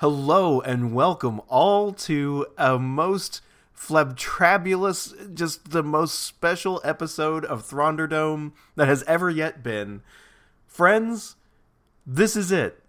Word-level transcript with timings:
Hello 0.00 0.60
and 0.60 0.94
welcome 0.94 1.40
all 1.48 1.92
to 1.92 2.46
a 2.56 2.78
most 2.78 3.42
flabtrabulous, 3.76 5.34
just 5.34 5.72
the 5.72 5.82
most 5.82 6.20
special 6.20 6.80
episode 6.84 7.44
of 7.44 7.68
Thrawnderdome 7.68 8.52
that 8.76 8.86
has 8.86 9.02
ever 9.08 9.28
yet 9.28 9.64
been. 9.64 10.02
Friends, 10.68 11.34
this 12.06 12.36
is 12.36 12.52
it. 12.52 12.80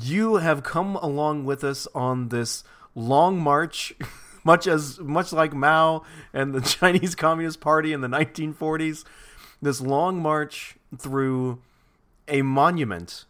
You 0.00 0.36
have 0.36 0.62
come 0.62 0.96
along 0.96 1.44
with 1.44 1.62
us 1.62 1.86
on 1.94 2.30
this 2.30 2.64
long 2.94 3.38
march, 3.38 3.92
much 4.42 4.66
as 4.66 4.98
much 5.00 5.34
like 5.34 5.52
Mao 5.52 6.02
and 6.32 6.54
the 6.54 6.60
Chinese 6.66 7.14
Communist 7.14 7.60
Party 7.60 7.92
in 7.92 8.00
the 8.00 8.08
1940s. 8.08 9.04
This 9.60 9.82
long 9.82 10.22
march 10.22 10.76
through 10.96 11.60
a 12.26 12.40
monument 12.40 13.26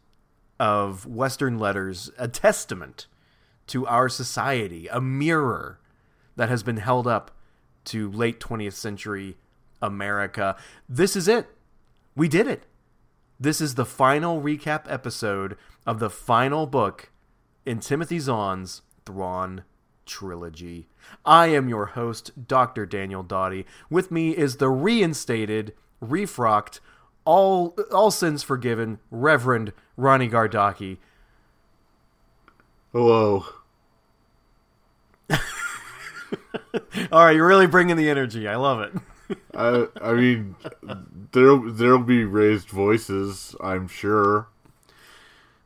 of 0.59 1.07
Western 1.07 1.59
letters, 1.59 2.11
a 2.19 2.29
testament 2.29 3.07
to 3.69 3.87
our 3.87 4.09
society, 4.09 4.89
a 4.89 5.01
mirror 5.01 5.81
that 6.37 6.49
has 6.49 6.63
been 6.63 6.79
held 6.79 7.07
up 7.07 7.31
to 7.85 8.11
late 8.11 8.41
20th 8.41 8.75
century 8.75 9.37
America. 9.81 10.57
This 10.89 11.17
is 11.17 11.29
it. 11.29 11.49
We 12.15 12.29
did 12.29 12.47
it. 12.47 12.65
This 13.41 13.61
is 13.61 13.77
the 13.77 13.85
final 13.85 14.43
recap 14.43 14.85
episode 14.89 15.57
of 15.87 16.01
the 16.01 16.11
final 16.11 16.67
book 16.67 17.11
in 17.65 17.79
Timothy 17.79 18.19
Zahn's 18.19 18.83
Thrawn 19.07 19.63
trilogy. 20.07 20.89
I 21.25 21.49
am 21.49 21.69
your 21.69 21.87
host, 21.87 22.49
Dr. 22.49 22.87
Daniel 22.87 23.23
Doughty. 23.23 23.65
With 23.89 24.11
me 24.11 24.37
is 24.37 24.57
the 24.57 24.69
reinstated, 24.69 25.75
refrocked, 26.03 26.81
all 27.29 27.77
all 27.93 28.11
sins 28.11 28.43
forgiven, 28.43 28.99
Reverend 29.11 29.75
Ronnie 29.99 30.31
Gardaki. 30.31 30.97
Hello. 32.91 33.45
All 37.13 37.25
right, 37.25 37.37
you're 37.37 37.47
really 37.47 37.67
bringing 37.67 37.97
the 37.97 38.09
energy. 38.09 38.49
I 38.49 38.57
love 38.57 38.81
it. 38.81 39.39
I 39.55 39.89
I 40.01 40.15
mean, 40.15 40.57
there'll 41.33 41.71
there'll 41.71 41.99
be 41.99 42.25
raised 42.25 42.71
voices, 42.71 43.55
I'm 43.63 43.89
sure. 43.89 44.49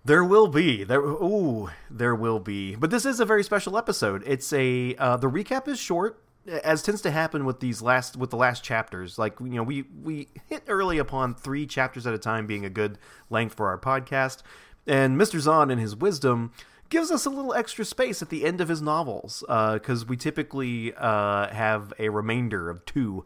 There 0.04 0.24
will 0.24 0.48
be 0.48 0.82
there. 0.82 1.00
Ooh, 1.00 1.70
there 1.88 2.16
will 2.16 2.40
be. 2.40 2.74
But 2.74 2.90
this 2.90 3.06
is 3.06 3.20
a 3.20 3.24
very 3.24 3.44
special 3.44 3.78
episode. 3.78 4.24
It's 4.26 4.52
a 4.52 4.96
uh, 4.96 5.16
the 5.16 5.30
recap 5.30 5.68
is 5.68 5.78
short, 5.78 6.20
as 6.46 6.82
tends 6.82 7.02
to 7.02 7.10
happen 7.10 7.44
with 7.44 7.60
these 7.60 7.82
last 7.82 8.16
with 8.16 8.30
the 8.30 8.36
last 8.36 8.64
chapters. 8.64 9.18
Like 9.18 9.38
you 9.40 9.50
know, 9.50 9.62
we 9.62 9.84
we 10.02 10.28
hit 10.48 10.64
early 10.68 10.98
upon 10.98 11.34
three 11.34 11.66
chapters 11.66 12.06
at 12.06 12.14
a 12.14 12.18
time 12.18 12.46
being 12.46 12.64
a 12.64 12.70
good 12.70 12.98
length 13.30 13.54
for 13.54 13.68
our 13.68 13.78
podcast. 13.78 14.42
And 14.86 15.20
Mr. 15.20 15.38
Zahn, 15.38 15.70
in 15.70 15.78
his 15.78 15.94
wisdom, 15.94 16.52
gives 16.88 17.10
us 17.10 17.24
a 17.24 17.30
little 17.30 17.54
extra 17.54 17.84
space 17.84 18.20
at 18.20 18.28
the 18.28 18.44
end 18.44 18.60
of 18.60 18.68
his 18.68 18.82
novels 18.82 19.42
because 19.46 20.02
uh, 20.02 20.06
we 20.08 20.16
typically 20.16 20.92
uh, 20.94 21.48
have 21.48 21.92
a 21.98 22.08
remainder 22.08 22.68
of 22.68 22.84
two 22.84 23.24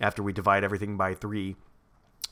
after 0.00 0.22
we 0.22 0.32
divide 0.32 0.64
everything 0.64 0.96
by 0.96 1.14
three. 1.14 1.56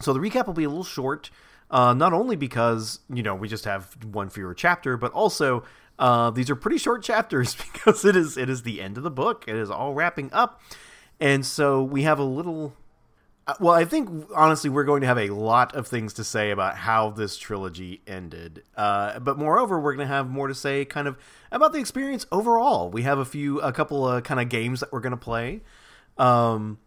So 0.00 0.12
the 0.12 0.18
recap 0.18 0.46
will 0.46 0.54
be 0.54 0.64
a 0.64 0.68
little 0.68 0.84
short, 0.84 1.30
uh, 1.70 1.94
not 1.94 2.12
only 2.12 2.36
because 2.36 3.00
you 3.08 3.22
know 3.22 3.34
we 3.34 3.48
just 3.48 3.64
have 3.64 3.96
one 4.04 4.28
fewer 4.28 4.54
chapter, 4.54 4.96
but 4.96 5.12
also 5.12 5.62
uh, 5.98 6.30
these 6.30 6.50
are 6.50 6.56
pretty 6.56 6.78
short 6.78 7.02
chapters 7.02 7.54
because 7.72 8.04
it 8.04 8.16
is 8.16 8.36
it 8.36 8.48
is 8.48 8.62
the 8.62 8.80
end 8.80 8.96
of 8.96 9.02
the 9.02 9.10
book. 9.10 9.44
It 9.46 9.56
is 9.56 9.70
all 9.70 9.94
wrapping 9.94 10.32
up, 10.32 10.60
and 11.20 11.44
so 11.44 11.82
we 11.82 12.02
have 12.02 12.18
a 12.18 12.24
little 12.24 12.74
uh, 13.46 13.54
well, 13.60 13.74
I 13.74 13.84
think 13.84 14.26
honestly 14.34 14.70
we're 14.70 14.84
going 14.84 15.02
to 15.02 15.06
have 15.06 15.18
a 15.18 15.28
lot 15.28 15.74
of 15.74 15.86
things 15.86 16.14
to 16.14 16.24
say 16.24 16.50
about 16.50 16.76
how 16.76 17.10
this 17.10 17.36
trilogy 17.36 18.00
ended. 18.06 18.62
Uh, 18.76 19.18
but 19.18 19.38
moreover, 19.38 19.78
we're 19.78 19.94
going 19.94 20.06
to 20.06 20.14
have 20.14 20.28
more 20.28 20.48
to 20.48 20.54
say 20.54 20.84
kind 20.84 21.06
of 21.06 21.18
about 21.52 21.72
the 21.72 21.78
experience 21.78 22.26
overall. 22.32 22.90
We 22.90 23.02
have 23.02 23.18
a 23.18 23.24
few, 23.24 23.60
a 23.60 23.72
couple 23.72 24.08
of 24.08 24.24
kind 24.24 24.40
of 24.40 24.48
games 24.48 24.80
that 24.80 24.92
we're 24.92 25.00
going 25.00 25.10
to 25.10 25.16
play, 25.16 25.60
um, 26.16 26.78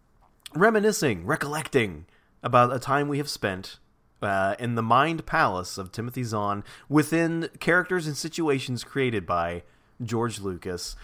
reminiscing, 0.54 1.24
recollecting 1.24 2.06
about 2.42 2.74
a 2.74 2.78
time 2.80 3.08
we 3.08 3.18
have 3.18 3.28
spent 3.28 3.78
uh, 4.22 4.56
in 4.58 4.74
the 4.74 4.82
mind 4.82 5.26
palace 5.26 5.78
of 5.78 5.92
Timothy 5.92 6.24
Zahn 6.24 6.64
within 6.88 7.48
characters 7.60 8.06
and 8.06 8.16
situations 8.16 8.84
created 8.84 9.26
by 9.26 9.62
George 10.02 10.40
Lucas. 10.40 10.96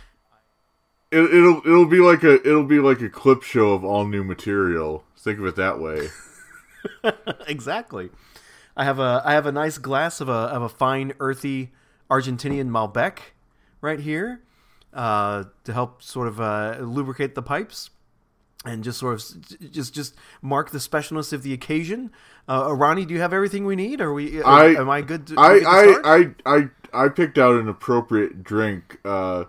It, 1.10 1.22
it'll 1.32 1.58
it'll 1.58 1.86
be 1.86 2.00
like 2.00 2.22
a 2.22 2.34
it'll 2.47 2.64
be 2.64 2.80
like 2.80 3.00
a 3.00 3.08
clip 3.08 3.42
show 3.42 3.72
of 3.72 3.84
all 3.84 4.06
new 4.06 4.24
material. 4.24 5.04
Think 5.16 5.38
of 5.38 5.47
it 5.47 5.56
that 5.56 5.78
way. 5.80 6.08
exactly. 7.47 8.10
I 8.76 8.84
have 8.84 8.98
a 8.98 9.22
I 9.24 9.34
have 9.34 9.47
a 9.47 9.53
nice 9.53 9.78
glass 9.78 10.20
of 10.20 10.28
a 10.28 10.32
of 10.32 10.62
a 10.62 10.69
fine 10.69 11.12
earthy 11.20 11.72
Argentinian 12.10 12.69
Malbec 12.69 13.19
right 13.80 14.00
here 14.00 14.42
uh, 14.92 15.44
to 15.64 15.72
help 15.72 16.03
sort 16.03 16.28
of 16.28 16.41
uh, 16.41 16.78
lubricate 16.80 17.34
the 17.34 17.42
pipes 17.42 17.91
and 18.64 18.82
just 18.82 18.98
sort 18.98 19.14
of 19.14 19.72
just 19.72 19.94
just 19.94 20.14
mark 20.41 20.70
the 20.70 20.78
specialness 20.78 21.32
of 21.32 21.42
the 21.42 21.52
occasion. 21.52 22.10
Uh, 22.48 22.75
Ronnie, 22.75 23.04
do 23.04 23.14
you 23.14 23.20
have 23.20 23.32
everything 23.32 23.64
we 23.64 23.76
need? 23.76 24.00
Are 24.00 24.12
we? 24.12 24.42
Are, 24.42 24.47
I, 24.47 24.64
am 24.75 24.91
I 24.91 25.02
good? 25.02 25.26
To, 25.28 25.34
I, 25.38 25.60
I, 25.66 26.00
I 26.04 26.56
I 26.56 27.04
I 27.04 27.08
picked 27.08 27.38
out 27.38 27.56
an 27.56 27.69
appropriate 27.69 28.42
drink 28.42 28.98
uh, 29.04 29.44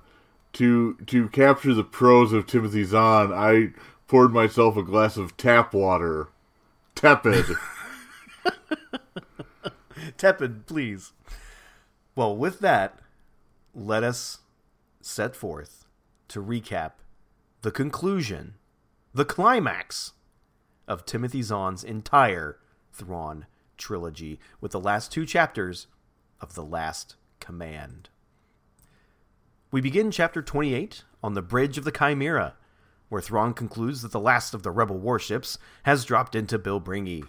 to 0.53 0.97
to 1.05 1.29
capture 1.29 1.73
the 1.73 1.83
prose 1.83 2.33
of 2.33 2.47
Timothy 2.47 2.83
Zahn. 2.83 3.31
I 3.31 3.69
poured 4.07 4.33
myself 4.33 4.77
a 4.77 4.83
glass 4.83 5.17
of 5.17 5.37
tap 5.37 5.73
water. 5.73 6.29
Tepid. 6.95 7.45
Tepid, 10.17 10.65
please. 10.65 11.11
Well, 12.15 12.35
with 12.35 12.59
that, 12.59 12.99
let 13.73 14.03
us 14.03 14.39
set 15.01 15.35
forth 15.35 15.85
to 16.29 16.41
recap 16.41 16.91
the 17.61 17.71
conclusion, 17.71 18.55
the 19.15 19.23
climax 19.23 20.11
of 20.89 21.05
Timothy 21.05 21.41
Zahn's 21.41 21.85
entire 21.85 22.59
Thrawn 22.91 23.45
trilogy, 23.77 24.41
with 24.59 24.73
the 24.73 24.79
last 24.79 25.09
two 25.09 25.25
chapters 25.25 25.87
of 26.41 26.53
The 26.53 26.65
Last 26.65 27.15
Command. 27.39 28.09
We 29.71 29.79
begin 29.79 30.11
chapter 30.11 30.41
28 30.41 31.05
on 31.23 31.33
the 31.33 31.41
bridge 31.41 31.77
of 31.77 31.85
the 31.85 31.93
Chimera 31.93 32.55
where 33.07 33.21
Thrawn 33.21 33.53
concludes 33.53 34.01
that 34.01 34.11
the 34.11 34.19
last 34.19 34.53
of 34.53 34.63
the 34.63 34.71
rebel 34.71 34.97
warships 34.97 35.57
has 35.83 36.03
dropped 36.03 36.35
into 36.35 36.59
Bilbringi. 36.59 37.25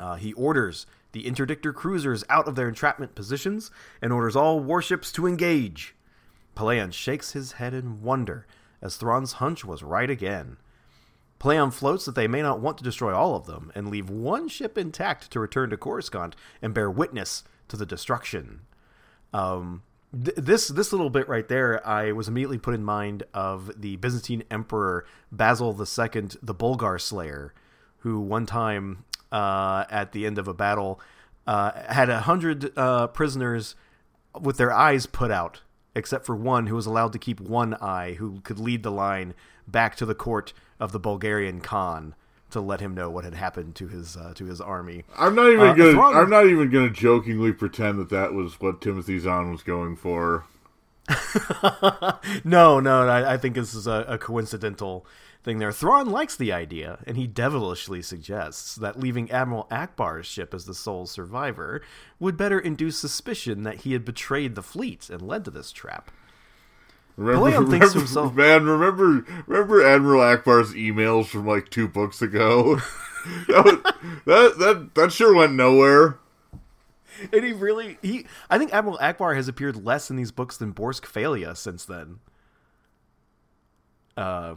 Uh, 0.00 0.16
he 0.16 0.32
orders 0.32 0.86
the 1.12 1.22
interdictor 1.22 1.72
cruisers 1.72 2.24
out 2.28 2.48
of 2.48 2.56
their 2.56 2.66
entrapment 2.66 3.14
positions 3.14 3.70
and 4.02 4.12
orders 4.12 4.34
all 4.34 4.58
warships 4.58 5.12
to 5.12 5.28
engage. 5.28 5.94
Pellaeon 6.56 6.92
shakes 6.92 7.30
his 7.30 7.52
head 7.52 7.74
in 7.74 8.02
wonder 8.02 8.44
as 8.82 8.96
Thrawn's 8.96 9.34
hunch 9.34 9.64
was 9.64 9.84
right 9.84 10.10
again. 10.10 10.56
Pellaeon 11.40 11.72
floats 11.72 12.04
that 12.04 12.14
they 12.14 12.28
may 12.28 12.42
not 12.42 12.60
want 12.60 12.78
to 12.78 12.84
destroy 12.84 13.14
all 13.14 13.34
of 13.34 13.46
them 13.46 13.70
and 13.74 13.88
leave 13.88 14.08
one 14.08 14.48
ship 14.48 14.78
intact 14.78 15.30
to 15.30 15.40
return 15.40 15.70
to 15.70 15.76
Coruscant 15.76 16.36
and 16.62 16.72
bear 16.72 16.90
witness 16.90 17.44
to 17.68 17.76
the 17.76 17.86
destruction. 17.86 18.62
Um, 19.32 19.82
this 20.12 20.68
this 20.68 20.92
little 20.92 21.10
bit 21.10 21.28
right 21.28 21.48
there, 21.48 21.84
I 21.86 22.12
was 22.12 22.28
immediately 22.28 22.58
put 22.58 22.74
in 22.74 22.84
mind 22.84 23.24
of 23.34 23.80
the 23.80 23.96
Byzantine 23.96 24.44
Emperor 24.50 25.04
Basil 25.32 25.70
II, 25.70 26.28
the 26.40 26.54
Bulgar 26.54 26.98
Slayer, 26.98 27.52
who 27.98 28.20
one 28.20 28.46
time 28.46 29.04
uh, 29.32 29.84
at 29.90 30.12
the 30.12 30.24
end 30.24 30.38
of 30.38 30.46
a 30.46 30.54
battle 30.54 31.00
uh, 31.46 31.72
had 31.88 32.08
a 32.08 32.20
hundred 32.20 32.76
uh, 32.78 33.08
prisoners 33.08 33.74
with 34.40 34.56
their 34.56 34.72
eyes 34.72 35.06
put 35.06 35.30
out, 35.32 35.62
except 35.94 36.26
for 36.26 36.36
one 36.36 36.66
who 36.66 36.74
was 36.74 36.86
allowed 36.86 37.12
to 37.12 37.18
keep 37.18 37.40
one 37.40 37.74
eye, 37.74 38.14
who 38.14 38.40
could 38.40 38.58
lead 38.58 38.82
the 38.82 38.90
line 38.90 39.34
back 39.66 39.96
to 39.96 40.06
the 40.06 40.14
court 40.14 40.52
of 40.80 40.92
the 40.92 41.00
Bulgarian 41.00 41.60
Khan 41.60 42.14
to 42.50 42.60
let 42.60 42.80
him 42.80 42.94
know 42.94 43.10
what 43.10 43.24
had 43.24 43.34
happened 43.34 43.74
to 43.76 43.88
his 43.88 44.16
uh, 44.16 44.32
to 44.34 44.44
his 44.44 44.60
army. 44.60 45.04
I'm 45.16 45.34
not 45.34 45.50
even 45.50 45.68
uh, 45.68 45.74
gonna. 45.74 46.00
I'm 46.00 46.30
not 46.30 46.46
even 46.46 46.70
gonna 46.70 46.90
jokingly 46.90 47.52
pretend 47.52 47.98
that 47.98 48.10
that 48.10 48.32
was 48.32 48.60
what 48.60 48.80
Timothy 48.80 49.18
Zahn 49.18 49.50
was 49.50 49.62
going 49.62 49.96
for. 49.96 50.44
no, 52.44 52.80
no, 52.80 53.06
I, 53.06 53.34
I, 53.34 53.36
think 53.36 53.56
this 53.56 53.74
is 53.74 53.86
a, 53.86 54.06
a, 54.08 54.16
coincidental 54.16 55.04
thing 55.44 55.58
there. 55.58 55.70
Thrawn 55.70 56.10
likes 56.10 56.34
the 56.34 56.52
idea, 56.52 56.98
and 57.06 57.16
he 57.16 57.26
devilishly 57.26 58.02
suggests 58.02 58.74
that 58.76 58.98
leaving 58.98 59.30
Admiral 59.30 59.68
Ackbar's 59.70 60.26
ship 60.26 60.54
as 60.54 60.64
the 60.64 60.74
sole 60.74 61.06
survivor 61.06 61.82
would 62.18 62.36
better 62.36 62.58
induce 62.58 62.98
suspicion 62.98 63.62
that 63.62 63.82
he 63.82 63.92
had 63.92 64.04
betrayed 64.04 64.54
the 64.54 64.62
fleet 64.62 65.10
and 65.10 65.22
led 65.22 65.44
to 65.44 65.50
this 65.50 65.70
trap. 65.70 66.10
Remember, 67.16 67.60
remember, 67.60 67.86
himself, 67.98 68.34
man, 68.34 68.64
remember 68.64 69.24
remember 69.46 69.86
Admiral 69.86 70.20
Ackbar's 70.20 70.74
emails 70.74 71.26
from 71.26 71.46
like 71.46 71.68
two 71.68 71.86
books 71.86 72.20
ago? 72.20 72.76
that, 73.46 73.64
was, 73.64 73.74
that 74.26 74.58
that 74.58 74.94
that 74.96 75.12
sure 75.12 75.32
went 75.32 75.52
nowhere. 75.52 76.18
And 77.32 77.44
he 77.44 77.52
really 77.52 77.98
he 78.02 78.26
I 78.50 78.58
think 78.58 78.72
Admiral 78.72 78.98
Ackbar 78.98 79.36
has 79.36 79.46
appeared 79.46 79.84
less 79.84 80.10
in 80.10 80.16
these 80.16 80.32
books 80.32 80.56
than 80.56 80.74
Borsk 80.74 81.02
Fey'lya 81.02 81.56
since 81.56 81.84
then. 81.84 82.18
Uh, 84.16 84.54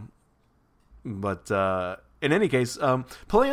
but 1.16 1.50
uh, 1.52 1.98
in 2.22 2.34
any 2.34 2.48
case, 2.48 2.80
um, 2.82 3.06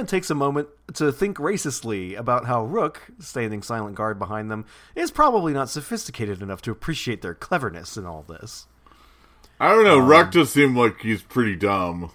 takes 0.06 0.31
a 0.31 0.35
moment 0.35 0.69
to 0.95 1.12
think 1.12 1.39
racistly 1.39 2.17
about 2.17 2.47
how 2.47 2.65
Rukh, 2.65 3.01
standing 3.19 3.62
silent 3.62 3.95
guard 3.97 4.19
behind 4.19 4.51
them, 4.51 4.65
is 4.95 5.11
probably 5.11 5.53
not 5.53 5.69
sophisticated 5.69 6.43
enough 6.43 6.62
to 6.62 6.71
appreciate 6.71 7.23
their 7.23 7.35
cleverness 7.35 7.97
in 7.97 8.06
all 8.06 8.23
this. 8.23 8.67
I 9.61 9.69
don't 9.69 9.85
know. 9.85 9.99
Rukh 9.99 10.33
does 10.33 10.51
seem 10.51 10.77
like 10.77 11.01
he's 11.01 11.23
pretty 11.23 11.56
dumb. 11.56 12.11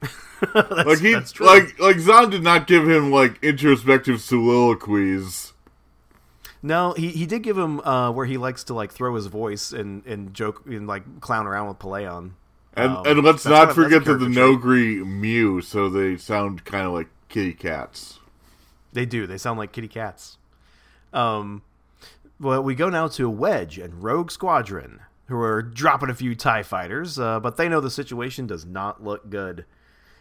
that's, 0.54 0.86
Like 0.86 0.98
he, 1.00 1.14
like 1.40 1.78
like 1.80 1.98
Zahn 1.98 2.30
did 2.30 2.44
not 2.44 2.66
give 2.66 2.88
him 2.88 3.10
like 3.10 3.42
introspective 3.42 4.20
soliloquies. 4.20 5.52
no, 6.62 6.92
he, 6.92 7.08
he 7.08 7.26
did 7.26 7.42
give 7.42 7.58
him 7.58 7.80
uh, 7.80 8.12
where 8.12 8.26
he 8.26 8.36
likes 8.36 8.62
to 8.64 8.74
like 8.74 8.92
throw 8.92 9.14
his 9.16 9.26
voice 9.26 9.72
and, 9.72 10.06
and 10.06 10.34
joke 10.34 10.62
and 10.66 10.86
like 10.86 11.20
clown 11.20 11.46
around 11.46 11.68
with 11.68 11.78
Pellaeon. 11.78 12.32
And 12.78 12.96
Um, 12.96 13.02
and 13.06 13.22
let's 13.24 13.44
not 13.44 13.50
kind 13.50 13.62
of- 13.62 13.76
that's 13.76 13.78
a 13.78 13.82
forget 13.82 14.04
that 14.06 14.18
the. 14.18 14.26
Noghri 14.26 15.04
mew, 15.06 15.60
so 15.60 15.88
they 15.88 16.16
sound 16.16 16.64
kind 16.64 16.86
of 16.86 16.92
like 16.92 17.08
kitty 17.28 17.52
cats. 17.52 18.18
They 18.92 19.04
do. 19.06 19.26
They 19.26 19.38
sound 19.38 19.58
like 19.58 19.72
kitty 19.72 19.88
cats. 19.88 20.38
Um, 21.12 21.62
well, 22.40 22.62
we 22.62 22.74
go 22.74 22.88
now 22.88 23.08
to 23.08 23.28
Wedge 23.28 23.78
and 23.78 24.02
Rogue 24.02 24.30
Squadron, 24.30 25.00
who 25.26 25.38
are 25.40 25.62
dropping 25.62 26.10
a 26.10 26.14
few 26.14 26.34
TIE 26.34 26.62
fighters, 26.62 27.18
uh, 27.18 27.40
but 27.40 27.56
they 27.56 27.68
know 27.68 27.80
the 27.80 27.90
situation 27.90 28.46
does 28.46 28.64
not 28.64 29.02
look 29.02 29.28
good. 29.30 29.64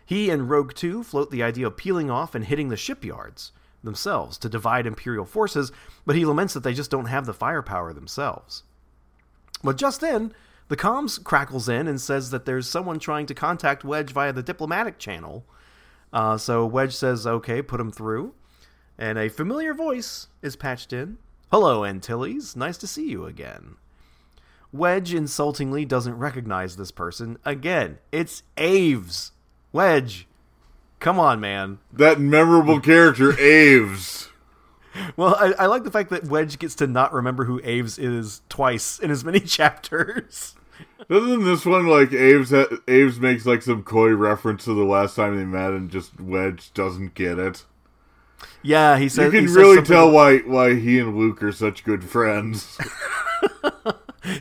He 0.05 0.29
and 0.29 0.49
Rogue 0.49 0.73
2 0.73 1.03
float 1.03 1.31
the 1.31 1.43
idea 1.43 1.67
of 1.67 1.77
peeling 1.77 2.09
off 2.09 2.33
and 2.35 2.45
hitting 2.45 2.69
the 2.69 2.77
shipyards 2.77 3.51
themselves 3.83 4.37
to 4.39 4.49
divide 4.49 4.87
Imperial 4.87 5.25
forces, 5.25 5.71
but 6.05 6.15
he 6.15 6.25
laments 6.25 6.53
that 6.53 6.63
they 6.63 6.73
just 6.73 6.89
don't 6.91 7.05
have 7.05 7.25
the 7.25 7.33
firepower 7.33 7.93
themselves. 7.93 8.63
But 9.63 9.77
just 9.77 10.01
then, 10.01 10.33
the 10.67 10.77
comms 10.77 11.23
crackles 11.23 11.69
in 11.69 11.87
and 11.87 11.99
says 11.99 12.29
that 12.31 12.45
there's 12.45 12.69
someone 12.69 12.99
trying 12.99 13.25
to 13.27 13.33
contact 13.33 13.83
Wedge 13.83 14.11
via 14.11 14.33
the 14.33 14.43
diplomatic 14.43 14.99
channel. 14.99 15.45
Uh, 16.11 16.37
so 16.37 16.65
Wedge 16.65 16.95
says, 16.95 17.25
okay, 17.25 17.61
put 17.61 17.79
him 17.79 17.91
through. 17.91 18.33
And 18.97 19.17
a 19.17 19.29
familiar 19.29 19.73
voice 19.73 20.27
is 20.41 20.55
patched 20.55 20.91
in. 20.91 21.17
Hello, 21.51 21.85
Antilles. 21.85 22.55
Nice 22.55 22.77
to 22.79 22.87
see 22.87 23.09
you 23.09 23.25
again. 23.25 23.75
Wedge 24.73 25.13
insultingly 25.13 25.85
doesn't 25.85 26.17
recognize 26.17 26.75
this 26.75 26.91
person. 26.91 27.37
Again, 27.45 27.99
it's 28.11 28.43
Aves. 28.57 29.31
Wedge. 29.71 30.27
Come 30.99 31.19
on, 31.19 31.39
man. 31.39 31.79
That 31.93 32.19
memorable 32.19 32.79
character, 32.79 33.39
Aves. 33.39 34.29
Well, 35.15 35.35
I, 35.35 35.53
I 35.59 35.65
like 35.67 35.83
the 35.83 35.91
fact 35.91 36.09
that 36.09 36.25
Wedge 36.25 36.57
gets 36.57 36.73
to 36.75 36.87
not 36.87 37.13
remember 37.13 37.45
who 37.45 37.61
Aves 37.63 37.99
is 37.99 38.41
twice 38.49 38.97
in 38.97 39.11
as 39.11 39.23
many 39.23 39.39
chapters. 39.41 40.55
Doesn't 41.09 41.45
this 41.45 41.65
one 41.65 41.87
like 41.87 42.11
Aves? 42.13 42.51
Ha- 42.51 42.77
Aves 42.87 43.19
makes 43.19 43.45
like 43.45 43.61
some 43.61 43.83
coy 43.83 44.09
reference 44.09 44.65
to 44.65 44.73
the 44.73 44.83
last 44.83 45.15
time 45.15 45.37
they 45.37 45.45
met, 45.45 45.71
and 45.71 45.89
just 45.89 46.19
Wedge 46.19 46.73
doesn't 46.73 47.13
get 47.13 47.39
it. 47.39 47.65
Yeah, 48.61 48.97
he 48.97 49.07
says. 49.09 49.31
You 49.33 49.39
can 49.39 49.47
he 49.47 49.53
really 49.53 49.81
tell 49.81 50.11
why 50.11 50.39
why 50.39 50.75
he 50.75 50.99
and 50.99 51.15
Luke 51.17 51.41
are 51.41 51.51
such 51.51 51.83
good 51.83 52.03
friends. 52.03 52.77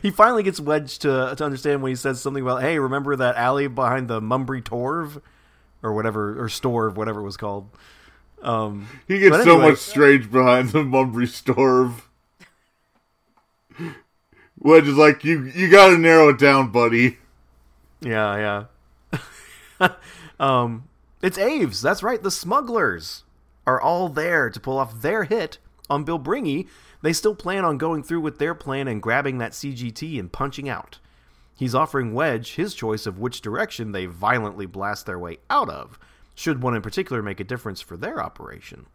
He 0.01 0.11
finally 0.11 0.43
gets 0.43 0.59
Wedge 0.59 0.99
to 0.99 1.33
to 1.37 1.45
understand 1.45 1.81
when 1.81 1.91
he 1.91 1.95
says 1.95 2.21
something 2.21 2.43
about, 2.43 2.61
"Hey, 2.61 2.77
remember 2.77 3.15
that 3.15 3.35
alley 3.37 3.67
behind 3.67 4.07
the 4.07 4.19
Mumbry 4.19 4.61
Torv, 4.61 5.21
or 5.81 5.93
whatever, 5.93 6.41
or 6.41 6.47
Storv, 6.47 6.95
whatever 6.95 7.21
it 7.21 7.23
was 7.23 7.37
called." 7.37 7.69
Um, 8.41 8.87
He 9.07 9.19
gets 9.19 9.37
But 9.37 9.43
so 9.45 9.57
much 9.57 9.77
strange 9.77 10.29
behind 10.29 10.69
the 10.69 10.79
Mumbry 10.79 11.25
Storv. 11.25 12.01
Wedge 14.59 14.87
is 14.87 14.95
like, 14.97 15.23
you 15.23 15.43
you 15.43 15.69
got 15.69 15.89
to 15.89 15.97
narrow 15.97 16.29
it 16.29 16.39
down, 16.39 16.71
buddy. 16.71 17.17
Yeah, 18.01 18.65
yeah. 19.79 19.89
um, 20.39 20.87
it's 21.21 21.37
Aves. 21.37 21.81
That's 21.81 22.03
right. 22.03 22.21
The 22.21 22.31
smugglers 22.31 23.23
are 23.65 23.81
all 23.81 24.09
there 24.09 24.49
to 24.49 24.59
pull 24.59 24.77
off 24.77 25.01
their 25.01 25.25
hit 25.25 25.57
on 25.89 26.05
Bilbringi. 26.05 26.67
They 27.01 27.13
still 27.13 27.35
plan 27.35 27.65
on 27.65 27.77
going 27.77 28.03
through 28.03 28.21
with 28.21 28.39
their 28.39 28.55
plan 28.55 28.87
and 28.87 29.01
grabbing 29.01 29.37
that 29.37 29.51
CGT 29.51 30.19
and 30.19 30.31
punching 30.31 30.67
out. 30.67 30.99
He's 31.55 31.75
offering 31.75 32.13
Wedge 32.13 32.55
his 32.55 32.73
choice 32.73 33.05
of 33.05 33.19
which 33.19 33.41
direction 33.41 33.91
they 33.91 34.05
violently 34.05 34.65
blast 34.65 35.05
their 35.05 35.17
way 35.17 35.39
out 35.49 35.69
of, 35.69 35.99
should 36.35 36.61
one 36.61 36.75
in 36.75 36.81
particular 36.81 37.21
make 37.21 37.39
a 37.39 37.43
difference 37.43 37.81
for 37.81 37.97
their 37.97 38.21
operation. 38.21 38.85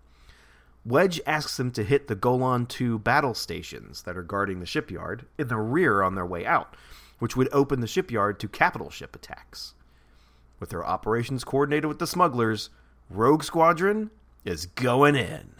Wedge 0.84 1.20
asks 1.26 1.56
them 1.56 1.70
to 1.72 1.82
hit 1.84 2.08
the 2.08 2.14
Golan 2.14 2.66
2 2.66 2.98
battle 2.98 3.32
stations 3.34 4.02
that 4.02 4.16
are 4.16 4.22
guarding 4.22 4.60
the 4.60 4.66
shipyard 4.66 5.26
in 5.38 5.48
the 5.48 5.56
rear 5.56 6.02
on 6.02 6.16
their 6.16 6.26
way 6.26 6.44
out, 6.44 6.76
which 7.18 7.34
would 7.36 7.48
open 7.52 7.80
the 7.80 7.86
shipyard 7.86 8.40
to 8.40 8.48
capital 8.48 8.90
ship 8.90 9.14
attacks. 9.14 9.74
With 10.58 10.70
their 10.70 10.84
operations 10.84 11.44
coordinated 11.44 11.86
with 11.86 12.00
the 12.00 12.06
smugglers, 12.06 12.70
Rogue 13.08 13.44
Squadron 13.44 14.10
is 14.44 14.66
going 14.66 15.14
in. 15.14 15.54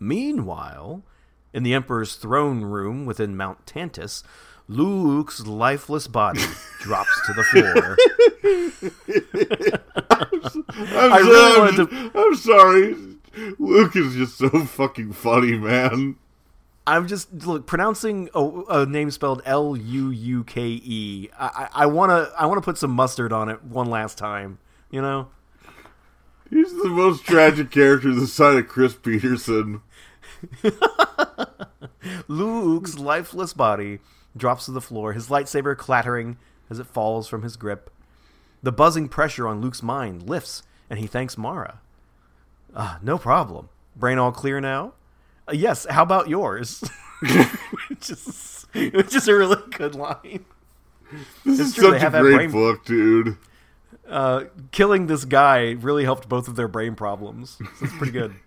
Meanwhile, 0.00 1.04
in 1.52 1.62
the 1.62 1.74
Emperor's 1.74 2.16
throne 2.16 2.62
room 2.62 3.06
within 3.06 3.36
Mount 3.36 3.66
Tantiss, 3.66 4.24
Luke's 4.66 5.46
lifeless 5.46 6.08
body 6.08 6.42
drops 6.80 7.20
to 7.26 7.32
the 7.32 7.44
floor. 7.44 7.96
I'm, 10.96 11.12
I 11.12 11.18
really 11.18 11.60
wanted 11.60 11.92
I'm, 11.92 12.10
I'm 12.14 12.34
sorry. 12.34 12.96
Luke 13.58 13.96
is 13.96 14.14
just 14.14 14.38
so 14.38 14.48
fucking 14.48 15.12
funny, 15.12 15.58
man. 15.58 16.16
I'm 16.86 17.08
just 17.08 17.32
look 17.46 17.66
pronouncing 17.66 18.28
a, 18.34 18.44
a 18.68 18.86
name 18.86 19.10
spelled 19.10 19.42
L 19.44 19.76
U 19.76 20.10
U 20.10 20.44
K 20.44 20.66
E. 20.66 21.30
I 21.38 21.68
I 21.72 21.86
want 21.86 22.10
to 22.10 22.32
I 22.38 22.46
want 22.46 22.58
to 22.58 22.64
put 22.64 22.76
some 22.76 22.90
mustard 22.90 23.32
on 23.32 23.48
it 23.48 23.64
one 23.64 23.88
last 23.88 24.18
time. 24.18 24.58
You 24.90 25.00
know. 25.00 25.28
He's 26.50 26.70
the 26.70 26.90
most 26.90 27.24
tragic 27.24 27.70
character 27.70 28.14
this 28.14 28.34
side 28.34 28.56
of 28.56 28.68
Chris 28.68 28.94
Peterson. 28.94 29.80
Luke's 32.28 32.98
lifeless 32.98 33.54
body 33.54 34.00
drops 34.36 34.66
to 34.66 34.70
the 34.70 34.80
floor, 34.80 35.14
his 35.14 35.28
lightsaber 35.28 35.76
clattering 35.76 36.36
as 36.68 36.78
it 36.78 36.86
falls 36.86 37.26
from 37.26 37.42
his 37.42 37.56
grip. 37.56 37.90
The 38.62 38.72
buzzing 38.72 39.08
pressure 39.08 39.48
on 39.48 39.60
Luke's 39.60 39.82
mind 39.82 40.28
lifts, 40.28 40.62
and 40.90 40.98
he 40.98 41.06
thanks 41.06 41.38
Mara. 41.38 41.80
Ah, 42.74 42.98
no 43.02 43.18
problem. 43.18 43.68
Brain 43.96 44.18
all 44.18 44.32
clear 44.32 44.60
now? 44.60 44.94
Uh, 45.48 45.52
yes, 45.52 45.86
how 45.88 46.02
about 46.02 46.28
yours? 46.28 46.82
which, 47.88 48.10
is, 48.10 48.66
which 48.72 49.14
is 49.14 49.28
a 49.28 49.34
really 49.34 49.56
good 49.70 49.94
line. 49.94 50.44
This 51.44 51.60
It's 51.60 51.68
is 51.70 51.74
true, 51.74 51.92
such 51.98 52.02
a 52.02 52.10
great 52.10 52.34
brain- 52.34 52.50
book, 52.50 52.84
dude. 52.84 53.36
Uh, 54.08 54.44
killing 54.72 55.06
this 55.06 55.24
guy 55.24 55.70
really 55.72 56.04
helped 56.04 56.28
both 56.28 56.48
of 56.48 56.56
their 56.56 56.68
brain 56.68 56.94
problems. 56.94 57.56
So 57.78 57.84
it's 57.84 57.94
pretty 57.96 58.12
good. 58.12 58.34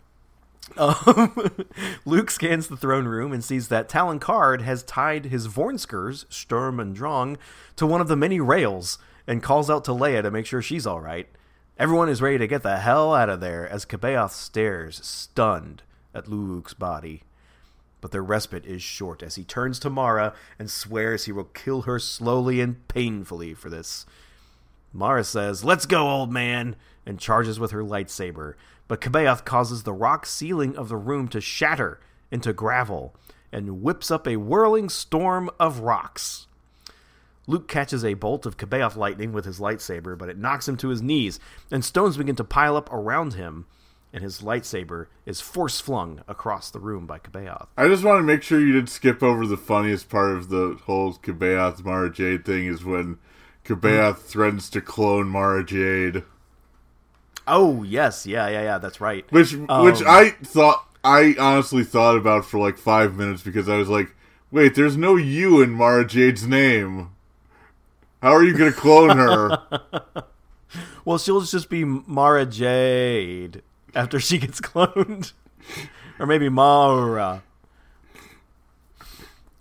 Um, 0.75 1.33
Luke 2.05 2.29
scans 2.29 2.67
the 2.67 2.75
throne 2.75 3.05
room 3.07 3.31
and 3.31 3.41
sees 3.41 3.69
that 3.69 3.87
Talon 3.87 4.19
Karrde 4.19 4.59
has 4.63 4.83
tied 4.83 5.27
his 5.27 5.47
Vornskrs, 5.47 6.25
Sturm 6.29 6.77
and 6.77 6.93
Drang, 6.93 7.37
to 7.77 7.87
one 7.87 8.01
of 8.01 8.09
the 8.09 8.17
many 8.17 8.41
rails 8.41 8.99
and 9.25 9.41
calls 9.41 9.69
out 9.69 9.85
to 9.85 9.91
Leia 9.91 10.21
to 10.23 10.29
make 10.29 10.45
sure 10.45 10.61
she's 10.61 10.85
all 10.85 10.99
right. 10.99 11.29
Everyone 11.79 12.09
is 12.09 12.23
ready 12.23 12.39
to 12.39 12.47
get 12.47 12.63
the 12.63 12.79
hell 12.79 13.13
out 13.13 13.29
of 13.29 13.39
there 13.39 13.69
as 13.69 13.85
C'baoth 13.85 14.31
stares, 14.31 14.99
stunned, 15.05 15.83
at 16.11 16.27
Luke's 16.27 16.73
body. 16.73 17.21
But 18.01 18.09
their 18.09 18.23
respite 18.23 18.65
is 18.65 18.81
short 18.81 19.21
as 19.21 19.35
he 19.35 19.43
turns 19.43 19.77
to 19.79 19.91
Mara 19.91 20.33
and 20.57 20.71
swears 20.71 21.25
he 21.25 21.31
will 21.31 21.43
kill 21.43 21.83
her 21.83 21.99
slowly 21.99 22.61
and 22.61 22.87
painfully 22.87 23.53
for 23.53 23.69
this. 23.69 24.07
Mara 24.91 25.23
says, 25.23 25.63
Let's 25.63 25.85
go, 25.85 26.09
old 26.09 26.31
man, 26.31 26.75
and 27.05 27.19
charges 27.19 27.59
with 27.59 27.69
her 27.69 27.83
lightsaber. 27.83 28.55
But 28.87 29.01
C'baoth 29.01 29.45
causes 29.45 29.83
the 29.83 29.93
rock 29.93 30.25
ceiling 30.25 30.75
of 30.75 30.89
the 30.89 30.97
room 30.97 31.27
to 31.27 31.39
shatter 31.39 31.99
into 32.31 32.53
gravel 32.53 33.13
and 33.51 33.83
whips 33.83 34.09
up 34.09 34.27
a 34.27 34.37
whirling 34.37 34.89
storm 34.89 35.51
of 35.59 35.81
rocks. 35.81 36.46
Luke 37.47 37.67
catches 37.67 38.03
a 38.03 38.13
bolt 38.13 38.45
of 38.45 38.57
C'baoth 38.57 38.97
lightning 38.97 39.31
with 39.31 39.45
his 39.45 39.59
lightsaber, 39.59 40.17
but 40.17 40.29
it 40.29 40.37
knocks 40.37 40.67
him 40.67 40.75
to 40.77 40.89
his 40.89 41.01
knees, 41.01 41.39
and 41.71 41.83
stones 41.83 42.17
begin 42.17 42.35
to 42.35 42.43
pile 42.43 42.75
up 42.75 42.91
around 42.91 43.35
him, 43.35 43.65
and 44.11 44.21
his 44.21 44.41
lightsaber 44.41 45.07
is 45.25 45.39
force 45.39 45.79
flung 45.79 46.21
across 46.27 46.69
the 46.69 46.79
room 46.79 47.07
by 47.07 47.19
C'baoth. 47.19 47.67
I 47.77 47.87
just 47.87 48.03
want 48.03 48.19
to 48.19 48.23
make 48.23 48.43
sure 48.43 48.59
you 48.59 48.73
didn't 48.73 48.89
skip 48.89 49.23
over 49.23 49.47
the 49.47 49.57
funniest 49.57 50.09
part 50.09 50.31
of 50.31 50.49
the 50.49 50.77
whole 50.85 51.13
C'baoth 51.13 51.83
Mara 51.85 52.11
Jade 52.11 52.45
thing 52.45 52.65
is 52.65 52.83
when 52.83 53.17
C'baoth 53.63 54.19
threatens 54.19 54.69
to 54.71 54.81
clone 54.81 55.27
Mara 55.27 55.63
Jade. 55.63 56.23
Oh, 57.47 57.83
yes, 57.83 58.25
yeah, 58.25 58.49
yeah, 58.49 58.61
yeah, 58.63 58.77
that's 58.77 58.99
right. 58.99 59.25
Which 59.31 59.55
Um, 59.69 59.85
which 59.85 60.01
I 60.01 60.31
thought 60.31 60.85
I 61.01 61.35
honestly 61.39 61.85
thought 61.85 62.17
about 62.17 62.43
for 62.43 62.59
like 62.59 62.77
five 62.77 63.15
minutes 63.15 63.41
because 63.41 63.69
I 63.69 63.77
was 63.77 63.87
like, 63.87 64.13
wait, 64.51 64.75
there's 64.75 64.97
no 64.97 65.15
U 65.15 65.61
in 65.61 65.71
Mara 65.71 66.05
Jade's 66.05 66.45
name. 66.45 67.11
How 68.21 68.31
are 68.33 68.43
you 68.43 68.57
gonna 68.57 68.71
clone 68.71 69.17
her? 69.17 69.61
Well, 71.05 71.17
she'll 71.17 71.39
just 71.39 71.69
be 71.69 71.85
Mara 71.85 72.45
Jade 72.45 73.61
after 73.95 74.19
she 74.19 74.37
gets 74.37 74.59
cloned. 74.61 75.31
or 76.19 76.25
maybe 76.25 76.49
Mara. 76.49 77.41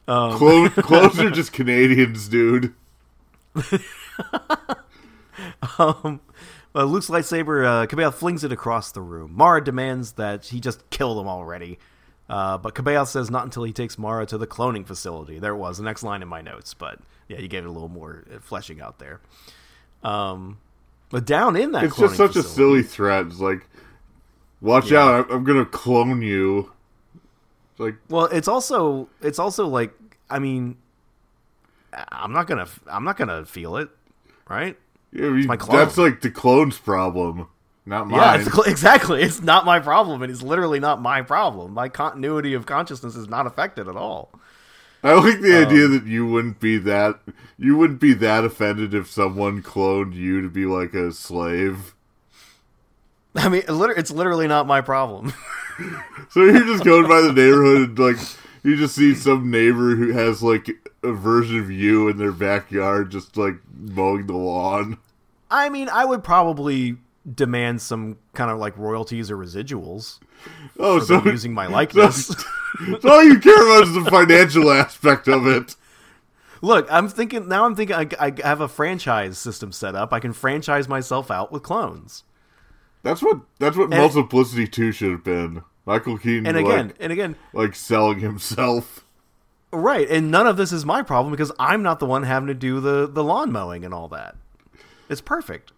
Um, 0.09 0.37
Clone 0.37 0.71
clones 0.71 1.21
are 1.21 1.31
just 1.31 1.53
Canadians, 1.53 2.29
dude. 2.29 2.75
Um, 5.79 6.21
uh, 6.75 6.85
Luke's 6.85 7.09
lightsaber, 7.09 7.65
uh, 7.65 7.87
C'baoth 7.87 8.15
flings 8.15 8.43
it 8.43 8.51
across 8.53 8.91
the 8.91 9.01
room. 9.01 9.33
Mara 9.35 9.63
demands 9.63 10.13
that 10.13 10.47
he 10.47 10.59
just 10.61 10.89
kill 10.91 11.15
them 11.15 11.29
already. 11.29 11.79
Uh, 12.29 12.59
but 12.59 12.75
C'baoth 12.75 13.09
says 13.09 13.31
not 13.31 13.45
until 13.45 13.63
he 13.63 13.73
takes 13.73 13.99
Mara 13.99 14.27
to 14.27 14.37
the 14.39 14.47
cloning 14.47 14.85
facility. 14.87 15.39
There 15.39 15.53
it 15.53 15.59
was, 15.59 15.79
the 15.79 15.85
next 15.85 16.03
line 16.03 16.23
in 16.23 16.29
my 16.29 16.41
notes. 16.43 16.75
But 16.75 16.99
yeah, 17.29 17.39
you 17.39 17.49
gave 17.49 17.65
it 17.65 17.69
a 17.69 17.71
little 17.71 17.89
more 17.89 18.25
uh, 18.35 18.39
fleshing 18.41 18.81
out 18.81 18.99
there. 18.99 19.21
Um, 20.03 20.59
but 21.11 21.25
down 21.25 21.57
in 21.57 21.73
that, 21.73 21.85
It's 21.85 21.97
just 21.97 22.17
such 22.17 22.35
a 22.37 22.43
silly 22.43 22.83
threat. 22.83 23.27
It's 23.27 23.39
like, 23.41 23.69
watch 24.61 24.91
Yeah. 24.91 25.01
out! 25.05 25.27
I'm, 25.31 25.37
I'm 25.39 25.45
gonna 25.45 25.65
clone 25.65 26.21
you. 26.23 26.73
It's 27.73 27.81
like, 27.81 27.97
Well, 28.09 28.25
it's 28.27 28.49
also 28.49 29.09
it's 29.23 29.39
also 29.39 29.67
like 29.69 29.93
I 30.29 30.39
mean, 30.41 30.77
I'm 32.11 32.33
not 32.33 32.47
gonna 32.49 32.67
I'm 32.89 33.05
not 33.05 33.17
gonna 33.17 33.45
feel 33.45 33.77
it, 33.77 33.89
right? 34.49 34.77
yeah, 35.13 35.29
my 35.29 35.57
clone. 35.57 35.77
that's 35.79 35.97
like 35.97 36.21
the 36.21 36.31
clone's 36.31 36.79
problem, 36.79 37.49
not 37.87 38.09
mine. 38.09 38.21
Yeah, 38.21 38.47
it's, 38.47 38.59
exactly. 38.67 39.23
It's 39.23 39.41
not 39.41 39.65
my 39.65 39.79
problem, 39.81 40.23
and 40.23 40.31
it's 40.31 40.43
literally 40.43 40.81
not 40.81 41.01
my 41.01 41.23
problem. 41.23 41.73
My 41.73 41.89
continuity 41.89 42.55
of 42.55 42.67
consciousness 42.67 43.17
is 43.17 43.29
not 43.29 43.47
affected 43.47 43.89
at 43.89 43.97
all. 43.97 44.31
I 45.03 45.15
like 45.15 45.41
the 45.41 45.57
Um, 45.57 45.67
idea 45.69 45.89
that 45.89 46.05
you 46.05 46.27
wouldn't 46.27 46.59
be 46.59 46.79
that 46.79 47.21
you 47.59 47.77
wouldn't 47.77 48.01
be 48.01 48.13
that 48.15 48.45
offended 48.45 48.93
if 48.93 49.09
someone 49.11 49.63
cloned 49.63 50.15
you 50.15 50.43
to 50.43 50.49
be 50.49 50.67
like 50.67 50.95
a 50.95 51.13
slave. 51.13 51.95
I 53.37 53.49
mean, 53.49 53.63
it 53.69 53.99
it's 53.99 54.11
literally 54.11 54.49
not 54.49 54.67
my 54.67 54.81
problem. 54.81 55.33
So 56.31 56.43
you're 56.43 56.65
just 56.65 56.85
going 56.85 57.07
by 57.07 57.21
the 57.21 57.35
neighborhood 57.35 57.91
and 57.91 57.99
like 57.99 58.17
you 58.63 58.77
just 58.77 58.95
see 58.95 59.15
some 59.15 59.51
neighbor 59.51 59.95
who 59.95 60.13
has 60.13 60.43
like 60.43 60.71
a 61.03 61.13
version 61.13 61.61
of 61.61 61.71
you 61.71 62.09
in 62.09 62.17
their 62.17 62.33
backyard 62.33 63.11
just 63.11 63.37
like 63.37 63.57
mowing 63.75 64.27
the 64.27 64.33
lawn. 64.33 64.97
I 65.51 65.69
mean, 65.69 65.91
I 65.91 66.07
would 66.07 66.25
probably 66.25 66.97
demand 67.35 67.81
some 67.83 68.19
kind 68.35 68.51
of 68.51 68.59
like 68.59 68.77
royalties 68.79 69.31
or 69.31 69.37
residuals 69.37 70.19
Oh, 70.79 71.01
so, 71.01 71.25
using 71.25 71.53
my 71.55 71.67
likeness. 71.67 72.27
so 73.01 73.09
all 73.11 73.25
you 73.25 73.39
care 73.41 73.55
about 73.63 73.89
is 73.89 73.95
the 73.95 74.09
financial 74.11 74.71
aspect 74.71 75.27
of 75.29 75.47
it. 75.47 75.75
Look, 76.63 76.87
I'm 76.91 77.09
thinking 77.09 77.49
now. 77.49 77.65
I'm 77.67 77.75
thinking 77.75 77.97
I, 77.97 78.09
I 78.21 78.33
have 78.45 78.61
a 78.61 78.69
franchise 78.69 79.39
system 79.39 79.73
set 79.73 79.95
up. 79.95 80.13
I 80.13 80.21
can 80.21 80.33
franchise 80.33 80.89
myself 80.89 81.31
out 81.31 81.51
with 81.53 81.63
clones. 81.63 82.25
That's 83.03 83.23
what 83.23 83.41
that's 83.59 83.77
what 83.77 83.85
And- 83.93 83.95
Multiplicity 84.01 84.67
Two 84.67 84.93
should 84.93 85.11
have 85.11 85.25
been. 85.25 85.63
Michael 85.85 86.19
Keaton, 86.19 86.47
And 86.47 86.57
again, 86.57 86.87
like, 86.89 86.97
and 86.99 87.13
again, 87.13 87.37
like 87.53 87.75
selling 87.77 88.19
himself. 88.19 89.05
right. 89.73 90.09
And 90.11 90.31
none 90.33 90.47
of 90.47 90.57
this 90.57 90.73
is 90.73 90.85
my 90.85 91.03
problem 91.03 91.31
because 91.31 91.53
I'm 91.61 91.83
not 91.83 92.01
the 92.01 92.07
one 92.07 92.25
having 92.25 92.49
to 92.49 92.55
do 92.55 92.81
the 92.81 93.07
the 93.07 93.23
lawn 93.25 93.53
mowing 93.53 93.85
and 93.85 93.95
all 93.95 94.09
that. 94.09 94.37
It's 95.09 95.21
perfect. 95.21 95.73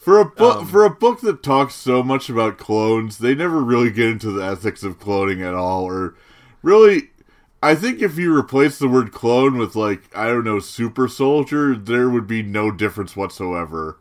For 0.00 0.18
a 0.18 0.24
book 0.24 0.62
Um, 0.62 0.66
for 0.66 0.84
a 0.84 0.90
book 0.90 1.20
that 1.20 1.42
talks 1.42 1.74
so 1.74 2.02
much 2.02 2.30
about 2.30 2.56
clones, 2.58 3.18
they 3.18 3.34
never 3.34 3.62
really 3.62 3.90
get 3.90 4.08
into 4.08 4.30
the 4.30 4.42
ethics 4.42 4.82
of 4.82 4.98
cloning 4.98 5.46
at 5.46 5.54
all 5.54 5.84
or 5.84 6.14
really 6.62 7.10
I 7.62 7.74
think 7.74 8.00
if 8.00 8.16
you 8.16 8.34
replace 8.34 8.78
the 8.78 8.88
word 8.88 9.12
clone 9.12 9.58
with 9.58 9.76
like 9.76 10.04
I 10.16 10.28
don't 10.28 10.44
know 10.44 10.58
super 10.58 11.06
soldier, 11.06 11.76
there 11.76 12.08
would 12.08 12.26
be 12.26 12.42
no 12.42 12.70
difference 12.70 13.14
whatsoever. 13.14 13.98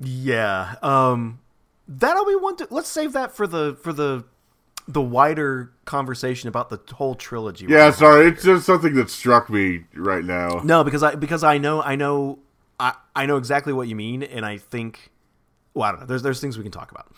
Yeah. 0.00 0.76
Um 0.82 1.40
that'll 1.88 2.24
be 2.24 2.36
one 2.36 2.56
to 2.56 2.66
let's 2.70 2.88
save 2.88 3.12
that 3.12 3.32
for 3.32 3.46
the 3.46 3.76
for 3.82 3.92
the 3.92 4.24
the 4.88 5.02
wider 5.02 5.72
conversation 5.84 6.48
about 6.48 6.70
the 6.70 6.80
whole 6.94 7.14
trilogy. 7.14 7.66
Yeah, 7.68 7.90
sorry, 7.92 8.26
it's 8.28 8.42
just 8.42 8.66
something 8.66 8.94
that 8.94 9.10
struck 9.10 9.48
me 9.48 9.84
right 9.94 10.24
now. 10.24 10.60
No, 10.64 10.82
because 10.84 11.02
I 11.02 11.14
because 11.14 11.44
I 11.44 11.58
know 11.58 11.82
I 11.82 11.96
know 11.96 12.40
I 12.82 12.94
I 13.14 13.26
know 13.26 13.36
exactly 13.36 13.72
what 13.72 13.88
you 13.88 13.96
mean, 13.96 14.22
and 14.22 14.44
I 14.44 14.58
think 14.58 15.10
well 15.72 15.84
I 15.84 15.92
don't 15.92 16.00
know. 16.00 16.06
There's 16.06 16.22
there's 16.22 16.40
things 16.40 16.58
we 16.58 16.64
can 16.64 16.72
talk 16.72 16.90
about. 16.90 17.12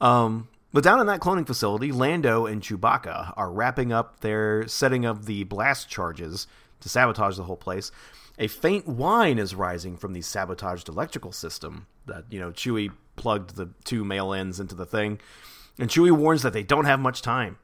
Um, 0.00 0.48
but 0.72 0.82
down 0.82 1.00
in 1.00 1.06
that 1.06 1.20
cloning 1.20 1.46
facility, 1.46 1.92
Lando 1.92 2.46
and 2.46 2.62
Chewbacca 2.62 3.34
are 3.36 3.52
wrapping 3.52 3.92
up 3.92 4.20
their 4.20 4.66
setting 4.66 5.04
of 5.04 5.26
the 5.26 5.44
blast 5.44 5.88
charges 5.88 6.46
to 6.80 6.88
sabotage 6.88 7.36
the 7.36 7.42
whole 7.42 7.56
place. 7.56 7.92
A 8.38 8.46
faint 8.46 8.86
whine 8.86 9.38
is 9.38 9.54
rising 9.54 9.98
from 9.98 10.14
the 10.14 10.22
sabotaged 10.22 10.88
electrical 10.88 11.32
system 11.32 11.86
that 12.06 12.24
you 12.30 12.40
know 12.40 12.50
Chewie 12.50 12.90
plugged 13.16 13.56
the 13.56 13.68
two 13.84 14.04
male 14.04 14.32
ends 14.32 14.58
into 14.58 14.74
the 14.74 14.86
thing, 14.86 15.20
and 15.78 15.90
Chewie 15.90 16.10
warns 16.10 16.42
that 16.42 16.54
they 16.54 16.62
don't 16.62 16.86
have 16.86 17.00
much 17.00 17.20
time. 17.20 17.58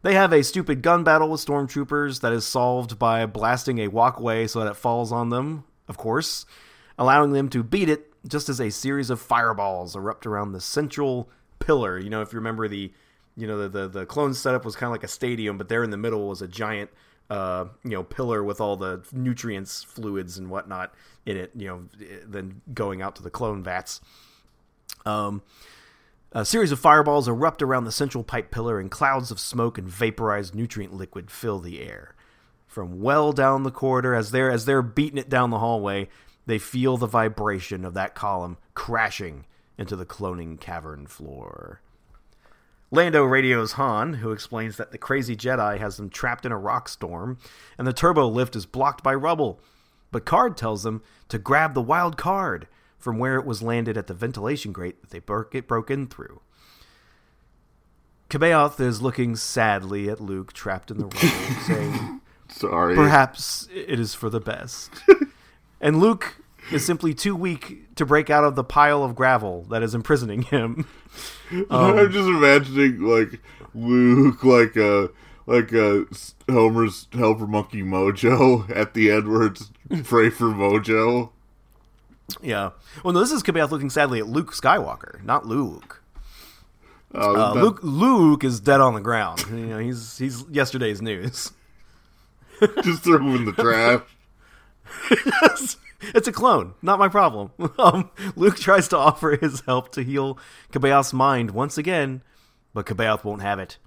They 0.00 0.14
have 0.14 0.32
a 0.32 0.44
stupid 0.44 0.80
gun 0.80 1.04
battle 1.04 1.28
with 1.28 1.44
stormtroopers 1.44 2.20
that 2.20 2.32
is 2.32 2.46
solved 2.46 2.98
by 2.98 3.26
blasting 3.26 3.80
a 3.80 3.88
walkway 3.88 4.46
so 4.46 4.60
that 4.60 4.70
it 4.70 4.76
falls 4.76 5.10
on 5.10 5.30
them, 5.30 5.64
of 5.88 5.98
course, 5.98 6.46
allowing 6.98 7.32
them 7.32 7.48
to 7.50 7.62
beat 7.62 7.88
it 7.88 8.12
just 8.26 8.48
as 8.48 8.60
a 8.60 8.70
series 8.70 9.10
of 9.10 9.20
fireballs 9.20 9.94
erupt 9.94 10.26
around 10.26 10.52
the 10.52 10.60
central 10.60 11.30
pillar. 11.58 11.98
You 11.98 12.10
know, 12.10 12.20
if 12.22 12.32
you 12.32 12.38
remember 12.38 12.68
the 12.68 12.92
you 13.36 13.46
know 13.46 13.58
the 13.58 13.68
the, 13.68 13.88
the 13.88 14.06
clone 14.06 14.34
setup 14.34 14.64
was 14.64 14.76
kind 14.76 14.88
of 14.88 14.92
like 14.92 15.04
a 15.04 15.08
stadium, 15.08 15.58
but 15.58 15.68
there 15.68 15.84
in 15.84 15.90
the 15.90 15.96
middle 15.96 16.28
was 16.28 16.42
a 16.42 16.48
giant 16.48 16.90
uh, 17.30 17.66
you 17.84 17.90
know 17.90 18.02
pillar 18.02 18.42
with 18.42 18.60
all 18.60 18.76
the 18.76 19.04
nutrients, 19.12 19.84
fluids, 19.84 20.38
and 20.38 20.50
whatnot 20.50 20.92
in 21.24 21.36
it. 21.36 21.52
You 21.54 21.68
know, 21.68 21.82
then 22.26 22.60
going 22.74 23.00
out 23.02 23.16
to 23.16 23.22
the 23.22 23.30
clone 23.30 23.62
vats. 23.62 24.00
Um, 25.06 25.42
a 26.32 26.44
series 26.44 26.72
of 26.72 26.78
fireballs 26.78 27.26
erupt 27.26 27.62
around 27.62 27.84
the 27.84 27.92
central 27.92 28.24
pipe 28.24 28.50
pillar, 28.50 28.80
and 28.80 28.90
clouds 28.90 29.30
of 29.30 29.40
smoke 29.40 29.78
and 29.78 29.88
vaporized 29.88 30.54
nutrient 30.54 30.92
liquid 30.92 31.30
fill 31.30 31.60
the 31.60 31.80
air. 31.80 32.14
From 32.66 33.00
well 33.00 33.32
down 33.32 33.62
the 33.62 33.70
corridor, 33.70 34.14
as 34.14 34.30
they're 34.30 34.50
as 34.50 34.64
they're 34.64 34.82
beating 34.82 35.16
it 35.16 35.30
down 35.30 35.50
the 35.50 35.58
hallway, 35.58 36.08
they 36.48 36.58
feel 36.58 36.96
the 36.96 37.06
vibration 37.06 37.84
of 37.84 37.92
that 37.92 38.14
column 38.14 38.56
crashing 38.72 39.44
into 39.76 39.94
the 39.94 40.06
cloning 40.06 40.58
cavern 40.58 41.06
floor. 41.06 41.82
Lando 42.90 43.22
radios 43.22 43.72
Han, 43.72 44.14
who 44.14 44.32
explains 44.32 44.78
that 44.78 44.90
the 44.90 44.96
crazy 44.96 45.36
Jedi 45.36 45.78
has 45.78 45.98
them 45.98 46.08
trapped 46.08 46.46
in 46.46 46.52
a 46.52 46.56
rock 46.56 46.88
storm, 46.88 47.36
and 47.76 47.86
the 47.86 47.92
turbo 47.92 48.26
lift 48.26 48.56
is 48.56 48.64
blocked 48.64 49.02
by 49.02 49.14
rubble. 49.14 49.60
But 50.10 50.24
Karrde 50.24 50.56
tells 50.56 50.84
them 50.84 51.02
to 51.28 51.38
grab 51.38 51.74
the 51.74 51.82
wild 51.82 52.16
Karrde 52.16 52.64
from 52.96 53.18
where 53.18 53.36
it 53.36 53.44
was 53.44 53.62
landed 53.62 53.98
at 53.98 54.06
the 54.06 54.14
ventilation 54.14 54.72
grate 54.72 55.02
that 55.02 55.10
they 55.10 55.18
broke, 55.18 55.54
it 55.54 55.68
broke 55.68 55.90
in 55.90 56.06
through. 56.06 56.40
C'baoth 58.30 58.80
is 58.80 59.02
looking 59.02 59.36
sadly 59.36 60.08
at 60.08 60.18
Luke 60.18 60.54
trapped 60.54 60.90
in 60.90 60.96
the 60.96 61.04
rubble, 61.04 61.18
saying, 61.66 62.22
Sorry. 62.48 62.94
Perhaps 62.94 63.68
it 63.70 64.00
is 64.00 64.14
for 64.14 64.30
the 64.30 64.40
best. 64.40 64.90
and 65.80 66.00
Luke 66.00 66.36
is 66.72 66.84
simply 66.84 67.14
too 67.14 67.34
weak 67.34 67.94
to 67.96 68.04
break 68.06 68.30
out 68.30 68.44
of 68.44 68.54
the 68.54 68.64
pile 68.64 69.02
of 69.02 69.14
gravel 69.14 69.62
that 69.70 69.82
is 69.82 69.94
imprisoning 69.94 70.42
him. 70.42 70.86
Um, 71.50 71.98
I'm 71.98 72.12
just 72.12 72.28
imagining 72.28 73.00
like 73.00 73.40
Luke, 73.74 74.44
like 74.44 74.76
a 74.76 75.08
like 75.46 75.72
a 75.72 76.04
Homer's 76.46 77.06
helper 77.14 77.46
monkey 77.46 77.82
Mojo 77.82 78.68
at 78.76 78.92
the 78.92 79.10
end 79.10 79.28
where 79.32 79.46
it's 79.46 79.70
pray 80.04 80.28
for 80.28 80.44
Mojo. 80.48 81.30
Yeah. 82.42 82.72
Well, 83.02 83.14
no, 83.14 83.20
this 83.20 83.32
is 83.32 83.42
C'baoth 83.42 83.70
looking 83.70 83.88
sadly 83.88 84.18
at 84.18 84.26
Luke 84.26 84.52
Skywalker, 84.52 85.24
not 85.24 85.46
Luke. 85.46 86.02
Uh, 87.14 87.32
Uh, 87.32 87.54
that- 87.54 87.62
Luke 87.62 87.80
Luke 87.82 88.44
is 88.44 88.60
dead 88.60 88.82
on 88.82 88.92
the 88.92 89.00
ground. 89.00 89.42
You 89.48 89.56
know, 89.66 89.78
he's 89.78 90.18
he's 90.18 90.44
yesterday's 90.50 91.00
news. 91.00 91.52
just 92.82 93.04
throw 93.04 93.16
him 93.16 93.34
in 93.36 93.44
the 93.46 93.52
trash. 93.52 94.02
it's 96.14 96.28
a 96.28 96.32
clone, 96.32 96.74
not 96.82 96.98
my 96.98 97.08
problem. 97.08 97.50
Um, 97.78 98.10
Luke 98.34 98.56
tries 98.56 98.88
to 98.88 98.96
offer 98.96 99.36
his 99.36 99.60
help 99.60 99.92
to 99.92 100.02
heal 100.02 100.38
C'baoth's 100.72 101.12
mind 101.12 101.52
once 101.52 101.78
again, 101.78 102.22
but 102.74 102.86
Cabeoth 102.86 103.24
won't 103.24 103.42
have 103.42 103.58
it. 103.58 103.78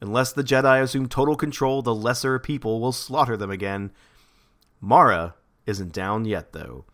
Unless 0.00 0.32
the 0.32 0.44
Jedi 0.44 0.82
assume 0.82 1.08
total 1.08 1.36
control, 1.36 1.82
the 1.82 1.94
lesser 1.94 2.38
people 2.38 2.80
will 2.80 2.92
slaughter 2.92 3.36
them 3.36 3.50
again. 3.50 3.90
Mara 4.80 5.34
isn't 5.66 5.92
down 5.92 6.24
yet, 6.24 6.52
though. 6.52 6.84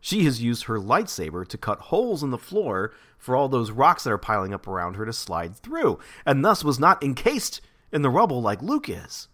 She 0.00 0.24
has 0.24 0.42
used 0.42 0.64
her 0.64 0.78
lightsaber 0.78 1.46
to 1.46 1.58
cut 1.58 1.78
holes 1.78 2.22
in 2.22 2.30
the 2.30 2.38
floor 2.38 2.92
for 3.18 3.36
all 3.36 3.48
those 3.48 3.70
rocks 3.70 4.04
that 4.04 4.12
are 4.12 4.18
piling 4.18 4.52
up 4.52 4.66
around 4.66 4.94
her 4.96 5.06
to 5.06 5.12
slide 5.12 5.56
through, 5.56 5.98
and 6.26 6.44
thus 6.44 6.64
was 6.64 6.80
not 6.80 7.02
encased 7.02 7.60
in 7.92 8.02
the 8.02 8.10
rubble 8.10 8.42
like 8.42 8.62
Luke 8.62 8.88
is. 8.88 9.28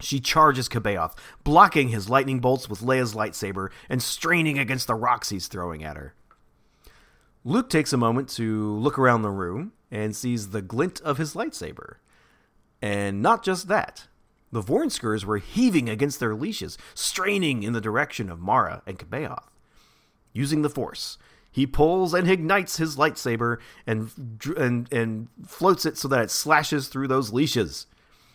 She 0.00 0.20
charges 0.20 0.68
C'baoth, 0.68 1.16
blocking 1.44 1.88
his 1.88 2.08
lightning 2.08 2.40
bolts 2.40 2.68
with 2.68 2.80
Leia's 2.80 3.14
lightsaber 3.14 3.70
and 3.88 4.02
straining 4.02 4.58
against 4.58 4.86
the 4.86 4.94
rocks 4.94 5.28
he's 5.28 5.46
throwing 5.46 5.84
at 5.84 5.96
her. 5.96 6.14
Luke 7.44 7.70
takes 7.70 7.92
a 7.92 7.96
moment 7.96 8.28
to 8.30 8.74
look 8.76 8.98
around 8.98 9.22
the 9.22 9.30
room 9.30 9.72
and 9.90 10.14
sees 10.14 10.50
the 10.50 10.62
glint 10.62 11.00
of 11.00 11.18
his 11.18 11.34
lightsaber. 11.34 11.96
And 12.82 13.22
not 13.22 13.42
just 13.42 13.68
that. 13.68 14.08
The 14.52 14.62
Vornskrs 14.62 15.24
were 15.24 15.38
heaving 15.38 15.88
against 15.88 16.18
their 16.18 16.34
leashes, 16.34 16.76
straining 16.94 17.62
in 17.62 17.72
the 17.72 17.80
direction 17.80 18.28
of 18.28 18.40
Mara 18.40 18.82
and 18.86 18.98
C'baoth. 18.98 19.44
Using 20.32 20.62
the 20.62 20.70
Force, 20.70 21.18
he 21.50 21.66
pulls 21.66 22.14
and 22.14 22.28
ignites 22.28 22.76
his 22.76 22.96
lightsaber 22.96 23.58
and, 23.86 24.10
and, 24.56 24.92
and 24.92 25.28
floats 25.46 25.84
it 25.86 25.98
so 25.98 26.08
that 26.08 26.22
it 26.22 26.30
slashes 26.30 26.88
through 26.88 27.08
those 27.08 27.32
leashes. 27.32 27.86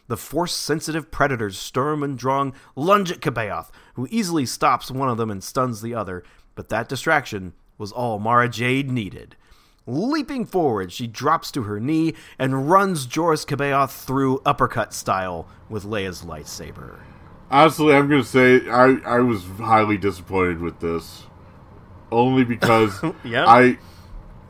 The 0.08 0.18
force 0.18 0.54
sensitive 0.54 1.10
predators 1.12 1.58
Sturm 1.58 2.04
and 2.04 2.18
Drang 2.18 2.54
lunge 2.76 3.12
at 3.12 3.22
C'baoth, 3.22 3.72
who 3.96 4.08
easily 4.12 4.46
stops 4.46 4.92
one 4.92 5.10
of 5.10 5.18
them 5.18 5.32
and 5.32 5.44
stuns 5.44 5.82
the 5.82 5.96
other, 5.96 6.24
But 6.56 6.70
that 6.70 6.88
distraction 6.88 7.54
was 7.78 7.92
all 7.92 8.20
Mara 8.20 8.48
Jade 8.48 8.90
needed. 8.90 9.36
Leaping 9.88 10.46
forward, 10.46 10.92
she 10.92 11.06
drops 11.06 11.52
to 11.52 11.64
her 11.64 11.80
knee 11.80 12.14
and 12.40 12.70
runs 12.70 13.06
Joruus 13.06 13.46
C'baoth 13.46 13.92
through 14.06 14.42
uppercut 14.46 14.94
style 14.94 15.48
with 15.70 15.84
Leia's 15.84 16.24
lightsaber. 16.24 17.00
Honestly, 17.52 17.94
I'm 17.94 18.08
gonna 18.10 18.24
say 18.24 18.68
I 18.70 18.98
I 19.06 19.20
was 19.20 19.44
highly 19.60 19.98
disappointed 19.98 20.60
with 20.62 20.80
this, 20.80 21.24
only 22.12 22.44
because 22.44 23.00
Yeah. 23.24 23.46
I 23.48 23.78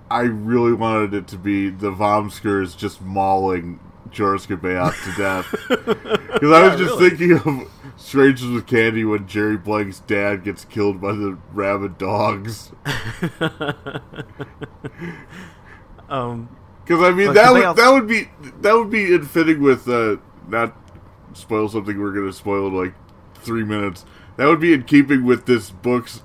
I 0.10 0.22
really 0.22 0.74
wanted 0.74 1.14
it 1.14 1.28
to 1.30 1.38
be 1.38 1.70
the 1.70 1.92
Vornskrs 1.92 2.78
just 2.78 3.02
mauling 3.02 3.80
Joruus 4.16 4.48
C'baoth 4.48 4.96
to 5.04 5.22
death. 5.22 6.16
Because 6.36 6.52
I 6.52 6.68
was 6.68 6.80
just 6.80 7.00
really. 7.00 7.10
thinking 7.10 7.32
of 7.38 7.72
Strangers 7.96 8.50
with 8.50 8.68
Candy 8.68 9.06
when 9.06 9.26
Jerry 9.26 9.56
Blank's 9.56 10.00
dad 10.02 10.44
gets 10.44 10.66
killed 10.66 11.00
by 11.00 11.14
the 11.14 11.38
rabid 11.54 11.98
dogs. 11.98 12.72
Um, 16.08 16.56
Because 16.84 17.02
I 17.02 17.12
mean 17.12 17.34
that 17.34 17.52
would 17.52 17.76
that 17.78 17.90
would 17.92 18.08
be 18.08 18.30
that 18.62 18.76
would 18.76 18.92
be 18.92 19.14
in 19.14 19.26
fitting 19.26 19.60
with 19.62 19.88
uh, 19.88 20.18
not 20.48 20.76
spoil 21.34 21.68
something 21.68 22.00
we're 22.00 22.12
gonna 22.12 22.32
spoil 22.32 22.68
in 22.68 22.76
like 22.76 22.94
three 23.36 23.64
minutes. 23.64 24.06
That 24.38 24.48
would 24.48 24.60
be 24.60 24.74
in 24.74 24.84
keeping 24.84 25.24
with 25.24 25.46
this 25.48 25.72
book's 25.72 26.22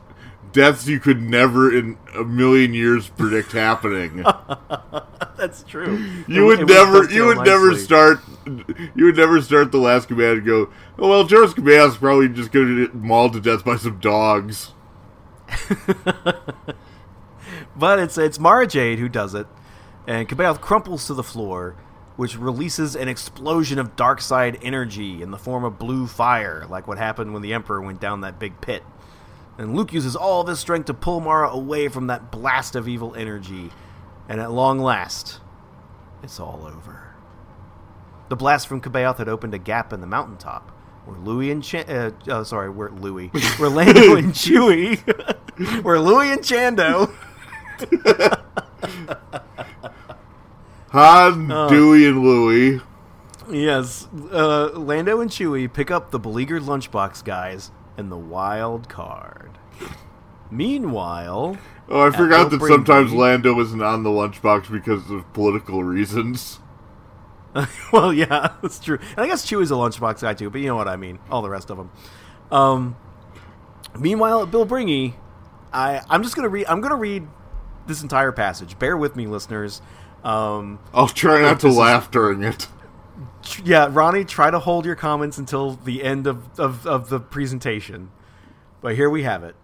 deaths 0.52 0.87
you 0.87 1.00
could 1.00 1.21
never 1.23 1.75
in 1.76 1.97
a 2.14 2.25
million 2.25 2.75
years 2.75 3.09
predict 3.09 3.52
happening. 3.52 4.25
that's 5.37 5.62
true. 5.64 5.97
You 6.28 6.42
It- 6.42 6.47
would 6.47 6.61
it 6.61 6.69
never 6.69 7.11
you 7.11 7.26
would 7.26 7.45
never 7.45 7.75
start 7.76 8.21
you 8.95 9.04
would 9.04 9.16
never 9.16 9.40
start 9.40 9.71
the 9.73 9.78
last 9.78 10.09
command 10.09 10.38
and 10.38 10.47
go, 10.47 10.71
oh, 10.99 11.09
well 11.09 11.25
George 11.25 11.54
Command's 11.54 11.97
probably 11.97 12.28
just 12.28 12.52
gonna 12.52 12.87
get 12.87 12.95
mauled 12.95 13.33
to 13.35 13.40
death 13.40 13.64
by 13.64 13.76
some 13.76 13.99
dogs. 14.00 14.73
But 17.76 17.99
it's 17.99 18.19
it's 18.19 18.38
Mara 18.38 18.66
Jade 18.66 18.99
who 18.99 19.09
does 19.09 19.35
it, 19.35 19.47
and 20.07 20.28
C'baoth 20.28 20.61
crumples 20.61 21.07
to 21.07 21.14
the 21.14 21.23
floor, 21.23 21.76
which 22.16 22.37
releases 22.37 22.95
an 22.95 23.09
explosion 23.09 23.78
of 23.78 23.97
dark 23.97 24.21
side 24.21 24.59
energy 24.62 25.23
in 25.23 25.30
the 25.30 25.38
form 25.38 25.64
of 25.64 25.78
blue 25.78 26.07
fire, 26.07 26.66
like 26.69 26.87
what 26.87 26.99
happened 26.99 27.33
when 27.33 27.42
the 27.42 27.54
Emperor 27.54 27.80
went 27.80 28.00
down 28.00 28.21
that 28.21 28.38
big 28.38 28.61
pit. 28.61 28.83
And 29.61 29.76
Luke 29.76 29.93
uses 29.93 30.17
all 30.17 30.40
of 30.40 30.49
his 30.49 30.59
strength 30.59 30.87
to 30.87 30.95
pull 30.95 31.21
Mara 31.21 31.50
away 31.50 31.88
from 31.88 32.07
that 32.07 32.31
blast 32.33 32.75
of 32.76 32.88
evil 32.88 33.14
energy, 33.14 33.71
and 34.26 34.40
at 34.40 34.50
long 34.50 34.79
last, 34.79 35.38
it's 36.23 36.40
all 36.40 36.62
over. 36.67 37.14
The 38.31 38.37
blast 38.37 38.67
from 38.69 38.81
C'baoth 38.81 39.19
had 39.19 39.29
opened 39.29 39.52
a 39.52 39.59
gap 39.59 39.93
in 39.93 40.00
the 40.00 40.07
mountaintop, 40.07 40.71
where 41.05 41.19
Louis 41.19 41.50
and 41.50 41.62
Chan- 41.62 41.90
uh, 41.90 42.11
uh, 42.31 42.43
sorry, 42.43 42.71
where 42.71 42.88
Louis, 42.88 43.29
where 43.59 43.69
Lando 43.69 44.17
and 44.17 44.33
Chewie, 44.33 44.97
where 45.85 46.00
Louis 46.00 46.33
and 46.33 46.43
Chando. 46.43 47.12
Han, 50.93 51.52
Oh. 51.52 51.69
Dewey, 51.69 52.07
and 52.07 52.23
Louie. 52.23 52.81
Yes, 53.50 54.09
uh, 54.33 54.71
Lando 54.73 55.21
and 55.21 55.31
Chewie 55.31 55.71
pick 55.71 55.90
up 55.90 56.12
the 56.12 56.19
beleaguered 56.19 56.62
lunchbox 56.62 57.23
guys 57.25 57.71
and 57.99 58.11
the 58.11 58.17
wild 58.17 58.88
Karrde. 58.88 59.50
Meanwhile, 60.50 61.59
Oh, 61.88 62.07
I 62.07 62.11
forgot 62.11 62.50
that 62.50 62.61
sometimes. 62.61 63.12
Lando 63.12 63.59
isn't 63.61 63.83
on 63.83 64.02
the 64.04 64.11
lunchbox 64.11 64.71
because 64.71 65.11
of 65.11 65.30
political 65.33 65.83
reasons. 65.83 66.61
well, 67.92 68.12
yeah, 68.12 68.52
that's 68.62 68.78
true. 68.78 68.99
And 69.11 69.19
I 69.21 69.26
guess 69.26 69.45
Chewie's 69.45 69.71
a 69.73 69.75
lunchbox 69.75 70.21
guy 70.23 70.35
too, 70.35 70.50
but 70.50 70.61
you 70.61 70.69
know 70.69 70.76
what 70.76 70.87
I 70.88 70.97
mean. 70.97 71.19
All 71.30 71.42
the 71.42 71.50
rest 71.50 71.71
of 71.71 71.76
them. 71.78 71.90
Um, 72.52 72.97
meanwhile, 73.99 74.42
at 74.42 74.50
Bilbringi, 74.50 75.14
I 75.73 76.00
I'm 76.09 76.23
just 76.23 76.37
gonna 76.37 76.49
read. 76.49 76.66
I'm 76.66 76.80
gonna 76.80 76.95
read 76.97 77.26
this 77.87 78.02
entire 78.02 78.30
passage. 78.33 78.78
Bear 78.78 78.97
with 78.97 79.16
me, 79.16 79.26
listeners. 79.26 79.83
Um, 80.23 80.78
I'll 80.95 81.09
try 81.09 81.40
not 81.42 81.61
to 81.61 81.69
is- 81.69 81.76
laugh 81.76 82.11
during 82.11 82.42
it. 82.45 82.69
yeah, 83.64 83.88
Ronnie, 83.90 84.25
try 84.25 84.50
to 84.50 84.59
hold 84.61 84.85
your 84.85 84.95
comments 84.95 85.38
until 85.38 85.73
the 85.73 86.04
end 86.04 86.26
of, 86.26 86.59
of, 86.61 86.87
of 86.87 87.09
the 87.09 87.19
presentation. 87.19 88.11
But 88.80 88.95
here 88.95 89.11
we 89.11 89.23
have 89.25 89.43
it. 89.43 89.56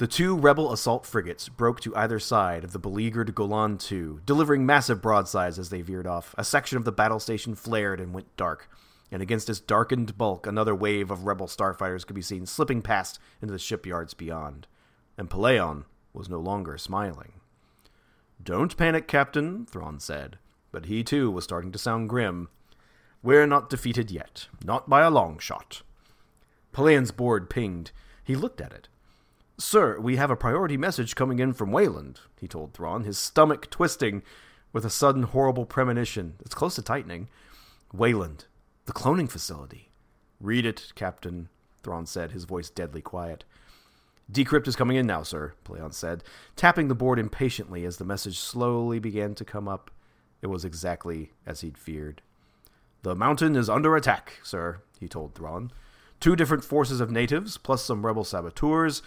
The 0.00 0.06
two 0.06 0.34
rebel 0.34 0.72
assault 0.72 1.04
frigates 1.04 1.50
broke 1.50 1.80
to 1.80 1.94
either 1.94 2.18
side 2.18 2.64
of 2.64 2.72
the 2.72 2.78
beleaguered 2.78 3.34
Golan 3.34 3.78
II, 3.92 4.20
delivering 4.24 4.64
massive 4.64 5.02
broadsides 5.02 5.58
as 5.58 5.68
they 5.68 5.82
veered 5.82 6.06
off. 6.06 6.34
A 6.38 6.42
section 6.42 6.78
of 6.78 6.86
the 6.86 6.90
battle 6.90 7.20
station 7.20 7.54
flared 7.54 8.00
and 8.00 8.14
went 8.14 8.34
dark, 8.34 8.70
and 9.12 9.20
against 9.20 9.50
its 9.50 9.60
darkened 9.60 10.16
bulk, 10.16 10.46
another 10.46 10.74
wave 10.74 11.10
of 11.10 11.26
rebel 11.26 11.46
starfighters 11.46 12.06
could 12.06 12.16
be 12.16 12.22
seen 12.22 12.46
slipping 12.46 12.80
past 12.80 13.18
into 13.42 13.52
the 13.52 13.58
shipyards 13.58 14.14
beyond. 14.14 14.66
And 15.18 15.28
Pellaeon 15.28 15.84
was 16.14 16.30
no 16.30 16.40
longer 16.40 16.78
smiling. 16.78 17.34
Don't 18.42 18.78
panic, 18.78 19.06
Captain, 19.06 19.66
Thrawn 19.66 20.00
said, 20.00 20.38
but 20.72 20.86
he 20.86 21.04
too 21.04 21.30
was 21.30 21.44
starting 21.44 21.72
to 21.72 21.78
sound 21.78 22.08
grim. 22.08 22.48
We're 23.22 23.46
not 23.46 23.68
defeated 23.68 24.10
yet, 24.10 24.48
not 24.64 24.88
by 24.88 25.02
a 25.02 25.10
long 25.10 25.38
shot. 25.38 25.82
Pellaeon's 26.72 27.12
board 27.12 27.50
pinged. 27.50 27.90
He 28.24 28.34
looked 28.34 28.62
at 28.62 28.72
it. 28.72 28.88
Sir, 29.60 30.00
we 30.00 30.16
have 30.16 30.30
a 30.30 30.36
priority 30.36 30.78
message 30.78 31.14
coming 31.14 31.38
in 31.38 31.52
from 31.52 31.70
Wayland, 31.70 32.20
he 32.40 32.48
told 32.48 32.72
Thrawn, 32.72 33.04
his 33.04 33.18
stomach 33.18 33.68
twisting 33.68 34.22
with 34.72 34.86
a 34.86 34.90
sudden 34.90 35.24
horrible 35.24 35.66
premonition. 35.66 36.36
It's 36.40 36.54
close 36.54 36.76
to 36.76 36.82
tightening. 36.82 37.28
Wayland, 37.92 38.46
the 38.86 38.94
cloning 38.94 39.28
facility. 39.28 39.90
Read 40.40 40.64
it, 40.64 40.92
Captain, 40.94 41.50
Thrawn 41.82 42.06
said, 42.06 42.32
his 42.32 42.44
voice 42.44 42.70
deadly 42.70 43.02
quiet. 43.02 43.44
Decrypt 44.32 44.66
is 44.66 44.76
coming 44.76 44.96
in 44.96 45.06
now, 45.06 45.22
sir, 45.22 45.52
Pellaeon 45.66 45.92
said, 45.92 46.24
tapping 46.56 46.88
the 46.88 46.94
board 46.94 47.18
impatiently 47.18 47.84
as 47.84 47.98
the 47.98 48.04
message 48.06 48.38
slowly 48.38 48.98
began 48.98 49.34
to 49.34 49.44
come 49.44 49.68
up. 49.68 49.90
It 50.40 50.46
was 50.46 50.64
exactly 50.64 51.32
as 51.44 51.60
he'd 51.60 51.76
feared. 51.76 52.22
The 53.02 53.14
mountain 53.14 53.56
is 53.56 53.68
under 53.68 53.94
attack, 53.94 54.40
sir, 54.42 54.80
he 54.98 55.06
told 55.06 55.34
Thrawn. 55.34 55.70
Two 56.18 56.34
different 56.36 56.64
forces 56.64 57.00
of 57.00 57.10
natives, 57.10 57.58
plus 57.58 57.82
some 57.82 58.06
rebel 58.06 58.24
saboteurs. 58.24 59.02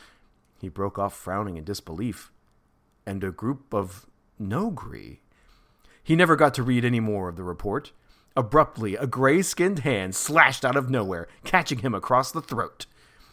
He 0.64 0.70
broke 0.70 0.98
off, 0.98 1.14
frowning 1.14 1.58
in 1.58 1.66
disbelief. 1.66 2.32
And 3.06 3.22
a 3.22 3.32
group 3.32 3.74
of 3.74 4.06
Noghri. 4.42 5.18
He 6.02 6.16
never 6.16 6.38
got 6.38 6.54
to 6.54 6.64
read 6.64 6.86
any 6.86 7.02
more 7.02 7.28
of 7.28 7.36
the 7.36 7.44
report. 7.44 7.92
Abruptly, 8.38 8.96
a 8.96 9.06
gray 9.06 9.42
skinned 9.42 9.80
hand 9.80 10.16
slashed 10.16 10.64
out 10.64 10.78
of 10.78 10.90
nowhere, 10.90 11.28
catching 11.44 11.80
him 11.80 11.94
across 11.94 12.32
the 12.32 12.42
throat. 12.42 12.86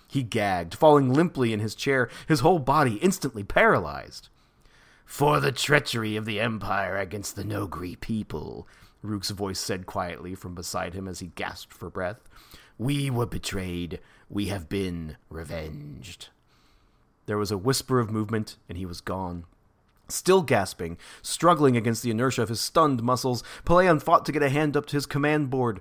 He 0.09 0.25
gagged, 0.25 0.75
falling 0.75 1.13
limply 1.13 1.53
in 1.53 1.61
his 1.61 1.77
chair, 1.77 2.11
his 2.27 2.41
whole 2.41 2.59
body 2.59 2.97
instantly 2.97 3.45
paralyzed. 3.45 4.29
For 5.07 5.39
the 5.39 5.53
treachery 5.53 6.17
of 6.17 6.25
the 6.25 6.41
Empire 6.41 6.97
against 6.97 7.37
the 7.37 7.45
Noghri 7.45 8.01
people, 8.01 8.67
Rukh's 9.03 9.31
voice 9.31 9.61
said 9.61 9.87
quietly 9.87 10.35
from 10.35 10.57
beside 10.57 10.95
him 10.95 11.07
as 11.07 11.21
he 11.21 11.29
gasped 11.29 11.73
for 11.75 11.91
breath. 11.91 12.29
We 12.77 13.09
were 13.09 13.25
betrayed. 13.25 14.01
We 14.29 14.47
have 14.47 14.69
been 14.69 15.17
revenged. 15.29 16.31
There 17.31 17.39
was 17.39 17.53
a 17.53 17.57
whisper 17.57 18.01
of 18.01 18.11
movement, 18.11 18.57
and 18.69 18.77
he 18.77 18.85
was 18.85 19.01
gone. 19.01 19.45
Still 20.09 20.43
gasping, 20.43 20.99
struggling 21.23 21.77
against 21.77 22.03
the 22.03 22.11
inertia 22.11 22.43
of 22.43 22.49
his 22.49 22.61
stunned 22.61 23.05
muscles, 23.05 23.45
Pellaeon 23.65 24.03
fought 24.03 24.27
to 24.27 24.33
get 24.33 24.43
a 24.43 24.49
hand 24.49 24.77
up 24.77 24.87
to 24.87 24.97
his 24.97 25.07
command 25.07 25.49
board. 25.49 25.81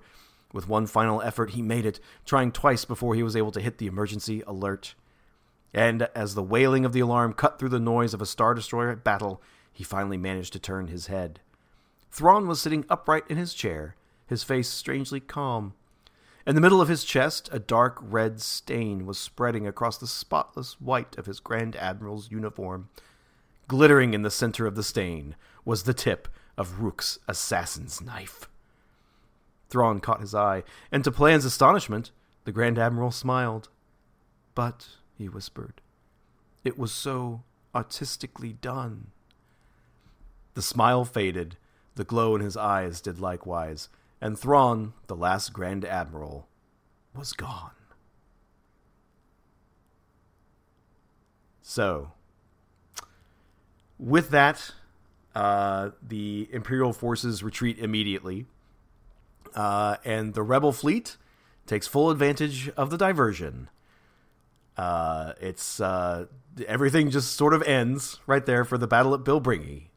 With 0.54 0.70
one 0.70 0.86
final 0.86 1.24
effort, 1.24 1.50
he 1.50 1.64
made 1.64 1.88
it, 1.88 2.00
trying 2.24 2.52
twice 2.52 2.86
before 2.86 3.16
he 3.16 3.24
was 3.24 3.36
able 3.36 3.50
to 3.54 3.62
hit 3.62 3.80
the 3.80 3.88
emergency 3.88 4.44
alert. 4.46 4.94
And 5.74 6.04
as 6.14 6.36
the 6.36 6.44
wailing 6.44 6.86
of 6.86 6.94
the 6.94 7.00
alarm 7.00 7.34
cut 7.34 7.58
through 7.58 7.70
the 7.70 7.80
noise 7.80 8.14
of 8.14 8.22
a 8.22 8.28
Star 8.28 8.54
Destroyer 8.54 8.92
at 8.92 9.04
battle, 9.04 9.42
he 9.74 9.84
finally 9.84 10.18
managed 10.18 10.54
to 10.54 10.60
turn 10.60 10.86
his 10.86 11.08
head. 11.08 11.40
Thrawn 12.12 12.48
was 12.48 12.62
sitting 12.62 12.86
upright 12.92 13.24
in 13.28 13.38
his 13.38 13.56
chair, 13.56 13.96
his 14.28 14.44
face 14.44 14.70
strangely 14.70 15.20
calm. 15.20 15.74
In 16.50 16.56
the 16.56 16.62
middle 16.62 16.82
of 16.82 16.88
his 16.88 17.04
chest, 17.04 17.48
a 17.52 17.60
dark 17.60 18.00
red 18.02 18.42
stain 18.42 19.06
was 19.06 19.20
spreading 19.20 19.68
across 19.68 20.00
the 20.00 20.08
spotless 20.08 20.82
white 20.82 21.16
of 21.16 21.28
his 21.28 21.40
Grand 21.40 21.76
Admiral's 21.76 22.32
uniform. 22.32 22.90
Glittering 23.68 24.16
in 24.16 24.24
the 24.24 24.32
center 24.32 24.66
of 24.66 24.74
the 24.74 24.82
stain 24.82 25.36
was 25.64 25.84
the 25.84 25.94
tip 25.94 26.28
of 26.58 26.82
Rukh's 26.82 27.20
assassin's 27.28 28.02
knife. 28.02 28.50
Thrawn 29.70 30.00
caught 30.00 30.22
his 30.22 30.34
eye, 30.34 30.64
and 30.92 31.04
to 31.04 31.12
Plan's 31.12 31.46
astonishment, 31.46 32.10
the 32.46 32.52
Grand 32.52 32.80
Admiral 32.80 33.12
smiled. 33.12 33.70
But, 34.56 34.88
he 35.16 35.30
whispered, 35.30 35.82
it 36.64 36.80
was 36.80 36.92
so 36.92 37.44
artistically 37.76 38.54
done. 38.54 39.12
The 40.56 40.64
smile 40.64 41.06
faded, 41.06 41.58
the 41.94 42.04
glow 42.04 42.34
in 42.34 42.42
his 42.42 42.58
eyes 42.58 43.02
did 43.02 43.20
likewise, 43.20 43.88
and 44.21 44.38
Thrawn, 44.38 44.93
the 45.08 45.15
last 45.15 45.53
Grand 45.53 45.86
Admiral, 45.86 46.47
was 47.15 47.34
gone. 47.34 47.71
So, 51.62 52.13
with 53.99 54.32
that, 54.32 54.71
uh, 55.36 55.91
the 56.01 56.49
Imperial 56.51 56.93
forces 56.93 57.43
retreat 57.43 57.77
immediately, 57.77 58.45
uh, 59.55 59.97
and 60.03 60.34
the 60.34 60.41
Rebel 60.41 60.71
fleet 60.71 61.17
takes 61.67 61.86
full 61.86 62.10
advantage 62.10 62.69
of 62.69 62.89
the 62.89 62.97
diversion. 62.97 63.69
Uh, 64.75 65.34
it's 65.39 65.79
uh, 65.79 66.25
everything 66.67 67.12
just 67.12 67.34
sort 67.34 67.53
of 67.53 67.62
ends 67.63 68.19
right 68.25 68.45
there 68.45 68.65
for 68.65 68.77
the 68.77 68.88
battle 68.88 69.13
at 69.13 69.21
Bilbringi. 69.21 69.89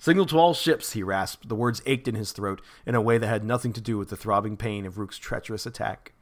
Signal 0.00 0.24
to 0.24 0.38
all 0.38 0.54
ships, 0.54 0.92
he 0.92 1.02
rasped. 1.02 1.46
The 1.46 1.54
words 1.54 1.82
ached 1.84 2.08
in 2.08 2.14
his 2.14 2.32
throat 2.32 2.62
in 2.86 2.94
a 2.94 3.02
way 3.02 3.18
that 3.18 3.26
had 3.26 3.44
nothing 3.44 3.74
to 3.74 3.82
do 3.82 3.98
with 3.98 4.08
the 4.08 4.16
throbbing 4.16 4.56
pain 4.56 4.86
of 4.86 4.96
Rukh's 4.96 5.18
treacherous 5.18 5.66
attack. 5.66 6.14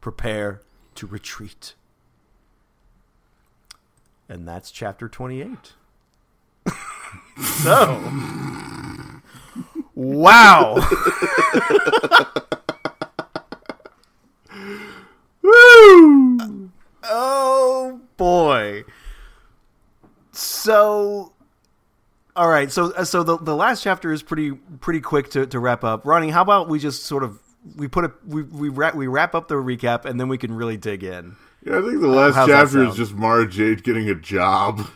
Prepare 0.00 0.62
to 0.94 1.06
retreat. 1.06 1.74
And 4.26 4.48
that's 4.48 4.70
chapter 4.70 5.06
28. 5.06 5.74
so. 7.42 8.02
Wow. 9.94 10.76
Woo! 15.42 16.70
Oh 17.08 18.00
boy. 18.16 18.82
So 20.32 21.35
all 22.36 22.48
right, 22.48 22.70
so 22.70 22.92
uh, 22.92 23.04
so 23.04 23.22
the 23.22 23.38
the 23.38 23.56
last 23.56 23.82
chapter 23.82 24.12
is 24.12 24.22
pretty 24.22 24.52
pretty 24.52 25.00
quick 25.00 25.30
to, 25.30 25.46
to 25.46 25.58
wrap 25.58 25.82
up. 25.82 26.06
Ronnie, 26.06 26.30
how 26.30 26.42
about 26.42 26.68
we 26.68 26.78
just 26.78 27.04
sort 27.04 27.22
of 27.22 27.40
we 27.76 27.88
put 27.88 28.04
a 28.04 28.12
we 28.26 28.42
we 28.42 28.68
wrap 28.68 28.94
we 28.94 29.06
wrap 29.06 29.34
up 29.34 29.48
the 29.48 29.54
recap 29.54 30.04
and 30.04 30.20
then 30.20 30.28
we 30.28 30.38
can 30.38 30.52
really 30.52 30.76
dig 30.76 31.02
in. 31.02 31.36
Yeah, 31.64 31.78
I 31.78 31.82
think 31.82 32.00
the 32.00 32.08
last 32.08 32.34
How's 32.34 32.48
that 32.48 32.64
chapter 32.64 32.84
is 32.84 32.94
just 32.94 33.14
Mara 33.14 33.48
Jade 33.48 33.82
getting 33.82 34.08
a 34.08 34.14
job. 34.14 34.86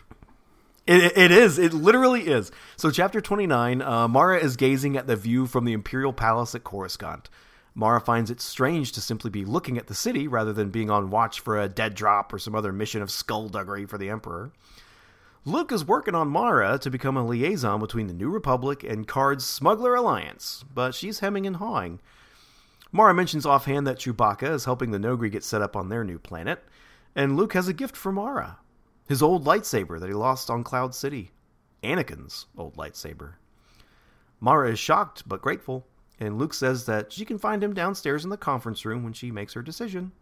It, 0.86 1.16
it 1.16 1.30
is. 1.30 1.58
It 1.58 1.72
literally 1.72 2.26
is. 2.26 2.50
So, 2.76 2.90
chapter 2.90 3.20
29 3.20 3.80
uh, 3.80 4.08
Mara 4.08 4.38
is 4.38 4.56
gazing 4.56 4.96
at 4.96 5.06
the 5.06 5.16
view 5.16 5.46
from 5.46 5.64
the 5.64 5.72
Imperial 5.72 6.12
Palace 6.12 6.54
at 6.54 6.64
Coruscant. 6.64 7.28
Mara 7.74 8.00
finds 8.00 8.30
it 8.30 8.40
strange 8.40 8.92
to 8.92 9.00
simply 9.00 9.30
be 9.30 9.44
looking 9.44 9.78
at 9.78 9.86
the 9.86 9.94
city 9.94 10.26
rather 10.26 10.52
than 10.52 10.70
being 10.70 10.90
on 10.90 11.10
watch 11.10 11.40
for 11.40 11.60
a 11.60 11.68
dead 11.68 11.94
drop 11.94 12.32
or 12.32 12.38
some 12.38 12.54
other 12.54 12.72
mission 12.72 13.02
of 13.02 13.10
skullduggery 13.10 13.86
for 13.86 13.98
the 13.98 14.10
Emperor. 14.10 14.52
Luke 15.44 15.72
is 15.72 15.84
working 15.84 16.14
on 16.14 16.28
Mara 16.28 16.78
to 16.78 16.90
become 16.90 17.16
a 17.16 17.26
liaison 17.26 17.80
between 17.80 18.06
the 18.06 18.12
New 18.12 18.28
Republic 18.28 18.84
and 18.84 19.08
Karrde's 19.08 19.46
Smuggler 19.46 19.94
Alliance, 19.94 20.64
but 20.74 20.94
she's 20.94 21.20
hemming 21.20 21.46
and 21.46 21.56
hawing. 21.56 22.00
Mara 22.92 23.14
mentions 23.14 23.46
offhand 23.46 23.86
that 23.86 23.98
Chewbacca 23.98 24.52
is 24.52 24.66
helping 24.66 24.90
the 24.90 24.98
Noghri 24.98 25.30
get 25.30 25.44
set 25.44 25.62
up 25.62 25.76
on 25.76 25.88
their 25.88 26.04
new 26.04 26.18
planet, 26.18 26.62
and 27.16 27.36
Luke 27.36 27.54
has 27.54 27.68
a 27.68 27.72
gift 27.72 27.96
for 27.96 28.12
Mara 28.12 28.58
his 29.10 29.22
old 29.22 29.44
lightsaber 29.44 29.98
that 29.98 30.06
he 30.06 30.14
lost 30.14 30.48
on 30.48 30.62
Cloud 30.62 30.94
City. 30.94 31.32
Anakin's 31.82 32.46
old 32.56 32.76
lightsaber. 32.76 33.32
Mara 34.38 34.70
is 34.70 34.78
shocked 34.78 35.28
but 35.28 35.42
grateful, 35.42 35.84
and 36.20 36.38
Luke 36.38 36.54
says 36.54 36.86
that 36.86 37.12
she 37.12 37.24
can 37.24 37.36
find 37.36 37.64
him 37.64 37.74
downstairs 37.74 38.22
in 38.22 38.30
the 38.30 38.36
conference 38.36 38.84
room 38.84 39.02
when 39.02 39.12
she 39.12 39.32
makes 39.32 39.54
her 39.54 39.62
decision. 39.62 40.12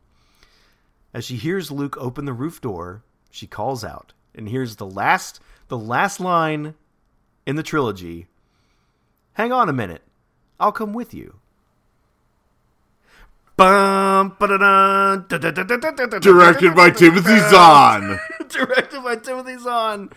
As 1.12 1.26
she 1.26 1.36
hears 1.36 1.70
Luke 1.70 1.98
open 1.98 2.24
the 2.24 2.32
roof 2.32 2.62
door, 2.62 3.02
she 3.30 3.46
calls 3.46 3.84
out, 3.84 4.14
and 4.38 4.48
here's 4.48 4.76
the 4.76 4.86
last 4.86 5.40
the 5.68 5.76
last 5.76 6.20
line 6.20 6.74
in 7.46 7.56
the 7.56 7.62
trilogy. 7.62 8.26
Hang 9.34 9.52
on 9.52 9.68
a 9.68 9.72
minute. 9.72 10.02
I'll 10.58 10.72
come 10.72 10.92
with 10.92 11.12
you. 11.12 11.34
Ba-da-da, 13.56 15.16
da-da-da-da-da-da-da. 15.16 16.18
Directed 16.20 16.74
by 16.74 16.90
Timothy 16.90 17.38
Zahn. 17.50 18.18
Directed 18.48 19.02
by 19.02 19.16
Timothy 19.16 19.58
Zahn. 19.58 20.10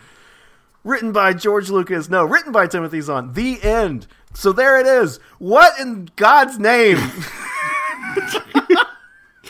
Written 0.84 1.12
by 1.12 1.32
George 1.32 1.68
Lucas. 1.68 2.08
No, 2.08 2.24
written 2.24 2.52
by 2.52 2.66
Timothy 2.66 3.00
Zahn. 3.00 3.32
The 3.32 3.62
end. 3.62 4.06
So 4.32 4.52
there 4.52 4.78
it 4.80 4.86
is. 4.86 5.18
What 5.38 5.78
in 5.78 6.08
God's 6.16 6.58
name? 6.58 6.98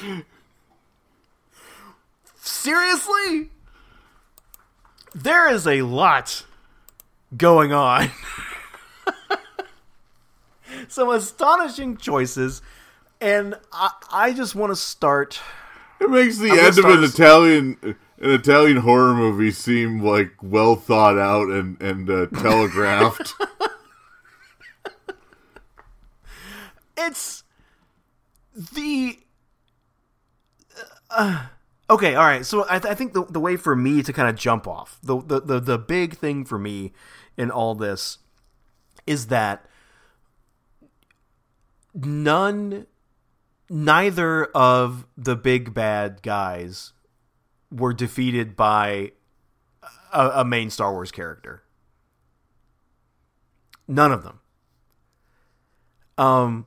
Seriously? 2.36 3.50
There 5.14 5.52
is 5.52 5.66
a 5.66 5.82
lot 5.82 6.44
going 7.36 7.72
on. 7.72 8.10
Some 10.88 11.10
astonishing 11.10 11.96
choices. 11.96 12.62
And 13.20 13.54
I, 13.72 13.90
I 14.10 14.32
just 14.32 14.54
want 14.54 14.72
to 14.72 14.76
start. 14.76 15.40
It 16.00 16.10
makes 16.10 16.38
the 16.38 16.50
I'm 16.50 16.58
end 16.58 16.78
of 16.78 16.84
an 16.86 17.04
Italian 17.04 17.76
an 17.82 18.30
Italian 18.30 18.78
horror 18.78 19.14
movie 19.14 19.50
seem 19.50 20.00
like 20.00 20.32
well 20.42 20.76
thought 20.76 21.18
out 21.18 21.48
and 21.48 21.80
and 21.82 22.08
uh, 22.08 22.26
telegraphed. 22.40 23.34
it's 26.96 27.44
the 28.54 29.18
uh, 31.10 31.46
okay 31.92 32.14
all 32.14 32.24
right 32.24 32.44
so 32.46 32.64
i, 32.68 32.78
th- 32.78 32.90
I 32.90 32.94
think 32.94 33.12
the, 33.12 33.24
the 33.24 33.40
way 33.40 33.56
for 33.56 33.76
me 33.76 34.02
to 34.02 34.12
kind 34.12 34.28
of 34.28 34.36
jump 34.36 34.66
off 34.66 34.98
the, 35.02 35.20
the 35.20 35.40
the 35.40 35.60
the 35.60 35.78
big 35.78 36.16
thing 36.16 36.44
for 36.44 36.58
me 36.58 36.92
in 37.36 37.50
all 37.50 37.74
this 37.74 38.18
is 39.06 39.26
that 39.28 39.66
none 41.94 42.86
neither 43.68 44.44
of 44.46 45.06
the 45.16 45.34
big 45.36 45.74
bad 45.74 46.22
guys 46.22 46.92
were 47.70 47.92
defeated 47.94 48.56
by 48.56 49.12
a, 50.12 50.28
a 50.36 50.44
main 50.44 50.68
star 50.68 50.92
wars 50.92 51.10
character. 51.10 51.62
None 53.88 54.12
of 54.12 54.24
them. 54.24 54.40
Um 56.18 56.66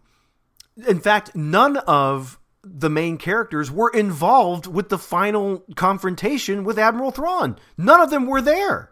in 0.87 0.99
fact, 0.99 1.35
none 1.35 1.77
of 1.77 2.39
the 2.65 2.89
main 2.89 3.17
characters 3.17 3.71
were 3.71 3.89
involved 3.91 4.67
with 4.67 4.89
the 4.89 4.97
final 4.97 5.63
confrontation 5.75 6.63
with 6.63 6.79
Admiral 6.79 7.11
Thrawn. 7.11 7.57
None 7.77 8.01
of 8.01 8.09
them 8.09 8.25
were 8.25 8.41
there. 8.41 8.91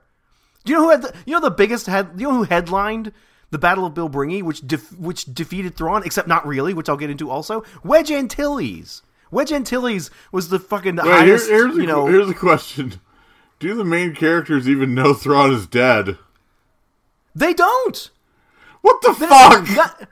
Do 0.63 0.71
you 0.71 0.77
know 0.77 0.83
who 0.85 0.89
had 0.91 1.01
the, 1.01 1.13
you 1.25 1.33
know 1.33 1.41
the 1.41 1.51
biggest 1.51 1.87
head 1.87 2.11
you 2.17 2.27
know 2.27 2.35
who 2.35 2.43
headlined 2.43 3.11
the 3.49 3.57
Battle 3.59 3.85
of 3.85 3.93
Bilbringi, 3.93 4.41
which 4.41 4.65
def, 4.65 4.97
which 4.97 5.25
defeated 5.25 5.75
Thrawn, 5.75 6.03
except 6.05 6.27
not 6.27 6.47
really, 6.47 6.73
which 6.73 6.89
I'll 6.89 6.97
get 6.97 7.09
into 7.09 7.29
also. 7.29 7.63
Wedge 7.83 8.11
Antilles. 8.11 9.01
Wedge 9.29 9.51
Antilles 9.51 10.09
was 10.31 10.49
the 10.49 10.59
fucking 10.59 10.95
Wait, 10.95 11.05
here, 11.05 11.37
here's, 11.37 11.75
you 11.75 11.83
a, 11.83 11.87
know, 11.87 12.07
here's 12.07 12.29
a 12.29 12.33
question: 12.33 12.99
Do 13.59 13.75
the 13.75 13.83
main 13.83 14.15
characters 14.15 14.69
even 14.69 14.93
know 14.95 15.13
Thrawn 15.13 15.51
is 15.53 15.67
dead? 15.67 16.17
they 17.35 17.53
don't. 17.53 18.09
What 18.81 19.01
the 19.01 19.13
fuck? 19.13 19.69
not- 19.75 20.09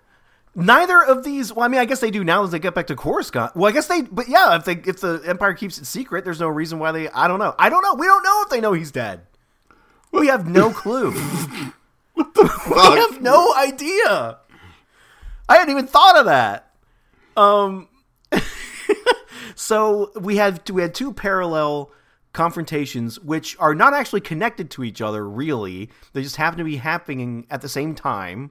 neither 0.55 1.01
of 1.01 1.23
these. 1.23 1.53
Well, 1.53 1.65
I 1.65 1.67
mean, 1.67 1.79
I 1.79 1.85
guess 1.85 1.99
they 1.99 2.11
do 2.11 2.23
now 2.23 2.43
as 2.43 2.51
they 2.51 2.59
get 2.59 2.75
back 2.75 2.87
to 2.87 2.95
Coruscant. 2.95 3.55
Well, 3.55 3.69
I 3.69 3.71
guess 3.71 3.87
they. 3.87 4.01
But 4.01 4.27
yeah, 4.27 4.55
if 4.55 4.65
they 4.65 4.73
if 4.73 5.01
the 5.01 5.21
Empire 5.25 5.53
keeps 5.53 5.77
it 5.77 5.85
secret, 5.85 6.25
there's 6.25 6.39
no 6.39 6.47
reason 6.47 6.79
why 6.79 6.91
they. 6.91 7.09
I 7.09 7.27
don't 7.27 7.39
know. 7.39 7.55
I 7.57 7.69
don't 7.69 7.81
know. 7.81 7.95
We 7.95 8.05
don't 8.05 8.23
know 8.23 8.41
if 8.43 8.49
they 8.49 8.61
know 8.61 8.73
he's 8.73 8.91
dead. 8.91 9.21
We 10.11 10.27
have 10.27 10.47
no 10.47 10.69
clue. 10.73 11.11
we 12.15 12.23
Fuck. 12.23 12.93
We 12.93 12.99
have 12.99 13.21
no 13.21 13.53
idea. 13.55 14.39
I 15.47 15.57
hadn't 15.57 15.71
even 15.71 15.87
thought 15.87 16.17
of 16.17 16.25
that. 16.25 16.71
Um. 17.37 17.87
so 19.55 20.11
we 20.19 20.37
had 20.37 20.69
we 20.69 20.81
had 20.81 20.93
two 20.93 21.13
parallel 21.13 21.91
confrontations 22.33 23.19
which 23.19 23.57
are 23.59 23.75
not 23.75 23.93
actually 23.93 24.21
connected 24.21 24.69
to 24.71 24.85
each 24.85 25.01
other 25.01 25.27
really 25.27 25.89
they 26.13 26.23
just 26.23 26.37
happen 26.37 26.57
to 26.57 26.63
be 26.63 26.77
happening 26.77 27.45
at 27.49 27.59
the 27.59 27.67
same 27.67 27.93
time 27.93 28.49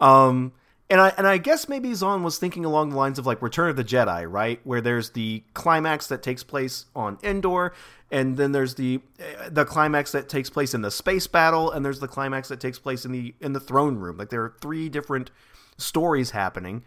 um, 0.00 0.52
and 0.90 1.00
I 1.00 1.14
and 1.16 1.26
I 1.26 1.38
guess 1.38 1.68
maybe 1.68 1.94
Zahn 1.94 2.24
was 2.24 2.38
thinking 2.38 2.64
along 2.64 2.90
the 2.90 2.96
lines 2.96 3.18
of 3.18 3.24
like 3.24 3.40
Return 3.40 3.70
of 3.70 3.76
the 3.76 3.84
Jedi, 3.84 4.30
right? 4.30 4.60
Where 4.64 4.80
there's 4.80 5.10
the 5.10 5.44
climax 5.54 6.08
that 6.08 6.22
takes 6.22 6.42
place 6.42 6.86
on 6.96 7.16
Endor, 7.22 7.72
and 8.10 8.36
then 8.36 8.50
there's 8.50 8.74
the 8.74 9.00
uh, 9.20 9.48
the 9.50 9.64
climax 9.64 10.10
that 10.12 10.28
takes 10.28 10.50
place 10.50 10.74
in 10.74 10.82
the 10.82 10.90
space 10.90 11.28
battle, 11.28 11.70
and 11.70 11.84
there's 11.84 12.00
the 12.00 12.08
climax 12.08 12.48
that 12.48 12.58
takes 12.58 12.80
place 12.80 13.04
in 13.04 13.12
the 13.12 13.34
in 13.40 13.52
the 13.52 13.60
throne 13.60 13.96
room. 13.96 14.18
Like 14.18 14.30
there 14.30 14.42
are 14.42 14.56
three 14.60 14.88
different 14.88 15.30
stories 15.78 16.32
happening, 16.32 16.82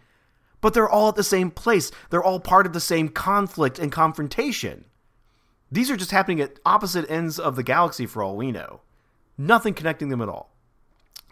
but 0.60 0.74
they're 0.74 0.88
all 0.88 1.08
at 1.08 1.16
the 1.16 1.24
same 1.24 1.50
place. 1.50 1.90
They're 2.10 2.22
all 2.22 2.40
part 2.40 2.66
of 2.66 2.74
the 2.74 2.80
same 2.80 3.08
conflict 3.08 3.78
and 3.78 3.90
confrontation. 3.90 4.84
These 5.72 5.90
are 5.90 5.96
just 5.96 6.10
happening 6.10 6.42
at 6.42 6.60
opposite 6.66 7.10
ends 7.10 7.38
of 7.38 7.56
the 7.56 7.62
galaxy 7.62 8.04
for 8.04 8.22
all 8.22 8.36
we 8.36 8.52
know. 8.52 8.82
Nothing 9.38 9.72
connecting 9.72 10.10
them 10.10 10.20
at 10.20 10.28
all. 10.28 10.50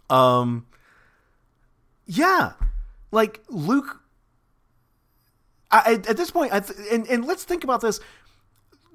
Um 0.08 0.66
yeah, 2.16 2.52
like 3.10 3.40
Luke. 3.48 4.00
I, 5.70 5.94
at 6.06 6.16
this 6.16 6.30
point, 6.30 6.52
I 6.52 6.60
th- 6.60 6.78
and 6.90 7.06
and 7.08 7.24
let's 7.24 7.44
think 7.44 7.64
about 7.64 7.80
this. 7.80 7.98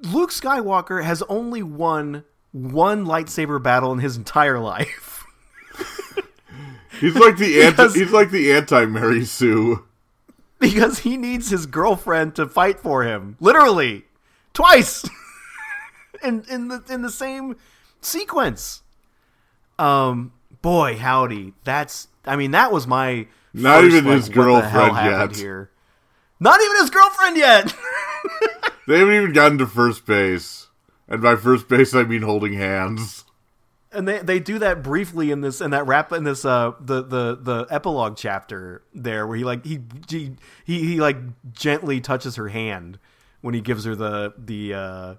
Luke 0.01 0.30
Skywalker 0.32 1.03
has 1.03 1.23
only 1.23 1.63
won 1.63 2.23
one 2.51 3.06
lightsaber 3.06 3.62
battle 3.62 3.91
in 3.91 3.99
his 3.99 4.15
entire 4.15 4.60
life. 4.60 5.23
He's 6.99 7.15
like 7.15 7.38
the 7.38 7.62
anti. 7.63 7.71
Because- 7.84 7.95
He's 7.95 8.12
like 8.12 8.32
the 8.32 8.51
anti 8.53 8.86
Mary 8.86 9.25
Sue. 9.25 9.86
because 10.60 10.99
he 10.99 11.17
needs 11.17 11.49
his 11.49 11.65
girlfriend 11.65 12.36
to 12.36 12.47
fight 12.47 12.80
for 12.80 13.03
him, 13.03 13.38
literally, 13.39 14.06
twice, 14.53 15.08
in 16.23 16.43
in 16.49 16.67
the 16.69 16.84
in 16.89 17.01
the 17.03 17.12
same 17.12 17.56
sequence. 18.01 18.82
Um, 19.80 20.32
boy, 20.62 20.97
howdy, 20.97 21.53
that's. 21.63 22.08
I 22.28 22.36
mean, 22.36 22.52
that 22.52 22.72
was 22.72 22.86
my 22.88 23.28
Not 23.54 23.82
first, 23.82 23.96
even 23.96 24.06
like, 24.06 24.16
his 24.18 24.30
what 24.30 24.36
the 24.62 24.68
hell 24.70 24.88
girlfriend 24.90 25.32
yet. 25.32 25.36
Here, 25.38 25.72
not 26.40 26.60
even 26.62 26.78
his 26.78 26.90
girlfriend 26.90 27.38
yet. 27.38 27.74
They 28.88 29.00
haven't 29.00 29.16
even 29.16 29.34
gotten 29.34 29.58
to 29.58 29.68
first 29.68 30.06
base, 30.06 30.68
and 31.10 31.22
by 31.22 31.36
first 31.36 31.68
base 31.68 31.94
I 31.94 32.04
mean 32.04 32.22
holding 32.22 32.54
hands. 32.54 33.26
and 33.92 34.08
they 34.08 34.20
they 34.20 34.40
do 34.40 34.60
that 34.60 34.82
briefly 34.82 35.30
in 35.30 35.42
this 35.42 35.60
in 35.60 35.72
that 35.72 35.86
rap 35.86 36.13
in 36.13 36.24
this 36.24 36.46
uh 36.46 36.72
the 36.80 37.04
the 37.04 37.36
the 37.36 37.68
epilogue 37.70 38.16
chapter 38.16 38.84
there 38.94 39.28
where 39.28 39.36
he 39.38 39.44
like 39.44 39.66
he 39.66 39.82
he 40.08 40.36
he, 40.63 40.80
he 40.86 41.00
like 41.02 41.18
gently 41.52 42.00
touches 42.00 42.36
her 42.38 42.48
hand 42.48 42.98
when 43.42 43.54
he 43.54 43.60
gives 43.60 43.84
her 43.84 43.94
the 43.94 44.34
the 44.38 44.74
uh 44.74 45.16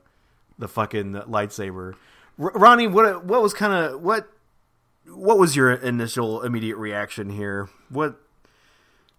the 0.59 0.69
fucking 0.69 1.13
lightsaber. 1.13 1.93
R- 2.39 2.53
Ronnie, 2.55 2.87
what 2.87 3.23
what 3.27 3.43
was 3.43 3.53
kind 3.53 3.73
of 3.75 4.01
what 4.01 4.29
what 5.11 5.39
was 5.39 5.57
your 5.57 5.73
initial 5.73 6.43
immediate 6.43 6.77
reaction 6.77 7.31
here? 7.31 7.69
What 7.89 8.21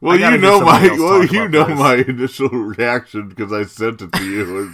Well, 0.02 0.20
you 0.20 0.38
know 0.38 0.62
my 0.62 0.82
well, 0.98 1.26
you 1.26 1.48
know 1.50 1.66
this. 1.66 1.78
my 1.80 1.96
initial 2.08 2.50
reaction 2.50 3.30
because 3.30 3.52
I 3.52 3.64
sent 3.64 4.02
it 4.02 4.12
to 4.14 4.24
you. 4.24 4.74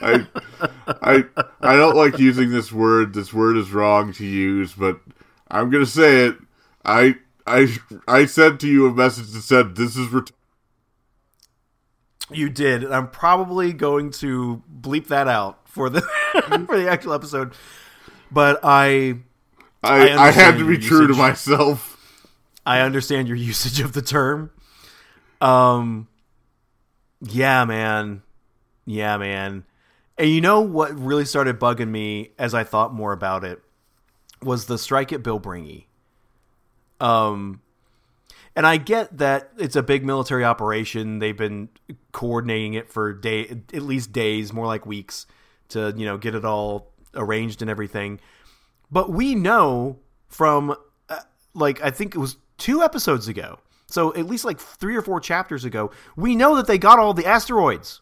And 0.00 0.28
I, 0.28 0.64
I, 1.02 1.24
I 1.60 1.76
don't 1.76 1.96
like 1.96 2.18
using 2.18 2.50
this 2.50 2.72
word. 2.72 3.14
This 3.14 3.32
word 3.32 3.56
is 3.56 3.70
wrong 3.72 4.12
to 4.14 4.24
use, 4.24 4.72
but 4.72 5.00
I'm 5.50 5.70
gonna 5.70 5.86
say 5.86 6.26
it. 6.26 6.36
I, 6.84 7.16
I, 7.46 7.68
I 8.08 8.26
sent 8.26 8.60
to 8.60 8.68
you 8.68 8.86
a 8.88 8.94
message 8.94 9.30
that 9.32 9.42
said, 9.42 9.76
"This 9.76 9.96
is 9.96 10.08
ret- 10.08 10.30
You 12.30 12.48
did. 12.48 12.82
and 12.82 12.92
I'm 12.94 13.08
probably 13.08 13.72
going 13.72 14.10
to 14.12 14.62
bleep 14.80 15.06
that 15.08 15.28
out 15.28 15.68
for 15.68 15.88
the 15.88 16.00
for 16.66 16.76
the 16.78 16.88
actual 16.90 17.12
episode. 17.12 17.54
But 18.32 18.58
I 18.64 19.18
I, 19.86 20.08
I 20.08 20.26
I, 20.28 20.30
had 20.30 20.58
to 20.58 20.66
be 20.66 20.78
true 20.78 21.06
to 21.06 21.14
myself." 21.14 21.92
I 22.64 22.80
understand 22.80 23.28
your 23.28 23.36
usage 23.52 23.80
of 23.80 23.92
the 23.92 24.02
term. 24.02 24.50
Um 25.40 26.08
yeah, 27.20 27.64
man. 27.64 28.22
Yeah, 28.84 29.16
man. 29.16 29.64
And 30.18 30.30
you 30.30 30.40
know 30.40 30.60
what 30.60 30.98
really 30.98 31.24
started 31.24 31.58
bugging 31.58 31.88
me 31.88 32.32
as 32.38 32.54
I 32.54 32.64
thought 32.64 32.92
more 32.92 33.12
about 33.12 33.44
it 33.44 33.62
was 34.42 34.66
the 34.66 34.78
strike 34.78 35.12
at 35.12 35.22
Bilbringi. 35.22 35.84
Um 37.00 37.60
and 38.54 38.66
I 38.66 38.78
get 38.78 39.18
that 39.18 39.50
it's 39.58 39.76
a 39.76 39.82
big 39.82 40.04
military 40.04 40.44
operation. 40.44 41.18
They've 41.18 41.36
been 41.36 41.68
coordinating 42.12 42.74
it 42.74 42.90
for 42.90 43.12
day 43.12 43.60
at 43.72 43.82
least 43.82 44.12
days, 44.12 44.52
more 44.52 44.66
like 44.66 44.86
weeks 44.86 45.26
to, 45.68 45.92
you 45.96 46.06
know, 46.06 46.16
get 46.16 46.34
it 46.34 46.44
all 46.44 46.90
arranged 47.14 47.60
and 47.60 47.70
everything. 47.70 48.18
But 48.90 49.10
we 49.10 49.34
know 49.34 49.98
from 50.28 50.76
uh, 51.08 51.20
like 51.54 51.82
I 51.82 51.90
think 51.90 52.14
it 52.14 52.18
was 52.18 52.36
two 52.58 52.82
episodes 52.82 53.28
ago. 53.28 53.58
So 53.88 54.14
at 54.14 54.26
least 54.26 54.44
like 54.44 54.58
3 54.58 54.96
or 54.96 55.02
4 55.02 55.20
chapters 55.20 55.64
ago, 55.64 55.92
we 56.16 56.34
know 56.34 56.56
that 56.56 56.66
they 56.66 56.76
got 56.76 56.98
all 56.98 57.14
the 57.14 57.26
asteroids. 57.26 58.00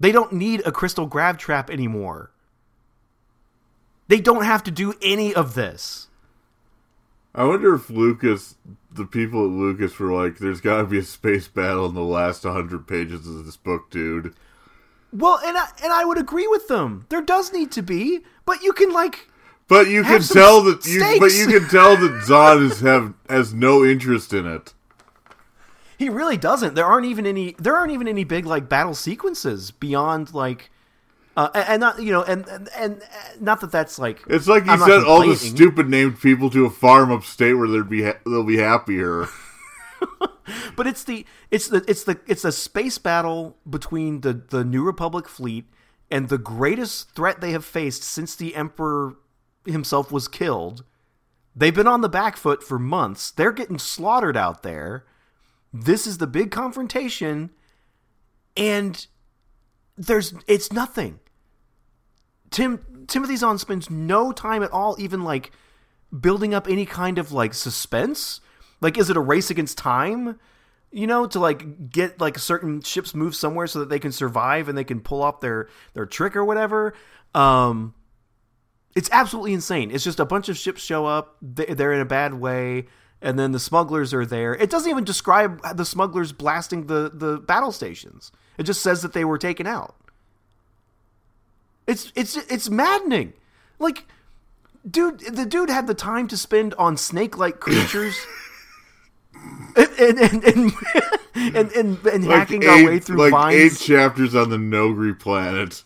They 0.00 0.10
don't 0.10 0.32
need 0.32 0.62
a 0.66 0.72
crystal 0.72 1.06
grab 1.06 1.38
trap 1.38 1.70
anymore. 1.70 2.32
They 4.08 4.20
don't 4.20 4.44
have 4.44 4.64
to 4.64 4.72
do 4.72 4.94
any 5.00 5.32
of 5.32 5.54
this. 5.54 6.08
I 7.34 7.44
wonder 7.44 7.74
if 7.74 7.88
Lucas, 7.88 8.56
the 8.90 9.06
people 9.06 9.44
at 9.44 9.52
Lucas, 9.52 9.98
were 9.98 10.12
like, 10.12 10.38
"There's 10.38 10.60
got 10.60 10.78
to 10.78 10.86
be 10.86 10.98
a 10.98 11.02
space 11.04 11.48
battle 11.48 11.86
in 11.86 11.94
the 11.94 12.02
last 12.02 12.44
100 12.44 12.86
pages 12.86 13.26
of 13.26 13.46
this 13.46 13.56
book, 13.56 13.90
dude." 13.90 14.34
Well, 15.12 15.38
and 15.44 15.56
I, 15.56 15.68
and 15.82 15.92
I 15.92 16.04
would 16.04 16.18
agree 16.18 16.46
with 16.46 16.68
them. 16.68 17.06
There 17.08 17.22
does 17.22 17.52
need 17.52 17.70
to 17.72 17.82
be, 17.82 18.20
but 18.44 18.62
you 18.62 18.72
can 18.72 18.92
like 18.92 19.28
But 19.72 19.88
you 19.88 20.02
Have 20.02 20.20
can 20.20 20.28
tell 20.28 20.62
that 20.64 20.84
you, 20.84 21.00
but 21.18 21.32
you 21.32 21.46
can 21.46 21.66
tell 21.66 21.96
that 21.96 22.24
Zod 22.26 22.60
is 22.62 22.80
have 22.80 23.14
has 23.26 23.54
no 23.54 23.82
interest 23.82 24.34
in 24.34 24.46
it. 24.46 24.74
He 25.96 26.10
really 26.10 26.36
doesn't. 26.36 26.74
There 26.74 26.84
aren't 26.84 27.06
even 27.06 27.24
any. 27.24 27.56
There 27.58 27.74
aren't 27.74 27.90
even 27.90 28.06
any 28.06 28.24
big 28.24 28.44
like 28.44 28.68
battle 28.68 28.94
sequences 28.94 29.70
beyond 29.70 30.34
like, 30.34 30.70
uh, 31.38 31.48
and, 31.54 31.68
and 31.68 31.80
not 31.80 32.02
you 32.02 32.12
know, 32.12 32.22
and, 32.22 32.46
and 32.48 32.68
and 32.76 33.02
not 33.40 33.62
that 33.62 33.72
that's 33.72 33.98
like. 33.98 34.22
It's 34.26 34.46
like 34.46 34.66
you 34.66 34.76
sent 34.76 35.06
all 35.06 35.26
the 35.26 35.36
stupid 35.36 35.88
named 35.88 36.20
people 36.20 36.50
to 36.50 36.66
a 36.66 36.70
farm 36.70 37.10
upstate 37.10 37.56
where 37.56 37.66
they'd 37.66 37.88
be 37.88 38.02
ha- 38.02 38.18
they'll 38.26 38.44
be 38.44 38.58
happier. 38.58 39.26
But 40.74 40.88
it's 40.88 41.04
the 41.04 41.24
it's 41.52 41.68
the 41.68 41.84
it's 41.86 42.02
the 42.02 42.18
it's 42.26 42.44
a 42.44 42.50
space 42.50 42.98
battle 42.98 43.56
between 43.68 44.22
the 44.22 44.34
the 44.34 44.64
New 44.64 44.84
Republic 44.84 45.28
fleet 45.28 45.66
and 46.10 46.28
the 46.28 46.36
greatest 46.36 47.12
threat 47.12 47.40
they 47.40 47.52
have 47.52 47.64
faced 47.64 48.02
since 48.02 48.34
the 48.34 48.56
Emperor 48.56 49.14
himself 49.66 50.10
was 50.10 50.28
killed. 50.28 50.84
They've 51.54 51.74
been 51.74 51.86
on 51.86 52.00
the 52.00 52.08
back 52.08 52.36
foot 52.36 52.62
for 52.62 52.78
months. 52.78 53.30
They're 53.30 53.52
getting 53.52 53.78
slaughtered 53.78 54.36
out 54.36 54.62
there. 54.62 55.04
This 55.72 56.06
is 56.06 56.18
the 56.18 56.26
big 56.26 56.50
confrontation, 56.50 57.50
and 58.56 59.06
there's 59.96 60.34
it's 60.46 60.72
nothing. 60.72 61.20
Tim 62.50 63.06
Timothy 63.06 63.36
Zahn 63.36 63.58
spends 63.58 63.90
no 63.90 64.32
time 64.32 64.62
at 64.62 64.70
all, 64.70 64.96
even 64.98 65.24
like 65.24 65.52
building 66.18 66.52
up 66.54 66.68
any 66.68 66.86
kind 66.86 67.18
of 67.18 67.32
like 67.32 67.54
suspense. 67.54 68.40
Like, 68.80 68.98
is 68.98 69.10
it 69.10 69.16
a 69.16 69.20
race 69.20 69.50
against 69.50 69.78
time? 69.78 70.38
You 70.90 71.06
know, 71.06 71.26
to 71.26 71.40
like 71.40 71.90
get 71.90 72.20
like 72.20 72.38
certain 72.38 72.82
ships 72.82 73.14
move 73.14 73.34
somewhere 73.34 73.66
so 73.66 73.78
that 73.78 73.88
they 73.88 73.98
can 73.98 74.12
survive 74.12 74.68
and 74.68 74.76
they 74.76 74.84
can 74.84 75.00
pull 75.00 75.22
off 75.22 75.40
their 75.40 75.68
their 75.94 76.06
trick 76.06 76.36
or 76.36 76.44
whatever. 76.44 76.92
Um, 77.34 77.94
it's 78.94 79.08
absolutely 79.12 79.52
insane. 79.54 79.90
It's 79.90 80.04
just 80.04 80.20
a 80.20 80.24
bunch 80.24 80.48
of 80.48 80.56
ships 80.56 80.82
show 80.82 81.06
up. 81.06 81.36
they- 81.40 81.66
They're 81.66 81.92
in 81.92 82.00
a 82.00 82.04
bad 82.04 82.34
way, 82.34 82.86
and 83.20 83.38
then 83.38 83.52
the 83.52 83.58
smugglers 83.60 84.12
are 84.12 84.26
there. 84.26 84.54
It 84.54 84.68
doesn't 84.70 84.90
even 84.90 85.04
describe 85.04 85.60
the 85.76 85.84
smugglers 85.84 86.32
blasting 86.32 86.86
the 86.86 87.10
the 87.12 87.38
battle 87.38 87.72
stations. 87.72 88.32
It 88.58 88.64
just 88.64 88.82
says 88.82 89.02
that 89.02 89.12
they 89.14 89.24
were 89.24 89.38
taken 89.38 89.66
out. 89.66 89.94
It's 91.86 92.12
it's 92.14 92.36
it's 92.36 92.68
maddening. 92.70 93.32
Like, 93.78 94.06
dude, 94.88 95.20
the 95.20 95.44
dude 95.46 95.70
had 95.70 95.86
the 95.86 95.94
time 95.94 96.28
to 96.28 96.36
spend 96.36 96.74
on 96.74 96.96
snake-like 96.96 97.60
creatures. 97.60 98.16
And 99.74 100.18
and 100.18 100.18
and 100.20 100.44
and, 100.44 100.72
and, 101.56 101.72
and, 101.72 102.06
and 102.06 102.26
Like 102.26 102.38
hacking 102.40 102.66
our 102.68 102.76
eight, 102.76 102.86
way 102.86 102.98
through 103.00 103.16
like 103.18 103.30
vines. 103.32 103.54
eight 103.56 103.78
chapters 103.78 104.34
on 104.34 104.50
the 104.50 104.56
Noghri 104.58 105.18
planet, 105.18 105.82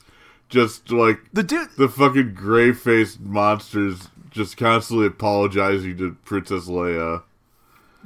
just 0.49 0.91
like 0.91 1.19
the 1.33 1.43
dude, 1.43 1.71
the 1.77 1.89
fucking 1.89 2.35
gray 2.35 2.73
faced 2.73 3.21
monsters 3.21 4.09
just 4.31 4.57
constantly 4.57 5.07
apologizing 5.07 5.97
to 5.99 6.17
Princess 6.25 6.69
Leia. 6.69 7.23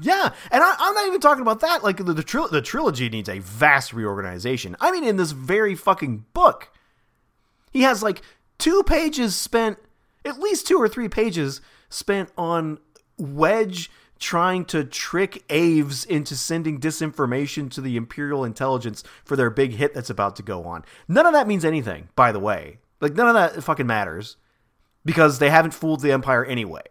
Yeah, 0.00 0.33
and 0.50 0.62
I, 0.62 0.76
I'm 0.79 0.94
not 0.94 1.07
even 1.09 1.20
talking 1.20 1.42
about 1.42 1.61
that. 1.61 1.85
Like 1.85 1.98
the 1.98 2.12
the, 2.12 2.22
tril- 2.22 2.50
the 2.50 2.62
trilogy 2.62 3.09
needs 3.09 3.29
a 3.29 3.38
vast 3.38 3.92
reorganization. 3.92 4.76
I 4.81 4.90
mean, 4.90 5.05
in 5.05 5.16
this 5.16 5.33
very 5.33 5.74
fucking 5.74 6.24
book, 6.33 6.70
he 7.70 7.83
has 7.83 8.03
like 8.03 8.22
two 8.59 8.83
pages 8.85 9.37
spent, 9.37 9.79
at 10.24 10.38
least 10.38 10.66
two 10.66 10.79
or 10.79 10.88
three 10.88 11.09
pages 11.09 11.61
spent 11.90 12.31
on 12.38 12.79
Wedge 13.18 13.90
trying 14.20 14.66
to 14.66 14.85
trick 14.85 15.42
Aves 15.50 16.04
into 16.04 16.37
sending 16.37 16.78
disinformation 16.78 17.70
to 17.70 17.80
the 17.80 17.96
Imperial 17.96 18.44
intelligence 18.44 19.02
for 19.24 19.35
their 19.35 19.50
big 19.50 19.72
hit 19.72 19.94
that's 19.94 20.11
about 20.11 20.37
to 20.37 20.42
go 20.42 20.64
on. 20.64 20.85
None 21.09 21.26
of 21.26 21.33
that 21.33 21.48
means 21.48 21.64
anything, 21.64 22.11
by 22.14 22.30
the 22.30 22.38
way. 22.38 22.78
Like 23.00 23.14
none 23.14 23.28
of 23.28 23.35
that 23.35 23.64
fucking 23.64 23.87
matters 23.87 24.37
because 25.04 25.38
they 25.38 25.50
haven't 25.50 25.72
fooled 25.72 26.02
the 26.02 26.12
Empire 26.12 26.44
anyway. 26.44 26.83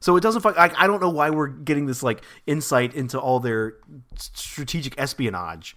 So 0.00 0.16
it 0.16 0.22
doesn't 0.22 0.40
fuck. 0.40 0.56
Like, 0.56 0.74
I 0.78 0.86
don't 0.86 1.02
know 1.02 1.10
why 1.10 1.28
we're 1.28 1.48
getting 1.48 1.84
this 1.84 2.02
like 2.02 2.24
insight 2.46 2.94
into 2.94 3.20
all 3.20 3.38
their 3.38 3.74
strategic 4.16 4.98
espionage 4.98 5.76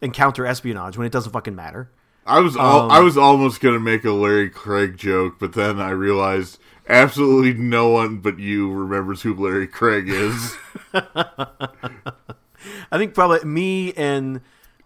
and 0.00 0.12
counter 0.12 0.46
espionage 0.46 0.96
when 0.96 1.06
it 1.06 1.12
doesn't 1.12 1.32
fucking 1.32 1.56
matter. 1.56 1.90
I 2.26 2.40
was 2.40 2.56
al- 2.56 2.82
Um, 2.84 2.90
I 2.90 3.00
was 3.00 3.18
almost 3.18 3.60
gonna 3.60 3.80
make 3.80 4.04
a 4.04 4.12
Larry 4.12 4.48
Craig 4.50 4.96
joke, 4.96 5.34
but 5.38 5.52
then 5.52 5.80
I 5.80 5.90
realized 5.90 6.58
absolutely 6.88 7.54
no 7.54 7.88
one 7.88 8.18
but 8.18 8.38
you 8.38 8.70
remembers 8.72 9.22
who 9.22 9.34
Larry 9.34 9.66
Craig 9.66 10.08
is. 10.08 10.56
I 10.94 12.98
think 12.98 13.14
probably 13.14 13.44
me 13.44 13.92
and 13.94 14.40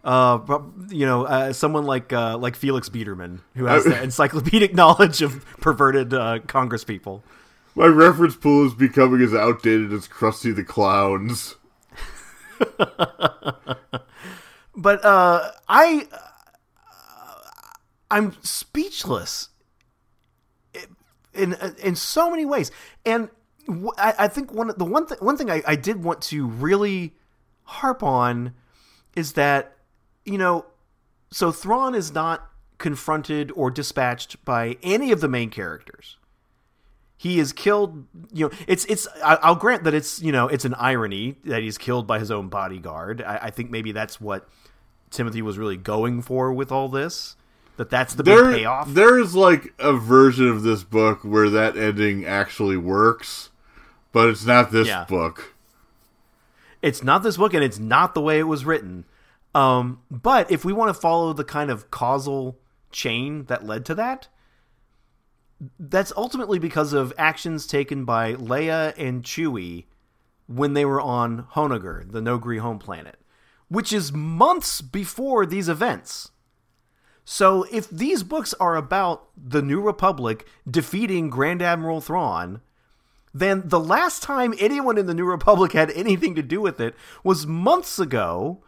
uh, 0.04 0.38
you 0.88 1.04
know, 1.06 1.24
uh, 1.24 1.52
someone 1.52 1.84
like 1.84 2.12
uh, 2.12 2.38
like 2.38 2.56
Felix 2.56 2.88
Biederman 2.88 3.40
who 3.54 3.66
has 3.66 3.86
I- 3.86 3.90
the 3.90 4.02
encyclopedic 4.02 4.74
knowledge 4.74 5.22
of 5.22 5.44
perverted 5.60 6.14
uh, 6.14 6.38
Congress 6.46 6.84
people. 6.84 7.22
My 7.74 7.86
reference 7.86 8.34
pool 8.34 8.66
is 8.66 8.74
becoming 8.74 9.20
as 9.22 9.32
outdated 9.34 9.92
as 9.92 10.08
Krusty 10.08 10.54
the 10.54 10.64
Clown's. 10.64 11.54
But 14.80 15.04
uh, 15.04 15.50
I, 15.68 16.06
I'm 18.10 18.36
speechless 18.42 19.50
in 21.34 21.54
in 21.82 21.94
so 21.94 22.30
many 22.30 22.44
ways, 22.44 22.70
and 23.04 23.28
I, 23.98 24.28
think 24.28 24.52
one 24.52 24.72
the 24.76 24.84
one 24.84 25.06
th- 25.06 25.20
one 25.20 25.36
thing 25.36 25.50
I, 25.50 25.62
I 25.66 25.76
did 25.76 26.02
want 26.02 26.22
to 26.22 26.46
really 26.46 27.14
harp 27.64 28.02
on 28.02 28.54
is 29.14 29.32
that 29.32 29.76
you 30.24 30.38
know, 30.38 30.66
so 31.30 31.52
Thrawn 31.52 31.94
is 31.94 32.12
not 32.12 32.48
confronted 32.78 33.52
or 33.54 33.70
dispatched 33.70 34.42
by 34.44 34.76
any 34.82 35.10
of 35.12 35.20
the 35.20 35.28
main 35.28 35.50
characters. 35.50 36.16
He 37.16 37.38
is 37.40 37.52
killed. 37.52 38.06
You 38.32 38.46
know, 38.46 38.56
it's 38.66 38.84
it's. 38.86 39.08
I'll 39.24 39.56
grant 39.56 39.84
that 39.84 39.94
it's 39.94 40.22
you 40.22 40.32
know 40.32 40.48
it's 40.48 40.64
an 40.64 40.74
irony 40.74 41.36
that 41.44 41.62
he's 41.62 41.76
killed 41.76 42.06
by 42.06 42.18
his 42.18 42.30
own 42.30 42.48
bodyguard. 42.48 43.22
I, 43.22 43.38
I 43.42 43.50
think 43.50 43.70
maybe 43.70 43.92
that's 43.92 44.20
what 44.20 44.48
Timothy 45.10 45.42
was 45.42 45.58
really 45.58 45.76
going 45.76 46.22
for 46.22 46.52
with 46.52 46.70
all 46.70 46.88
this. 46.88 47.36
That 47.78 47.90
that's 47.90 48.14
the 48.14 48.24
there, 48.24 48.46
big 48.46 48.56
payoff. 48.56 48.92
There's 48.92 49.36
like 49.36 49.72
a 49.78 49.92
version 49.92 50.48
of 50.48 50.64
this 50.64 50.82
book 50.82 51.22
where 51.22 51.48
that 51.48 51.76
ending 51.76 52.26
actually 52.26 52.76
works, 52.76 53.50
but 54.12 54.28
it's 54.28 54.44
not 54.44 54.72
this 54.72 54.88
Yeah. 54.88 55.04
book. 55.04 55.54
It's 56.82 57.04
not 57.04 57.22
this 57.22 57.36
book, 57.36 57.54
and 57.54 57.62
it's 57.62 57.78
not 57.78 58.14
the 58.14 58.20
way 58.20 58.40
it 58.40 58.48
was 58.48 58.64
written. 58.64 59.04
Um, 59.54 60.00
but 60.10 60.50
if 60.50 60.64
we 60.64 60.72
want 60.72 60.92
to 60.92 61.00
follow 61.00 61.32
the 61.32 61.44
kind 61.44 61.70
of 61.70 61.88
causal 61.92 62.58
chain 62.90 63.44
that 63.44 63.64
led 63.64 63.84
to 63.86 63.94
that, 63.94 64.26
that's 65.78 66.12
ultimately 66.16 66.58
because 66.58 66.92
of 66.92 67.12
actions 67.16 67.64
taken 67.64 68.04
by 68.04 68.34
Leia 68.34 68.92
and 68.98 69.22
Chewie 69.22 69.84
when 70.48 70.74
they 70.74 70.84
were 70.84 71.00
on 71.00 71.44
Honoghr, 71.54 72.10
the 72.10 72.20
Noghri 72.20 72.58
home 72.58 72.80
planet, 72.80 73.20
which 73.68 73.92
is 73.92 74.12
months 74.12 74.80
before 74.80 75.46
these 75.46 75.68
events. 75.68 76.32
So 77.30 77.66
if 77.70 77.90
these 77.90 78.22
books 78.22 78.54
are 78.54 78.74
about 78.74 79.28
the 79.36 79.60
New 79.60 79.82
Republic 79.82 80.46
defeating 80.68 81.28
Grand 81.28 81.60
Admiral 81.60 82.00
Thrawn, 82.00 82.62
then 83.34 83.64
the 83.66 83.78
last 83.78 84.22
time 84.22 84.54
anyone 84.58 84.96
in 84.96 85.04
the 85.04 85.12
New 85.12 85.26
Republic 85.26 85.72
had 85.72 85.90
anything 85.90 86.34
to 86.36 86.42
do 86.42 86.62
with 86.62 86.80
it 86.80 86.94
was 87.22 87.46
months 87.46 87.98
ago 87.98 88.62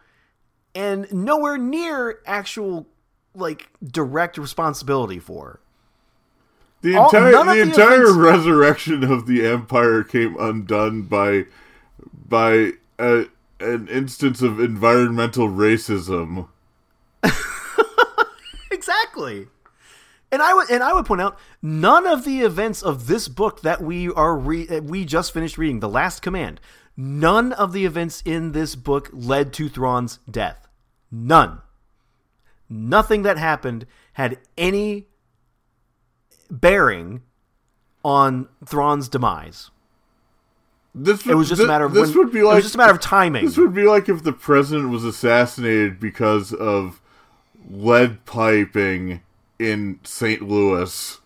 and 0.75 1.11
nowhere 1.11 1.57
near 1.57 2.19
actual 2.27 2.85
like 3.33 3.69
direct 3.83 4.37
responsibility 4.37 5.17
for. 5.17 5.59
The 6.83 6.97
All- 6.97 7.05
entire 7.05 7.31
the 7.31 7.43
the 7.55 7.61
entire 7.61 8.03
events- 8.03 8.15
resurrection 8.15 9.03
of 9.03 9.25
the 9.25 9.43
empire 9.43 10.03
came 10.03 10.37
undone 10.39 11.01
by 11.01 11.45
by 12.29 12.73
a, 12.99 13.25
an 13.59 13.87
instance 13.87 14.43
of 14.43 14.59
environmental 14.59 15.47
racism. 15.47 16.47
Exactly. 19.11 19.47
And 20.31 20.41
I 20.41 20.53
would 20.53 20.69
and 20.69 20.81
I 20.81 20.93
would 20.93 21.05
point 21.05 21.19
out 21.21 21.37
none 21.61 22.07
of 22.07 22.23
the 22.23 22.41
events 22.41 22.81
of 22.81 23.07
this 23.07 23.27
book 23.27 23.61
that 23.63 23.81
we 23.81 24.09
are 24.11 24.37
re- 24.37 24.79
we 24.79 25.03
just 25.03 25.33
finished 25.33 25.57
reading, 25.57 25.81
The 25.81 25.89
Last 25.89 26.21
Command, 26.21 26.61
none 26.95 27.51
of 27.51 27.73
the 27.73 27.85
events 27.85 28.21
in 28.23 28.53
this 28.53 28.75
book 28.75 29.09
led 29.11 29.51
to 29.53 29.67
Thrawn's 29.67 30.19
death. 30.29 30.67
None. 31.11 31.61
Nothing 32.69 33.23
that 33.23 33.37
happened 33.37 33.85
had 34.13 34.37
any 34.57 35.07
bearing 36.49 37.23
on 38.05 38.47
Thrawn's 38.65 39.09
demise. 39.09 39.69
This 40.95 41.27
It 41.27 41.35
was 41.35 41.49
just 41.49 41.59
thi- 41.59 41.65
a 41.65 41.67
matter 41.67 41.85
of 41.85 41.93
this 41.93 42.15
when, 42.15 42.25
would 42.25 42.33
be 42.33 42.39
it 42.39 42.45
like 42.45 42.55
was 42.55 42.63
just 42.65 42.75
a 42.75 42.77
matter 42.77 42.93
of 42.93 43.01
timing. 43.01 43.43
This 43.43 43.57
would 43.57 43.73
be 43.73 43.83
like 43.83 44.07
if 44.07 44.23
the 44.23 44.33
president 44.33 44.89
was 44.89 45.03
assassinated 45.03 45.99
because 45.99 46.53
of 46.53 47.00
lead 47.69 48.25
piping 48.25 49.21
in 49.59 49.99
St. 50.03 50.41
Louis. 50.41 51.19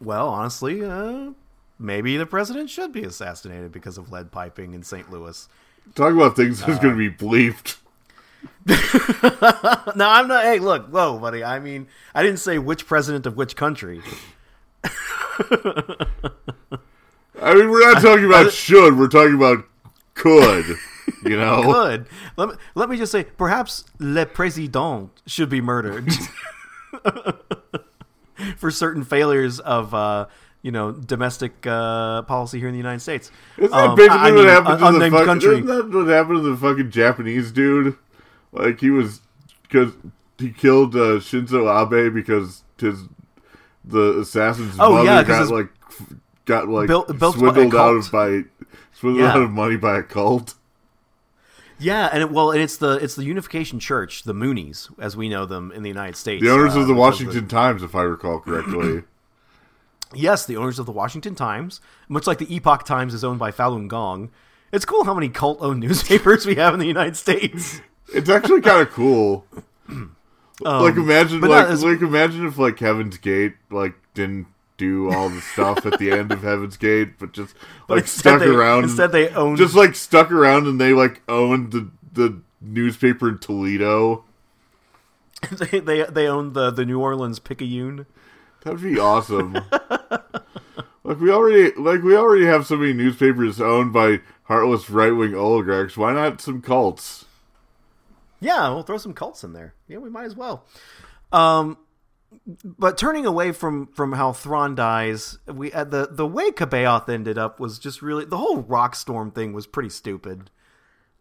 Well, 0.00 0.28
honestly, 0.28 0.84
uh, 0.84 1.30
maybe 1.78 2.16
the 2.16 2.26
president 2.26 2.70
should 2.70 2.92
be 2.92 3.04
assassinated 3.04 3.72
because 3.72 3.98
of 3.98 4.10
lead 4.10 4.32
piping 4.32 4.74
in 4.74 4.82
St. 4.82 5.10
Louis. 5.10 5.48
Talk 5.94 6.12
about 6.12 6.36
things 6.36 6.60
that's 6.60 6.78
Uh, 6.78 6.82
going 6.82 6.98
to 6.98 7.10
be 7.10 7.14
bleeped. 7.14 7.76
No, 9.94 10.08
I'm 10.08 10.26
not. 10.28 10.44
Hey, 10.44 10.58
look, 10.58 10.86
whoa, 10.88 11.18
buddy. 11.18 11.44
I 11.44 11.58
mean, 11.60 11.86
I 12.14 12.22
didn't 12.22 12.38
say 12.40 12.58
which 12.58 12.86
president 12.86 13.26
of 13.26 13.36
which 13.36 13.56
country. 13.56 14.00
I 14.84 14.88
mean, 17.54 17.70
we're 17.70 17.92
not 17.92 18.02
talking 18.02 18.24
about 18.24 18.52
should. 18.52 18.98
We're 18.98 19.08
talking 19.08 19.34
about 19.34 19.64
could. 20.14 20.76
You 21.24 21.36
know, 21.36 21.62
Good. 21.72 22.06
Let 22.36 22.48
me, 22.48 22.54
let 22.74 22.88
me 22.90 22.96
just 22.96 23.12
say, 23.12 23.24
perhaps 23.24 23.84
le 23.98 24.26
président 24.26 25.10
should 25.26 25.48
be 25.48 25.60
murdered 25.60 26.12
for 28.56 28.70
certain 28.70 29.04
failures 29.04 29.60
of, 29.60 29.94
uh, 29.94 30.26
you 30.62 30.70
know, 30.72 30.92
domestic 30.92 31.66
uh, 31.66 32.22
policy 32.22 32.58
here 32.58 32.68
in 32.68 32.72
the 32.74 32.78
United 32.78 33.00
States. 33.00 33.30
isn't 33.58 33.70
that 33.70 33.90
Um, 33.90 33.96
basically 33.96 34.18
I 34.18 34.30
what 34.30 34.34
mean, 34.34 34.46
happened 34.46 34.82
un- 34.84 34.92
to 34.94 34.98
the 34.98 35.10
fuck- 35.10 35.24
country. 35.24 35.54
Isn't 35.54 35.66
that 35.66 35.88
what 35.90 36.06
happened 36.08 36.42
to 36.42 36.50
the 36.50 36.56
fucking 36.56 36.90
Japanese 36.90 37.52
dude? 37.52 37.96
Like 38.52 38.80
he 38.80 38.90
was 38.90 39.20
because 39.62 39.92
he 40.38 40.50
killed 40.50 40.94
uh, 40.94 41.18
Shinzo 41.20 41.66
Abe 41.92 42.12
because 42.12 42.62
his 42.78 43.04
the 43.84 44.20
assassin's 44.20 44.76
Oh, 44.78 44.92
mother 44.92 45.04
yeah, 45.04 45.22
got 45.24 45.48
like 45.48 45.68
got 46.44 46.68
like 46.68 46.86
Built- 46.88 47.18
built 47.18 47.36
swindled 47.36 47.74
out 47.74 47.94
of 47.96 48.10
by 48.12 48.42
swindled 48.92 49.24
Yeah. 49.24 49.32
out 49.32 49.42
of 49.42 49.50
money 49.50 49.76
by 49.76 49.98
a 49.98 50.02
cult. 50.02 50.54
Yeah, 51.82 52.08
and 52.12 52.22
it, 52.22 52.30
well, 52.30 52.50
and 52.52 52.60
it's 52.60 52.76
the 52.76 52.92
it's 52.92 53.14
the 53.16 53.24
Unification 53.24 53.80
Church, 53.80 54.22
the 54.22 54.32
Moonies, 54.34 54.88
as 54.98 55.16
we 55.16 55.28
know 55.28 55.46
them 55.46 55.72
in 55.72 55.82
the 55.82 55.88
United 55.88 56.16
States. 56.16 56.42
The 56.42 56.50
owners 56.50 56.76
uh, 56.76 56.80
of 56.80 56.86
the 56.86 56.94
because 56.94 57.00
Washington 57.20 57.48
Times, 57.48 57.82
if 57.82 57.94
I 57.94 58.02
recall 58.02 58.40
correctly. 58.40 59.02
Yes, 60.14 60.44
the 60.44 60.58
owners 60.58 60.78
of 60.78 60.84
the 60.84 60.92
Washington 60.92 61.34
Times, 61.34 61.80
much 62.06 62.26
like 62.26 62.36
the 62.36 62.54
Epoch 62.54 62.84
Times 62.84 63.14
is 63.14 63.24
owned 63.24 63.38
by 63.38 63.50
Falun 63.50 63.88
Gong. 63.88 64.30
It's 64.70 64.84
cool 64.84 65.04
how 65.04 65.14
many 65.14 65.30
cult-owned 65.30 65.80
newspapers 65.86 66.44
we 66.44 66.56
have 66.56 66.74
in 66.74 66.80
the 66.80 66.86
United 66.86 67.16
States. 67.16 67.80
it's 68.12 68.28
actually 68.28 68.60
kind 68.60 68.82
of 68.86 68.90
cool. 68.92 69.46
like 70.60 70.96
imagine 70.96 71.42
Um, 71.42 71.48
like 71.48 71.66
as- 71.66 71.82
like 71.82 72.02
imagine 72.02 72.46
if 72.46 72.58
like 72.58 72.78
Heaven's 72.78 73.16
Gate 73.16 73.54
like 73.70 73.94
didn't 74.12 74.48
do 74.76 75.10
all 75.12 75.28
the 75.28 75.40
stuff 75.40 75.84
at 75.86 75.98
the 75.98 76.10
end 76.10 76.32
of 76.32 76.42
Heaven's 76.42 76.76
Gate, 76.76 77.18
but 77.18 77.32
just 77.32 77.54
like 77.88 78.02
instead 78.02 78.20
stuck 78.20 78.40
they- 78.40 78.46
around. 78.46 78.84
instead 78.84 79.12
they 79.12 79.28
owned- 79.30 79.58
just 79.58 79.74
like 79.74 79.94
stuck 79.94 80.30
around 80.30 80.66
and 80.66 80.80
they 80.80 80.92
like 80.92 81.22
owned 81.28 81.72
the 81.72 81.90
the 82.12 82.40
newspaper 82.60 83.28
in 83.28 83.38
Toledo. 83.38 84.24
they, 85.50 85.80
they 85.80 86.02
they 86.04 86.26
own 86.28 86.52
the 86.52 86.70
the 86.70 86.84
New 86.84 87.00
Orleans 87.00 87.38
Picayune. 87.38 88.06
That'd 88.64 88.80
be 88.82 88.98
awesome. 88.98 89.54
like 91.04 91.20
we 91.20 91.30
already 91.30 91.72
like 91.76 92.02
we 92.02 92.16
already 92.16 92.44
have 92.46 92.66
so 92.66 92.76
many 92.76 92.92
newspapers 92.92 93.60
owned 93.60 93.92
by 93.92 94.20
heartless 94.44 94.88
right 94.88 95.10
wing 95.10 95.34
oligarchs. 95.34 95.96
Why 95.96 96.12
not 96.12 96.40
some 96.40 96.62
cults? 96.62 97.24
Yeah, 98.40 98.68
we'll 98.70 98.82
throw 98.82 98.98
some 98.98 99.14
cults 99.14 99.44
in 99.44 99.52
there. 99.52 99.74
Yeah, 99.88 99.98
we 99.98 100.10
might 100.10 100.24
as 100.24 100.36
well. 100.36 100.64
Um, 101.32 101.78
but 102.46 102.98
turning 102.98 103.26
away 103.26 103.52
from 103.52 103.86
from 103.88 104.12
how 104.12 104.32
Thrawn 104.32 104.74
dies, 104.74 105.38
we 105.46 105.72
uh, 105.72 105.84
the 105.84 106.08
the 106.10 106.26
way 106.26 106.50
C'baoth 106.50 107.08
ended 107.08 107.38
up 107.38 107.60
was 107.60 107.78
just 107.78 108.02
really 108.02 108.24
the 108.24 108.38
whole 108.38 108.58
rock 108.58 108.94
storm 108.94 109.30
thing 109.30 109.52
was 109.52 109.66
pretty 109.66 109.90
stupid. 109.90 110.50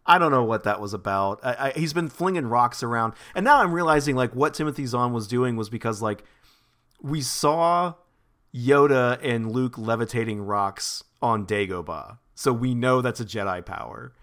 I 0.06 0.17
don't 0.17 0.32
know 0.32 0.43
what 0.43 0.63
that 0.63 0.82
was 0.82 0.93
about. 0.93 1.39
I, 1.43 1.67
I, 1.67 1.80
he's 1.80 1.93
been 1.93 2.10
flinging 2.10 2.47
rocks 2.47 2.82
around, 2.82 3.13
and 3.36 3.43
now 3.43 3.62
I'm 3.62 3.74
realizing 3.74 4.15
like 4.15 4.36
what 4.36 4.54
Timothy 4.54 4.86
Zahn 4.86 5.13
was 5.13 5.28
doing 5.28 5.56
was 5.56 5.69
because 5.69 6.02
like 6.02 6.24
we 7.02 7.21
saw 7.21 7.93
Yoda 8.54 9.19
and 9.21 9.52
Luke 9.52 9.78
levitating 9.78 10.41
rocks 10.41 11.04
on 11.21 11.45
Dagobah, 11.45 12.17
so 12.34 12.52
we 12.52 12.74
know 12.74 13.02
that's 13.02 13.19
a 13.19 13.26
Jedi 13.26 13.63
power. 13.65 14.13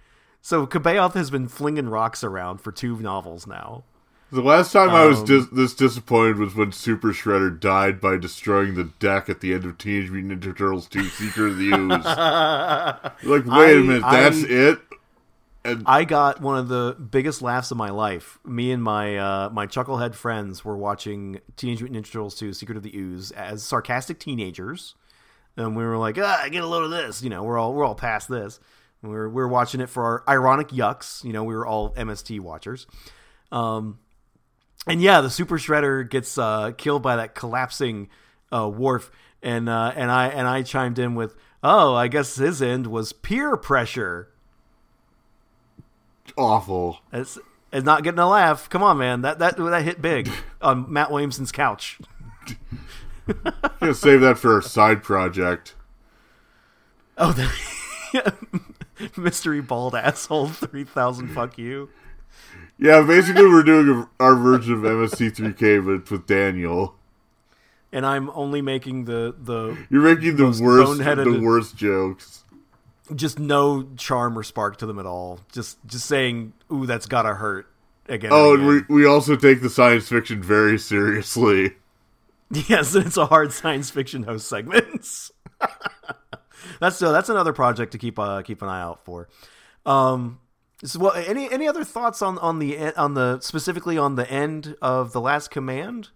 So 0.41 0.67
C'baoth 0.67 1.15
has 1.15 1.31
been 1.31 1.49
flinging 1.49 1.89
rocks 1.89 2.25
around 2.25 2.59
for 2.59 2.73
two 2.73 2.99
novels 2.99 3.47
now. 3.47 3.85
The 4.31 4.43
last 4.43 4.73
time 4.73 4.91
I 4.91 5.07
was 5.07 5.21
Um, 5.21 5.25
dis- 5.25 5.47
this 5.51 5.75
disappointed 5.75 6.39
was 6.39 6.55
when 6.55 6.71
Super 6.73 7.09
Shredder 7.13 7.59
died 7.59 7.99
by 8.01 8.19
destroying 8.19 8.75
the 8.75 8.85
deck 8.99 9.29
at 9.31 9.41
the 9.41 9.55
end 9.55 9.65
of 9.65 9.79
Teenage 9.79 10.11
Mutant 10.11 10.43
Ninja 10.43 10.57
Turtles 10.57 10.87
2 10.87 11.05
Secret 11.05 11.53
of 11.53 11.57
the 11.59 11.73
Ooze. 11.73 12.05
like, 13.25 13.47
wait 13.47 13.77
a 13.77 13.79
I- 13.79 13.83
minute, 13.83 14.03
that's 14.03 14.45
I- 14.45 14.49
it? 14.49 14.79
And 15.65 15.83
I 15.87 16.05
got 16.05 16.41
one 16.41 16.57
of 16.57 16.69
the 16.69 16.95
biggest 17.11 17.43
laughs 17.43 17.71
of 17.71 17.77
my 17.77 17.91
life. 17.91 18.39
Me 18.45 18.71
and 18.71 18.83
my 18.83 19.17
uh, 19.17 19.51
my 19.53 19.67
chucklehead 19.67 20.15
friends 20.15 20.65
were 20.65 20.77
watching 20.77 21.41
Teenage 21.57 21.83
Mutant 21.83 22.07
Ninja 22.07 22.13
Turtles 22.13 22.37
2: 22.37 22.53
Secret 22.53 22.77
of 22.77 22.83
the 22.85 22.97
Ooze 22.97 23.33
as 23.33 23.63
sarcastic 23.65 24.19
teenagers, 24.21 24.95
and 25.57 25.77
we 25.77 25.85
were 25.85 25.99
like, 25.99 26.17
"Ah, 26.17 26.47
get 26.51 26.63
a 26.63 26.67
load 26.67 26.85
of 26.85 26.91
this." 26.91 27.23
You 27.23 27.29
know, 27.31 27.43
we're 27.43 27.59
all 27.59 27.75
we're 27.75 27.85
all 27.85 27.97
past 27.97 28.29
this. 28.29 28.61
We 29.03 29.09
We're 29.11 29.29
we're 29.29 29.49
watching 29.49 29.81
it 29.81 29.91
for 29.91 30.05
our 30.05 30.25
ironic 30.29 30.69
yucks. 30.69 31.25
You 31.25 31.33
know, 31.33 31.45
we 31.45 31.55
were 31.57 31.67
all 31.67 31.91
MST 31.95 32.39
watchers. 32.41 32.87
Um, 33.51 33.99
and 34.87 35.03
yeah, 35.03 35.21
the 35.21 35.31
Super 35.31 35.59
Shredder 35.59 36.09
gets 36.09 36.39
uh, 36.39 36.73
killed 36.77 37.03
by 37.03 37.17
that 37.17 37.35
collapsing 37.35 38.09
uh, 38.53 38.69
wharf, 38.69 39.11
and 39.43 39.69
uh, 39.69 39.93
and 39.95 40.11
I 40.11 40.29
and 40.29 40.47
I 40.47 40.63
chimed 40.63 40.99
in 40.99 41.15
with, 41.15 41.35
"Oh, 41.63 41.95
I 41.95 42.09
guess 42.09 42.37
his 42.37 42.63
end 42.63 42.87
was 42.87 43.13
peer 43.13 43.57
pressure." 43.57 44.29
awful. 46.39 47.01
It's, 47.13 47.39
it's 47.73 47.85
not 47.85 48.03
getting 48.03 48.21
a 48.21 48.29
laugh. 48.29 48.71
Come 48.71 48.83
on, 48.83 48.99
man. 48.99 49.23
That 49.23 49.39
that 49.41 49.57
that 49.57 49.83
hit 49.83 50.01
big 50.01 50.31
on 50.63 50.91
Matt 50.91 51.11
Williamson's 51.11 51.53
couch. 51.53 51.99
I'm 53.29 53.53
gonna 53.81 53.95
save 53.95 54.23
that 54.23 54.39
for 54.39 54.59
a 54.59 54.63
side 54.63 55.03
project. 55.03 55.75
Oh, 57.19 57.33
the 58.13 58.35
mystery 59.17 59.61
bald 59.61 59.95
asshole 59.95 60.49
three 60.49 60.85
thousand. 60.85 61.29
Fuck 61.29 61.59
you. 61.59 61.91
Yeah, 62.79 63.03
basically, 63.03 63.45
we're 63.47 63.65
doing 63.65 64.07
our 64.21 64.37
version 64.37 64.75
of 64.75 64.81
MST3K, 64.81 65.85
but 65.85 65.93
it's 65.95 66.11
with 66.11 66.27
Daniel. 66.27 66.95
And 67.93 68.05
I'm 68.07 68.31
only 68.31 68.61
making 68.63 69.07
the 69.07 69.35
the 69.39 69.77
You're 69.91 70.03
making 70.15 70.37
the 70.37 70.45
worst, 70.63 70.99
the 70.99 71.41
worst 71.43 71.77
jokes. 71.77 72.45
just 73.15 73.39
no 73.39 73.89
charm 73.97 74.39
or 74.39 74.43
spark 74.43 74.77
to 74.79 74.87
them 74.87 74.99
at 74.99 75.07
all. 75.07 75.41
Just 75.53 75.79
just 75.87 76.07
saying, 76.07 76.53
ooh, 76.73 76.87
that's 76.87 77.07
gotta 77.07 77.35
hurt. 77.35 77.67
again. 78.09 78.31
Oh, 78.33 78.53
and 78.55 78.63
and 78.63 78.71
again. 78.71 78.87
we 78.89 79.03
we 79.03 79.07
also 79.07 79.37
take 79.37 79.63
the 79.63 79.71
science 79.71 80.09
fiction 80.09 80.43
very 80.43 80.79
seriously. 80.79 81.75
Yes, 82.51 82.95
it's 82.95 83.19
a 83.19 83.27
hard 83.27 83.53
science 83.53 83.91
fiction 83.91 84.23
host 84.23 84.49
segments. 84.49 85.31
that's 86.81 86.97
so 86.97 87.13
that's 87.13 87.29
another 87.29 87.53
project 87.53 87.93
to 87.93 87.99
keep 87.99 88.19
uh, 88.19 88.41
keep 88.41 88.63
an 88.63 88.71
eye 88.71 88.81
out 88.81 89.05
for. 89.05 89.29
Um, 89.85 90.41
so, 90.85 90.99
well, 90.99 91.13
any 91.15 91.51
any 91.51 91.67
other 91.67 91.85
thoughts 91.85 92.23
on 92.23 92.39
on 92.39 92.59
the 92.59 92.95
on 92.97 93.15
the 93.15 93.41
specifically 93.41 93.99
on 93.99 94.15
the 94.15 94.31
end 94.31 94.77
of 94.81 95.13
the 95.13 95.21
last 95.21 95.51
command, 95.51 96.11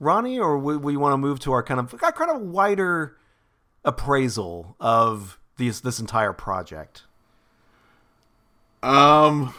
Ronnie, 0.00 0.38
or 0.38 0.58
we, 0.58 0.76
we 0.76 0.96
want 0.96 1.12
to 1.12 1.18
move 1.18 1.38
to 1.40 1.52
our 1.52 1.62
kind 1.62 1.78
of 1.78 1.94
our 2.02 2.12
kind 2.12 2.30
of 2.30 2.40
wider 2.42 3.16
appraisal 3.84 4.76
of 4.80 5.38
these 5.56 5.82
this 5.82 6.00
entire 6.00 6.32
project? 6.32 7.04
Um, 8.82 9.54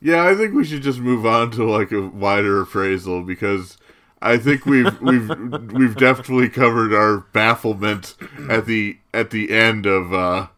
yeah, 0.00 0.26
I 0.26 0.34
think 0.34 0.54
we 0.54 0.64
should 0.64 0.82
just 0.82 0.98
move 0.98 1.24
on 1.24 1.50
to 1.52 1.64
like 1.64 1.92
a 1.92 2.02
wider 2.02 2.60
appraisal 2.60 3.22
because 3.22 3.78
I 4.20 4.36
think 4.36 4.66
we've 4.66 5.00
we've 5.00 5.30
we've 5.72 5.96
definitely 5.96 6.48
covered 6.48 6.92
our 6.92 7.18
bafflement 7.32 8.14
at 8.50 8.66
the 8.66 8.98
at 9.14 9.30
the 9.30 9.52
end 9.52 9.86
of 9.86 10.12
uh, 10.12 10.48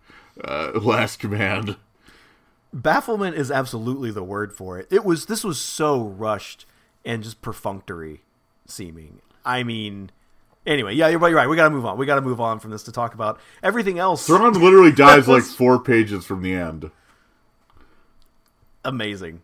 uh, 0.43 0.73
Last 0.81 1.19
Command. 1.19 1.77
Bafflement 2.75 3.35
is 3.35 3.51
absolutely 3.51 4.11
the 4.11 4.23
word 4.23 4.53
for 4.53 4.79
it. 4.79 4.87
It 4.91 5.05
was 5.05 5.27
this 5.27 5.43
was 5.45 5.61
so 5.61 6.03
rushed 6.03 6.67
and 7.05 7.23
just 7.23 7.41
perfunctory 7.41 8.21
seeming. 8.67 9.21
I 9.45 9.63
mean, 9.63 10.11
anyway, 10.67 10.95
yeah, 10.95 11.09
you're 11.09 11.19
right. 11.19 11.31
You're 11.31 11.39
right. 11.39 11.49
We 11.49 11.57
got 11.57 11.65
to 11.65 11.71
move 11.71 11.87
on. 11.87 11.97
We 11.97 12.07
got 12.07 12.17
to 12.17 12.21
move 12.21 12.41
on 12.41 12.59
from 12.61 12.71
this 12.71 12.83
to 12.85 12.93
talk 12.93 13.15
about 13.15 13.41
everything 13.63 13.99
else. 13.99 14.27
Thrawn 14.27 14.53
literally 14.53 14.93
dies 14.93 15.27
like 15.27 15.43
four 15.43 15.81
pages 15.81 16.25
from 16.25 16.43
the 16.43 16.55
end. 16.55 16.91
amazing, 18.85 19.43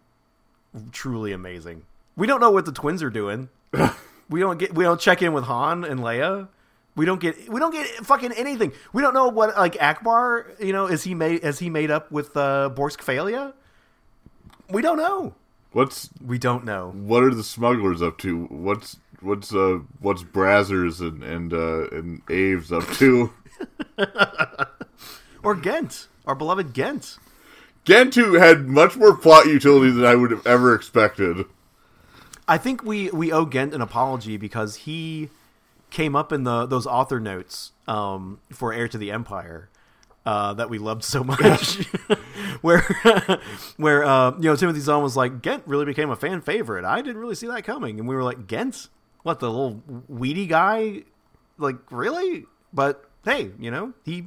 truly 0.92 1.32
amazing. 1.32 1.84
We 2.16 2.26
don't 2.26 2.40
know 2.40 2.50
what 2.50 2.66
the 2.66 2.72
twins 2.72 3.02
are 3.02 3.10
doing. 3.10 3.48
we 4.28 4.40
don't 4.40 4.58
get. 4.58 4.74
We 4.74 4.84
don't 4.84 5.00
check 5.00 5.22
in 5.22 5.32
with 5.32 5.44
Han 5.44 5.84
and 5.84 6.00
Leia. 6.00 6.48
We 6.96 7.04
don't 7.06 7.20
get. 7.20 7.48
We 7.48 7.58
don't 7.60 7.72
get 7.72 7.86
fucking 8.06 8.32
anything. 8.32 8.72
We 8.92 9.02
don't 9.02 9.14
know 9.14 9.28
what 9.28 9.56
like 9.56 9.74
Ackbar. 9.74 10.60
You 10.64 10.72
know, 10.72 10.86
is 10.86 11.02
he 11.02 11.14
made? 11.14 11.42
Has 11.42 11.58
he 11.58 11.68
made 11.70 11.90
up 11.90 12.10
with 12.12 12.36
uh, 12.36 12.70
Borsk 12.74 12.98
Fey'lya? 12.98 13.52
We 14.70 14.80
don't 14.80 14.98
know. 14.98 15.34
What's 15.72 16.08
We 16.24 16.38
don't 16.38 16.64
know. 16.64 16.92
what 16.94 17.24
are 17.24 17.34
the 17.34 17.42
smugglers 17.42 18.00
up 18.00 18.18
to? 18.18 18.44
What's 18.44 18.96
what's 19.20 19.52
uh 19.52 19.80
what's 19.98 20.22
Brazzers 20.22 21.00
and 21.00 21.24
and 21.24 21.52
uh 21.52 21.88
and 21.90 22.22
Aves 22.30 22.70
up 22.70 22.86
to? 22.98 23.32
Or 25.42 25.54
Ghent, 25.54 26.08
our 26.26 26.34
beloved 26.34 26.72
Ghent. 26.72 27.18
Gentu 27.84 28.38
had 28.40 28.66
much 28.66 28.96
more 28.96 29.14
plot 29.14 29.44
utility 29.46 29.90
than 29.90 30.04
I 30.06 30.14
would 30.14 30.30
have 30.30 30.46
ever 30.46 30.74
expected. 30.74 31.44
I 32.48 32.56
think 32.56 32.82
we 32.82 33.10
we 33.10 33.30
owe 33.30 33.44
Ghent 33.44 33.74
an 33.74 33.82
apology 33.82 34.38
because 34.38 34.74
he 34.76 35.28
came 35.94 36.16
up 36.16 36.32
in 36.32 36.42
the 36.42 36.66
those 36.66 36.86
author 36.86 37.20
notes 37.20 37.70
um, 37.86 38.40
for 38.52 38.74
Heir 38.74 38.88
to 38.88 38.98
the 38.98 39.12
Empire 39.12 39.70
uh, 40.26 40.52
that 40.54 40.68
we 40.68 40.76
loved 40.78 41.04
so 41.04 41.22
much, 41.22 41.84
where 42.60 42.80
where 43.76 44.04
uh, 44.04 44.32
you 44.32 44.50
know 44.50 44.56
Timothy 44.56 44.80
Zahn 44.80 45.02
was 45.02 45.16
like 45.16 45.40
Ghent 45.40 45.62
really 45.66 45.84
became 45.84 46.10
a 46.10 46.16
fan 46.16 46.40
favorite. 46.40 46.84
I 46.84 47.00
didn't 47.00 47.18
really 47.18 47.36
see 47.36 47.46
that 47.46 47.64
coming, 47.64 47.98
and 47.98 48.08
we 48.08 48.14
were 48.14 48.24
like 48.24 48.46
Ghent, 48.46 48.88
what 49.22 49.38
the 49.38 49.48
little 49.48 49.82
weedy 50.08 50.46
guy, 50.46 51.04
like 51.58 51.76
really? 51.90 52.44
But 52.72 53.08
hey, 53.24 53.52
you 53.58 53.70
know 53.70 53.94
he. 54.04 54.24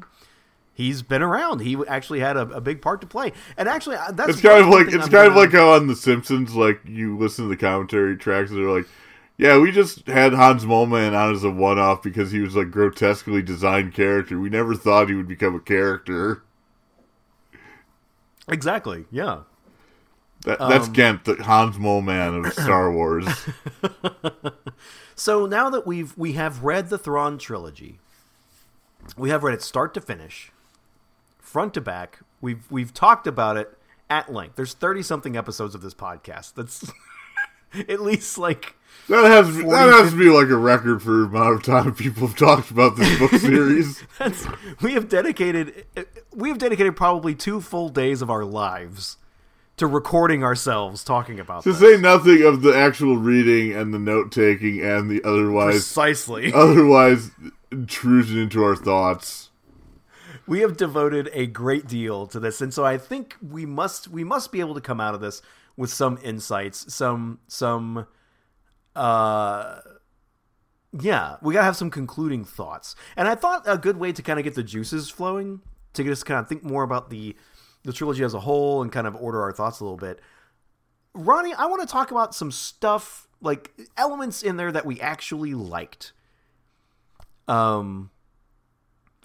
He's 0.73 1.01
been 1.01 1.23
around. 1.23 1.61
He 1.61 1.75
actually 1.87 2.19
had 2.19 2.37
a, 2.37 2.41
a 2.41 2.61
big 2.61 2.83
part 2.83 3.01
to 3.01 3.07
play, 3.07 3.33
and 3.57 3.67
actually, 3.67 3.95
uh, 3.95 4.11
that's 4.11 4.33
It's 4.33 4.41
kind 4.41 4.61
of 4.63 4.67
like 4.67 4.85
it's 4.85 5.05
I'm 5.05 5.11
kind 5.11 5.27
of 5.27 5.35
like 5.35 5.51
how 5.51 5.71
on 5.71 5.87
The 5.87 5.95
Simpsons, 5.95 6.53
like 6.53 6.81
you 6.85 7.17
listen 7.17 7.45
to 7.45 7.49
the 7.49 7.57
commentary 7.57 8.15
tracks, 8.15 8.51
and 8.51 8.59
they're 8.59 8.69
like, 8.69 8.85
"Yeah, 9.37 9.59
we 9.59 9.71
just 9.71 10.07
had 10.07 10.33
Hans 10.33 10.65
Moleman 10.65 11.15
on 11.15 11.33
as 11.35 11.43
a 11.43 11.51
one-off 11.51 12.01
because 12.01 12.31
he 12.31 12.39
was 12.39 12.55
like 12.55 12.71
grotesquely 12.71 13.41
designed 13.41 13.93
character. 13.93 14.39
We 14.39 14.49
never 14.49 14.75
thought 14.75 15.09
he 15.09 15.15
would 15.15 15.27
become 15.27 15.55
a 15.55 15.59
character." 15.59 16.43
exactly. 18.49 19.05
Yeah, 19.11 19.41
That, 20.45 20.59
that's 20.59 20.87
Um, 20.87 20.93
Ghent, 20.93 21.25
the 21.25 21.35
Hans 21.43 21.77
Moleman 21.77 22.45
of 22.45 22.53
Star 22.63 22.91
Wars. 22.91 23.27
So 25.19 25.47
now 25.47 25.71
that 25.71 25.87
we've 25.87 26.15
we 26.15 26.33
have 26.33 26.63
read 26.63 26.89
the 26.89 26.97
Thrawn 26.99 27.39
trilogy, 27.39 27.97
we 29.17 29.31
have 29.31 29.41
read 29.43 29.55
it 29.55 29.63
start 29.63 29.95
to 29.95 30.01
finish, 30.01 30.51
front 31.39 31.73
to 31.73 31.81
back. 31.81 32.19
We've 32.39 32.69
we've 32.71 32.93
talked 32.93 33.25
about 33.25 33.57
it 33.57 33.75
at 34.11 34.31
length. 34.31 34.57
There's 34.57 34.73
thirty 34.75 35.01
something 35.01 35.35
episodes 35.35 35.73
of 35.73 35.81
this 35.81 35.95
podcast. 35.95 36.53
That's 36.53 36.91
at 37.89 37.99
least 37.99 38.37
like 38.37 38.75
That 39.09 39.23
has 39.25 39.55
that 39.57 39.89
has 39.89 40.11
to 40.11 40.17
be 40.17 40.29
like 40.29 40.49
a 40.49 40.57
record 40.57 41.01
for 41.01 41.11
the 41.11 41.23
amount 41.25 41.55
of 41.55 41.63
time 41.63 41.95
people 41.95 42.27
have 42.27 42.35
talked 42.37 42.71
about 42.71 42.97
this 42.97 43.17
book 43.19 43.31
series. 43.39 44.03
that's 44.19 44.45
we 44.81 44.93
have 44.93 45.07
dedicated 45.07 45.85
uh, 45.95 46.03
we 46.35 46.49
have 46.49 46.57
dedicated 46.57 46.95
probably 46.95 47.33
two 47.33 47.61
full 47.61 47.87
days 47.89 48.21
of 48.21 48.29
our 48.29 48.43
lives 48.43 49.17
to 49.77 49.87
recording 49.87 50.43
ourselves 50.43 51.03
talking 51.05 51.39
about 51.39 51.63
to 51.63 51.71
this. 51.71 51.79
say 51.79 52.01
nothing 52.01 52.43
of 52.43 52.61
the 52.63 52.75
actual 52.75 53.15
reading 53.15 53.71
and 53.73 53.93
the 53.93 53.99
note 53.99 54.31
taking 54.31 54.81
and 54.81 55.09
the 55.09 55.23
otherwise 55.23 55.75
Precisely. 55.75 56.51
otherwise 56.55 57.31
intrusion 57.71 58.37
into 58.39 58.61
our 58.63 58.75
thoughts. 58.75 59.51
we 60.47 60.59
have 60.61 60.75
devoted 60.75 61.29
a 61.31 61.45
great 61.45 61.87
deal 61.87 62.27
to 62.27 62.39
this 62.41 62.59
and 62.59 62.73
so 62.73 62.83
i 62.83 62.97
think 62.97 63.35
we 63.41 63.65
must 63.65 64.07
we 64.09 64.23
must 64.25 64.51
be 64.51 64.59
able 64.59 64.73
to 64.75 64.81
come 64.81 64.99
out 64.99 65.13
of 65.15 65.21
this 65.21 65.41
with 65.77 65.89
some 65.91 66.17
insights 66.23 66.91
some 66.93 67.39
some 67.47 68.05
uh 68.97 69.79
yeah 70.99 71.37
we 71.41 71.53
gotta 71.53 71.65
have 71.65 71.75
some 71.75 71.91
concluding 71.91 72.43
thoughts 72.43 72.95
and 73.15 73.27
i 73.27 73.35
thought 73.35 73.63
a 73.65 73.77
good 73.77 73.97
way 73.97 74.11
to 74.11 74.21
kind 74.21 74.39
of 74.39 74.43
get 74.43 74.55
the 74.55 74.63
juices 74.63 75.09
flowing 75.09 75.61
to 75.93 76.03
get 76.03 76.11
us 76.11 76.23
kind 76.23 76.39
of 76.39 76.47
think 76.47 76.63
more 76.63 76.83
about 76.83 77.09
the 77.09 77.35
the 77.83 77.93
trilogy 77.93 78.23
as 78.23 78.33
a 78.33 78.39
whole 78.39 78.81
and 78.81 78.91
kind 78.91 79.07
of 79.07 79.15
order 79.15 79.41
our 79.41 79.51
thoughts 79.51 79.79
a 79.79 79.83
little 79.83 79.97
bit 79.97 80.19
ronnie 81.13 81.53
i 81.53 81.65
want 81.65 81.81
to 81.81 81.87
talk 81.87 82.11
about 82.11 82.33
some 82.33 82.51
stuff 82.51 83.27
like 83.41 83.71
elements 83.97 84.41
in 84.41 84.57
there 84.57 84.71
that 84.71 84.85
we 84.85 84.99
actually 84.99 85.53
liked 85.53 86.13
um 87.47 88.09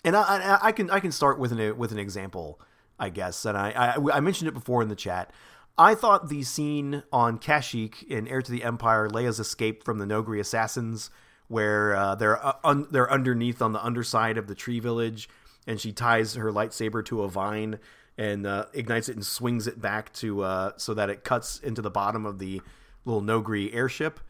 and 0.04 0.16
I, 0.16 0.22
I, 0.22 0.58
I 0.68 0.72
can 0.72 0.90
I 0.90 1.00
can 1.00 1.12
start 1.12 1.38
with 1.38 1.52
an 1.52 1.76
with 1.76 1.92
an 1.92 1.98
example, 1.98 2.60
I 2.98 3.08
guess. 3.08 3.44
And 3.44 3.56
I, 3.56 3.70
I 3.96 4.16
I 4.16 4.20
mentioned 4.20 4.48
it 4.48 4.54
before 4.54 4.82
in 4.82 4.88
the 4.88 4.96
chat. 4.96 5.32
I 5.78 5.94
thought 5.94 6.28
the 6.28 6.42
scene 6.42 7.02
on 7.12 7.38
Kashyyyk 7.38 8.02
in 8.04 8.28
Heir 8.28 8.42
to 8.42 8.52
the 8.52 8.62
Empire, 8.62 9.08
Leia's 9.08 9.40
escape 9.40 9.84
from 9.84 9.98
the 9.98 10.04
Noghri 10.04 10.38
assassins, 10.38 11.10
where 11.48 11.94
uh, 11.94 12.14
they're 12.14 12.44
uh, 12.44 12.54
un, 12.64 12.86
they're 12.90 13.10
underneath 13.10 13.62
on 13.62 13.72
the 13.72 13.84
underside 13.84 14.36
of 14.36 14.46
the 14.46 14.54
tree 14.54 14.80
village, 14.80 15.28
and 15.66 15.80
she 15.80 15.92
ties 15.92 16.34
her 16.34 16.52
lightsaber 16.52 17.04
to 17.06 17.22
a 17.22 17.28
vine 17.28 17.78
and 18.18 18.46
uh, 18.46 18.66
ignites 18.74 19.08
it 19.08 19.16
and 19.16 19.24
swings 19.24 19.66
it 19.66 19.80
back 19.80 20.12
to 20.12 20.42
uh, 20.42 20.72
so 20.76 20.92
that 20.94 21.08
it 21.08 21.24
cuts 21.24 21.58
into 21.60 21.80
the 21.80 21.90
bottom 21.90 22.26
of 22.26 22.38
the 22.38 22.60
little 23.04 23.22
Noghri 23.22 23.74
airship. 23.74 24.20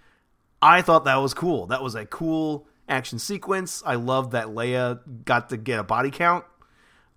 I 0.61 0.81
thought 0.83 1.05
that 1.05 1.17
was 1.17 1.35
cool. 1.35 1.67
That 1.67 1.83
was 1.83 1.97
a 1.97 2.07
cool 2.07 2.69
action 2.89 3.19
sequence. 3.19 3.83
I 3.85 3.97
loved 3.97 4.33
that 4.33 4.47
Leia 4.47 5.01
got 5.25 5.51
to 5.51 5.57
get 5.57 5.81
a 5.81 5.83
body 5.83 6.13
count. 6.13 6.45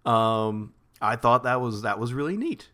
Um, 0.03 0.73
I 0.99 1.15
thought 1.15 1.43
that 1.43 1.61
was 1.61 1.84
that 1.84 1.99
was 1.99 2.13
really 2.13 2.38
neat. 2.38 2.69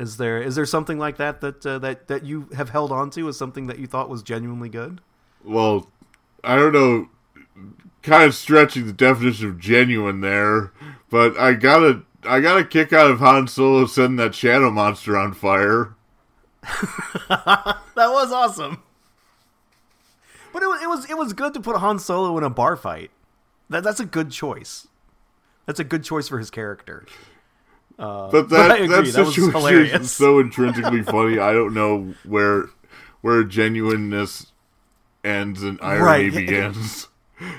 Is 0.00 0.16
there 0.16 0.40
is 0.40 0.54
there 0.54 0.64
something 0.64 0.98
like 0.98 1.18
that 1.18 1.42
that 1.42 1.66
uh, 1.66 1.78
that 1.80 2.08
that 2.08 2.24
you 2.24 2.48
have 2.56 2.70
held 2.70 2.90
on 2.90 3.10
to 3.10 3.28
as 3.28 3.36
something 3.36 3.66
that 3.66 3.78
you 3.78 3.86
thought 3.86 4.08
was 4.08 4.22
genuinely 4.22 4.70
good? 4.70 5.02
Well, 5.44 5.90
I 6.42 6.56
don't 6.56 6.72
know, 6.72 7.10
kind 8.02 8.22
of 8.22 8.34
stretching 8.34 8.86
the 8.86 8.94
definition 8.94 9.48
of 9.48 9.58
genuine 9.58 10.22
there, 10.22 10.72
but 11.10 11.38
I 11.38 11.52
got 11.52 11.82
a 11.82 12.02
I 12.24 12.40
got 12.40 12.58
a 12.58 12.64
kick 12.64 12.94
out 12.94 13.10
of 13.10 13.18
Han 13.18 13.46
Solo 13.46 13.84
setting 13.84 14.16
that 14.16 14.34
shadow 14.34 14.70
monster 14.70 15.18
on 15.18 15.34
fire. 15.34 15.94
That 17.28 18.12
was 18.12 18.32
awesome. 18.32 18.82
But 20.54 20.62
it 20.62 20.66
was 20.66 20.82
it 20.82 20.88
was 20.88 21.10
it 21.10 21.18
was 21.18 21.32
good 21.34 21.52
to 21.52 21.60
put 21.60 21.76
Han 21.76 21.98
Solo 21.98 22.38
in 22.38 22.44
a 22.44 22.48
bar 22.48 22.74
fight. 22.74 23.10
That 23.68 23.84
that's 23.84 24.00
a 24.00 24.06
good 24.06 24.30
choice. 24.30 24.88
That's 25.66 25.78
a 25.80 25.84
good 25.84 26.04
choice 26.04 26.26
for 26.26 26.38
his 26.38 26.50
character. 26.50 27.04
Uh, 28.00 28.30
but 28.30 28.46
I 28.46 28.68
that 28.68 28.70
agree, 28.80 28.86
that 28.88 29.04
that 29.04 29.12
situation 29.26 29.50
hilarious. 29.50 30.00
is 30.02 30.12
so 30.12 30.38
intrinsically 30.38 31.02
funny. 31.02 31.38
I 31.38 31.52
don't 31.52 31.74
know 31.74 32.14
where 32.24 32.64
where 33.20 33.44
genuineness 33.44 34.52
ends 35.22 35.62
and 35.62 35.78
irony 35.82 36.02
Right. 36.02 36.32
begins. 36.46 37.08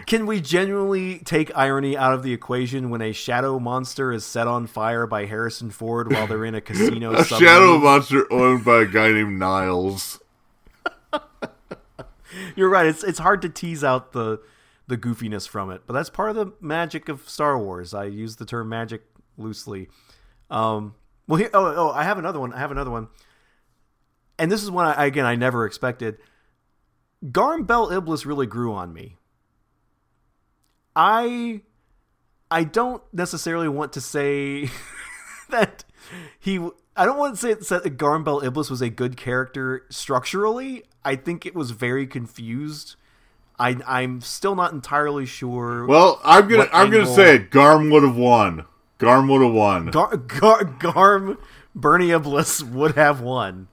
Can 0.08 0.26
we 0.26 0.42
genuinely 0.42 1.20
take 1.20 1.56
irony 1.56 1.96
out 1.98 2.14
of 2.14 2.24
the 2.24 2.34
equation 2.34 2.90
when 2.90 3.02
a 3.02 3.12
shadow 3.14 3.60
monster 3.60 4.12
is 4.12 4.26
set 4.26 4.48
on 4.48 4.66
fire 4.68 5.06
by 5.08 5.26
Harrison 5.26 5.70
Ford 5.72 6.12
while 6.12 6.26
they're 6.28 6.46
in 6.46 6.54
a 6.56 6.62
casino? 6.62 7.14
A 7.16 7.24
submarine? 7.24 7.48
shadow 7.48 7.78
monster 7.80 8.32
owned 8.34 8.64
by 8.66 8.82
a 8.82 8.86
guy 8.86 9.12
named 9.12 9.40
Niles. 9.40 10.20
You're 12.56 12.70
right. 12.70 12.86
It's 12.86 13.04
it's 13.04 13.20
hard 13.20 13.42
to 13.44 13.50
tease 13.50 13.84
out 13.84 14.14
the 14.14 14.40
the 14.88 14.98
goofiness 14.98 15.48
from 15.48 15.70
it, 15.72 15.82
but 15.86 15.94
that's 15.94 16.10
part 16.10 16.30
of 16.32 16.36
the 16.36 16.52
magic 16.62 17.10
of 17.10 17.28
Star 17.30 17.58
Wars. 17.60 17.94
I 17.94 18.06
use 18.06 18.38
the 18.38 18.46
term 18.46 18.70
magic 18.70 19.04
loosely. 19.38 19.90
Um, 20.52 20.94
well, 21.28 21.38
here, 21.38 21.50
oh, 21.54 21.74
oh, 21.76 21.90
I 21.92 22.04
have 22.04 22.20
another 22.20 22.40
one. 22.40 22.54
I 22.54 22.60
have 22.60 22.72
another 22.72 22.92
one. 22.92 23.08
and 24.38 24.52
this 24.52 24.62
is 24.62 24.70
one 24.70 24.86
I, 24.86 25.06
again 25.06 25.26
I 25.26 25.36
never 25.36 25.66
expected. 25.66 26.18
Garm 27.32 27.64
Bel 27.64 27.92
Iblis 27.92 28.26
really 28.26 28.46
grew 28.46 28.74
on 28.74 28.94
me. 28.94 29.18
I 30.96 31.62
I 32.50 32.66
don't 32.66 33.02
necessarily 33.14 33.70
want 33.70 33.94
to 33.94 34.02
say 34.02 34.70
that 35.50 35.86
he. 36.40 36.60
I 36.98 37.06
don't 37.06 37.18
want 37.18 37.40
to 37.40 37.64
say 37.64 37.80
that 37.80 37.98
Garm 37.98 38.26
Bel 38.26 38.44
Iblis 38.44 38.70
was 38.70 38.82
a 38.82 38.90
good 38.90 39.16
character 39.16 39.86
structurally. 39.90 40.84
I 41.06 41.16
think 41.16 41.46
it 41.46 41.56
was 41.56 41.72
very 41.72 42.06
confused. 42.06 42.98
I, 43.58 43.78
I'm 43.88 44.22
still 44.22 44.56
not 44.56 44.74
entirely 44.74 45.26
sure. 45.26 45.86
Well, 45.86 46.20
I'm 46.24 46.48
gonna 46.50 46.68
I'm 46.74 46.88
angle... 46.88 47.04
gonna 47.04 47.16
say 47.16 47.36
it. 47.36 47.52
Garm 47.52 47.90
would 47.92 48.04
have 48.04 48.18
won. 48.18 48.66
Garm 49.02 49.28
would 49.28 49.42
have 49.42 49.54
won. 49.54 49.88
Gar, 49.88 50.18
Gar, 50.18 50.64
Garm 50.64 51.38
Bernie 51.76 52.12
Iblis 52.12 52.64
would 52.64 52.96
have 52.96 53.22
won. 53.22 53.68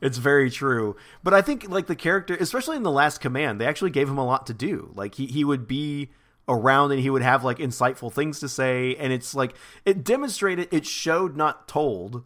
It's 0.00 0.18
very 0.18 0.50
true. 0.50 0.96
But 1.22 1.34
I 1.34 1.42
think 1.42 1.68
like 1.68 1.86
the 1.86 1.96
character, 1.96 2.36
especially 2.40 2.76
in 2.76 2.82
the 2.82 2.90
last 2.90 3.20
command, 3.20 3.60
they 3.60 3.66
actually 3.66 3.90
gave 3.90 4.08
him 4.08 4.18
a 4.18 4.24
lot 4.24 4.46
to 4.46 4.54
do. 4.54 4.90
Like 4.94 5.16
he 5.16 5.26
he 5.26 5.44
would 5.44 5.68
be 5.68 6.10
around 6.48 6.90
and 6.90 7.00
he 7.00 7.10
would 7.10 7.22
have 7.22 7.44
like 7.44 7.58
insightful 7.58 8.12
things 8.12 8.40
to 8.40 8.48
say 8.48 8.96
and 8.96 9.12
it's 9.12 9.34
like 9.34 9.54
it 9.84 10.02
demonstrated 10.02 10.68
it 10.72 10.84
showed 10.84 11.36
not 11.36 11.68
told 11.68 12.24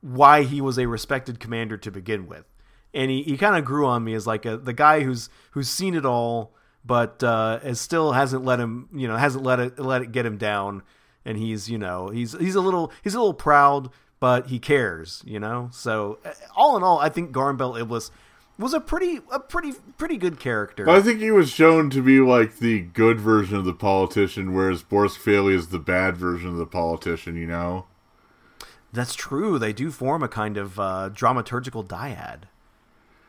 why 0.00 0.42
he 0.42 0.60
was 0.60 0.78
a 0.78 0.88
respected 0.88 1.38
commander 1.38 1.76
to 1.76 1.90
begin 1.92 2.26
with 2.26 2.44
and 2.92 3.10
he, 3.10 3.22
he 3.22 3.36
kind 3.36 3.56
of 3.56 3.64
grew 3.64 3.86
on 3.86 4.02
me 4.02 4.14
as 4.14 4.26
like 4.26 4.44
a, 4.44 4.56
the 4.56 4.72
guy 4.72 5.00
who's 5.00 5.28
who's 5.52 5.68
seen 5.68 5.94
it 5.94 6.04
all 6.04 6.52
but 6.84 7.22
uh 7.22 7.72
still 7.74 8.12
hasn't 8.12 8.44
let 8.44 8.58
him 8.58 8.88
you 8.92 9.06
know 9.06 9.16
hasn't 9.16 9.44
let 9.44 9.60
it 9.60 9.78
let 9.78 10.02
it 10.02 10.10
get 10.10 10.26
him 10.26 10.36
down 10.36 10.82
and 11.24 11.38
he's 11.38 11.70
you 11.70 11.78
know 11.78 12.08
he's 12.08 12.32
he's 12.38 12.54
a 12.54 12.60
little 12.60 12.92
he's 13.02 13.14
a 13.14 13.18
little 13.18 13.34
proud 13.34 13.90
but 14.18 14.48
he 14.48 14.58
cares 14.58 15.22
you 15.26 15.40
know 15.40 15.68
so 15.72 16.18
all 16.56 16.76
in 16.76 16.82
all 16.82 16.98
i 16.98 17.08
think 17.08 17.32
Bel 17.32 17.76
Iblis 17.76 18.10
was 18.60 18.74
a 18.74 18.80
pretty 18.80 19.20
a 19.32 19.40
pretty 19.40 19.72
pretty 19.96 20.18
good 20.18 20.38
character. 20.38 20.88
I 20.88 21.00
think 21.00 21.20
he 21.20 21.30
was 21.30 21.50
shown 21.50 21.88
to 21.90 22.02
be 22.02 22.20
like 22.20 22.58
the 22.58 22.82
good 22.82 23.18
version 23.18 23.56
of 23.56 23.64
the 23.64 23.72
politician, 23.72 24.54
whereas 24.54 24.82
Borsk 24.82 25.18
Fey'lya 25.18 25.54
is 25.54 25.68
the 25.68 25.78
bad 25.78 26.16
version 26.16 26.50
of 26.50 26.56
the 26.56 26.66
politician. 26.66 27.36
You 27.36 27.46
know. 27.46 27.86
That's 28.92 29.14
true. 29.14 29.58
They 29.58 29.72
do 29.72 29.90
form 29.90 30.22
a 30.22 30.28
kind 30.28 30.56
of 30.56 30.78
uh, 30.78 31.10
dramaturgical 31.12 31.86
dyad. 31.86 32.42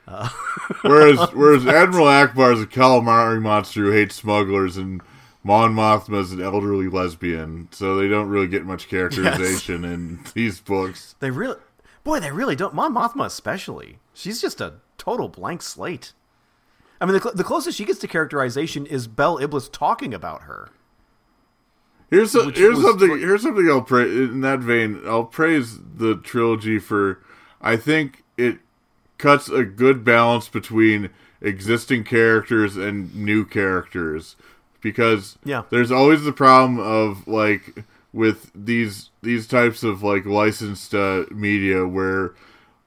Uh, 0.08 0.28
whereas 0.82 1.20
whereas 1.34 1.66
Admiral 1.66 2.08
Ackbar 2.08 2.54
is 2.54 2.62
a 2.62 2.68
calamari 2.68 3.42
monster 3.42 3.86
who 3.86 3.92
hates 3.92 4.16
smugglers, 4.16 4.76
and 4.76 5.02
Mon 5.44 5.74
Mothma 5.74 6.22
is 6.22 6.32
an 6.32 6.42
elderly 6.42 6.88
lesbian, 6.88 7.68
so 7.72 7.96
they 7.96 8.08
don't 8.08 8.30
really 8.30 8.48
get 8.48 8.64
much 8.64 8.88
characterization 8.88 9.84
yes. 9.84 9.92
in 9.92 10.20
these 10.36 10.60
books. 10.60 11.16
They 11.20 11.32
really, 11.32 11.58
boy, 12.04 12.20
they 12.20 12.32
really 12.32 12.56
don't. 12.56 12.76
Mon 12.76 12.94
Mothma 12.94 13.26
especially. 13.26 14.00
She's 14.14 14.40
just 14.40 14.62
a 14.62 14.76
total 14.98 15.30
blank 15.30 15.64
slate. 15.64 16.14
I 17.00 17.06
mean, 17.06 17.14
the, 17.14 17.22
cl- 17.22 17.34
the 17.34 17.44
closest 17.44 17.78
she 17.78 17.86
gets 17.86 18.00
to 18.00 18.08
characterization 18.08 18.86
is 18.86 19.08
Bel 19.08 19.40
Iblis 19.40 19.68
talking 19.70 20.14
about 20.14 20.44
her. 20.44 20.70
Here's 22.12 22.36
a, 22.36 22.52
here's 22.52 22.82
something 22.82 23.20
here's 23.20 23.42
something 23.42 23.68
I'll 23.70 23.82
praise 23.82 24.30
in 24.30 24.42
that 24.42 24.60
vein. 24.60 25.02
I'll 25.06 25.24
praise 25.24 25.80
the 25.96 26.18
trilogy 26.18 26.78
for 26.78 27.24
I 27.62 27.78
think 27.78 28.24
it 28.38 28.60
cuts 29.18 29.48
a 29.48 29.64
good 29.64 30.04
balance 30.04 30.50
between 30.50 31.10
existing 31.40 32.04
characters 32.04 32.76
and 32.76 33.16
new 33.16 33.46
characters 33.46 34.36
because 34.82 35.38
yeah. 35.44 35.64
there's 35.70 35.92
always 35.92 36.24
the 36.24 36.34
problem 36.34 36.80
of 36.80 37.28
like 37.28 37.84
with 38.14 38.52
these 38.54 39.10
these 39.22 39.48
types 39.48 39.84
of 39.84 40.04
like 40.04 40.26
licensed 40.26 40.94
uh, 40.94 41.26
media 41.32 41.88
where 41.88 42.34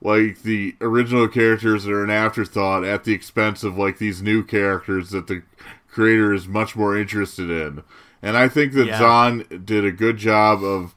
like 0.01 0.42
the 0.42 0.76
original 0.80 1.26
characters 1.28 1.86
are 1.86 2.05
an 2.05 2.11
afterthought 2.11 2.84
at 2.84 3.05
the 3.05 3.14
expense 3.14 3.64
of 3.64 3.78
like 3.78 3.99
these 3.99 4.22
new 4.22 4.45
characters 4.45 5.11
that 5.11 5.26
the 5.26 5.42
creator 5.88 6.34
is 6.34 6.47
much 6.47 6.76
more 6.76 6.97
interested 6.97 7.49
in. 7.49 7.82
And 8.20 8.36
I 8.36 8.49
think 8.49 8.72
that 8.74 8.86
yeah. 8.86 8.99
Zahn 8.99 9.62
did 9.64 9.84
a 9.84 9.92
good 9.92 10.18
job 10.18 10.62
of 10.62 10.95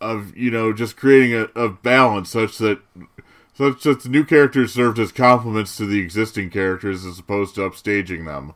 of 0.00 0.36
you 0.36 0.50
know 0.50 0.72
just 0.72 0.96
creating 0.96 1.34
a, 1.34 1.60
a 1.60 1.68
balance 1.68 2.30
such 2.30 2.58
that 2.58 2.80
such 3.54 3.82
that 3.82 4.02
the 4.02 4.08
new 4.08 4.24
characters 4.24 4.72
served 4.72 5.00
as 5.00 5.10
complements 5.10 5.76
to 5.76 5.86
the 5.86 5.98
existing 5.98 6.50
characters 6.50 7.04
as 7.04 7.18
opposed 7.18 7.56
to 7.56 7.62
upstaging 7.62 8.24
them. 8.24 8.54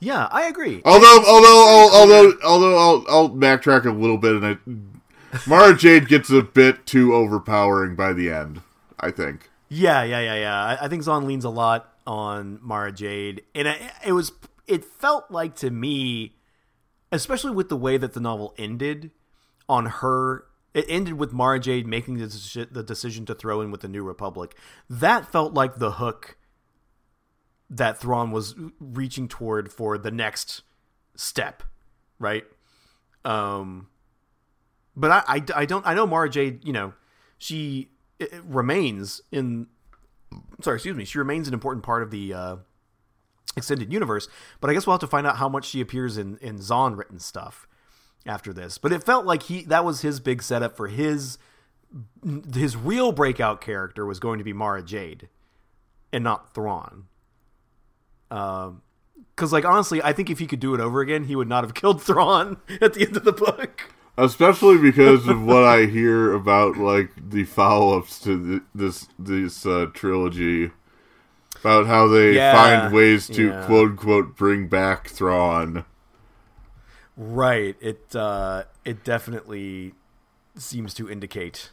Yeah, 0.00 0.28
I 0.30 0.46
agree. 0.46 0.82
Although, 0.84 1.24
although, 1.26 1.90
although, 1.92 1.98
although, 1.98 2.38
although, 2.44 2.78
I'll, 2.78 3.04
I'll 3.08 3.30
backtrack 3.30 3.84
a 3.84 3.90
little 3.90 4.18
bit, 4.18 4.36
and 4.36 4.46
I 4.46 4.58
Mara 5.46 5.76
Jade 5.76 6.08
gets 6.08 6.30
a 6.30 6.42
bit 6.42 6.86
too 6.86 7.14
overpowering 7.14 7.96
by 7.96 8.12
the 8.12 8.30
end. 8.30 8.62
I 9.00 9.10
think. 9.10 9.50
Yeah, 9.68 10.02
yeah, 10.02 10.20
yeah, 10.20 10.34
yeah. 10.34 10.64
I, 10.64 10.84
I 10.84 10.88
think 10.88 11.02
Zahn 11.02 11.26
leans 11.26 11.44
a 11.44 11.50
lot 11.50 11.92
on 12.06 12.58
Mara 12.62 12.92
Jade, 12.92 13.42
and 13.54 13.68
it, 13.68 13.80
it 14.06 14.12
was. 14.12 14.32
It 14.66 14.84
felt 14.84 15.30
like 15.30 15.56
to 15.56 15.70
me, 15.70 16.36
especially 17.10 17.52
with 17.52 17.68
the 17.68 17.76
way 17.76 17.96
that 17.96 18.12
the 18.12 18.20
novel 18.20 18.54
ended, 18.58 19.10
on 19.68 19.86
her. 19.86 20.44
It 20.74 20.84
ended 20.88 21.14
with 21.14 21.32
Mara 21.32 21.58
Jade 21.58 21.86
making 21.86 22.18
the, 22.18 22.68
the 22.70 22.82
decision 22.82 23.26
to 23.26 23.34
throw 23.34 23.60
in 23.60 23.70
with 23.70 23.80
the 23.80 23.88
New 23.88 24.04
Republic. 24.04 24.54
That 24.88 25.30
felt 25.30 25.54
like 25.54 25.76
the 25.76 25.92
hook 25.92 26.36
that 27.70 27.98
Thrawn 27.98 28.30
was 28.30 28.54
reaching 28.80 29.28
toward 29.28 29.72
for 29.72 29.98
the 29.98 30.10
next 30.10 30.62
step, 31.14 31.62
right? 32.18 32.44
Um, 33.24 33.88
but 34.98 35.10
I, 35.10 35.22
I, 35.28 35.42
I, 35.54 35.64
don't 35.64 35.86
I 35.86 35.94
know 35.94 36.06
Mara 36.06 36.28
Jade 36.28 36.64
you 36.64 36.72
know 36.72 36.92
she 37.38 37.90
remains 38.42 39.22
in 39.30 39.68
sorry 40.60 40.76
excuse 40.76 40.96
me 40.96 41.04
she 41.04 41.18
remains 41.18 41.48
an 41.48 41.54
important 41.54 41.84
part 41.84 42.02
of 42.02 42.10
the 42.10 42.34
uh, 42.34 42.56
extended 43.56 43.92
universe 43.92 44.28
but 44.60 44.68
I 44.68 44.74
guess 44.74 44.86
we'll 44.86 44.94
have 44.94 45.00
to 45.00 45.06
find 45.06 45.26
out 45.26 45.36
how 45.36 45.48
much 45.48 45.66
she 45.66 45.80
appears 45.80 46.18
in 46.18 46.36
in 46.38 46.60
Zahn 46.60 46.96
written 46.96 47.18
stuff 47.18 47.68
after 48.26 48.52
this 48.52 48.76
but 48.76 48.92
it 48.92 49.04
felt 49.04 49.24
like 49.24 49.44
he 49.44 49.62
that 49.64 49.84
was 49.84 50.00
his 50.00 50.20
big 50.20 50.42
setup 50.42 50.76
for 50.76 50.88
his 50.88 51.38
his 52.52 52.76
real 52.76 53.12
breakout 53.12 53.60
character 53.60 54.04
was 54.04 54.18
going 54.18 54.38
to 54.38 54.44
be 54.44 54.52
Mara 54.52 54.82
Jade 54.82 55.28
and 56.12 56.24
not 56.24 56.52
Thrawn 56.52 57.06
um 58.30 58.82
because 59.34 59.52
like 59.52 59.64
honestly 59.64 60.02
I 60.02 60.12
think 60.12 60.30
if 60.30 60.38
he 60.38 60.46
could 60.46 60.60
do 60.60 60.74
it 60.74 60.80
over 60.80 61.00
again 61.00 61.24
he 61.24 61.36
would 61.36 61.48
not 61.48 61.64
have 61.64 61.74
killed 61.80 62.02
Thrawn 62.02 62.58
at 62.80 62.94
the 62.94 63.06
end 63.06 63.16
of 63.16 63.24
the 63.24 63.32
book 63.32 63.92
especially 64.18 64.78
because 64.78 65.28
of 65.28 65.42
what 65.42 65.64
I 65.64 65.86
hear 65.86 66.32
about 66.34 66.76
like 66.76 67.10
the 67.30 67.44
follow-ups 67.44 68.18
to 68.20 68.36
the, 68.36 68.64
this 68.74 69.08
this 69.18 69.64
uh, 69.64 69.86
trilogy 69.94 70.72
about 71.60 71.86
how 71.86 72.08
they 72.08 72.34
yeah, 72.34 72.52
find 72.52 72.94
ways 72.94 73.26
to 73.28 73.48
yeah. 73.48 73.64
quote 73.64 73.90
unquote 73.90 74.36
bring 74.36 74.68
back 74.68 75.08
Thrawn. 75.08 75.84
Right. 77.16 77.76
It 77.80 78.14
uh, 78.14 78.64
it 78.84 79.04
definitely 79.04 79.94
seems 80.56 80.94
to 80.94 81.10
indicate. 81.10 81.70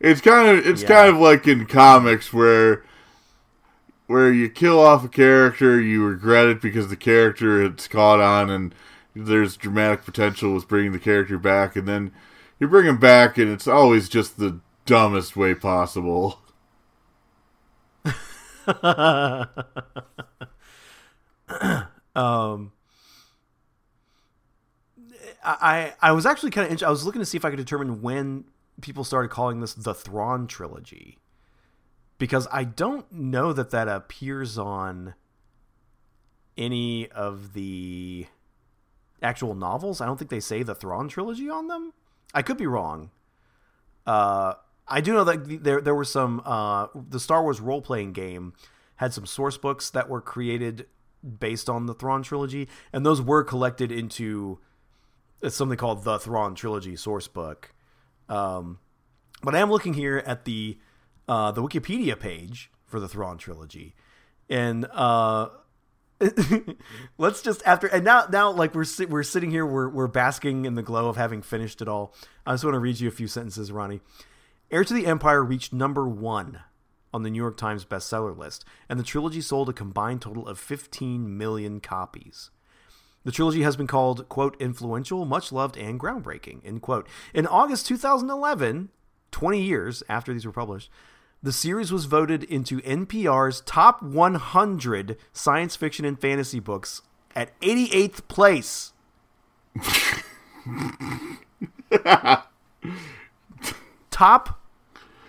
It's 0.00 0.20
kind 0.20 0.48
of 0.48 0.66
it's 0.66 0.82
yeah. 0.82 0.88
kind 0.88 1.08
of 1.14 1.20
like 1.20 1.46
in 1.46 1.66
comics 1.66 2.32
where 2.32 2.84
where 4.12 4.32
you 4.32 4.48
kill 4.48 4.78
off 4.78 5.04
a 5.04 5.08
character, 5.08 5.80
you 5.80 6.04
regret 6.04 6.46
it 6.46 6.60
because 6.60 6.88
the 6.88 6.96
character 6.96 7.62
it's 7.64 7.88
caught 7.88 8.20
on 8.20 8.50
and 8.50 8.74
there's 9.14 9.56
dramatic 9.56 10.04
potential 10.04 10.54
with 10.54 10.68
bringing 10.68 10.92
the 10.92 10.98
character 10.98 11.38
back, 11.38 11.76
and 11.76 11.88
then 11.88 12.12
you 12.58 12.68
bring 12.68 12.86
him 12.86 12.98
back, 12.98 13.36
and 13.38 13.50
it's 13.50 13.66
always 13.66 14.08
just 14.08 14.38
the 14.38 14.60
dumbest 14.86 15.36
way 15.36 15.54
possible. 15.54 16.38
um, 22.14 22.72
I 25.44 25.94
I 26.00 26.12
was 26.12 26.24
actually 26.24 26.50
kind 26.52 26.72
of 26.72 26.82
I 26.82 26.90
was 26.90 27.04
looking 27.04 27.20
to 27.20 27.26
see 27.26 27.36
if 27.36 27.44
I 27.44 27.50
could 27.50 27.56
determine 27.56 28.00
when 28.00 28.44
people 28.80 29.04
started 29.04 29.30
calling 29.30 29.60
this 29.60 29.74
the 29.74 29.94
Thrawn 29.94 30.46
trilogy, 30.46 31.18
because 32.22 32.46
I 32.52 32.62
don't 32.62 33.10
know 33.10 33.52
that 33.52 33.70
that 33.70 33.88
appears 33.88 34.56
on 34.56 35.14
any 36.56 37.08
of 37.08 37.52
the 37.52 38.28
actual 39.20 39.56
novels. 39.56 40.00
I 40.00 40.06
don't 40.06 40.18
think 40.18 40.30
they 40.30 40.38
say 40.38 40.62
the 40.62 40.76
Thrawn 40.76 41.08
trilogy 41.08 41.50
on 41.50 41.66
them. 41.66 41.92
I 42.32 42.42
could 42.42 42.56
be 42.56 42.68
wrong. 42.68 43.10
Uh, 44.06 44.54
I 44.86 45.00
do 45.00 45.14
know 45.14 45.24
that 45.24 45.64
there 45.64 45.80
there 45.80 45.96
were 45.96 46.04
some 46.04 46.40
uh, 46.44 46.86
the 46.94 47.18
Star 47.18 47.42
Wars 47.42 47.60
role 47.60 47.82
playing 47.82 48.12
game 48.12 48.52
had 48.98 49.12
some 49.12 49.26
source 49.26 49.58
books 49.58 49.90
that 49.90 50.08
were 50.08 50.20
created 50.20 50.86
based 51.40 51.68
on 51.68 51.86
the 51.86 51.94
Thrawn 51.94 52.22
trilogy, 52.22 52.68
and 52.92 53.04
those 53.04 53.20
were 53.20 53.42
collected 53.42 53.90
into 53.90 54.60
something 55.48 55.76
called 55.76 56.04
the 56.04 56.20
Thrawn 56.20 56.54
trilogy 56.54 56.94
source 56.94 57.26
book. 57.26 57.74
Um, 58.28 58.78
but 59.42 59.56
I 59.56 59.58
am 59.58 59.72
looking 59.72 59.94
here 59.94 60.22
at 60.24 60.44
the 60.44 60.78
uh, 61.28 61.52
the 61.52 61.62
Wikipedia 61.62 62.18
page 62.18 62.70
for 62.86 63.00
the 63.00 63.08
Thrawn 63.08 63.38
trilogy, 63.38 63.94
and 64.48 64.86
uh, 64.92 65.48
let's 67.18 67.42
just 67.42 67.62
after 67.66 67.86
and 67.86 68.04
now 68.04 68.26
now 68.30 68.50
like 68.50 68.74
we're 68.74 68.86
we're 69.08 69.22
sitting 69.22 69.50
here 69.50 69.66
we're 69.66 69.88
we're 69.88 70.06
basking 70.06 70.64
in 70.64 70.74
the 70.74 70.82
glow 70.82 71.08
of 71.08 71.16
having 71.16 71.42
finished 71.42 71.82
it 71.82 71.88
all. 71.88 72.14
I 72.46 72.52
just 72.52 72.64
want 72.64 72.74
to 72.74 72.80
read 72.80 73.00
you 73.00 73.08
a 73.08 73.12
few 73.12 73.26
sentences, 73.26 73.72
Ronnie. 73.72 74.00
Heir 74.70 74.84
to 74.84 74.94
the 74.94 75.06
Empire 75.06 75.44
reached 75.44 75.72
number 75.72 76.08
one 76.08 76.60
on 77.12 77.22
the 77.22 77.30
New 77.30 77.40
York 77.40 77.56
Times 77.56 77.84
bestseller 77.84 78.36
list, 78.36 78.64
and 78.88 78.98
the 78.98 79.04
trilogy 79.04 79.40
sold 79.40 79.68
a 79.68 79.72
combined 79.72 80.22
total 80.22 80.48
of 80.48 80.58
15 80.58 81.36
million 81.36 81.80
copies. 81.80 82.50
The 83.24 83.32
trilogy 83.32 83.62
has 83.62 83.76
been 83.76 83.86
called, 83.86 84.28
quote, 84.28 84.60
influential, 84.60 85.24
much 85.24 85.52
loved, 85.52 85.76
and 85.76 86.00
groundbreaking, 86.00 86.64
end 86.64 86.82
quote. 86.82 87.06
In 87.32 87.46
August 87.46 87.86
2011, 87.86 88.88
20 89.30 89.62
years 89.62 90.02
after 90.08 90.32
these 90.32 90.46
were 90.46 90.52
published, 90.52 90.90
the 91.42 91.52
series 91.52 91.92
was 91.92 92.04
voted 92.04 92.44
into 92.44 92.80
NPR's 92.82 93.62
top 93.62 94.02
100 94.02 95.16
science 95.32 95.76
fiction 95.76 96.04
and 96.04 96.20
fantasy 96.20 96.60
books 96.60 97.02
at 97.34 97.58
88th 97.60 98.28
place. 98.28 98.92
top 104.10 104.60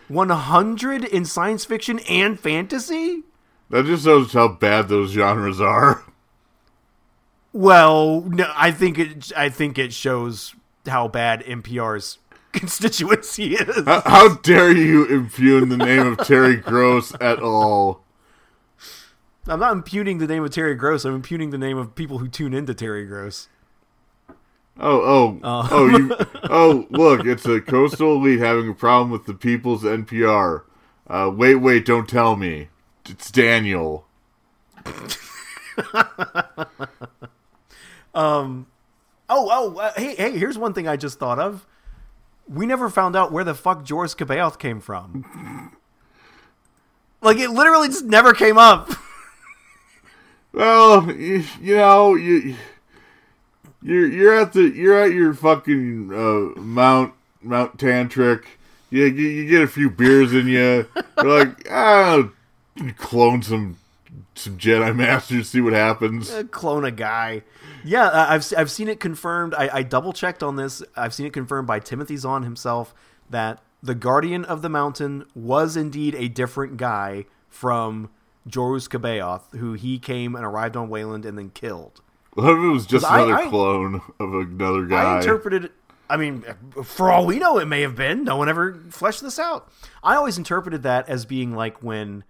100 0.07 1.05
in 1.05 1.25
science 1.25 1.65
fiction 1.65 1.99
and 2.07 2.39
fantasy? 2.39 3.23
That 3.69 3.85
just 3.85 4.03
shows 4.03 4.33
how 4.33 4.49
bad 4.49 4.87
those 4.87 5.11
genres 5.11 5.59
are. 5.59 6.03
Well, 7.53 8.21
no, 8.21 8.51
I 8.55 8.71
think 8.71 8.99
it. 8.99 9.31
I 9.35 9.49
think 9.49 9.77
it 9.77 9.93
shows 9.93 10.55
how 10.87 11.07
bad 11.07 11.43
NPR's 11.45 12.17
constituency 12.53 13.55
is. 13.55 13.85
How, 13.85 14.01
how 14.05 14.35
dare 14.35 14.71
you 14.71 15.05
impugn 15.05 15.69
the 15.69 15.77
name 15.77 16.07
of 16.07 16.19
Terry 16.19 16.55
Gross 16.55 17.13
at 17.19 17.41
all? 17.41 18.03
I'm 19.47 19.59
not 19.59 19.73
impugning 19.73 20.19
the 20.19 20.27
name 20.27 20.43
of 20.43 20.51
Terry 20.51 20.75
Gross. 20.75 21.03
I'm 21.03 21.15
impugning 21.15 21.49
the 21.49 21.57
name 21.57 21.77
of 21.77 21.95
people 21.95 22.19
who 22.19 22.29
tune 22.29 22.53
into 22.53 22.73
Terry 22.73 23.05
Gross. 23.05 23.49
Oh, 24.79 25.01
oh, 25.01 25.39
oh! 25.43 25.87
You, 25.87 26.15
oh, 26.49 26.87
look! 26.89 27.25
It's 27.27 27.45
a 27.45 27.61
coastal 27.61 28.15
elite 28.15 28.39
having 28.39 28.69
a 28.69 28.73
problem 28.73 29.11
with 29.11 29.25
the 29.25 29.33
people's 29.33 29.83
NPR. 29.83 30.63
Uh, 31.05 31.31
wait, 31.35 31.55
wait! 31.55 31.85
Don't 31.85 32.09
tell 32.09 32.35
me. 32.35 32.69
It's 33.05 33.29
Daniel. 33.29 34.05
Um, 38.13 38.67
oh, 39.29 39.49
oh, 39.51 39.79
uh, 39.79 39.93
hey, 39.95 40.15
hey! 40.15 40.37
Here's 40.37 40.57
one 40.57 40.73
thing 40.73 40.87
I 40.87 40.95
just 40.95 41.19
thought 41.19 41.39
of. 41.39 41.65
We 42.47 42.65
never 42.65 42.89
found 42.89 43.15
out 43.15 43.31
where 43.31 43.43
the 43.43 43.53
fuck 43.53 43.83
Joruus 43.85 44.15
C'baoth 44.15 44.59
came 44.59 44.79
from. 44.81 45.71
like 47.21 47.37
it 47.37 47.49
literally 47.49 47.87
just 47.87 48.05
never 48.05 48.33
came 48.33 48.57
up. 48.57 48.91
well, 50.51 51.11
you, 51.11 51.43
you 51.61 51.77
know, 51.77 52.15
you 52.15 52.55
you're 53.81 54.07
you're 54.07 54.33
at 54.33 54.53
the 54.53 54.63
you're 54.63 54.97
at 54.97 55.11
your 55.11 55.33
fucking 55.33 56.11
uh, 56.11 56.59
Mount 56.59 57.13
Mount 57.41 57.77
Tantric. 57.77 58.43
You, 58.89 59.05
you, 59.05 59.27
you 59.27 59.49
get 59.49 59.61
a 59.63 59.67
few 59.67 59.89
beers 59.89 60.33
in 60.33 60.47
you. 60.47 60.87
You're 61.17 61.45
like, 61.45 61.67
ah, 61.71 62.29
clone 62.97 63.41
some 63.41 63.77
some 64.35 64.57
Jedi 64.57 64.95
Masters, 64.95 65.49
see 65.49 65.61
what 65.61 65.73
happens. 65.73 66.29
Uh, 66.31 66.43
clone 66.43 66.85
a 66.85 66.91
guy. 66.91 67.43
Yeah, 67.83 68.09
I've 68.29 68.45
I've 68.57 68.71
seen 68.71 68.87
it 68.87 68.99
confirmed. 68.99 69.53
I, 69.53 69.69
I 69.73 69.83
double 69.83 70.13
checked 70.13 70.43
on 70.43 70.55
this. 70.55 70.81
I've 70.95 71.13
seen 71.13 71.25
it 71.25 71.33
confirmed 71.33 71.67
by 71.67 71.79
Timothy 71.79 72.17
Zahn 72.17 72.43
himself 72.43 72.93
that 73.29 73.61
the 73.81 73.95
Guardian 73.95 74.45
of 74.45 74.61
the 74.61 74.69
Mountain 74.69 75.25
was 75.35 75.75
indeed 75.75 76.15
a 76.15 76.29
different 76.29 76.77
guy 76.77 77.25
from 77.49 78.09
Joruus 78.47 78.87
C'baoth, 78.87 79.57
who 79.57 79.73
he 79.73 79.99
came 79.99 80.35
and 80.35 80.45
arrived 80.45 80.77
on 80.77 80.89
Wayland 80.89 81.25
and 81.25 81.37
then 81.37 81.49
killed. 81.49 82.01
What 82.33 82.49
if 82.51 82.57
it 82.57 82.67
was 82.67 82.85
just 82.85 83.05
another 83.05 83.35
I, 83.35 83.47
clone 83.49 84.01
of 84.19 84.33
another 84.33 84.85
guy? 84.85 85.03
I 85.03 85.17
interpreted. 85.17 85.71
I 86.09 86.17
mean, 86.17 86.43
for 86.83 87.11
all 87.11 87.25
we 87.25 87.39
know, 87.39 87.57
it 87.59 87.65
may 87.65 87.81
have 87.81 87.95
been. 87.95 88.23
No 88.23 88.37
one 88.37 88.49
ever 88.49 88.81
fleshed 88.89 89.21
this 89.21 89.39
out. 89.39 89.71
I 90.03 90.15
always 90.15 90.37
interpreted 90.37 90.83
that 90.83 91.07
as 91.09 91.25
being 91.25 91.55
like 91.55 91.81
when, 91.83 92.23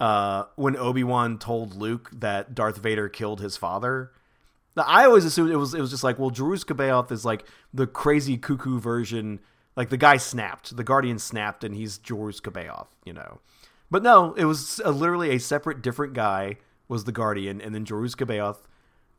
uh, 0.00 0.44
when 0.56 0.76
Obi 0.76 1.04
Wan 1.04 1.38
told 1.38 1.74
Luke 1.74 2.10
that 2.12 2.54
Darth 2.54 2.78
Vader 2.78 3.08
killed 3.08 3.40
his 3.40 3.56
father. 3.56 4.12
I 4.76 5.04
always 5.04 5.24
assumed 5.24 5.50
it 5.50 5.56
was 5.56 5.74
it 5.74 5.80
was 5.80 5.90
just 5.90 6.04
like, 6.04 6.18
well, 6.18 6.30
Joruus 6.30 6.64
C'baoth 6.64 7.12
is 7.12 7.24
like 7.24 7.46
the 7.72 7.86
crazy 7.86 8.36
cuckoo 8.36 8.78
version. 8.78 9.40
Like 9.74 9.88
the 9.88 9.96
guy 9.96 10.18
snapped, 10.18 10.76
the 10.76 10.84
Guardian 10.84 11.18
snapped, 11.18 11.64
and 11.64 11.74
he's 11.74 11.98
Joruus 11.98 12.42
C'baoth, 12.42 12.88
you 13.04 13.14
know. 13.14 13.40
But 13.90 14.02
no, 14.02 14.34
it 14.34 14.44
was 14.44 14.80
a, 14.84 14.90
literally 14.90 15.30
a 15.30 15.40
separate, 15.40 15.80
different 15.80 16.12
guy 16.12 16.56
was 16.88 17.04
the 17.04 17.12
Guardian, 17.12 17.60
and 17.60 17.74
then 17.74 17.86
Joruus 17.86 18.14
C'baoth 18.14 18.66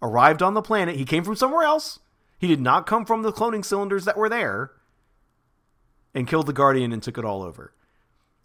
arrived 0.02 0.44
on 0.44 0.54
the 0.54 0.62
planet. 0.62 0.96
He 0.96 1.06
came 1.06 1.24
from 1.24 1.36
somewhere 1.36 1.64
else. 1.64 2.00
He 2.38 2.48
did 2.48 2.62
not 2.62 2.86
come 2.86 3.06
from 3.06 3.24
the 3.24 3.34
cloning 3.34 3.66
cylinders 3.66 4.06
that 4.06 4.18
were 4.18 4.30
there 4.30 4.72
and 6.14 6.28
killed 6.28 6.46
the 6.46 6.54
Guardian 6.54 6.92
and 6.92 7.02
took 7.02 7.18
it 7.18 7.26
all 7.26 7.42
over. 7.42 7.74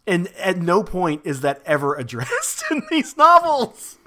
And 0.07 0.29
at 0.37 0.57
no 0.57 0.83
point 0.83 1.21
is 1.25 1.41
that 1.41 1.61
ever 1.65 1.95
addressed 1.97 2.63
in 2.71 2.81
these 2.89 3.15
novels. 3.15 3.98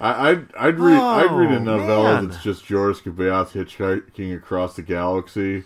I, 0.00 0.34
would 0.34 0.52
I'd 0.58 0.78
read 0.78 0.98
oh, 0.98 1.06
I'd 1.06 1.32
read 1.32 1.50
a 1.50 1.56
oh, 1.56 1.58
novella 1.58 2.14
man. 2.14 2.28
that's 2.28 2.42
just 2.42 2.64
Joruus 2.64 3.02
C'baoth 3.02 3.52
hitchhiking 3.52 4.36
across 4.36 4.76
the 4.76 4.82
galaxy. 4.82 5.64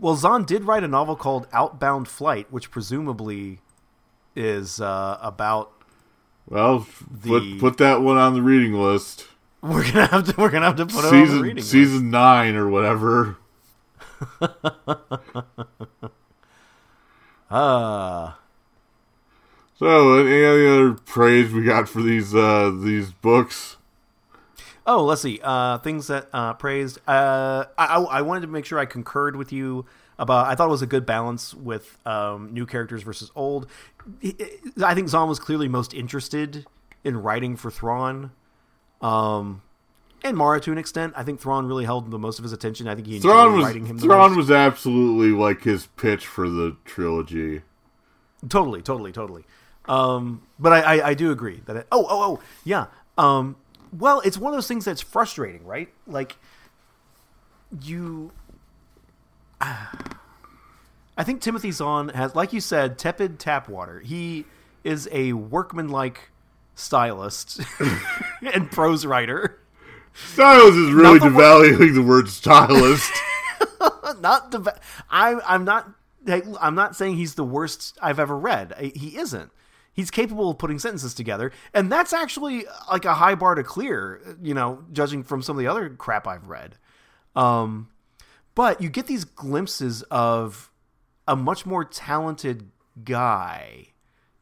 Well, 0.00 0.16
Zahn 0.16 0.44
did 0.44 0.64
write 0.64 0.84
a 0.84 0.88
novel 0.88 1.16
called 1.16 1.46
Outbound 1.52 2.08
Flight, 2.08 2.50
which 2.50 2.70
presumably 2.70 3.60
is 4.34 4.80
uh, 4.80 5.18
about 5.20 5.72
well, 6.46 6.86
the... 7.10 7.28
put 7.28 7.60
put 7.60 7.78
that 7.78 8.02
one 8.02 8.18
on 8.18 8.34
the 8.34 8.42
reading 8.42 8.74
list. 8.74 9.26
We're 9.62 9.84
gonna 9.84 10.06
have 10.06 10.24
to. 10.26 10.34
We're 10.40 10.50
gonna 10.50 10.66
have 10.66 10.76
to 10.76 10.86
put 10.86 11.04
season, 11.04 11.18
it 11.18 11.22
on 11.22 11.36
the 11.36 11.42
reading 11.42 11.64
season 11.64 11.94
list. 11.94 12.04
nine 12.04 12.56
or 12.56 12.68
whatever. 12.68 13.36
Ah. 17.54 18.38
uh. 18.38 18.41
So, 19.82 20.18
any 20.18 20.44
other 20.44 20.92
praise 20.92 21.52
we 21.52 21.64
got 21.64 21.88
for 21.88 22.02
these 22.02 22.32
uh, 22.36 22.70
these 22.72 23.10
books? 23.10 23.78
Oh, 24.86 25.02
let's 25.02 25.22
see. 25.22 25.40
Uh, 25.42 25.78
things 25.78 26.06
that 26.06 26.28
uh, 26.32 26.52
praised. 26.52 27.00
Uh, 27.04 27.64
I, 27.76 27.96
I 27.96 28.22
wanted 28.22 28.42
to 28.42 28.46
make 28.46 28.64
sure 28.64 28.78
I 28.78 28.84
concurred 28.84 29.34
with 29.34 29.50
you 29.50 29.84
about. 30.20 30.46
I 30.46 30.54
thought 30.54 30.68
it 30.68 30.70
was 30.70 30.82
a 30.82 30.86
good 30.86 31.04
balance 31.04 31.52
with 31.52 31.98
um, 32.06 32.54
new 32.54 32.64
characters 32.64 33.02
versus 33.02 33.32
old. 33.34 33.66
I 34.84 34.94
think 34.94 35.08
Zahn 35.08 35.28
was 35.28 35.40
clearly 35.40 35.66
most 35.66 35.94
interested 35.94 36.64
in 37.02 37.16
writing 37.16 37.56
for 37.56 37.68
Thrawn. 37.72 38.30
Um, 39.00 39.62
and 40.22 40.36
Mara 40.36 40.60
to 40.60 40.70
an 40.70 40.78
extent. 40.78 41.12
I 41.16 41.24
think 41.24 41.40
Thrawn 41.40 41.66
really 41.66 41.86
held 41.86 42.08
the 42.08 42.20
most 42.20 42.38
of 42.38 42.44
his 42.44 42.52
attention. 42.52 42.86
I 42.86 42.94
think 42.94 43.08
he 43.08 43.16
enjoyed 43.16 43.32
Thrawn 43.32 43.56
was, 43.56 43.64
writing 43.64 43.86
him. 43.86 43.98
Thrawn 43.98 44.36
was 44.36 44.48
absolutely 44.48 45.36
like 45.36 45.64
his 45.64 45.88
pitch 45.96 46.24
for 46.24 46.48
the 46.48 46.76
trilogy. 46.84 47.62
Totally, 48.48 48.80
totally, 48.80 49.10
totally. 49.10 49.44
Um, 49.86 50.42
but 50.58 50.72
I, 50.72 50.80
I, 50.80 51.08
I, 51.08 51.14
do 51.14 51.32
agree 51.32 51.60
that. 51.66 51.76
It, 51.76 51.86
oh, 51.90 52.06
oh, 52.08 52.22
oh, 52.22 52.40
yeah. 52.64 52.86
Um, 53.18 53.56
well, 53.96 54.20
it's 54.20 54.38
one 54.38 54.52
of 54.52 54.56
those 54.56 54.68
things 54.68 54.84
that's 54.84 55.00
frustrating, 55.00 55.64
right? 55.64 55.88
Like 56.06 56.36
you. 57.82 58.32
Uh, 59.60 59.86
I 61.14 61.24
think 61.24 61.42
Timothy 61.42 61.72
Zahn 61.72 62.08
has, 62.08 62.34
like 62.34 62.54
you 62.54 62.60
said, 62.60 62.98
tepid 62.98 63.38
tap 63.38 63.68
water. 63.68 64.00
He 64.00 64.46
is 64.82 65.10
a 65.12 65.34
workmanlike 65.34 66.30
stylist 66.74 67.60
and 68.54 68.70
prose 68.70 69.04
writer. 69.04 69.60
Stylist 70.14 70.78
is 70.78 70.92
really 70.92 71.18
the 71.18 71.26
devaluing 71.26 71.94
the 71.94 72.02
word 72.02 72.28
stylist. 72.28 73.12
not 74.20 74.50
the. 74.50 74.74
I, 75.10 75.38
I'm 75.46 75.64
not. 75.64 75.90
I'm 76.60 76.74
not 76.74 76.96
saying 76.96 77.16
he's 77.16 77.34
the 77.34 77.44
worst 77.44 77.98
I've 78.00 78.18
ever 78.18 78.36
read. 78.36 78.74
He 78.94 79.18
isn't. 79.18 79.50
He's 79.94 80.10
capable 80.10 80.50
of 80.50 80.58
putting 80.58 80.78
sentences 80.78 81.14
together, 81.14 81.52
and 81.74 81.92
that's 81.92 82.12
actually 82.12 82.64
like 82.90 83.04
a 83.04 83.14
high 83.14 83.34
bar 83.34 83.54
to 83.54 83.62
clear. 83.62 84.36
You 84.42 84.54
know, 84.54 84.84
judging 84.92 85.22
from 85.22 85.42
some 85.42 85.56
of 85.56 85.60
the 85.60 85.66
other 85.66 85.90
crap 85.90 86.26
I've 86.26 86.48
read. 86.48 86.76
Um, 87.36 87.88
but 88.54 88.80
you 88.80 88.88
get 88.88 89.06
these 89.06 89.24
glimpses 89.24 90.02
of 90.04 90.70
a 91.26 91.36
much 91.36 91.64
more 91.66 91.84
talented 91.84 92.70
guy 93.04 93.88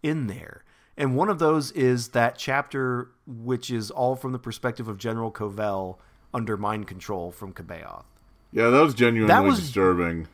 in 0.02 0.26
there. 0.26 0.64
And 0.96 1.16
one 1.16 1.28
of 1.28 1.38
those 1.38 1.72
is 1.72 2.08
that 2.08 2.36
chapter, 2.36 3.10
which 3.26 3.70
is 3.70 3.90
all 3.90 4.16
from 4.16 4.32
the 4.32 4.38
perspective 4.38 4.88
of 4.88 4.98
General 4.98 5.30
Covell 5.30 5.98
under 6.34 6.56
mind 6.56 6.86
control 6.86 7.30
from 7.30 7.52
C'baoth. 7.52 8.04
Yeah, 8.52 8.70
that 8.70 8.80
was 8.80 8.94
genuinely 8.94 9.32
that 9.32 9.44
was, 9.44 9.60
disturbing. 9.60 10.28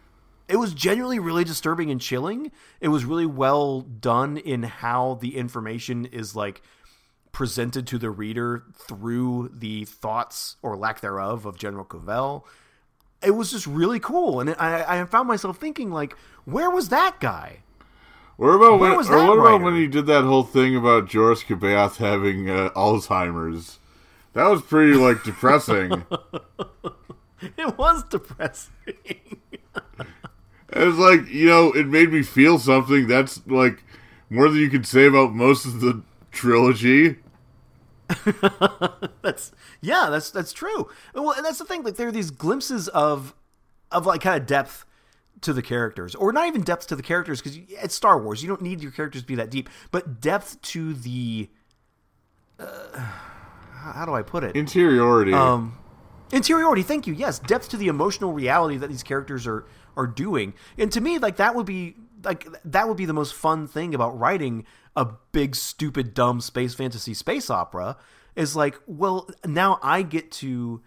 It 0.49 0.57
was 0.57 0.75
genuinely 0.75 1.19
really 1.19 1.45
disturbing 1.45 1.91
and 1.91 2.01
chilling. 2.01 2.53
It 2.81 2.89
was 2.89 3.05
really 3.05 3.27
well 3.27 3.81
done 3.81 4.37
in 4.37 4.63
how 4.63 5.19
the 5.21 5.37
information 5.37 6.07
is 6.07 6.37
like 6.37 6.63
presented 7.33 7.87
to 7.89 7.99
the 7.99 8.11
reader 8.11 8.65
through 8.75 9.51
the 9.53 9.85
thoughts 9.85 10.57
or 10.63 10.77
lack 10.77 11.01
thereof 11.01 11.47
of 11.47 11.59
General 11.59 11.85
Covell 11.85 12.45
it 13.23 13.33
was 13.33 13.51
just 13.51 13.67
really 13.67 13.99
cool, 13.99 14.41
and 14.41 14.51
I, 14.59 15.01
I 15.01 15.05
found 15.05 15.29
myself 15.29 15.59
thinking 15.59 15.91
like, 15.91 16.17
where 16.45 16.71
was 16.71 16.91
that 16.91 17.19
guy? 17.21 17.63
What 18.37 18.49
about 18.49 18.79
Where 18.79 18.91
when, 18.91 18.97
was 18.99 19.09
or 19.11 19.27
what 19.27 19.39
about 19.39 19.63
when 19.63 19.77
he 19.77 19.87
did 19.87 20.07
that 20.07 20.25
whole 20.25 20.43
thing 20.43 20.77
about 20.77 21.07
Joruus 21.07 21.45
C'baoth 21.45 21.97
having 21.97 22.51
uh, 22.51 22.71
Alzheimer's? 22.77 23.79
That 24.35 24.49
was 24.49 24.61
pretty 24.61 24.93
like 24.93 25.25
depressing. 25.25 26.05
it 27.41 27.79
was 27.79 28.05
depressing. 28.05 29.41
it's 30.79 30.99
like 30.99 31.29
you 31.29 31.47
know, 31.47 31.73
it 31.73 31.87
made 31.87 32.13
me 32.13 32.23
feel 32.23 32.59
something. 32.59 33.07
That's 33.07 33.47
like 33.47 33.83
more 34.31 34.49
than 34.49 34.59
you 34.59 34.71
can 34.71 34.85
say 34.85 35.07
about 35.07 35.33
most 35.33 35.65
of 35.65 35.81
the 35.81 36.03
trilogy. 36.31 37.17
that's 39.23 39.53
yeah, 39.81 40.09
that's 40.11 40.31
that's 40.31 40.53
true. 40.53 40.89
Well, 41.15 41.33
and 41.33 41.45
that's 41.45 41.59
the 41.59 41.65
thing. 41.65 41.83
Like 41.83 41.97
there 41.97 42.09
are 42.09 42.13
these 42.13 42.31
glimpses 42.31 42.89
of 42.89 43.35
of 43.91 44.07
like 44.07 44.21
kind 44.21 44.41
of 44.41 44.47
depth 44.47 44.85
to 45.43 45.53
the 45.53 45.63
characters, 45.63 46.15
or 46.15 46.33
not 46.33 46.47
even 46.47 46.63
depth 46.63 46.87
to 46.89 46.97
the 46.97 47.03
characters, 47.03 47.43
because 47.43 47.59
it's 47.69 47.95
Star 47.95 48.21
Wars. 48.21 48.43
You 48.43 48.49
don't 48.49 48.63
need 48.63 48.81
your 48.81 48.93
characters 48.93 49.23
to 49.23 49.27
be 49.27 49.35
that 49.37 49.51
deep, 49.51 49.69
but 49.91 50.21
depth 50.21 50.61
to 50.63 50.95
the. 50.95 51.49
Uh, 52.59 52.99
how 53.73 54.05
do 54.05 54.15
I 54.15 54.23
put 54.23 54.45
it? 54.45 54.57
Interiority. 54.57 55.33
Um, 55.33 55.77
interiority. 56.33 56.83
Thank 56.83 57.07
you. 57.07 57.15
Yes, 57.15 57.39
depth 57.39 57.69
to 57.71 57.77
the 57.77 57.89
emotional 57.89 58.33
reality 58.33 58.77
that 58.79 58.89
these 58.89 59.03
characters 59.03 59.47
are 59.47 59.65
are 59.97 60.07
doing, 60.07 60.55
and 60.77 60.93
to 60.93 61.01
me, 61.01 61.19
like 61.19 61.37
that 61.37 61.55
would 61.55 61.67
be 61.67 61.97
like 62.23 62.47
that 62.65 62.89
would 62.89 62.97
be 62.97 63.07
the 63.07 63.13
most 63.13 63.35
fun 63.35 63.67
thing 63.67 63.95
about 63.95 64.19
writing 64.19 64.65
a 64.95 65.07
big, 65.33 65.55
stupid, 65.55 66.15
dumb 66.15 66.41
space 66.41 66.75
fantasy 66.75 67.15
space 67.15 67.51
opera. 67.51 67.97
Is 68.35 68.55
like, 68.55 68.79
well, 68.87 69.31
now 69.47 69.79
I 69.83 70.03
get 70.03 70.31
to 70.33 70.83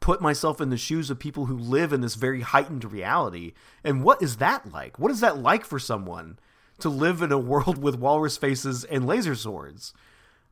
put 0.00 0.20
myself 0.20 0.60
in 0.60 0.68
the 0.68 0.76
shoes 0.76 1.08
of 1.08 1.18
people 1.18 1.46
who 1.46 1.56
live 1.56 1.92
in 1.92 2.00
this 2.00 2.14
very 2.14 2.42
heightened 2.42 2.84
reality. 2.84 3.54
And 3.82 4.02
what 4.02 4.20
is 4.20 4.36
that 4.36 4.70
like? 4.70 4.98
What 4.98 5.10
is 5.10 5.20
that 5.20 5.38
like 5.38 5.64
for 5.64 5.78
someone 5.78 6.38
to 6.80 6.90
live 6.90 7.22
in 7.22 7.32
a 7.32 7.38
world 7.38 7.78
with 7.78 7.94
walrus 7.94 8.36
faces 8.36 8.84
and 8.84 9.06
laser 9.06 9.34
swords? 9.34 9.94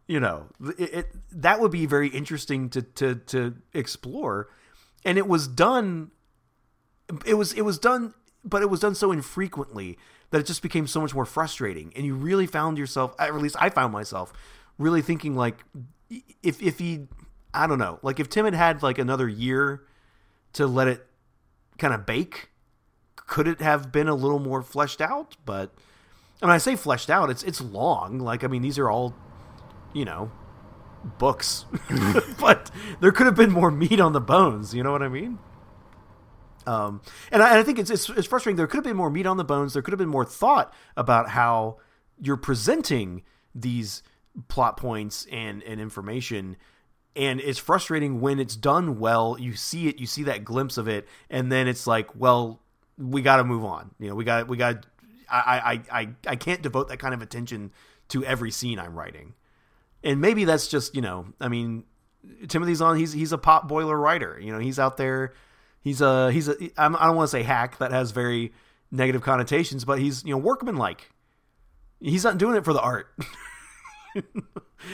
You 0.07 0.20
know, 0.20 0.47
it, 0.78 0.95
it 0.95 1.16
that 1.33 1.61
would 1.61 1.70
be 1.70 1.87
very 1.87 2.09
interesting 2.09 2.70
to 2.70 2.83
to 2.83 3.16
to 3.16 3.57
explore. 3.74 4.49
And 5.05 5.18
it 5.18 5.26
was 5.26 5.49
done 5.49 6.12
it 7.27 7.35
was 7.35 7.53
it 7.53 7.63
was 7.63 7.79
done 7.79 8.15
but 8.45 8.63
it 8.63 8.71
was 8.71 8.81
done 8.81 8.95
so 8.95 9.13
infrequently 9.13 9.99
that 10.31 10.41
it 10.41 10.47
just 10.47 10.63
became 10.63 10.87
so 10.87 11.01
much 11.01 11.15
more 11.15 11.25
frustrating 11.25 11.93
and 11.95 12.05
you 12.05 12.15
really 12.15 12.47
found 12.47 12.79
yourself 12.79 13.15
at 13.19 13.35
least 13.35 13.57
I 13.61 13.71
found 13.71 13.93
myself 13.93 14.33
really 14.79 15.03
thinking 15.03 15.37
like 15.37 15.65
if 16.43 16.63
if 16.63 16.79
he 16.79 17.07
I 17.55 17.67
don't 17.67 17.79
know. 17.79 17.99
Like 18.03 18.19
if 18.19 18.29
Tim 18.29 18.45
had 18.45 18.55
had 18.55 18.83
like 18.83 18.99
another 18.99 19.29
year 19.29 19.83
to 20.55 20.67
let 20.67 20.89
it 20.89 21.07
kind 21.79 21.93
of 21.93 22.07
bake, 22.07 22.51
could 23.17 23.47
it 23.47 23.61
have 23.61 23.93
been 23.93 24.09
a 24.09 24.15
little 24.15 24.39
more 24.39 24.63
fleshed 24.63 25.01
out? 25.01 25.37
But 25.45 25.73
I 26.41 26.47
mean, 26.47 26.55
I 26.55 26.59
say 26.59 26.77
fleshed 26.77 27.11
out. 27.11 27.31
It's 27.31 27.43
it's 27.43 27.61
long. 27.61 28.19
Like 28.19 28.43
I 28.45 28.47
mean, 28.47 28.63
these 28.63 28.79
are 28.79 28.91
all, 28.91 29.15
you 29.93 30.05
know, 30.05 30.31
books, 31.19 31.67
but 32.41 32.71
there 33.01 33.13
could 33.13 33.27
have 33.27 33.37
been 33.37 33.53
more 33.53 33.71
meat 33.71 34.01
on 34.01 34.13
the 34.13 34.21
bones. 34.21 34.75
You 34.75 34.83
know 34.83 34.93
what 34.93 35.03
I 35.03 35.09
mean? 35.09 35.39
Um, 36.67 37.03
and 37.31 37.43
I, 37.43 37.51
and 37.51 37.59
I 37.59 37.63
think 37.63 37.79
it's, 37.79 37.91
it's 37.91 38.09
it's 38.11 38.27
frustrating. 38.27 38.57
There 38.57 38.67
could 38.67 38.79
have 38.79 38.85
been 38.85 38.97
more 38.97 39.11
meat 39.11 39.27
on 39.27 39.37
the 39.37 39.45
bones. 39.45 39.73
There 39.73 39.83
could 39.83 39.93
have 39.93 39.99
been 39.99 40.09
more 40.09 40.25
thought 40.25 40.73
about 40.97 41.31
how 41.31 41.79
you're 42.21 42.37
presenting 42.37 43.23
these 43.55 44.03
plot 44.49 44.77
points 44.77 45.27
and 45.31 45.63
and 45.65 45.81
information 45.81 46.57
and 47.15 47.41
it's 47.41 47.59
frustrating 47.59 48.21
when 48.21 48.39
it's 48.39 48.57
done 48.57 48.99
well 48.99 49.37
you 49.39 49.55
see 49.55 49.89
it 49.89 50.01
you 50.01 50.07
see 50.07 50.23
that 50.23 50.45
glimpse 50.45 50.79
of 50.79 50.89
it 50.89 51.07
and 51.29 51.53
then 51.53 51.69
it's 51.69 51.87
like 51.87 52.09
well 52.17 52.61
we 52.97 53.21
got 53.21 53.37
to 53.37 53.45
move 53.45 53.65
on 53.65 53.91
you 53.99 54.09
know 54.09 54.15
we 54.15 54.25
got 54.25 54.49
we 54.49 54.57
got 54.57 54.87
I, 55.29 55.81
I 55.91 56.01
i 56.01 56.09
i 56.27 56.37
can't 56.37 56.63
devote 56.63 56.89
that 56.89 56.99
kind 56.99 57.13
of 57.13 57.21
attention 57.21 57.73
to 58.09 58.25
every 58.25 58.51
scene 58.51 58.79
i'm 58.79 58.95
writing 58.95 59.35
and 60.03 60.21
maybe 60.21 60.45
that's 60.45 60.69
just 60.69 60.95
you 60.95 61.03
know 61.03 61.27
i 61.41 61.49
mean 61.49 61.85
Timothy 62.49 62.75
Zahn. 62.75 62.97
he's 62.97 63.13
he's 63.13 63.33
a 63.33 63.39
pot 63.39 63.69
boiler 63.69 63.99
writer 63.99 64.39
you 64.41 64.53
know 64.53 64.59
he's 64.59 64.79
out 64.79 64.97
there 64.97 65.35
he's 65.83 66.01
a 66.01 66.33
he's 66.33 66.49
a 66.49 66.55
i 66.76 66.89
don't 66.89 67.16
want 67.16 67.28
to 67.28 67.37
say 67.37 67.43
hack 67.43 67.78
that 67.78 67.93
has 67.93 68.11
very 68.11 68.53
negative 68.91 69.22
connotations 69.22 69.85
but 69.85 69.99
he's 69.99 70.24
you 70.24 70.30
know 70.30 70.39
workmanlike. 70.39 71.11
he's 72.01 72.24
not 72.24 72.39
doing 72.39 72.57
it 72.57 72.64
for 72.64 72.72
the 72.72 72.80
art 72.80 73.09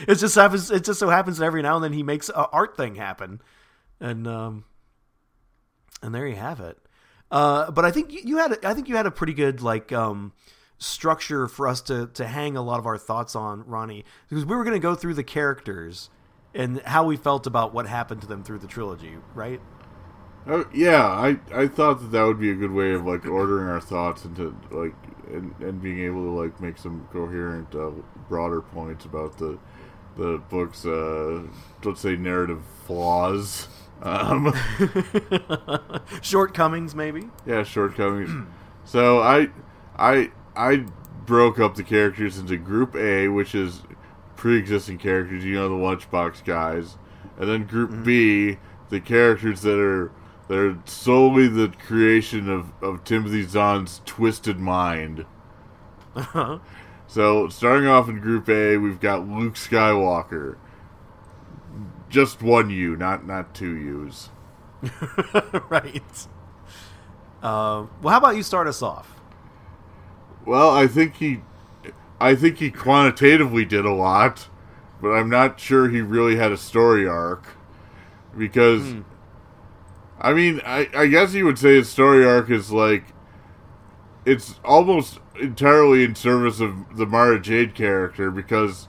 it 0.06 0.16
just 0.16 0.34
happens. 0.34 0.70
It 0.70 0.84
just 0.84 1.00
so 1.00 1.08
happens 1.08 1.38
that 1.38 1.44
every 1.44 1.62
now 1.62 1.76
and 1.76 1.84
then 1.84 1.92
he 1.92 2.02
makes 2.02 2.28
a 2.28 2.48
art 2.48 2.76
thing 2.76 2.94
happen, 2.94 3.40
and 4.00 4.26
um, 4.26 4.64
and 6.02 6.14
there 6.14 6.26
you 6.26 6.36
have 6.36 6.60
it. 6.60 6.78
Uh, 7.30 7.70
but 7.70 7.84
I 7.84 7.90
think 7.90 8.12
you, 8.12 8.20
you 8.24 8.36
had 8.38 8.64
I 8.64 8.74
think 8.74 8.88
you 8.88 8.96
had 8.96 9.06
a 9.06 9.10
pretty 9.10 9.34
good 9.34 9.60
like 9.60 9.92
um 9.92 10.32
structure 10.78 11.48
for 11.48 11.66
us 11.66 11.80
to 11.82 12.06
to 12.14 12.26
hang 12.26 12.56
a 12.56 12.62
lot 12.62 12.78
of 12.78 12.86
our 12.86 12.98
thoughts 12.98 13.34
on 13.34 13.64
Ronnie 13.66 14.04
because 14.28 14.44
we 14.44 14.56
were 14.56 14.64
going 14.64 14.74
to 14.74 14.80
go 14.80 14.94
through 14.94 15.14
the 15.14 15.24
characters 15.24 16.10
and 16.54 16.80
how 16.82 17.04
we 17.04 17.16
felt 17.16 17.46
about 17.46 17.74
what 17.74 17.86
happened 17.86 18.22
to 18.22 18.26
them 18.26 18.42
through 18.42 18.58
the 18.58 18.66
trilogy, 18.66 19.16
right? 19.34 19.60
Oh 20.48 20.64
yeah, 20.72 21.04
I 21.04 21.38
I 21.54 21.68
thought 21.68 22.00
that 22.00 22.10
that 22.12 22.22
would 22.22 22.40
be 22.40 22.50
a 22.50 22.54
good 22.54 22.72
way 22.72 22.92
of 22.92 23.04
like 23.04 23.26
ordering 23.26 23.68
our 23.68 23.80
thoughts 23.80 24.24
into 24.24 24.56
like 24.70 24.94
and, 25.30 25.54
and 25.60 25.82
being 25.82 26.00
able 26.00 26.22
to 26.22 26.30
like 26.30 26.58
make 26.58 26.78
some 26.78 27.06
coherent, 27.12 27.74
uh, 27.74 27.90
broader 28.30 28.62
points 28.62 29.04
about 29.04 29.36
the 29.36 29.58
the 30.16 30.42
book's 30.48 30.86
uh, 30.86 31.42
let's 31.84 32.00
say 32.00 32.16
narrative 32.16 32.62
flaws. 32.86 33.68
Um, 34.00 34.54
shortcomings, 36.22 36.94
maybe. 36.94 37.28
Yeah, 37.44 37.62
shortcomings. 37.62 38.46
so 38.84 39.20
I 39.20 39.48
I 39.98 40.30
I 40.56 40.86
broke 41.26 41.58
up 41.58 41.74
the 41.74 41.82
characters 41.82 42.38
into 42.38 42.56
Group 42.56 42.96
A, 42.96 43.28
which 43.28 43.54
is 43.54 43.82
pre-existing 44.36 44.96
characters, 44.96 45.44
you 45.44 45.56
know, 45.56 45.68
the 45.68 45.74
Lunchbox 45.74 46.44
guys, 46.44 46.96
and 47.36 47.50
then 47.50 47.66
Group 47.66 47.90
mm-hmm. 47.90 48.04
B, 48.04 48.58
the 48.88 49.00
characters 49.00 49.60
that 49.62 49.78
are 49.78 50.10
they're 50.48 50.78
solely 50.86 51.46
the 51.46 51.68
creation 51.68 52.48
of, 52.48 52.72
of 52.82 53.04
Timothy 53.04 53.42
Zahn's 53.42 54.00
twisted 54.06 54.58
mind. 54.58 55.26
Uh-huh. 56.16 56.58
So, 57.06 57.48
starting 57.48 57.86
off 57.86 58.08
in 58.08 58.20
Group 58.20 58.48
A, 58.48 58.78
we've 58.78 59.00
got 59.00 59.28
Luke 59.28 59.54
Skywalker. 59.54 60.56
Just 62.08 62.42
one 62.42 62.70
U, 62.70 62.96
not 62.96 63.26
not 63.26 63.54
two 63.54 63.76
U's. 63.76 64.30
right. 65.68 66.26
Uh, 67.42 67.86
well, 68.02 68.12
how 68.12 68.18
about 68.18 68.36
you 68.36 68.42
start 68.42 68.66
us 68.66 68.82
off? 68.82 69.20
Well, 70.46 70.70
I 70.70 70.86
think 70.86 71.16
he, 71.16 71.42
I 72.18 72.34
think 72.34 72.56
he 72.56 72.70
quantitatively 72.70 73.66
did 73.66 73.84
a 73.84 73.92
lot, 73.92 74.48
but 75.02 75.10
I'm 75.10 75.28
not 75.28 75.60
sure 75.60 75.90
he 75.90 76.00
really 76.00 76.36
had 76.36 76.52
a 76.52 76.56
story 76.56 77.06
arc 77.06 77.44
because. 78.36 78.82
Mm 78.82 79.04
I 80.20 80.32
mean, 80.32 80.60
I, 80.64 80.88
I 80.94 81.06
guess 81.06 81.34
you 81.34 81.44
would 81.44 81.58
say 81.58 81.76
his 81.76 81.88
story 81.88 82.26
arc 82.26 82.50
is 82.50 82.72
like 82.72 83.04
it's 84.24 84.58
almost 84.64 85.20
entirely 85.40 86.04
in 86.04 86.14
service 86.14 86.60
of 86.60 86.96
the 86.96 87.06
Mara 87.06 87.40
Jade 87.40 87.74
character 87.74 88.30
because 88.30 88.88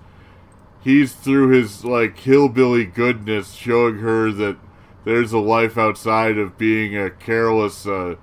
he's 0.82 1.14
through 1.14 1.50
his 1.50 1.86
like 1.86 2.18
hillbilly 2.18 2.86
goodness 2.86 3.54
showing 3.54 4.00
her 4.00 4.32
that 4.32 4.58
there's 5.06 5.32
a 5.32 5.40
life 5.40 5.78
outside 5.78 6.38
of 6.38 6.58
being 6.58 6.98
a 6.98 7.10
careless 7.10 7.86
uh, 7.86 8.16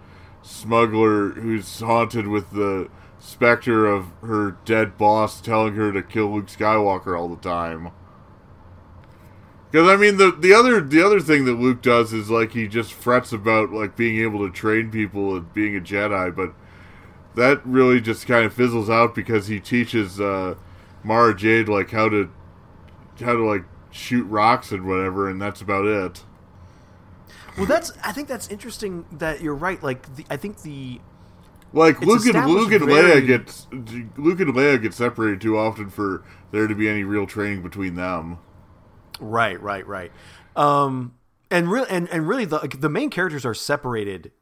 smuggler 0.43 1.31
who's 1.31 1.81
haunted 1.81 2.27
with 2.27 2.51
the 2.51 2.89
specter 3.19 3.87
of 3.87 4.07
her 4.23 4.57
dead 4.65 4.99
boss 4.99 5.41
telling 5.41 5.75
her 5.75 5.93
to 5.93 6.03
kill 6.03 6.35
Luke 6.35 6.47
Skywalker 6.47 7.19
all 7.19 7.29
the 7.29 7.37
time. 7.37 7.91
Because 9.77 9.91
I 9.91 9.97
mean 9.97 10.17
the 10.17 10.31
the 10.31 10.55
other 10.55 10.81
the 10.81 11.05
other 11.05 11.21
thing 11.21 11.45
that 11.45 11.61
Luke 11.61 11.83
does 11.83 12.15
is 12.15 12.31
like 12.31 12.53
he 12.53 12.67
just 12.67 12.95
frets 12.95 13.31
about 13.31 13.73
like 13.73 13.95
being 13.95 14.23
able 14.23 14.39
to 14.39 14.51
train 14.51 14.91
people 14.91 15.37
and 15.37 15.53
being 15.53 15.77
a 15.77 15.81
Jedi, 15.81 16.35
but 16.35 16.55
that 17.35 17.61
really 17.67 18.01
just 18.01 18.27
kind 18.27 18.47
of 18.47 18.55
fizzles 18.55 18.89
out 18.89 19.15
because 19.15 19.49
he 19.49 19.61
teaches 19.61 20.19
uh, 20.19 20.55
Mara 21.05 21.37
Jade 21.37 21.69
like 21.69 21.91
how 21.91 22.09
to 22.09 22.31
how 23.21 23.35
to 23.35 23.45
like 23.45 23.65
shoot 23.91 24.25
rocks 24.25 24.73
and 24.73 24.87
whatever, 24.87 25.29
and 25.29 25.43
that's 25.43 25.61
about 25.61 25.85
it. 25.85 26.25
Well, 27.59 27.67
that's 27.67 27.93
I 28.03 28.13
think 28.13 28.29
that's 28.29 28.49
interesting 28.49 29.05
that 29.13 29.43
you're 29.43 29.55
right. 29.55 29.83
Like 29.83 30.17
the, 30.17 30.25
I 30.31 30.39
think 30.39 30.63
the 30.63 31.03
like 31.75 32.01
Luke 32.01 32.25
and 32.25 32.47
Luke 32.49 32.73
and 32.73 32.87
very... 32.87 33.21
Leia 33.21 33.27
get 33.27 33.67
Luke 34.17 34.41
and 34.41 34.55
Leia 34.55 34.81
get 34.81 34.95
separated 34.95 35.43
too 35.43 35.59
often 35.59 35.91
for 35.91 36.25
there 36.51 36.67
to 36.67 36.75
be 36.75 36.89
any 36.89 37.05
real 37.05 37.27
training 37.27 37.61
between 37.61 37.95
them. 37.95 38.39
Right, 39.21 39.61
right, 39.61 39.87
right. 39.87 40.13
Um, 40.55 41.15
and 41.51 41.71
really, 41.71 41.89
and, 41.91 42.09
and 42.11 42.27
really, 42.27 42.45
the 42.45 42.59
the 42.79 42.89
main 42.89 43.11
characters 43.11 43.45
are 43.47 43.55
separated 43.55 44.33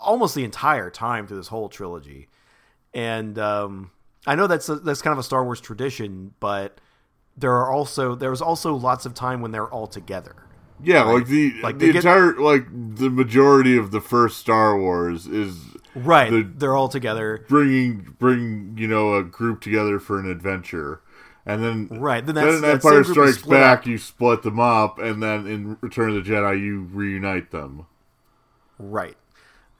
almost 0.00 0.34
the 0.34 0.44
entire 0.44 0.90
time 0.90 1.26
through 1.26 1.36
this 1.36 1.48
whole 1.48 1.68
trilogy. 1.68 2.28
And 2.94 3.38
um, 3.38 3.90
I 4.26 4.34
know 4.34 4.46
that's 4.46 4.68
a, 4.68 4.76
that's 4.76 5.02
kind 5.02 5.12
of 5.12 5.18
a 5.18 5.22
Star 5.22 5.44
Wars 5.44 5.60
tradition, 5.60 6.34
but 6.40 6.80
there 7.36 7.52
are 7.52 7.70
also 7.70 8.14
there 8.14 8.30
was 8.30 8.42
also 8.42 8.74
lots 8.74 9.06
of 9.06 9.14
time 9.14 9.40
when 9.40 9.52
they're 9.52 9.68
all 9.68 9.86
together. 9.86 10.34
Yeah, 10.82 11.02
right? 11.02 11.14
like 11.14 11.26
the 11.26 11.52
like 11.62 11.78
the 11.78 11.90
entire 11.90 12.32
get, 12.32 12.40
like 12.40 12.66
the 12.70 13.10
majority 13.10 13.76
of 13.76 13.90
the 13.92 14.00
first 14.00 14.38
Star 14.38 14.78
Wars 14.78 15.26
is 15.26 15.56
right. 15.94 16.30
The, 16.30 16.42
they're 16.42 16.74
all 16.74 16.88
together, 16.88 17.44
bringing 17.48 18.14
bring 18.18 18.74
you 18.76 18.86
know 18.86 19.14
a 19.14 19.22
group 19.22 19.60
together 19.60 19.98
for 19.98 20.18
an 20.18 20.30
adventure 20.30 21.02
and 21.46 21.62
then 21.62 22.00
right 22.00 22.26
then, 22.26 22.34
that's, 22.34 22.60
then 22.60 22.70
Empire 22.72 23.04
Strikes 23.04 23.42
Back, 23.42 23.80
up. 23.80 23.86
you 23.86 23.98
split 23.98 24.42
them 24.42 24.58
up, 24.58 24.98
and 24.98 25.22
then 25.22 25.46
in 25.46 25.78
Return 25.80 26.10
of 26.10 26.24
the 26.24 26.30
Jedi, 26.30 26.60
you 26.60 26.80
reunite 26.92 27.52
them. 27.52 27.86
Right. 28.78 29.16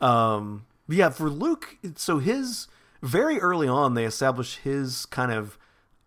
Um, 0.00 0.66
yeah, 0.88 1.10
for 1.10 1.28
Luke, 1.28 1.76
so 1.96 2.18
his 2.18 2.68
very 3.02 3.40
early 3.40 3.66
on, 3.66 3.94
they 3.94 4.04
establish 4.04 4.58
his 4.58 5.06
kind 5.06 5.32
of 5.32 5.58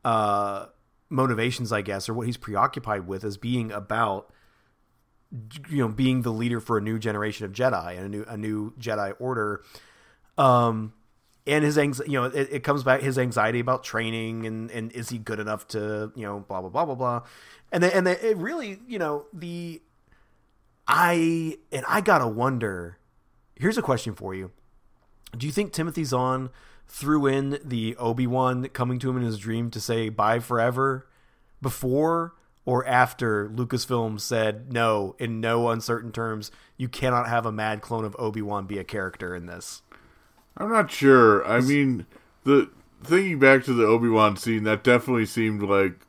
uh, 0.06 0.68
motivations, 1.10 1.74
I 1.74 1.82
guess, 1.82 2.08
or 2.08 2.14
what 2.14 2.26
he's 2.26 2.38
preoccupied 2.38 3.06
with 3.06 3.26
as 3.26 3.36
being 3.36 3.72
about 3.72 4.32
you 5.70 5.78
know 5.78 5.90
being 5.90 6.24
the 6.24 6.32
leader 6.32 6.60
for 6.60 6.78
a 6.78 6.82
new 6.82 6.98
generation 6.98 7.46
of 7.46 7.52
Jedi 7.52 7.98
and 7.98 8.06
a 8.06 8.10
new 8.10 8.26
a 8.28 8.38
new 8.38 8.74
Jedi 8.80 9.14
Order. 9.20 9.62
Um, 10.38 10.94
and 11.48 11.64
his 11.64 11.78
anxiety, 11.78 12.12
you 12.12 12.20
know, 12.20 12.26
it, 12.26 12.50
it, 12.52 12.64
comes 12.64 12.84
back 12.84 13.02
his 13.02 13.18
anxiety 13.18 13.60
about 13.60 13.84
training 13.84 14.46
and 14.46 14.70
and 14.72 14.92
is 14.92 15.10
he 15.10 15.18
good 15.18 15.40
enough 15.40 15.68
to 15.70 16.12
you 16.16 16.24
know 16.24 16.46
blah 16.48 16.62
blah 16.62 16.70
blah 16.70 16.86
blah 16.86 16.96
blah, 16.96 17.22
and 17.72 17.84
then, 17.84 17.92
and 17.92 18.08
then 18.08 18.18
it 18.22 18.38
really 18.38 18.80
you 18.88 19.00
know 19.00 19.26
the 19.34 19.82
I 20.88 21.58
and 21.72 21.86
I 21.88 22.02
gotta 22.02 22.28
wonder. 22.28 22.98
Here's 23.56 23.78
a 23.78 23.82
question 23.82 24.14
for 24.14 24.34
you: 24.34 24.52
Do 25.38 25.46
you 25.46 25.52
think 25.52 25.74
Timothy 25.74 26.04
Zahn 26.04 26.50
threw 26.88 27.28
in 27.28 27.60
the 27.64 27.96
Obi 27.98 28.26
Wan 28.26 28.68
coming 28.70 29.00
to 29.00 29.10
him 29.10 29.18
in 29.18 29.24
his 29.24 29.38
dream 29.38 29.70
to 29.72 29.80
say 29.80 30.10
bye 30.10 30.40
forever 30.40 31.08
before 31.62 32.34
or 32.66 32.86
after 32.86 33.50
Lucasfilm 33.50 34.20
said 34.20 34.72
no, 34.72 35.16
in 35.18 35.40
no 35.40 35.70
uncertain 35.70 36.12
terms, 36.12 36.52
you 36.78 36.88
cannot 36.88 37.28
have 37.28 37.46
a 37.46 37.52
mad 37.52 37.82
clone 37.82 38.06
of 38.06 38.16
Obi 38.20 38.42
Wan 38.42 38.66
be 38.66 38.78
a 38.78 38.84
character 38.84 39.36
in 39.36 39.46
this? 39.46 39.82
I'm 40.60 40.70
not 40.70 40.92
sure. 40.92 41.46
I 41.48 41.62
mean, 41.62 42.06
the 42.44 42.70
thinking 43.04 43.40
back 43.40 43.64
to 43.64 43.74
the 43.74 43.86
Obi 43.86 44.10
Wan 44.10 44.36
scene, 44.36 44.64
that 44.64 44.84
definitely 44.84 45.26
seemed 45.26 45.64
like 45.64 46.06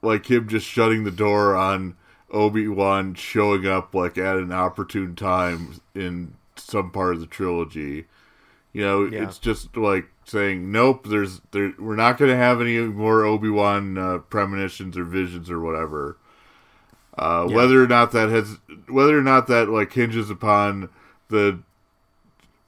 like 0.00 0.30
him 0.30 0.48
just 0.48 0.66
shutting 0.66 1.04
the 1.04 1.10
door 1.10 1.54
on 1.54 1.96
Obi 2.30 2.66
Wan 2.66 3.14
showing 3.14 3.66
up 3.66 3.94
like 3.94 4.16
at 4.18 4.36
an 4.36 4.52
opportune 4.52 5.14
time 5.14 5.80
in 5.94 6.34
some 6.56 6.90
part 6.90 7.14
of 7.14 7.20
the 7.20 7.26
trilogy. 7.26 8.06
You 8.72 8.82
know, 8.82 9.04
yeah. 9.04 9.24
it's 9.24 9.38
just 9.38 9.76
like 9.76 10.06
saying, 10.24 10.72
"Nope, 10.72 11.06
there's 11.06 11.42
there, 11.50 11.74
we're 11.78 11.94
not 11.94 12.16
going 12.16 12.30
to 12.30 12.36
have 12.36 12.60
any 12.60 12.78
more 12.78 13.24
Obi 13.24 13.50
Wan 13.50 13.98
uh, 13.98 14.18
premonitions 14.18 14.96
or 14.96 15.04
visions 15.04 15.50
or 15.50 15.60
whatever." 15.60 16.16
Uh, 17.18 17.46
yeah. 17.48 17.54
Whether 17.54 17.84
or 17.84 17.86
not 17.86 18.12
that 18.12 18.30
has, 18.30 18.56
whether 18.88 19.18
or 19.18 19.22
not 19.22 19.46
that 19.48 19.68
like 19.68 19.92
hinges 19.92 20.30
upon 20.30 20.88
the 21.28 21.58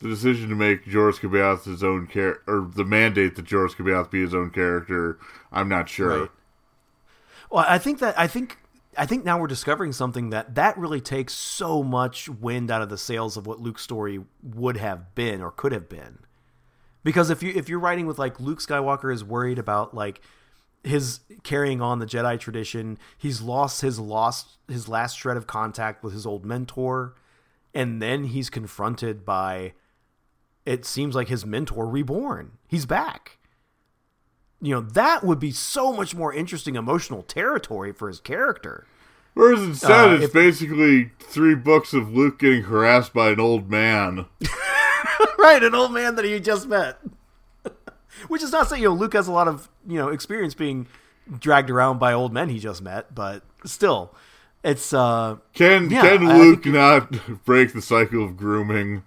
the 0.00 0.08
decision 0.08 0.48
to 0.48 0.54
make 0.54 0.84
Joruus 0.84 1.20
C'baoth 1.20 1.64
his 1.64 1.82
own 1.82 2.06
character, 2.06 2.42
or 2.46 2.70
the 2.74 2.84
mandate 2.84 3.36
that 3.36 3.46
Joruus 3.46 3.74
C'baoth 3.74 4.10
be 4.10 4.20
his 4.20 4.34
own 4.34 4.50
character, 4.50 5.18
I'm 5.52 5.68
not 5.68 5.88
sure. 5.88 6.20
Right. 6.20 6.30
Well, 7.50 7.64
I 7.68 7.78
think 7.78 8.00
that 8.00 8.18
I 8.18 8.26
think 8.26 8.58
I 8.96 9.06
think 9.06 9.24
now 9.24 9.38
we're 9.38 9.46
discovering 9.46 9.92
something 9.92 10.30
that 10.30 10.54
that 10.54 10.76
really 10.76 11.00
takes 11.00 11.32
so 11.32 11.82
much 11.82 12.28
wind 12.28 12.70
out 12.70 12.82
of 12.82 12.88
the 12.88 12.98
sails 12.98 13.36
of 13.36 13.46
what 13.46 13.60
Luke's 13.60 13.82
story 13.82 14.20
would 14.42 14.76
have 14.76 15.14
been 15.14 15.40
or 15.40 15.50
could 15.50 15.72
have 15.72 15.88
been. 15.88 16.18
Because 17.02 17.30
if 17.30 17.42
you 17.42 17.52
if 17.54 17.68
you're 17.68 17.78
writing 17.78 18.06
with 18.06 18.18
like 18.18 18.40
Luke 18.40 18.60
Skywalker 18.60 19.12
is 19.12 19.22
worried 19.22 19.58
about 19.58 19.94
like 19.94 20.20
his 20.82 21.20
carrying 21.42 21.80
on 21.80 21.98
the 21.98 22.06
Jedi 22.06 22.38
tradition, 22.38 22.98
he's 23.16 23.40
lost 23.40 23.80
his 23.80 23.98
lost 23.98 24.58
his 24.68 24.88
last 24.88 25.18
shred 25.18 25.36
of 25.36 25.46
contact 25.46 26.02
with 26.02 26.12
his 26.12 26.26
old 26.26 26.44
mentor, 26.44 27.14
and 27.74 28.00
then 28.00 28.24
he's 28.24 28.50
confronted 28.50 29.24
by 29.24 29.74
it 30.66 30.84
seems 30.84 31.14
like 31.14 31.28
his 31.28 31.44
mentor 31.44 31.86
reborn. 31.86 32.52
He's 32.66 32.86
back. 32.86 33.38
You 34.60 34.74
know, 34.74 34.80
that 34.80 35.24
would 35.24 35.38
be 35.38 35.50
so 35.50 35.92
much 35.92 36.14
more 36.14 36.32
interesting 36.32 36.76
emotional 36.76 37.22
territory 37.22 37.92
for 37.92 38.08
his 38.08 38.20
character. 38.20 38.86
Whereas 39.34 39.62
instead, 39.62 40.08
uh, 40.08 40.14
it's 40.14 40.24
if, 40.24 40.32
basically 40.32 41.10
three 41.18 41.54
books 41.54 41.92
of 41.92 42.14
Luke 42.14 42.38
getting 42.38 42.62
harassed 42.62 43.12
by 43.12 43.30
an 43.30 43.40
old 43.40 43.68
man. 43.68 44.26
right, 45.38 45.62
an 45.62 45.74
old 45.74 45.92
man 45.92 46.14
that 46.14 46.24
he 46.24 46.38
just 46.40 46.68
met. 46.68 46.98
Which 48.28 48.42
is 48.42 48.52
not 48.52 48.68
saying 48.68 48.82
you 48.82 48.88
know 48.88 48.94
Luke 48.94 49.12
has 49.12 49.26
a 49.26 49.32
lot 49.32 49.48
of 49.48 49.68
you 49.86 49.98
know 49.98 50.08
experience 50.08 50.54
being 50.54 50.86
dragged 51.40 51.68
around 51.68 51.98
by 51.98 52.12
old 52.12 52.32
men 52.32 52.48
he 52.48 52.58
just 52.58 52.80
met, 52.80 53.14
but 53.14 53.42
still, 53.64 54.14
it's 54.62 54.92
uh. 54.92 55.36
Can 55.52 55.90
yeah, 55.90 56.02
can 56.02 56.38
Luke 56.38 56.64
not 56.64 57.12
break 57.44 57.72
the 57.72 57.82
cycle 57.82 58.24
of 58.24 58.36
grooming? 58.36 59.02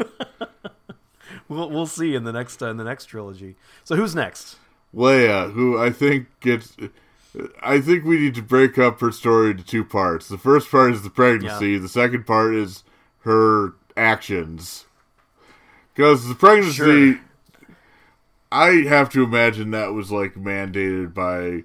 we'll 1.48 1.70
we'll 1.70 1.86
see 1.86 2.14
in 2.14 2.24
the 2.24 2.32
next 2.32 2.62
uh, 2.62 2.70
in 2.70 2.76
the 2.76 2.84
next 2.84 3.06
trilogy. 3.06 3.56
So 3.84 3.96
who's 3.96 4.14
next? 4.14 4.56
Leia, 4.94 5.52
who 5.52 5.78
I 5.78 5.90
think 5.90 6.28
gets. 6.40 6.76
I 7.62 7.80
think 7.80 8.04
we 8.04 8.18
need 8.18 8.34
to 8.34 8.42
break 8.42 8.76
up 8.76 9.00
her 9.00 9.12
story 9.12 9.52
into 9.52 9.64
two 9.64 9.84
parts. 9.84 10.28
The 10.28 10.38
first 10.38 10.70
part 10.70 10.92
is 10.92 11.02
the 11.02 11.10
pregnancy. 11.10 11.72
Yeah. 11.72 11.78
The 11.78 11.88
second 11.88 12.26
part 12.26 12.54
is 12.54 12.82
her 13.20 13.74
actions. 13.96 14.86
Because 15.94 16.26
the 16.26 16.34
pregnancy, 16.34 16.74
sure. 16.74 17.20
I 18.50 18.68
have 18.88 19.10
to 19.10 19.22
imagine 19.22 19.70
that 19.70 19.92
was 19.92 20.10
like 20.10 20.34
mandated 20.34 21.14
by 21.14 21.64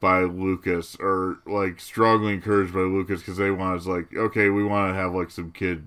by 0.00 0.22
Lucas 0.22 0.96
or 0.98 1.38
like 1.46 1.78
strongly 1.78 2.34
encouraged 2.34 2.72
by 2.72 2.80
Lucas 2.80 3.20
because 3.20 3.36
they 3.36 3.50
wanted 3.50 3.86
like 3.86 4.14
okay, 4.16 4.48
we 4.48 4.64
want 4.64 4.92
to 4.92 4.94
have 4.94 5.14
like 5.14 5.30
some 5.30 5.52
kid, 5.52 5.86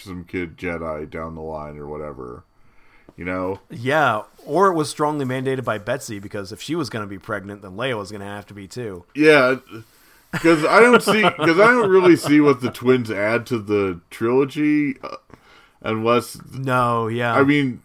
some 0.00 0.24
kid 0.24 0.56
Jedi 0.56 1.08
down 1.08 1.34
the 1.34 1.40
line 1.40 1.76
or 1.76 1.86
whatever. 1.86 2.44
You 3.16 3.24
know? 3.24 3.58
Yeah, 3.68 4.22
or 4.46 4.68
it 4.68 4.74
was 4.74 4.88
strongly 4.88 5.24
mandated 5.24 5.64
by 5.64 5.78
Betsy 5.78 6.20
because 6.20 6.52
if 6.52 6.62
she 6.62 6.76
was 6.76 6.88
going 6.88 7.02
to 7.02 7.08
be 7.08 7.18
pregnant, 7.18 7.62
then 7.62 7.72
Leia 7.72 7.98
was 7.98 8.12
going 8.12 8.20
to 8.20 8.26
have 8.26 8.46
to 8.46 8.54
be 8.54 8.68
too. 8.68 9.04
Yeah, 9.14 9.56
because 10.32 10.64
I 10.64 10.80
don't 10.80 11.02
see 11.02 11.22
because 11.22 11.58
I 11.58 11.66
don't 11.66 11.90
really 11.90 12.16
see 12.16 12.40
what 12.40 12.60
the 12.60 12.70
twins 12.70 13.10
add 13.10 13.46
to 13.46 13.58
the 13.58 14.00
trilogy. 14.10 14.96
Uh, 15.02 15.16
unless 15.80 16.38
no, 16.52 17.08
yeah. 17.08 17.34
I 17.34 17.44
mean, 17.44 17.82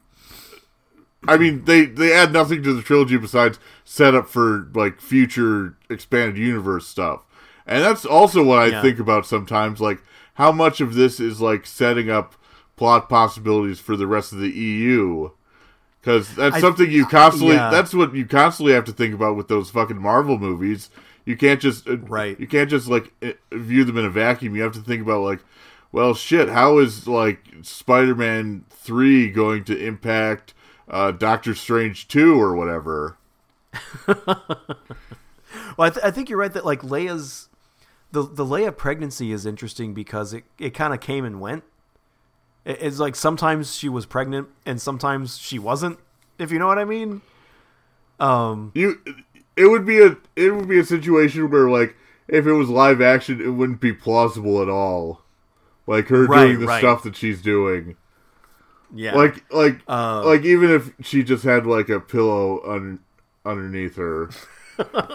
I 1.27 1.37
mean 1.37 1.65
they 1.65 1.85
they 1.85 2.13
add 2.13 2.33
nothing 2.33 2.63
to 2.63 2.73
the 2.73 2.81
trilogy 2.81 3.17
besides 3.17 3.59
set 3.85 4.13
up 4.13 4.27
for 4.27 4.69
like 4.73 4.99
future 4.99 5.77
expanded 5.89 6.37
universe 6.37 6.87
stuff, 6.87 7.21
and 7.65 7.83
that's 7.83 8.05
also 8.05 8.43
what 8.43 8.59
I 8.59 8.67
yeah. 8.67 8.81
think 8.81 8.99
about 8.99 9.25
sometimes. 9.25 9.79
Like 9.79 9.99
how 10.35 10.51
much 10.51 10.81
of 10.81 10.95
this 10.95 11.19
is 11.19 11.41
like 11.41 11.65
setting 11.65 12.09
up 12.09 12.35
plot 12.75 13.09
possibilities 13.09 13.79
for 13.79 13.95
the 13.95 14.07
rest 14.07 14.33
of 14.33 14.39
the 14.39 14.49
EU. 14.49 15.29
Because 15.99 16.35
that's 16.35 16.57
I, 16.57 16.59
something 16.59 16.91
you 16.91 17.05
constantly. 17.05 17.55
Yeah. 17.55 17.69
That's 17.69 17.93
what 17.93 18.13
you 18.13 18.25
constantly 18.25 18.73
have 18.73 18.83
to 18.85 18.91
think 18.91 19.13
about 19.13 19.37
with 19.37 19.47
those 19.47 19.69
fucking 19.69 20.01
Marvel 20.01 20.37
movies. 20.37 20.89
You 21.23 21.37
can't 21.37 21.61
just 21.61 21.87
uh, 21.87 21.97
right. 21.99 22.37
You 22.37 22.47
can't 22.47 22.69
just 22.69 22.89
like 22.89 23.13
view 23.51 23.85
them 23.85 23.97
in 23.97 24.05
a 24.05 24.09
vacuum. 24.09 24.55
You 24.55 24.63
have 24.63 24.73
to 24.73 24.81
think 24.81 25.01
about 25.01 25.21
like 25.21 25.39
well, 25.93 26.15
shit, 26.15 26.49
how 26.49 26.79
is 26.79 27.07
like 27.07 27.39
Spider-Man 27.61 28.65
three 28.71 29.29
going 29.29 29.63
to 29.65 29.77
impact 29.77 30.55
uh, 30.89 31.11
Doctor 31.11 31.53
Strange 31.53 32.07
two 32.07 32.41
or 32.41 32.55
whatever? 32.55 33.17
well, 34.07 34.25
I, 35.77 35.89
th- 35.91 36.03
I, 36.03 36.09
think 36.09 36.29
you're 36.29 36.39
right 36.39 36.51
that 36.51 36.65
like 36.65 36.81
Leia's 36.81 37.47
the 38.13 38.23
the 38.23 38.45
Leia 38.45 38.75
pregnancy 38.75 39.31
is 39.31 39.45
interesting 39.45 39.93
because 39.93 40.33
it 40.33 40.45
it 40.57 40.71
kind 40.71 40.93
of 40.93 41.01
came 41.01 41.25
and 41.25 41.41
went. 41.41 41.63
It, 42.63 42.77
it's 42.81 42.99
like 42.99 43.15
sometimes 43.15 43.75
she 43.75 43.89
was 43.89 44.05
pregnant 44.05 44.47
and 44.65 44.81
sometimes 44.81 45.37
she 45.37 45.59
wasn't. 45.59 45.99
If 46.39 46.51
you 46.51 46.59
know 46.59 46.67
what 46.67 46.79
I 46.79 46.85
mean. 46.85 47.21
Um, 48.19 48.71
you, 48.75 49.01
it 49.57 49.67
would 49.67 49.85
be 49.85 50.01
a 50.01 50.15
it 50.35 50.51
would 50.51 50.69
be 50.69 50.79
a 50.79 50.85
situation 50.85 51.49
where 51.49 51.69
like 51.69 51.95
if 52.27 52.47
it 52.47 52.53
was 52.53 52.69
live 52.69 53.01
action, 53.01 53.41
it 53.41 53.49
wouldn't 53.49 53.81
be 53.81 53.91
plausible 53.91 54.61
at 54.61 54.69
all 54.69 55.23
like 55.87 56.07
her 56.07 56.25
right, 56.25 56.45
doing 56.45 56.59
the 56.59 56.67
right. 56.67 56.79
stuff 56.79 57.03
that 57.03 57.15
she's 57.15 57.41
doing. 57.41 57.95
Yeah, 58.93 59.15
like 59.15 59.43
like 59.51 59.81
uh, 59.87 60.23
like 60.23 60.43
even 60.43 60.69
if 60.69 60.91
she 61.01 61.23
just 61.23 61.43
had 61.43 61.65
like 61.65 61.89
a 61.89 61.99
pillow 61.99 62.61
un- 62.69 62.99
underneath 63.43 63.95
her, 63.95 64.29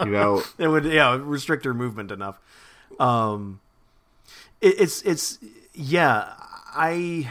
you 0.05 0.11
know, 0.11 0.43
it 0.59 0.69
would 0.69 0.85
yeah 0.85 1.19
restrict 1.21 1.65
her 1.65 1.75
movement 1.75 2.11
enough. 2.11 2.41
Um, 2.99 3.61
it, 4.61 4.81
it's 4.81 5.03
it's 5.03 5.39
yeah, 5.75 6.33
I 6.75 7.31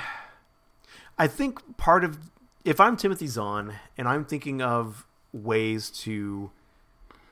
I 1.18 1.28
think 1.28 1.78
part 1.78 2.04
of 2.04 2.18
if 2.64 2.80
I'm 2.80 2.98
Timothy 2.98 3.28
Zahn 3.28 3.76
and 3.98 4.08
I'm 4.08 4.26
thinking 4.26 4.62
of 4.62 5.06
ways 5.34 5.90
to 5.90 6.52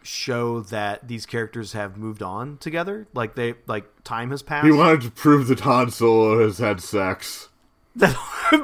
show 0.03 0.61
that 0.61 1.07
these 1.07 1.26
characters 1.26 1.73
have 1.73 1.97
moved 1.97 2.21
on 2.21 2.57
together. 2.57 3.07
Like 3.13 3.36
they 3.36 3.55
like 3.67 3.86
time 4.03 4.32
has 4.32 4.41
passed. 4.41 4.65
He 4.65 4.71
wanted 4.71 5.01
to 5.01 5.11
prove 5.11 5.47
that 5.47 5.61
Han 5.61 5.91
Solo 5.91 6.41
has 6.41 6.59
had 6.59 6.82
sex. 6.82 7.49
That 7.97 8.13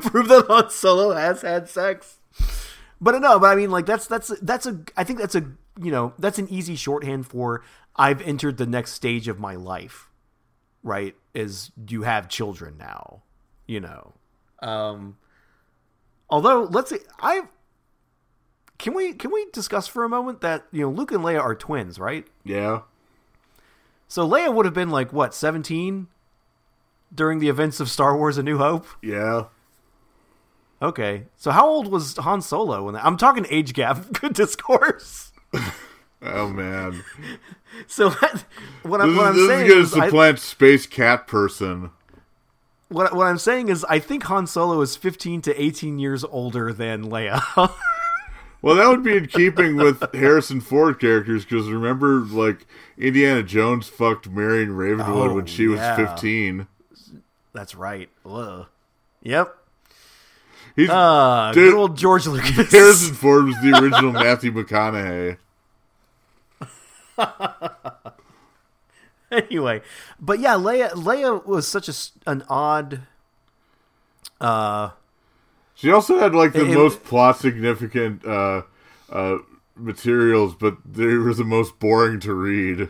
prove 0.01 0.27
that 0.27 0.47
Han 0.47 0.69
Solo 0.69 1.15
has 1.15 1.41
had 1.41 1.69
sex. 1.69 2.17
But 2.99 3.17
no, 3.19 3.39
but 3.39 3.45
I 3.45 3.55
mean 3.55 3.71
like 3.71 3.85
that's 3.85 4.05
that's 4.05 4.27
that's 4.41 4.65
a 4.65 4.81
I 4.97 5.05
think 5.05 5.19
that's 5.19 5.35
a 5.35 5.45
you 5.81 5.91
know, 5.91 6.13
that's 6.19 6.39
an 6.39 6.47
easy 6.49 6.75
shorthand 6.75 7.27
for 7.27 7.63
I've 7.95 8.21
entered 8.21 8.57
the 8.57 8.65
next 8.65 8.93
stage 8.93 9.27
of 9.27 9.39
my 9.39 9.55
life. 9.55 10.09
Right? 10.83 11.15
Is 11.33 11.71
you 11.87 12.03
have 12.03 12.27
children 12.27 12.77
now, 12.77 13.21
you 13.67 13.79
know. 13.79 14.13
Um 14.59 15.17
although 16.29 16.63
let's 16.63 16.89
see, 16.89 16.99
I've 17.19 17.47
can 18.77 18.95
we 18.95 19.13
can 19.13 19.31
we 19.31 19.45
discuss 19.53 19.87
for 19.87 20.03
a 20.03 20.09
moment 20.09 20.41
that 20.41 20.65
you 20.71 20.81
know 20.81 20.89
Luke 20.89 21.11
and 21.11 21.23
Leia 21.23 21.39
are 21.39 21.55
twins, 21.55 21.99
right? 21.99 22.25
Yeah. 22.43 22.81
So 24.07 24.27
Leia 24.27 24.53
would 24.53 24.65
have 24.65 24.73
been 24.73 24.89
like 24.89 25.13
what 25.13 25.35
seventeen 25.35 26.07
during 27.13 27.39
the 27.39 27.47
events 27.49 27.79
of 27.79 27.89
Star 27.89 28.17
Wars: 28.17 28.37
A 28.39 28.43
New 28.43 28.57
Hope. 28.57 28.87
Yeah. 29.01 29.45
Okay, 30.81 31.25
so 31.37 31.51
how 31.51 31.67
old 31.67 31.91
was 31.91 32.17
Han 32.17 32.41
Solo 32.41 32.85
when 32.85 32.95
that? 32.95 33.05
I'm 33.05 33.17
talking 33.17 33.45
age 33.51 33.73
gap. 33.73 34.11
Good 34.13 34.33
discourse. 34.33 35.31
Oh 36.21 36.47
man, 36.49 37.03
So 37.87 38.09
what 38.09 39.01
I'm, 39.01 39.15
what 39.15 39.25
I'm 39.27 39.35
this 39.35 39.47
saying 39.47 39.65
is 39.65 39.91
gonna 39.93 40.05
is, 40.05 40.13
I, 40.13 40.35
space 40.35 40.85
cat 40.85 41.25
person. 41.27 41.89
what 42.89 43.15
what 43.15 43.27
I'm 43.27 43.37
saying 43.37 43.69
is, 43.69 43.83
I 43.85 43.99
think 43.99 44.23
Han 44.23 44.45
Solo 44.47 44.81
is 44.81 44.95
15 44.95 45.41
to 45.43 45.61
18 45.61 45.97
years 45.99 46.23
older 46.23 46.73
than 46.73 47.05
Leia. 47.09 47.41
Well, 48.63 48.75
that 48.75 48.87
would 48.89 49.01
be 49.03 49.17
in 49.17 49.25
keeping 49.25 49.75
with 49.75 50.03
Harrison 50.13 50.61
Ford 50.61 50.99
characters 50.99 51.43
because 51.45 51.67
remember, 51.67 52.19
like 52.19 52.67
Indiana 52.95 53.41
Jones 53.41 53.87
fucked 53.87 54.29
Marion 54.29 54.75
Ravenwood 54.75 55.31
Oh, 55.31 55.33
when 55.33 55.47
she 55.47 55.63
yeah. 55.63 55.97
was 55.97 56.07
fifteen. 56.07 56.67
That's 57.53 57.73
right. 57.73 58.07
Ugh. 58.23 58.67
Yep. 59.23 59.57
He's 60.75 60.91
Uh, 60.91 61.51
Dude, 61.55 61.71
good 61.71 61.77
old 61.79 61.97
George 61.97 62.27
Lucas. 62.27 62.71
Harrison 62.71 63.15
Ford 63.15 63.45
was 63.45 63.55
the 63.63 63.79
original 63.81 64.11
Matthew 64.11 64.51
McConaughey. 64.51 65.37
anyway, 69.31 69.81
but 70.19 70.39
yeah, 70.39 70.55
Leia 70.55 70.91
Leia 70.91 71.45
was 71.45 71.67
such 71.67 71.89
a 71.89 71.93
an 72.29 72.43
odd. 72.49 73.01
Uh, 74.39 74.89
She 75.75 75.91
also 75.91 76.19
had 76.19 76.33
like 76.35 76.53
the 76.53 76.61
It- 76.65 76.71
it- 76.71 76.75
most 76.75 77.03
plot 77.03 77.37
significant 77.37 78.25
uh, 78.25 78.63
uh, 79.11 79.37
materials, 79.75 80.55
but 80.55 80.77
they 80.85 81.15
were 81.15 81.33
the 81.33 81.43
most 81.43 81.79
boring 81.79 82.19
to 82.21 82.33
read. 82.33 82.89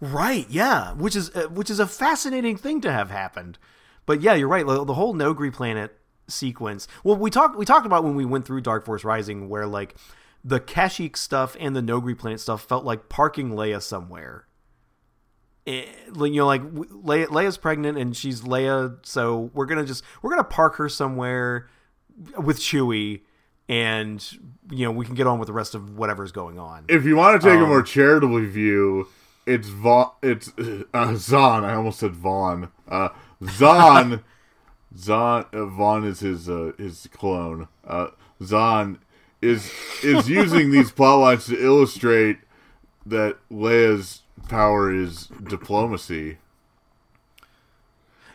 right, 0.00 0.46
yeah, 0.50 0.92
which 0.94 1.16
is 1.16 1.30
uh, 1.34 1.48
which 1.48 1.70
is 1.70 1.78
a 1.80 1.86
fascinating 1.86 2.56
thing 2.56 2.80
to 2.82 2.92
have 2.92 3.10
happened. 3.10 3.58
But 4.06 4.20
yeah, 4.20 4.34
you're 4.34 4.48
right. 4.48 4.66
The, 4.66 4.84
the 4.84 4.94
whole 4.94 5.14
Noghri 5.14 5.52
planet 5.52 5.96
sequence. 6.26 6.88
Well, 7.04 7.16
we 7.16 7.30
talked 7.30 7.56
we 7.56 7.64
talked 7.64 7.86
about 7.86 8.02
when 8.04 8.16
we 8.16 8.24
went 8.24 8.44
through 8.44 8.62
Dark 8.62 8.84
Force 8.84 9.04
Rising, 9.04 9.48
where 9.48 9.66
like 9.66 9.94
the 10.44 10.60
Kashyyyk 10.60 11.16
stuff 11.16 11.56
and 11.60 11.74
the 11.76 11.80
Noghri 11.80 12.18
planet 12.18 12.40
stuff 12.40 12.62
felt 12.62 12.84
like 12.84 13.08
parking 13.08 13.50
Leia 13.50 13.80
somewhere. 13.80 14.46
Eh, 15.66 15.84
like, 16.10 16.32
you 16.32 16.38
know, 16.40 16.46
like 16.46 16.62
Leia, 16.62 17.26
Leia's 17.26 17.56
pregnant 17.56 17.96
and 17.96 18.16
she's 18.16 18.40
Leia, 18.42 18.96
so 19.06 19.50
we're 19.54 19.66
gonna 19.66 19.84
just 19.84 20.02
we're 20.20 20.30
gonna 20.30 20.42
park 20.42 20.74
her 20.76 20.88
somewhere 20.88 21.68
with 22.36 22.58
Chewie, 22.58 23.20
and 23.68 24.20
you 24.70 24.84
know 24.84 24.90
we 24.90 25.06
can 25.06 25.14
get 25.14 25.26
on 25.28 25.38
with 25.38 25.46
the 25.46 25.52
rest 25.52 25.76
of 25.76 25.96
whatever's 25.96 26.32
going 26.32 26.58
on. 26.58 26.84
If 26.88 27.04
you 27.04 27.14
want 27.16 27.40
to 27.40 27.48
take 27.48 27.60
a 27.60 27.62
Um, 27.62 27.68
more 27.68 27.82
charitable 27.82 28.40
view, 28.46 29.06
it's 29.46 29.68
Vaughn. 29.68 30.10
It's 30.20 30.50
uh, 30.92 31.14
Zahn. 31.14 31.64
I 31.64 31.74
almost 31.74 32.00
said 32.00 32.16
Vaughn. 32.16 32.68
Uh, 32.88 33.10
Zahn. 33.44 34.24
Zahn. 34.98 35.44
Uh, 35.52 35.66
Vaughn 35.66 36.04
is 36.04 36.18
his 36.20 36.48
uh, 36.48 36.72
his 36.76 37.08
clone. 37.12 37.68
Uh, 37.86 38.08
Zahn 38.42 38.98
is 39.42 39.70
is 40.02 40.28
using 40.28 40.70
these 40.70 40.90
plot 40.98 41.18
lines 41.20 41.46
to 41.46 41.62
illustrate 41.62 42.38
that 43.04 43.36
Leia's 43.50 44.22
power 44.48 44.94
is 44.94 45.26
diplomacy. 45.48 46.38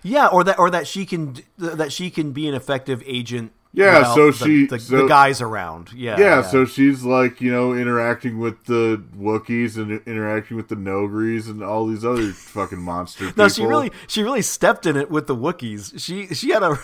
Yeah, 0.04 0.28
or 0.28 0.44
that 0.44 0.60
or 0.60 0.70
that 0.70 0.88
she 0.88 1.06
can 1.06 1.38
that 1.58 1.92
she 1.92 2.10
can 2.10 2.32
be 2.32 2.48
an 2.48 2.54
effective 2.54 3.02
agent. 3.06 3.52
Yeah, 3.74 4.16
so 4.16 4.32
the, 4.32 4.46
she- 4.46 4.66
the, 4.66 4.80
so- 4.80 4.98
the 5.04 5.08
guys 5.08 5.40
around. 5.42 5.92
Yeah, 5.94 6.18
Yeah, 6.20 6.42
so 6.42 6.66
she's 6.66 7.04
like, 7.04 7.42
you 7.42 7.52
know, 7.52 7.74
interacting 7.74 8.40
with 8.40 8.66
the 8.66 9.04
Wookiees 9.16 9.78
and 9.78 10.02
interacting 10.08 10.58
with 10.58 10.70
the 10.70 10.76
Noghris 10.76 11.48
and 11.48 11.62
all 11.62 11.86
these 11.86 12.04
other 12.04 12.32
fucking 12.32 12.80
monster 12.82 13.26
people. 13.26 13.44
no, 13.44 13.50
she 13.50 13.66
really 13.66 13.92
she 14.08 14.24
really 14.24 14.42
stepped 14.42 14.86
in 14.86 14.96
it 14.96 15.12
with 15.12 15.28
the 15.28 15.36
Wookiees. 15.36 16.00
She 16.00 16.28
she 16.34 16.50
had 16.52 16.64
a. 16.64 16.80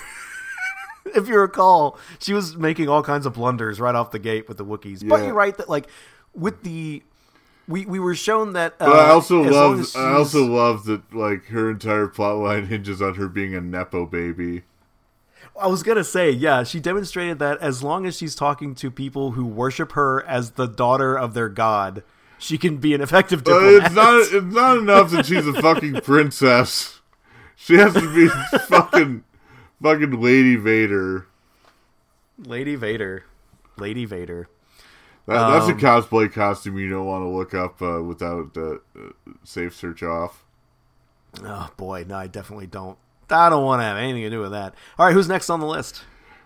if 1.16 1.28
you 1.28 1.38
recall, 1.40 1.98
she 2.20 2.34
was 2.34 2.56
making 2.58 2.90
all 2.90 3.04
kinds 3.04 3.26
of 3.26 3.34
blunders 3.34 3.80
right 3.80 3.96
off 3.96 4.12
the 4.12 4.20
gate 4.20 4.48
with 4.48 4.58
the 4.58 4.66
Wookiees. 4.66 5.08
But 5.08 5.24
you're 5.24 5.34
right 5.34 5.56
that 5.58 5.70
like 5.70 5.88
with 6.34 6.64
the 6.64 7.04
we 7.68 7.86
we 7.86 8.00
were 8.00 8.16
shown 8.16 8.54
that. 8.54 8.76
Uh, 8.80 8.86
I 8.86 9.10
also 9.10 9.42
love 9.42 9.96
I 9.96 10.14
also 10.14 10.46
love 10.46 10.86
that 10.86 11.14
like 11.14 11.46
her 11.46 11.70
entire 11.70 12.08
plotline 12.08 12.68
hinges 12.68 13.02
on 13.02 13.16
her 13.16 13.28
being 13.28 13.56
a 13.56 13.62
nepo 13.62 14.06
baby. 14.06 14.64
I 15.60 15.68
was 15.68 15.84
gonna 15.84 16.04
say, 16.04 16.32
yeah, 16.32 16.64
she 16.64 16.80
demonstrated 16.80 17.40
that 17.40 17.60
as 17.60 17.84
long 17.84 18.06
as 18.06 18.18
she's 18.18 18.34
talking 18.34 18.74
to 18.76 18.90
people 18.90 19.32
who 19.32 19.46
worship 19.46 19.92
her 19.92 20.26
as 20.26 20.52
the 20.52 20.66
daughter 20.66 21.16
of 21.18 21.36
their 21.36 21.50
god, 21.50 22.04
she 22.40 22.58
can 22.58 22.78
be 22.78 22.94
an 22.96 23.02
effective 23.02 23.44
diplomat. 23.44 23.86
it's 23.86 23.96
not 23.96 24.22
it's 24.34 24.56
not 24.56 24.78
enough 24.80 25.12
that 25.12 25.26
she's 25.26 25.48
a 25.48 25.62
fucking 25.62 26.02
princess. 26.02 27.02
She 27.56 27.76
has 27.76 27.94
to 27.94 28.14
be 28.14 28.28
fucking 28.68 29.24
fucking 29.84 30.22
Lady 30.22 30.56
Vader. 30.56 31.28
Lady 32.38 32.76
Vader, 32.76 33.24
Lady 33.78 34.06
Vader. 34.06 34.48
That, 35.28 35.46
that's 35.46 35.68
a 35.68 35.74
Um, 35.74 35.76
cosplay 35.76 36.32
costume 36.32 36.78
you 36.78 36.90
don't 36.90 37.06
want 37.06 37.24
to 37.24 37.30
look 37.30 37.54
up 37.54 37.82
uh, 37.82 38.02
without 38.04 38.56
uh, 38.58 38.78
safe 39.44 39.74
search 39.76 40.04
off. 40.04 40.44
Oh 41.44 41.70
boy, 41.78 42.06
no, 42.08 42.16
I 42.18 42.28
definitely 42.28 42.68
don't. 42.68 42.98
I 43.30 43.50
don't 43.50 43.64
want 43.66 43.80
to 43.80 43.84
have 43.86 43.98
anything 43.98 44.22
to 44.24 44.30
do 44.30 44.42
with 44.42 44.52
that. 44.52 44.76
All 45.00 45.06
right, 45.06 45.14
who's 45.14 45.28
next 45.28 45.50
on 45.50 45.60
the 45.60 45.66
list? 45.66 46.04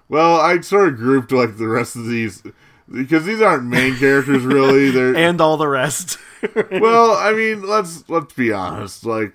Well, 0.09 0.39
I 0.39 0.59
sort 0.61 0.89
of 0.89 0.97
grouped 0.97 1.31
like 1.31 1.57
the 1.57 1.67
rest 1.67 1.95
of 1.95 2.05
these 2.07 2.43
because 2.91 3.25
these 3.25 3.41
aren't 3.41 3.65
main 3.65 3.97
characters 3.97 4.43
really. 4.43 4.89
They're 4.91 5.15
And 5.15 5.41
all 5.41 5.57
the 5.57 5.67
rest. 5.67 6.17
well, 6.77 7.11
I 7.13 7.33
mean, 7.33 7.61
let's 7.63 8.07
let's 8.09 8.33
be 8.33 8.51
honest. 8.51 9.05
Like 9.05 9.33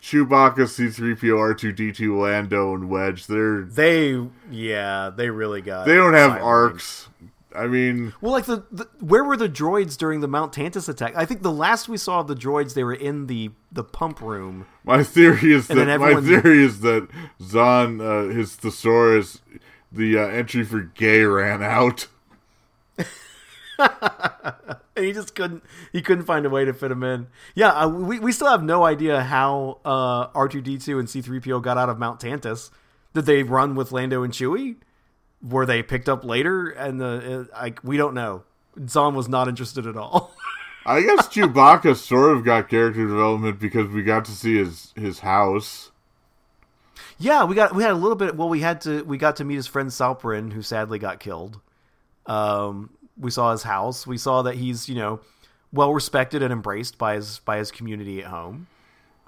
Chewbacca, 0.00 0.68
C 0.68 0.88
three 0.88 1.14
PO, 1.14 1.36
R 1.38 1.54
two 1.54 1.72
D 1.72 1.92
two, 1.92 2.18
Lando, 2.20 2.74
and 2.74 2.88
Wedge. 2.88 3.26
They're 3.26 3.62
they, 3.62 4.20
yeah, 4.50 5.10
they 5.14 5.30
really 5.30 5.62
got. 5.62 5.86
they 5.86 5.94
don't 5.94 6.14
have 6.14 6.32
sidelined. 6.32 6.44
arcs. 6.44 7.08
I 7.56 7.68
mean, 7.68 8.12
Well, 8.20 8.32
like 8.32 8.46
the, 8.46 8.64
the 8.72 8.88
where 8.98 9.22
were 9.22 9.36
the 9.36 9.48
droids 9.48 9.96
during 9.96 10.18
the 10.20 10.26
Mount 10.26 10.52
Tantiss 10.52 10.88
attack? 10.88 11.14
I 11.16 11.24
think 11.24 11.42
the 11.42 11.52
last 11.52 11.88
we 11.88 11.96
saw 11.96 12.18
of 12.18 12.26
the 12.26 12.34
droids, 12.34 12.74
they 12.74 12.82
were 12.82 12.94
in 12.94 13.28
the 13.28 13.52
the 13.70 13.84
pump 13.84 14.20
room. 14.20 14.66
my 14.82 15.04
theory 15.04 15.52
is 15.52 15.68
that 15.68 15.76
then 15.76 16.00
my 16.00 16.20
theory 16.20 16.64
is 16.64 16.80
that 16.80 17.08
Zahn, 17.40 18.00
uh, 18.00 18.24
his 18.24 18.56
thesaurus, 18.56 19.40
the 19.92 20.18
uh, 20.18 20.26
entry 20.26 20.64
for 20.64 20.80
gay 20.80 21.22
ran 21.22 21.62
out. 21.62 22.08
And 24.96 25.04
he 25.04 25.12
just 25.12 25.34
couldn't. 25.34 25.64
He 25.92 26.02
couldn't 26.02 26.24
find 26.24 26.46
a 26.46 26.48
way 26.50 26.64
to 26.64 26.72
fit 26.72 26.92
him 26.92 27.02
in. 27.02 27.26
Yeah, 27.56 27.70
uh, 27.70 27.88
we 27.88 28.20
we 28.20 28.30
still 28.30 28.46
have 28.46 28.62
no 28.62 28.84
idea 28.84 29.22
how 29.22 29.80
uh, 29.84 30.28
R 30.36 30.46
two 30.46 30.60
D 30.60 30.78
two 30.78 31.00
and 31.00 31.10
C 31.10 31.20
three 31.20 31.40
PO 31.40 31.58
got 31.58 31.76
out 31.76 31.88
of 31.88 31.98
Mount 31.98 32.20
Tantiss. 32.20 32.70
Did 33.12 33.26
they 33.26 33.42
run 33.42 33.74
with 33.74 33.90
Lando 33.90 34.22
and 34.22 34.32
Chewie? 34.32 34.76
Were 35.42 35.66
they 35.66 35.82
picked 35.82 36.08
up 36.08 36.24
later? 36.24 36.68
And 36.70 37.00
the 37.00 37.48
uh, 37.52 37.60
like, 37.60 37.82
we 37.82 37.96
don't 37.96 38.14
know. 38.14 38.44
Zahn 38.88 39.16
was 39.16 39.28
not 39.28 39.48
interested 39.48 39.84
at 39.84 39.96
all. 39.96 40.32
I 40.86 41.00
guess 41.00 41.26
Chewbacca 41.26 41.96
sort 41.96 42.36
of 42.36 42.44
got 42.44 42.68
character 42.68 43.04
development 43.04 43.58
because 43.58 43.88
we 43.88 44.04
got 44.04 44.24
to 44.26 44.30
see 44.30 44.58
his 44.58 44.92
his 44.94 45.18
house. 45.18 45.90
yeah, 47.18 47.42
we 47.42 47.56
got 47.56 47.74
we 47.74 47.82
had 47.82 47.92
a 47.92 47.96
little 47.96 48.16
bit. 48.16 48.36
Well, 48.36 48.48
we 48.48 48.60
had 48.60 48.80
to 48.82 49.02
we 49.02 49.18
got 49.18 49.36
to 49.36 49.44
meet 49.44 49.56
his 49.56 49.66
friend 49.66 49.90
Salporin, 49.90 50.52
who 50.52 50.62
sadly 50.62 51.00
got 51.00 51.18
killed. 51.18 51.60
Um, 52.26 52.90
we 53.18 53.30
saw 53.30 53.52
his 53.52 53.62
house. 53.62 54.06
We 54.06 54.18
saw 54.18 54.42
that 54.42 54.56
he's 54.56 54.88
you 54.88 54.94
know 54.94 55.20
well 55.72 55.92
respected 55.92 56.42
and 56.42 56.52
embraced 56.52 56.98
by 56.98 57.14
his 57.14 57.40
by 57.40 57.58
his 57.58 57.70
community 57.70 58.20
at 58.20 58.26
home. 58.26 58.66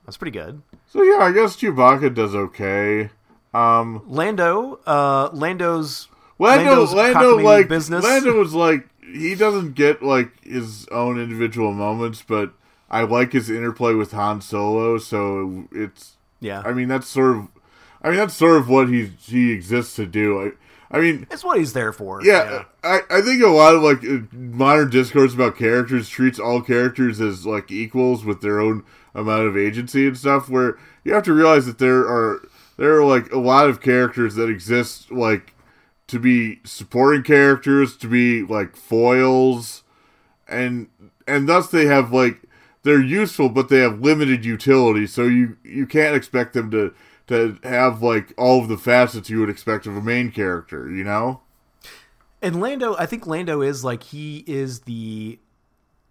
That's 0.04 0.16
pretty 0.16 0.38
good. 0.38 0.62
So 0.86 1.02
yeah, 1.02 1.24
I 1.24 1.32
guess 1.32 1.56
Chewbacca 1.56 2.14
does 2.14 2.34
okay. 2.34 3.10
Um, 3.52 4.02
Lando, 4.06 4.80
uh, 4.86 5.30
Lando's 5.32 6.08
Lando, 6.38 6.64
Lando's 6.64 6.94
Lando, 6.94 7.36
like 7.38 7.68
business. 7.68 8.04
Lando 8.04 8.38
was 8.38 8.54
like 8.54 8.88
he 9.00 9.34
doesn't 9.34 9.74
get 9.74 10.02
like 10.02 10.44
his 10.44 10.86
own 10.88 11.18
individual 11.18 11.72
moments, 11.72 12.22
but 12.26 12.52
I 12.90 13.02
like 13.02 13.32
his 13.32 13.50
interplay 13.50 13.94
with 13.94 14.12
Han 14.12 14.40
Solo. 14.40 14.98
So 14.98 15.68
it's, 15.72 16.16
yeah, 16.40 16.62
I 16.64 16.72
mean, 16.72 16.88
that's 16.88 17.08
sort 17.08 17.36
of, 17.36 17.48
I 18.02 18.10
mean, 18.10 18.18
that's 18.18 18.34
sort 18.34 18.58
of 18.58 18.68
what 18.68 18.88
he 18.88 19.12
he 19.20 19.52
exists 19.52 19.96
to 19.96 20.06
do. 20.06 20.40
I, 20.40 20.50
I 20.90 21.00
mean, 21.00 21.26
it's 21.30 21.44
what 21.44 21.58
he's 21.58 21.72
there 21.72 21.92
for. 21.92 22.24
yeah, 22.24 22.64
I, 22.84 23.00
I 23.10 23.20
think 23.20 23.42
a 23.42 23.48
lot 23.48 23.74
of 23.74 23.82
like 23.82 24.04
uh, 24.04 24.24
modern 24.32 24.90
discourse 24.90 25.34
about 25.34 25.56
characters 25.56 26.08
treats 26.08 26.38
all 26.38 26.62
characters 26.62 27.20
as 27.20 27.44
like 27.44 27.70
equals 27.70 28.24
with 28.24 28.40
their 28.40 28.60
own 28.60 28.84
amount 29.14 29.46
of 29.48 29.56
agency 29.56 30.06
and 30.06 30.16
stuff. 30.16 30.48
Where 30.48 30.78
you 31.04 31.12
have 31.12 31.24
to 31.24 31.32
realize 31.32 31.66
that 31.66 31.78
there 31.78 32.00
are 32.00 32.40
there 32.76 32.96
are 32.96 33.04
like 33.04 33.32
a 33.32 33.38
lot 33.38 33.68
of 33.68 33.80
characters 33.80 34.36
that 34.36 34.48
exist 34.48 35.10
like 35.10 35.54
to 36.06 36.20
be 36.20 36.60
supporting 36.64 37.22
characters, 37.22 37.96
to 37.96 38.08
be 38.08 38.42
like 38.42 38.76
foils, 38.76 39.82
and 40.48 40.88
and 41.26 41.48
thus 41.48 41.68
they 41.68 41.86
have 41.86 42.12
like 42.12 42.42
they're 42.84 43.02
useful, 43.02 43.48
but 43.48 43.68
they 43.68 43.80
have 43.80 44.00
limited 44.00 44.44
utility. 44.44 45.06
So 45.06 45.24
you 45.24 45.56
you 45.64 45.86
can't 45.86 46.14
expect 46.14 46.52
them 46.52 46.70
to 46.70 46.94
to 47.28 47.58
have 47.62 48.02
like 48.02 48.32
all 48.36 48.62
of 48.62 48.68
the 48.68 48.78
facets 48.78 49.28
you 49.30 49.40
would 49.40 49.50
expect 49.50 49.86
of 49.86 49.96
a 49.96 50.02
main 50.02 50.30
character. 50.30 50.90
You 50.90 51.04
know. 51.04 51.40
And 52.42 52.60
Lando, 52.60 52.94
I 52.96 53.06
think 53.06 53.26
Lando 53.26 53.62
is 53.62 53.82
like 53.84 54.02
he 54.04 54.44
is 54.46 54.80
the 54.80 55.38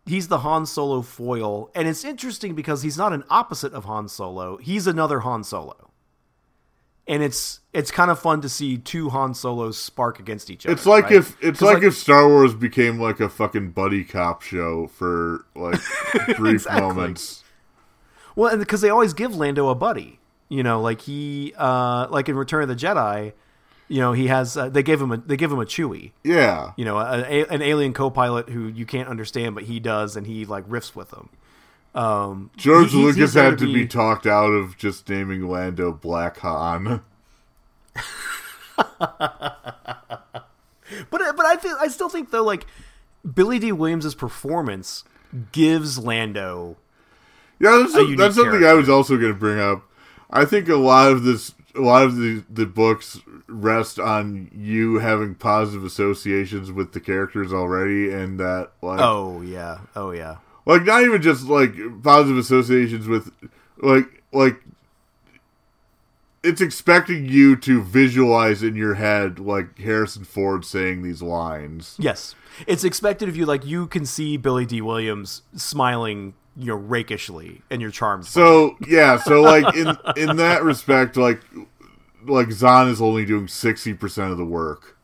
he's 0.05 0.27
the 0.27 0.39
Han 0.39 0.65
Solo 0.65 1.01
foil, 1.01 1.69
and 1.75 1.87
it's 1.87 2.03
interesting 2.03 2.55
because 2.55 2.81
he's 2.81 2.97
not 2.97 3.13
an 3.13 3.23
opposite 3.29 3.73
of 3.73 3.85
Han 3.85 4.07
Solo. 4.07 4.57
He's 4.57 4.87
another 4.87 5.19
Han 5.21 5.43
Solo. 5.43 5.91
and 7.07 7.21
it's 7.21 7.59
it's 7.73 7.91
kind 7.91 8.09
of 8.09 8.17
fun 8.19 8.41
to 8.41 8.49
see 8.49 8.77
two 8.77 9.09
Han 9.09 9.33
Solos 9.35 9.77
spark 9.79 10.19
against 10.19 10.49
each 10.49 10.65
other. 10.65 10.73
It's 10.73 10.85
like 10.87 11.05
right? 11.05 11.13
if 11.13 11.37
it's 11.41 11.59
'Cause, 11.59 11.73
like, 11.75 11.83
if 11.83 11.95
Star 11.95 12.27
Wars 12.27 12.55
became 12.55 12.99
like 12.99 13.19
a 13.19 13.29
fucking 13.29 13.71
buddy 13.71 14.03
cop 14.03 14.41
show 14.41 14.87
for 14.87 15.45
like 15.55 15.79
brief 16.37 16.55
Exactly. 16.55 16.81
moments. 16.81 17.43
Well, 18.35 18.51
and 18.51 18.59
because 18.59 18.81
they 18.81 18.89
always 18.89 19.13
give 19.13 19.35
Lando 19.35 19.69
a 19.69 19.75
buddy, 19.75 20.19
you 20.49 20.63
know, 20.63 20.81
like 20.81 21.01
he, 21.01 21.53
uh, 21.57 22.07
like 22.09 22.29
in 22.29 22.35
Return 22.35 22.61
of 22.63 22.69
the 22.69 22.75
Jedi, 22.75 23.33
you 23.87 23.99
know, 23.99 24.13
he 24.13 24.27
has 24.27 24.55
uh, 24.57 24.69
they 24.69 24.83
gave 24.83 25.01
him 25.01 25.11
a 25.11 25.17
they 25.17 25.37
give 25.37 25.51
him 25.51 25.59
a 25.59 25.65
Chewie, 25.65 26.11
Yeah. 26.23 26.71
you 26.75 26.85
know, 26.85 26.97
a, 26.97 27.19
a- 27.21 27.45
an 27.47 27.61
alien 27.61 27.93
co-pilot 27.93 28.49
who 28.49 28.67
you 28.67 28.85
can't 28.85 29.07
understand, 29.09 29.55
but 29.55 29.63
he 29.65 29.79
does, 29.79 30.15
and 30.15 30.25
he 30.27 30.45
like 30.45 30.67
riffs 30.67 30.95
with 30.95 31.11
him. 31.11 31.29
Um, 31.93 32.49
George 32.57 32.91
he- 32.91 33.03
Lucas 33.03 33.33
had 33.35 33.57
to 33.59 33.71
be 33.71 33.87
talked 33.87 34.25
out 34.27 34.49
of 34.51 34.77
just 34.77 35.07
naming 35.09 35.47
Lando 35.47 35.91
Black 35.91 36.37
Han. 36.39 37.01
but 38.77 38.95
but 41.09 41.45
I 41.45 41.57
feel 41.57 41.75
I 41.79 41.87
still 41.87 42.09
think 42.09 42.31
though, 42.31 42.43
like 42.43 42.65
Billy 43.33 43.59
Dee 43.59 43.71
Williams' 43.71 44.13
performance 44.15 45.03
gives 45.51 45.97
Lando 45.97 46.77
Yeah, 47.59 47.77
that's, 47.83 47.95
a 47.95 48.15
that's 48.15 48.35
something 48.35 48.63
I 48.63 48.73
was 48.73 48.89
also 48.89 49.17
going 49.17 49.33
to 49.33 49.39
bring 49.39 49.59
up. 49.59 49.83
I 50.29 50.45
think 50.45 50.67
a 50.69 50.75
lot 50.75 51.11
of 51.11 51.23
this, 51.23 51.53
a 51.75 51.81
lot 51.81 52.03
of 52.03 52.15
the 52.15 52.43
the 52.49 52.65
books 52.65 53.19
rest 53.47 53.99
on 53.99 54.49
you 54.53 54.99
having 54.99 55.35
positive 55.35 55.83
associations 55.83 56.71
with 56.71 56.93
the 56.93 56.99
characters 56.99 57.53
already, 57.53 58.11
and 58.11 58.39
that 58.39 58.71
like, 58.81 58.99
Oh 58.99 59.41
yeah, 59.41 59.79
oh 59.95 60.11
yeah, 60.11 60.37
like 60.65 60.83
not 60.83 61.03
even 61.03 61.21
just 61.21 61.45
like 61.45 61.75
positive 62.03 62.37
associations 62.37 63.07
with, 63.07 63.31
like 63.77 64.23
like. 64.31 64.61
It's 66.43 66.61
expecting 66.61 67.25
you 67.25 67.55
to 67.55 67.81
visualize 67.81 68.61
in 68.61 68.75
your 68.75 68.93
head 68.93 69.39
like 69.39 69.79
Harrison 69.79 70.23
Ford 70.23 70.63
saying 70.63 71.01
these 71.01 71.23
lines. 71.23 71.95
yes. 71.97 72.35
It's 72.67 72.83
expected 72.83 73.27
of 73.27 73.35
you, 73.35 73.45
like 73.47 73.65
you 73.65 73.87
can 73.87 74.05
see 74.05 74.37
Billy 74.37 74.65
Dee 74.65 74.79
Williams 74.79 75.41
smiling, 75.55 76.35
you 76.57 76.67
know, 76.67 76.77
rakishly, 76.79 77.61
and 77.69 77.81
you're 77.81 77.91
charmed. 77.91 78.23
by. 78.23 78.29
So 78.29 78.77
yeah, 78.87 79.17
so 79.17 79.41
like 79.53 79.75
in 79.75 79.97
in 80.15 80.37
that 80.37 80.63
respect, 80.63 81.17
like 81.17 81.41
like 82.25 82.51
Zahn 82.51 82.87
is 82.87 83.01
only 83.01 83.25
doing 83.25 83.47
sixty 83.47 83.93
percent 83.93 84.31
of 84.31 84.37
the 84.37 84.45
work. 84.45 84.97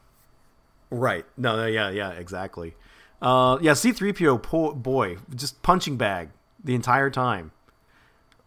Right. 0.89 1.25
No, 1.37 1.55
no, 1.55 1.65
yeah, 1.67 1.89
yeah, 1.89 2.11
exactly. 2.11 2.75
Uh, 3.21 3.57
yeah, 3.61 3.71
C3PO, 3.71 4.41
po- 4.43 4.73
boy, 4.73 5.17
just 5.33 5.61
punching 5.61 5.95
bag 5.95 6.29
the 6.63 6.73
entire 6.75 7.09
time. 7.09 7.51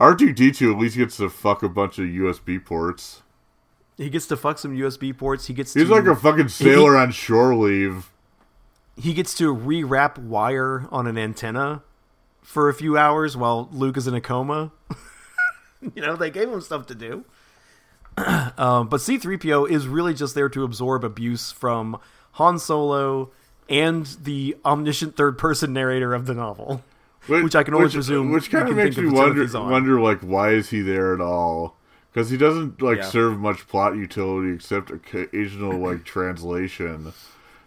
R 0.00 0.14
two 0.14 0.32
D 0.32 0.50
two 0.50 0.72
at 0.72 0.78
least 0.78 0.96
gets 0.96 1.16
to 1.18 1.30
fuck 1.30 1.62
a 1.62 1.68
bunch 1.68 1.98
of 1.98 2.06
USB 2.06 2.62
ports. 2.62 3.22
He 3.96 4.10
gets 4.10 4.26
to 4.26 4.36
fuck 4.36 4.58
some 4.58 4.76
USB 4.76 5.16
ports. 5.16 5.46
He 5.46 5.54
gets 5.54 5.72
He's 5.72 5.86
to 5.86 5.94
like 5.94 6.06
a 6.06 6.16
fucking 6.16 6.48
sailor 6.48 6.96
on 6.96 7.12
shore 7.12 7.54
leave. 7.54 8.10
he 8.96 9.14
gets 9.14 9.34
to 9.36 9.54
rewrap 9.54 10.18
wire 10.18 10.88
on 10.90 11.06
an 11.06 11.16
antenna 11.16 11.82
for 12.44 12.68
a 12.68 12.74
few 12.74 12.96
hours 12.96 13.36
while 13.36 13.68
Luke 13.72 13.96
is 13.96 14.06
in 14.06 14.14
a 14.14 14.20
coma. 14.20 14.70
you 15.94 16.02
know, 16.02 16.14
they 16.14 16.30
gave 16.30 16.48
him 16.48 16.60
stuff 16.60 16.86
to 16.86 16.94
do. 16.94 17.24
um, 18.16 18.88
but 18.88 19.00
C3PO 19.00 19.68
is 19.68 19.88
really 19.88 20.14
just 20.14 20.36
there 20.36 20.48
to 20.50 20.62
absorb 20.62 21.02
abuse 21.02 21.50
from 21.50 21.98
Han 22.32 22.58
Solo 22.58 23.32
and 23.68 24.06
the 24.22 24.56
omniscient 24.64 25.16
third 25.16 25.38
person 25.38 25.72
narrator 25.72 26.14
of 26.14 26.26
the 26.26 26.34
novel. 26.34 26.84
Which 27.26 27.56
I 27.56 27.62
can 27.62 27.72
only 27.72 27.88
presume 27.88 28.30
Which 28.30 28.50
kind 28.50 28.68
of 28.68 28.76
makes 28.76 28.98
me 28.98 29.08
wonder 29.08 29.46
wonder 29.58 29.98
like 29.98 30.20
why 30.20 30.50
is 30.50 30.68
he 30.68 30.82
there 30.82 31.14
at 31.14 31.22
all? 31.22 31.76
Because 32.12 32.28
he 32.28 32.36
doesn't 32.36 32.82
like 32.82 32.98
Yeah. 32.98 33.08
serve 33.08 33.38
much 33.40 33.66
plot 33.66 33.96
utility 33.96 34.52
except 34.52 34.90
occasional 34.90 35.78
like 35.78 36.04
translation. 36.04 37.14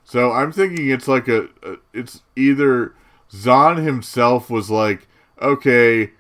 So 0.04 0.32
I'm 0.32 0.52
thinking 0.52 0.90
it's 0.90 1.08
like 1.08 1.28
a, 1.28 1.50
a 1.64 1.78
it's 1.92 2.22
either 2.36 2.94
Zahn 3.32 3.78
himself 3.78 4.50
was 4.50 4.70
like, 4.70 5.08
okay, 5.42 6.12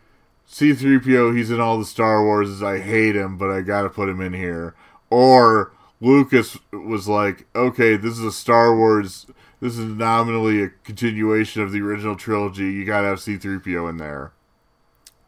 C3PO, 0.49 1.35
he's 1.35 1.51
in 1.51 1.59
all 1.59 1.77
the 1.77 1.85
Star 1.85 2.23
Wars, 2.23 2.61
I 2.63 2.79
hate 2.79 3.15
him, 3.15 3.37
but 3.37 3.49
I 3.49 3.61
gotta 3.61 3.89
put 3.89 4.09
him 4.09 4.21
in 4.21 4.33
here. 4.33 4.75
Or 5.09 5.73
Lucas 5.99 6.57
was 6.71 7.07
like, 7.07 7.45
okay, 7.55 7.97
this 7.97 8.13
is 8.13 8.23
a 8.23 8.31
Star 8.31 8.75
Wars, 8.75 9.27
this 9.59 9.77
is 9.77 9.85
nominally 9.85 10.61
a 10.63 10.69
continuation 10.83 11.61
of 11.61 11.71
the 11.71 11.81
original 11.81 12.15
trilogy, 12.15 12.71
you 12.71 12.85
gotta 12.85 13.07
have 13.07 13.19
C3PO 13.19 13.89
in 13.89 13.97
there. 13.97 14.31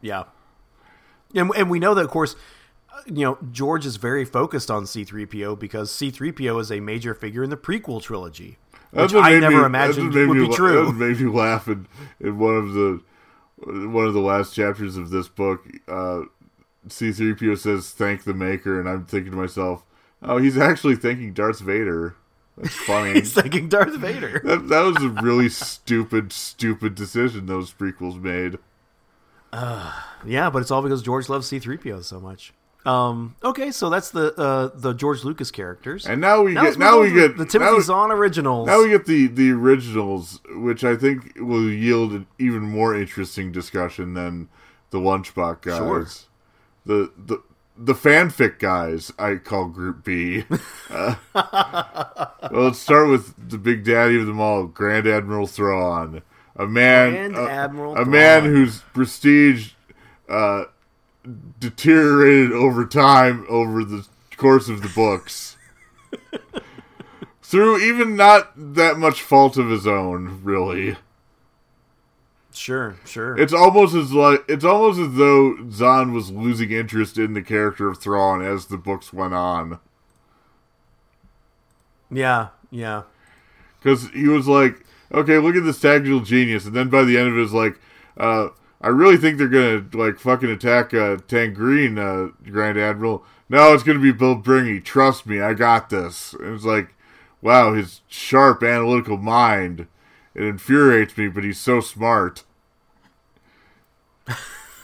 Yeah. 0.00 0.24
And, 1.34 1.50
and 1.56 1.70
we 1.70 1.78
know 1.78 1.94
that, 1.94 2.04
of 2.04 2.10
course, 2.10 2.34
uh, 2.92 3.02
you 3.06 3.24
know, 3.24 3.38
George 3.52 3.86
is 3.86 3.96
very 3.96 4.24
focused 4.24 4.70
on 4.70 4.84
C3PO 4.84 5.58
because 5.58 5.90
C3PO 5.92 6.60
is 6.60 6.72
a 6.72 6.80
major 6.80 7.14
figure 7.14 7.44
in 7.44 7.50
the 7.50 7.56
prequel 7.56 8.02
trilogy, 8.02 8.58
which 8.92 9.14
I 9.14 9.38
never 9.38 9.58
me- 9.60 9.64
imagined 9.66 10.12
that's 10.12 10.16
what 10.16 10.20
made 10.20 10.28
would 10.28 10.34
be 10.38 10.46
la- 10.48 10.56
true. 10.56 10.86
What 10.86 10.94
made 10.96 11.20
me 11.20 11.30
laugh 11.30 11.68
in, 11.68 11.86
in 12.20 12.38
one 12.38 12.56
of 12.56 12.72
the 12.74 13.00
one 13.62 14.06
of 14.06 14.14
the 14.14 14.20
last 14.20 14.54
chapters 14.54 14.96
of 14.96 15.10
this 15.10 15.28
book. 15.28 15.66
Uh, 15.86 16.22
C-3PO 16.88 17.58
says, 17.58 17.90
"Thank 17.90 18.24
the 18.24 18.32
Maker," 18.34 18.80
and 18.80 18.88
I'm 18.88 19.04
thinking 19.04 19.32
to 19.32 19.36
myself, 19.36 19.84
"Oh, 20.22 20.38
he's 20.38 20.56
actually 20.56 20.96
thanking 20.96 21.32
Darth 21.34 21.60
Vader." 21.60 22.16
That's 22.56 22.74
funny. 22.86 23.12
He's 23.20 23.32
thinking 23.34 23.68
Darth 23.68 23.94
Vader. 23.96 24.40
that, 24.44 24.68
that 24.68 24.80
was 24.82 24.96
a 25.02 25.08
really 25.22 25.48
stupid, 25.50 26.32
stupid 26.32 26.94
decision 26.94 27.46
those 27.46 27.72
prequels 27.72 28.20
made. 28.20 28.58
Yeah, 29.52 30.50
but 30.50 30.62
it's 30.62 30.70
all 30.70 30.82
because 30.82 31.02
George 31.02 31.28
loves 31.28 31.50
C3PO 31.50 32.04
so 32.04 32.20
much. 32.20 32.52
Um, 32.86 33.36
okay, 33.42 33.70
so 33.70 33.90
that's 33.90 34.10
the 34.10 34.34
uh, 34.36 34.70
the 34.74 34.94
George 34.94 35.22
Lucas 35.24 35.50
characters. 35.50 36.06
And 36.06 36.20
now 36.20 36.42
we 36.42 36.54
Now 36.54 36.62
get 36.62 36.78
now 36.78 37.00
we 37.00 37.12
get 37.12 37.36
the 37.36 37.44
Timothy 37.44 37.72
now, 37.72 37.80
Zahn 37.80 38.10
originals. 38.10 38.66
now 38.66 38.82
we 38.82 38.88
get 38.88 39.06
the 39.06 39.26
the 39.26 39.50
originals, 39.52 40.40
which 40.54 40.82
I 40.82 40.96
think 40.96 41.34
will 41.36 41.68
yield 41.68 42.12
an 42.12 42.26
even 42.38 42.62
more 42.62 42.94
interesting 42.94 43.52
discussion 43.52 44.14
than 44.14 44.48
the 44.90 44.98
Lunchbox 44.98 45.62
guys. 45.62 45.76
Sure. 45.76 46.06
The 46.86 47.12
the 47.16 47.42
the 47.76 47.94
fanfic 47.94 48.58
guys 48.58 49.12
I 49.18 49.36
call 49.36 49.68
Group 49.68 50.04
B. 50.04 50.44
Uh, 50.92 51.14
well, 52.50 52.64
let's 52.64 52.80
start 52.80 53.08
with 53.08 53.48
the 53.48 53.56
big 53.56 53.84
daddy 53.84 54.18
of 54.18 54.26
them 54.26 54.40
all, 54.40 54.66
Grand 54.66 55.06
Admiral 55.06 55.46
Thrawn, 55.46 56.22
a 56.56 56.66
man, 56.66 57.12
Grand 57.12 57.36
a, 57.36 57.48
Admiral 57.48 57.96
a 57.96 58.04
man 58.04 58.44
whose 58.44 58.80
prestige 58.92 59.74
uh, 60.28 60.64
deteriorated 61.58 62.52
over 62.52 62.86
time 62.86 63.44
over 63.48 63.84
the 63.84 64.06
course 64.36 64.68
of 64.68 64.82
the 64.82 64.88
books. 64.88 65.56
Through 67.42 67.78
even 67.80 68.16
not 68.16 68.52
that 68.56 68.96
much 68.96 69.22
fault 69.22 69.56
of 69.56 69.68
his 69.70 69.86
own, 69.86 70.40
really. 70.44 70.96
sure, 72.52 72.96
sure. 73.04 73.36
It's 73.36 73.52
almost 73.52 73.94
as 73.94 74.12
like 74.12 74.44
it's 74.48 74.64
almost 74.64 75.00
as 75.00 75.14
though 75.14 75.68
Zahn 75.70 76.12
was 76.12 76.30
losing 76.30 76.70
interest 76.70 77.18
in 77.18 77.34
the 77.34 77.42
character 77.42 77.88
of 77.88 77.98
Thrawn 77.98 78.40
as 78.44 78.66
the 78.66 78.76
books 78.76 79.12
went 79.12 79.34
on. 79.34 79.80
yeah, 82.10 82.48
yeah. 82.70 83.02
Because 83.78 84.10
he 84.10 84.28
was 84.28 84.46
like, 84.46 84.84
okay, 85.12 85.38
look 85.38 85.56
at 85.56 85.64
this 85.64 85.80
tactical 85.80 86.20
genius, 86.20 86.66
and 86.66 86.74
then 86.74 86.88
by 86.88 87.02
the 87.02 87.18
end 87.18 87.28
of 87.28 87.38
it, 87.38 87.42
it's 87.42 87.52
like, 87.52 87.80
uh, 88.16 88.48
I 88.80 88.88
really 88.88 89.16
think 89.16 89.38
they're 89.38 89.48
gonna 89.48 89.84
like 89.92 90.18
fucking 90.18 90.50
attack 90.50 90.94
uh, 90.94 91.16
Tangrene, 91.28 91.98
uh, 91.98 92.32
Grand 92.50 92.78
Admiral. 92.78 93.24
No, 93.48 93.74
it's 93.74 93.82
gonna 93.82 93.98
be 93.98 94.12
Bilbringi. 94.12 94.82
Trust 94.84 95.26
me, 95.26 95.40
I 95.40 95.54
got 95.54 95.90
this. 95.90 96.34
And 96.34 96.54
it's 96.54 96.64
like, 96.64 96.94
wow, 97.42 97.74
his 97.74 98.00
sharp 98.08 98.62
analytical 98.62 99.16
mind. 99.16 99.86
It 100.34 100.44
infuriates 100.44 101.16
me, 101.16 101.28
but 101.28 101.44
he's 101.44 101.60
so 101.60 101.80
smart. 101.80 102.44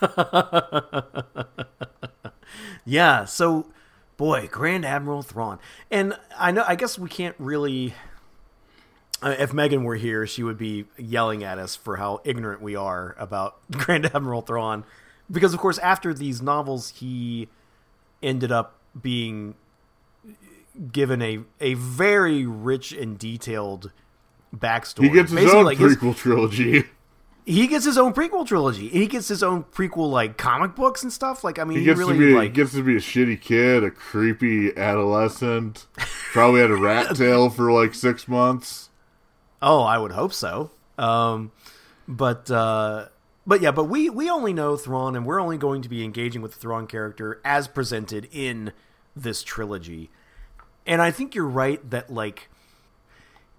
Yeah, 2.85 3.25
so 3.25 3.67
boy, 4.17 4.49
Grand 4.51 4.87
Admiral 4.87 5.23
Thrawn. 5.23 5.59
And 5.91 6.15
I 6.39 6.53
know 6.53 6.65
I 6.67 6.77
guess 6.77 6.99
we 6.99 7.09
can't 7.09 7.35
really 7.39 7.95
Uh, 9.23 9.35
if 9.39 9.53
Megan 9.55 9.83
were 9.85 9.95
here, 9.97 10.27
she 10.27 10.43
would 10.43 10.59
be 10.59 10.85
yelling 10.99 11.43
at 11.43 11.59
us 11.59 11.75
for 11.75 11.97
how 11.97 12.21
ignorant 12.25 12.61
we 12.61 12.77
are 12.77 13.15
about 13.19 13.57
Grand 13.71 14.07
Admiral 14.15 14.43
Thrawn 14.43 14.85
because 15.31 15.53
of 15.55 15.59
course 15.61 15.79
after 15.79 16.13
these 16.15 16.41
novels 16.43 16.91
he 16.91 17.49
ended 18.23 18.53
up 18.53 18.79
being 19.01 19.55
given 20.93 21.23
a 21.23 21.41
a 21.61 21.75
very 21.75 22.45
rich 22.47 22.93
and 22.93 23.19
detailed 23.19 23.91
backstory. 24.55 25.05
He 25.05 25.11
gets 25.11 25.31
his 25.31 25.41
Basically, 25.41 25.59
own 25.59 25.65
like, 25.65 25.79
his- 25.79 25.97
prequel 25.97 26.15
trilogy. 26.17 26.85
he 27.47 27.67
gets 27.67 27.85
his 27.85 27.97
own 27.99 28.13
prequel 28.13 28.47
trilogy. 28.47 28.89
He 28.89 29.07
gets 29.07 29.29
his 29.29 29.43
own 29.43 29.65
prequel 29.65 30.11
like 30.11 30.37
comic 30.37 30.75
books 30.75 31.03
and 31.03 31.13
stuff. 31.13 31.43
Like 31.43 31.59
I 31.59 31.65
mean, 31.65 31.79
He 31.79 31.85
he, 31.85 31.91
really 31.93 32.13
to 32.15 32.19
be 32.19 32.35
like 32.35 32.51
he 32.51 32.55
gets 32.55 32.73
to 32.73 32.83
be 32.83 32.97
a 32.97 33.01
shitty 33.01 33.41
kid, 33.41 33.83
a 33.83 33.91
creepy 33.91 34.77
adolescent. 34.77 35.87
Probably 36.33 36.61
had 36.61 36.71
a 36.71 36.77
rat 36.77 37.17
tail 37.17 37.49
for 37.51 37.73
like 37.73 37.95
six 37.95 38.29
months. 38.29 38.91
Oh, 39.63 39.83
I 39.83 39.99
would 39.99 40.13
hope 40.13 40.33
so. 40.33 40.71
Um, 40.99 41.53
but 42.09 42.51
uh, 42.51 43.09
but 43.47 43.61
yeah, 43.61 43.71
but 43.71 43.85
we 43.85 44.11
we 44.11 44.29
only 44.31 44.53
know 44.53 44.77
Thrawn, 44.77 45.17
and 45.17 45.25
we're 45.27 45.41
only 45.41 45.59
going 45.59 45.83
to 45.83 45.89
be 45.89 46.05
engaging 46.05 46.43
with 46.43 46.53
the 46.55 46.59
Thrawn 46.59 46.87
character 46.87 47.41
as 47.45 47.69
presented 47.69 48.29
in 48.33 48.73
this 49.15 49.43
trilogy. 49.43 50.11
And 50.87 51.03
I 51.03 51.11
think 51.11 51.35
you're 51.35 51.49
right 51.49 51.89
that 51.91 52.11
like 52.13 52.49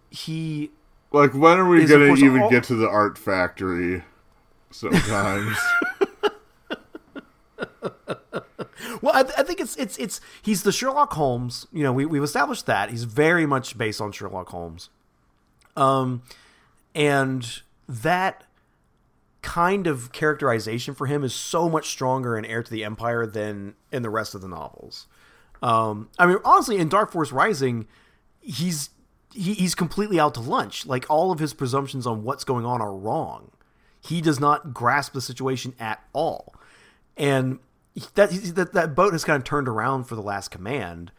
he 0.10 0.72
Like, 1.12 1.34
when 1.34 1.58
are 1.60 1.68
we 1.68 1.86
gonna 1.86 2.14
even 2.16 2.42
all- 2.44 2.50
get 2.50 2.64
to 2.66 2.76
the 2.76 2.88
art 2.88 3.18
factory? 3.18 4.04
Sometimes. 4.72 5.58
Well, 9.02 9.14
I, 9.14 9.20
I 9.40 9.44
think 9.44 9.60
it's 9.60 9.76
it's 9.78 9.96
it's 9.98 10.20
he's 10.42 10.64
the 10.64 10.72
Sherlock 10.72 11.14
Holmes. 11.14 11.68
You 11.72 11.84
know, 11.84 11.94
we 11.94 12.06
we've 12.06 12.24
established 12.24 12.66
that 12.66 12.90
he's 12.90 13.04
very 13.04 13.46
much 13.46 13.78
based 13.78 14.02
on 14.02 14.12
Sherlock 14.12 14.50
Holmes, 14.50 14.90
um, 15.78 16.24
and 16.94 17.62
that 17.88 18.44
kind 19.42 19.88
of 19.88 20.12
characterization 20.12 20.94
for 20.94 21.06
him 21.06 21.24
is 21.24 21.34
so 21.34 21.70
much 21.70 21.88
stronger 21.88 22.38
in 22.38 22.44
Heir 22.44 22.64
to 22.64 22.70
the 22.70 22.84
Empire 22.84 23.26
than 23.26 23.76
in 23.92 24.02
the 24.02 24.10
rest 24.10 24.36
of 24.36 24.42
the 24.42 24.48
novels. 24.48 25.08
Um, 25.62 26.10
I 26.20 26.26
mean, 26.26 26.38
honestly, 26.44 26.78
in 26.78 26.90
Dark 26.90 27.12
Force 27.12 27.32
Rising, 27.32 27.88
he's 28.42 28.90
he, 29.34 29.54
he's 29.54 29.76
completely 29.76 30.20
out 30.20 30.34
to 30.34 30.42
lunch. 30.42 30.86
Like 30.86 31.06
all 31.10 31.32
of 31.32 31.40
his 31.40 31.54
presumptions 31.54 32.06
on 32.06 32.24
what's 32.24 32.44
going 32.44 32.66
on 32.66 32.82
are 32.82 32.94
wrong. 32.94 33.52
He 34.02 34.20
does 34.20 34.40
not 34.40 34.74
grasp 34.74 35.14
the 35.14 35.22
situation 35.22 35.74
at 35.80 36.04
all, 36.14 36.54
and 37.16 37.60
that 38.16 38.32
that 38.56 38.74
that 38.74 38.96
boat 38.96 39.14
has 39.14 39.24
kind 39.24 39.38
of 39.38 39.44
turned 39.44 39.68
around 39.68 40.06
for 40.06 40.16
the 40.16 40.22
last 40.22 40.50
command. 40.50 41.12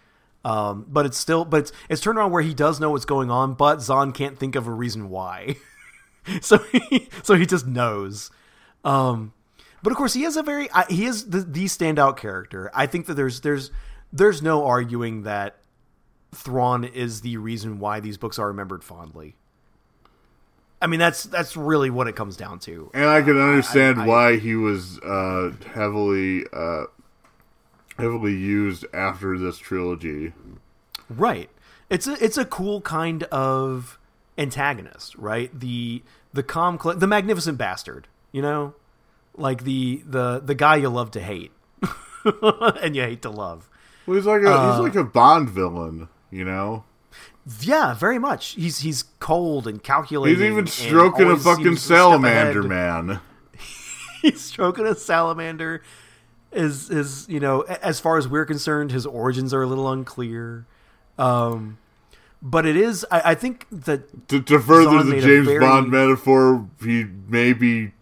Um, 0.45 0.87
but 0.89 1.05
it's 1.05 1.19
still, 1.19 1.45
but 1.45 1.61
it's, 1.61 1.73
it's 1.89 2.01
turned 2.01 2.19
around 2.19 2.31
where 2.31 2.43
he 2.43 2.55
does 2.55 2.81
know 2.81 2.91
what's 2.91 3.05
going 3.05 3.31
on, 3.31 3.55
but 3.55 3.83
Zahn 3.83 4.13
can't 4.13 4.39
think 4.39 4.55
of 4.55 4.67
a 4.67 4.73
reason 4.73 5.11
why. 5.11 5.57
so 6.41 6.59
he, 6.59 7.09
so 7.23 7.35
he 7.35 7.45
just 7.45 7.67
knows. 7.67 8.31
Um, 8.85 9.33
but 9.83 9.91
of 9.91 9.97
course, 9.97 10.15
he 10.15 10.25
is 10.25 10.37
a 10.37 10.43
very 10.43 10.71
I, 10.73 10.85
he 10.89 11.05
is 11.07 11.31
the, 11.31 11.41
the 11.41 11.65
standout 11.67 12.17
character. 12.17 12.71
I 12.75 12.87
think 12.87 13.07
that 13.07 13.15
there's 13.15 13.41
there's 13.43 13.71
there's 14.13 14.43
no 14.43 14.65
arguing 14.67 15.23
that 15.23 15.57
Thrawn 16.35 16.85
is 16.85 17.21
the 17.23 17.37
reason 17.37 17.79
why 17.79 18.01
these 18.01 18.17
books 18.17 18.39
are 18.39 18.49
remembered 18.49 18.85
fondly. 18.85 19.37
I 20.81 20.87
mean, 20.87 21.01
that's 21.01 21.25
that's 21.25 21.57
really 21.57 21.91
what 21.91 22.07
it 22.07 22.15
comes 22.17 22.37
down 22.37 22.61
to. 22.61 22.91
And 22.95 23.07
I 23.07 23.23
can 23.23 23.39
understand 23.39 24.01
I- 24.01 24.07
why 24.07 24.37
he 24.37 24.55
was 24.55 24.99
uh, 25.01 25.53
heavily 25.73 26.45
uh, 26.53 26.85
heavily 27.99 28.35
used 28.35 28.85
after 28.93 29.39
this 29.39 29.59
trilogy. 29.59 30.33
Right. 31.09 31.51
It's 31.91 32.07
a 32.07 32.23
it's 32.23 32.37
a 32.39 32.45
cool 32.45 32.81
kind 32.81 33.25
of 33.25 33.99
antagonist, 34.37 35.15
right? 35.17 35.59
The 35.59 36.03
the 36.33 36.43
calm, 36.43 36.79
the 36.97 37.07
magnificent 37.07 37.59
bastard, 37.59 38.09
you 38.33 38.43
know, 38.43 38.75
like 39.35 39.65
the 39.65 40.03
the 40.07 40.41
the 40.41 40.55
guy 40.55 40.77
you 40.77 40.89
love 40.89 41.11
to 41.13 41.21
hate, 41.21 41.53
and 42.83 42.95
you 42.95 43.03
hate 43.03 43.23
to 43.23 43.31
love. 43.31 43.69
Well, 44.07 44.17
he's 44.17 44.27
like 44.27 44.43
a 44.43 44.51
Uh, 44.51 44.73
he's 44.73 44.81
like 44.81 44.95
a 44.95 45.05
Bond 45.05 45.49
villain, 45.51 46.09
you 46.31 46.45
know. 46.45 46.85
Yeah, 47.61 47.95
very 47.95 48.19
much. 48.19 48.49
He's 48.51 48.81
he's 48.81 49.05
cold 49.21 49.67
and 49.67 49.83
calculating. 49.83 50.39
He's 50.39 50.51
even 50.51 50.67
stroking 50.67 51.31
a 51.31 51.37
fucking 51.37 51.65
seems 51.65 51.79
a 51.79 51.81
step 51.81 51.97
salamander, 51.97 52.63
man. 52.63 53.21
He's 54.23 54.41
stroking 54.43 54.85
a 54.87 54.95
salamander. 54.95 55.83
Is 56.51 56.89
is 56.91 57.27
you 57.29 57.41
know, 57.41 57.61
as 57.63 58.01
far 58.01 58.17
as 58.17 58.27
we're 58.27 58.47
concerned, 58.47 58.91
his 58.91 59.05
origins 59.05 59.53
are 59.53 59.63
a 59.63 59.67
little 59.67 59.91
unclear. 59.91 60.67
Um, 61.19 61.79
but 62.41 62.65
it 62.65 62.77
is. 62.77 63.05
I, 63.11 63.33
I 63.33 63.35
think 63.35 63.67
that 63.71 64.29
To, 64.29 64.41
to 64.41 64.59
further 64.61 65.03
the 65.03 65.21
James 65.21 65.47
very- 65.47 65.59
Bond 65.61 65.91
metaphor, 65.91 66.67
he 66.83 67.05
may 67.29 67.53
be 67.53 67.93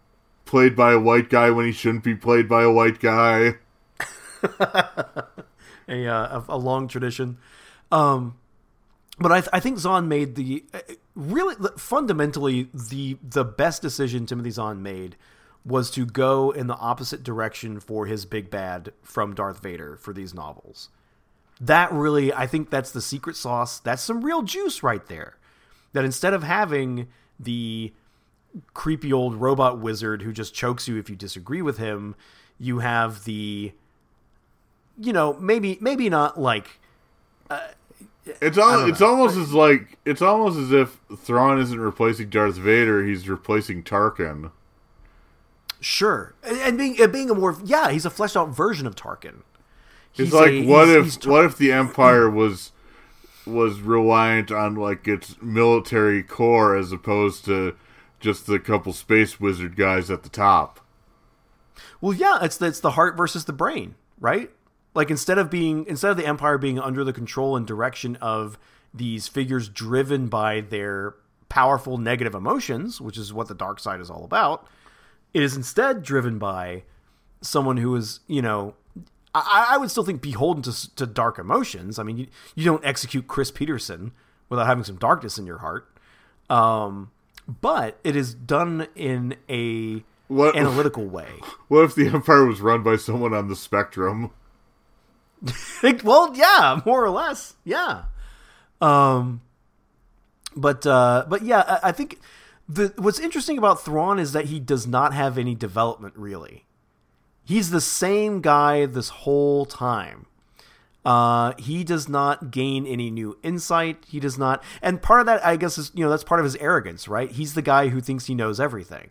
played 0.45 0.77
by 0.77 0.93
a 0.93 0.99
white 0.99 1.29
guy 1.29 1.51
when 1.51 1.67
he 1.67 1.73
shouldn't 1.73 2.05
be 2.05 2.15
played 2.15 2.49
by 2.49 2.63
a 2.63 2.71
white 2.71 3.01
guy. 3.01 3.55
a 5.89 6.07
uh, 6.07 6.41
a, 6.41 6.45
a 6.51 6.57
long 6.57 6.89
tradition. 6.89 7.39
Um, 7.91 8.37
but 9.19 9.33
I, 9.33 9.41
th- 9.41 9.51
I 9.53 9.61
think 9.61 9.79
Zahn 9.79 10.09
made 10.09 10.35
the 10.35 10.65
uh, 10.75 10.81
really 11.15 11.55
fundamentally 11.79 12.69
the 12.75 13.17
the 13.23 13.45
best 13.45 13.83
decision 13.83 14.27
Timothy 14.27 14.51
Zahn 14.51 14.83
made 14.83 15.17
was 15.67 15.91
to 15.91 16.07
go 16.07 16.53
in 16.53 16.69
the 16.69 16.77
opposite 16.77 17.25
direction 17.25 17.81
for 17.81 18.07
his 18.07 18.25
big 18.25 18.49
bad 18.51 18.93
from 19.03 19.35
Darth 19.35 19.61
Vader 19.61 19.97
for 19.97 20.13
these 20.13 20.33
novels. 20.33 20.91
That 21.61 21.91
really, 21.93 22.33
I 22.33 22.47
think 22.47 22.71
that's 22.71 22.93
the 22.93 23.01
secret 23.01 23.35
sauce. 23.35 23.81
That's 23.81 24.03
some 24.03 24.25
real 24.25 24.43
juice 24.43 24.83
right 24.83 25.05
there. 25.07 25.37
That 25.93 26.05
instead 26.05 26.35
of 26.35 26.43
having 26.45 27.09
the 27.41 27.93
creepy 28.75 29.13
old 29.13 29.35
robot 29.35 29.81
wizard 29.81 30.23
who 30.23 30.33
just 30.33 30.55
chokes 30.55 30.87
you 30.87 30.99
if 30.99 31.11
you 31.11 31.17
disagree 31.17 31.63
with 31.63 31.79
him, 31.79 32.15
you 32.59 32.79
have 32.79 33.25
the 33.25 33.73
you 34.99 35.13
know, 35.13 35.35
maybe 35.35 35.79
maybe 35.81 36.09
not 36.09 36.41
like 36.41 36.79
uh, 37.51 37.61
It's 38.41 38.57
al- 38.59 38.89
it's 38.89 39.01
know. 39.01 39.09
almost 39.09 39.37
as 39.37 39.53
like 39.53 39.99
it's 40.05 40.23
almost 40.23 40.59
as 40.59 40.73
if 40.73 40.99
Thrawn 41.19 41.59
isn't 41.61 41.81
replacing 41.81 42.31
Darth 42.31 42.57
Vader; 42.57 43.05
he's 43.05 43.29
replacing 43.29 43.83
Tarkin. 43.83 44.51
Sure 45.87 46.35
and, 46.43 46.77
being 46.77 47.01
and 47.01 47.13
being 47.13 47.31
a 47.31 47.35
more 47.35 47.57
yeah 47.65 47.91
he's 47.91 48.05
a 48.05 48.11
fleshed 48.11 48.37
out 48.37 48.49
version 48.49 48.87
of 48.87 48.97
Tarkin. 48.97 49.43
It's 50.11 50.19
He's 50.31 50.33
like 50.33 50.51
a- 50.51 50.67
what 50.67 50.89
he's- 50.89 50.99
if 50.99 51.05
he's 51.05 51.17
Tar- 51.19 51.33
what 51.33 51.45
if 51.45 51.57
the 51.59 51.71
Empire 51.73 52.29
was 52.29 52.73
was 53.47 53.81
reliant 53.81 54.51
on 54.51 54.75
like 54.75 55.07
its 55.07 55.37
military 55.41 56.23
core 56.25 56.77
as 56.77 56.91
opposed 56.91 57.45
to 57.45 57.77
just 58.19 58.47
the 58.47 58.59
couple 58.59 58.93
space 58.93 59.39
wizard 59.39 59.77
guys 59.77 60.11
at 60.11 60.25
the 60.25 60.29
top. 60.29 60.81
well 62.01 62.13
yeah 62.13 62.39
it's 62.43 62.57
the, 62.57 62.67
it's 62.67 62.81
the 62.81 62.93
heart 62.93 63.17
versus 63.17 63.45
the 63.45 63.53
brain 63.53 63.95
right 64.19 64.51
like 64.95 65.11
instead 65.11 65.39
of 65.39 65.49
being 65.51 65.85
instead 65.87 66.11
of 66.11 66.17
the 66.17 66.27
Empire 66.27 66.59
being 66.59 66.81
under 66.81 67.05
the 67.05 67.13
control 67.13 67.57
and 67.57 67.67
direction 67.67 68.17
of 68.17 68.59
these 68.93 69.29
figures 69.29 69.69
driven 69.69 70.27
by 70.27 70.61
their 70.63 71.15
powerful 71.51 71.97
negative 71.99 72.35
emotions, 72.35 73.01
which 73.01 73.17
is 73.19 73.33
what 73.33 73.47
the 73.47 73.55
dark 73.55 73.79
side 73.79 74.01
is 74.01 74.11
all 74.11 74.25
about, 74.25 74.67
it 75.37 75.43
is 75.43 75.55
instead 75.55 76.03
driven 76.03 76.39
by 76.39 76.83
someone 77.43 77.77
who 77.77 77.95
is 77.95 78.21
you 78.27 78.41
know 78.41 78.75
I, 79.35 79.67
I 79.73 79.77
would 79.77 79.91
still 79.91 80.03
think 80.03 80.23
beholden 80.23 80.63
to, 80.63 80.95
to 80.97 81.07
dark 81.07 81.39
emotions. 81.39 81.99
I 81.99 82.05
mean, 82.05 82.17
you, 82.17 82.27
you 82.55 82.65
don't 82.65 82.83
execute 82.83 83.29
Chris 83.29 83.51
Peterson 83.51 84.13
without 84.49 84.67
having 84.67 84.83
some 84.83 84.97
darkness 84.97 85.37
in 85.37 85.45
your 85.45 85.59
heart. 85.59 85.87
Um, 86.49 87.11
but 87.47 87.99
it 88.03 88.17
is 88.17 88.33
done 88.33 88.87
in 88.95 89.37
a 89.51 90.03
What 90.29 90.57
analytical 90.57 91.05
way. 91.05 91.29
what 91.69 91.85
if 91.85 91.95
the 91.95 92.07
Empire 92.07 92.47
was 92.47 92.63
run 92.63 92.83
by 92.83 92.97
someone 92.97 93.35
on 93.35 93.49
the 93.49 93.57
spectrum? 93.57 94.31
Well, 96.03 96.35
yeah, 96.35 96.81
more 96.87 97.05
or 97.05 97.11
less, 97.11 97.55
yeah. 97.63 98.05
Um, 98.81 99.43
but 100.57 100.87
uh, 100.87 101.27
but 101.29 101.43
yeah, 101.43 101.61
I, 101.61 101.89
I 101.91 101.93
think 101.93 102.19
the 102.69 102.93
what's 102.97 103.19
interesting 103.21 103.59
about 103.59 103.83
Thrawn 103.85 104.19
is 104.19 104.33
that 104.33 104.47
he 104.47 104.59
does 104.61 104.87
not 104.87 105.15
have 105.15 105.39
any 105.39 105.55
development 105.55 106.15
really. 106.17 106.65
He's 107.45 107.71
the 107.71 107.81
same 107.81 108.41
guy 108.41 108.87
this 108.87 109.09
whole 109.09 109.65
time. 109.67 110.27
Uh, 111.05 111.53
he 111.59 111.85
does 111.85 112.09
not 112.09 112.51
gain 112.51 112.85
any 112.85 113.09
new 113.13 113.39
insight. 113.45 114.05
He 114.09 114.19
does 114.19 114.37
not, 114.37 114.65
and 114.83 115.01
part 115.01 115.21
of 115.21 115.27
that, 115.27 115.47
I 115.47 115.55
guess, 115.55 115.79
is 115.79 115.93
you 115.95 116.03
know 116.05 116.11
that's 116.11 116.25
part 116.25 116.41
of 116.41 116.45
his 116.45 116.57
arrogance, 116.57 117.07
right? 117.07 117.31
He's 117.31 117.55
the 117.55 117.63
guy 117.63 117.89
who 117.89 118.01
thinks 118.01 118.27
he 118.27 118.35
knows 118.35 118.59
everything. 118.59 119.11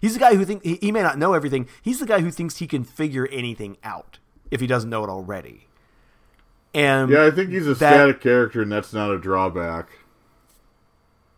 He's 0.00 0.14
the 0.14 0.20
guy 0.20 0.36
who 0.36 0.44
think 0.44 0.62
he, 0.64 0.76
he 0.76 0.92
may 0.92 1.02
not 1.02 1.18
know 1.18 1.32
everything. 1.32 1.68
He's 1.82 1.98
the 1.98 2.06
guy 2.06 2.20
who 2.20 2.30
thinks 2.30 2.58
he 2.58 2.68
can 2.68 2.84
figure 2.84 3.26
anything 3.32 3.76
out 3.82 4.20
if 4.52 4.60
he 4.60 4.66
doesn't 4.68 4.90
know 4.90 5.02
it 5.02 5.10
already. 5.10 5.66
And 6.74 7.10
Yeah, 7.10 7.24
I 7.26 7.30
think 7.32 7.50
he's 7.50 7.66
a 7.66 7.70
That- 7.74 7.76
static 7.76 8.20
character, 8.20 8.62
and 8.62 8.70
that's 8.70 8.92
not 8.92 9.10
a 9.10 9.18
drawback. 9.18 9.88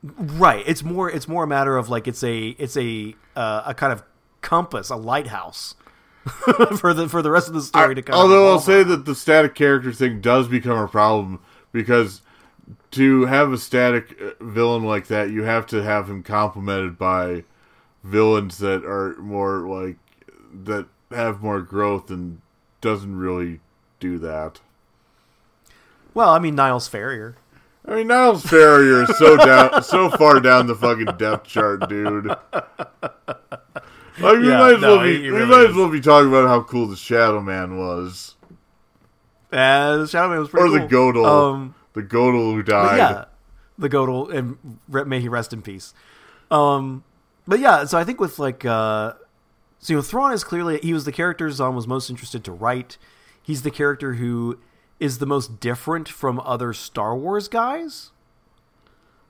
Right, 0.04 0.62
it's 0.66 0.82
more 0.82 1.10
it's 1.10 1.26
more 1.26 1.44
a 1.44 1.46
matter 1.46 1.76
of 1.76 1.88
like 1.88 2.06
it's 2.06 2.22
a 2.22 2.48
it's 2.58 2.76
a 2.76 3.14
uh, 3.34 3.62
a 3.66 3.74
kind 3.74 3.92
of 3.92 4.02
compass, 4.40 4.90
a 4.90 4.96
lighthouse 4.96 5.74
for 6.78 6.94
the 6.94 7.08
for 7.08 7.22
the 7.22 7.30
rest 7.30 7.48
of 7.48 7.54
the 7.54 7.62
story 7.62 7.94
to 7.94 8.02
kind 8.02 8.14
of 8.14 8.22
Although 8.22 8.50
I'll 8.50 8.60
say 8.60 8.82
that 8.82 9.04
the 9.04 9.14
static 9.14 9.54
character 9.54 9.92
thing 9.92 10.20
does 10.20 10.48
become 10.48 10.78
a 10.78 10.88
problem 10.88 11.40
because 11.72 12.22
to 12.92 13.26
have 13.26 13.52
a 13.52 13.58
static 13.58 14.16
uh, 14.20 14.44
villain 14.44 14.84
like 14.84 15.08
that, 15.08 15.30
you 15.30 15.42
have 15.42 15.66
to 15.68 15.82
have 15.82 16.08
him 16.08 16.22
complemented 16.22 16.98
by 16.98 17.44
villains 18.02 18.58
that 18.58 18.84
are 18.84 19.16
more 19.18 19.66
like 19.66 19.96
that 20.64 20.86
have 21.10 21.42
more 21.42 21.60
growth 21.60 22.10
and 22.10 22.40
doesn't 22.80 23.16
really 23.16 23.60
do 24.00 24.18
that. 24.18 24.60
Well, 26.12 26.30
I 26.30 26.38
mean 26.38 26.54
Niles 26.54 26.86
Ferrier. 26.86 27.36
I 27.86 27.96
mean, 27.96 28.06
Niles 28.06 28.44
Ferrier 28.44 29.02
is 29.02 29.16
so 29.18 29.36
down, 29.36 29.82
so 29.82 30.08
far 30.10 30.40
down 30.40 30.66
the 30.66 30.74
fucking 30.74 31.16
depth 31.18 31.46
chart, 31.46 31.88
dude. 31.88 32.26
Like 32.26 32.38
we 34.38 34.48
Yeah, 34.48 34.58
might 34.58 34.74
as 34.76 34.80
no, 34.80 34.96
well 34.96 35.02
be, 35.02 35.16
he 35.22 35.30
we 35.30 35.30
really 35.30 35.46
might 35.50 35.64
is. 35.64 35.70
as 35.70 35.76
well 35.76 35.90
be 35.90 36.00
talking 36.00 36.28
about 36.28 36.48
how 36.48 36.62
cool 36.62 36.86
the 36.86 36.96
Shadow 36.96 37.40
Man 37.40 37.76
was, 37.76 38.36
Uh, 39.52 39.98
the 39.98 40.06
Shadow 40.06 40.30
Man 40.30 40.38
was 40.38 40.48
pretty 40.48 40.66
or 40.66 40.70
the 40.80 40.88
cool. 40.88 41.12
Godel, 41.12 41.52
Um, 41.54 41.74
the 41.92 42.02
Godel 42.02 42.54
who 42.54 42.62
died. 42.62 42.96
yeah, 42.96 43.24
the 43.76 43.88
Godel, 43.90 44.32
and 44.32 44.56
re- 44.88 45.04
may 45.04 45.20
he 45.20 45.28
rest 45.28 45.52
in 45.52 45.60
peace. 45.62 45.92
Um, 46.50 47.04
but 47.46 47.58
yeah, 47.60 47.84
so 47.84 47.98
I 47.98 48.04
think 48.04 48.20
with 48.20 48.38
like, 48.38 48.64
uh, 48.64 49.12
so 49.80 49.92
you 49.92 49.96
know, 49.98 50.02
Thrawn 50.02 50.32
is 50.32 50.44
clearly 50.44 50.78
he 50.82 50.94
was 50.94 51.04
the 51.04 51.12
character 51.12 51.50
Zahn 51.50 51.74
was 51.74 51.86
most 51.86 52.08
interested 52.08 52.44
to 52.44 52.52
write. 52.52 52.96
He's 53.42 53.62
the 53.62 53.70
character 53.70 54.14
who 54.14 54.58
is 55.00 55.18
the 55.18 55.26
most 55.26 55.60
different 55.60 56.08
from 56.08 56.40
other 56.40 56.72
Star 56.72 57.16
Wars 57.16 57.48
guys, 57.48 58.10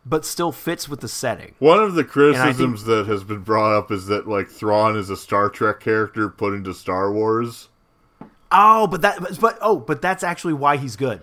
but 0.07 0.25
still 0.25 0.53
fits 0.53 0.89
with 0.89 1.01
the 1.01 1.09
setting. 1.09 1.55
One 1.59 1.79
of 1.79 1.95
the 1.95 2.03
think- 2.03 2.13
criticisms 2.13 2.85
that 2.85 3.07
has 3.07 3.25
been 3.25 3.41
brought 3.41 3.77
up 3.77 3.91
is 3.91 4.07
that 4.07 4.29
like 4.29 4.49
Thrawn 4.49 4.97
is 4.97 5.11
a 5.11 5.17
Star 5.17 5.49
Trek 5.49 5.81
character 5.81 6.29
put 6.29 6.55
into 6.55 6.75
Star 6.75 7.13
Wars. 7.13 7.69
Oh, 8.53 8.87
but 8.87 9.03
that 9.03 9.19
but, 9.41 9.59
oh, 9.61 9.77
but 9.81 10.01
that's 10.03 10.23
actually 10.23 10.53
why 10.55 10.77
he's 10.77 10.97
good. 10.97 11.23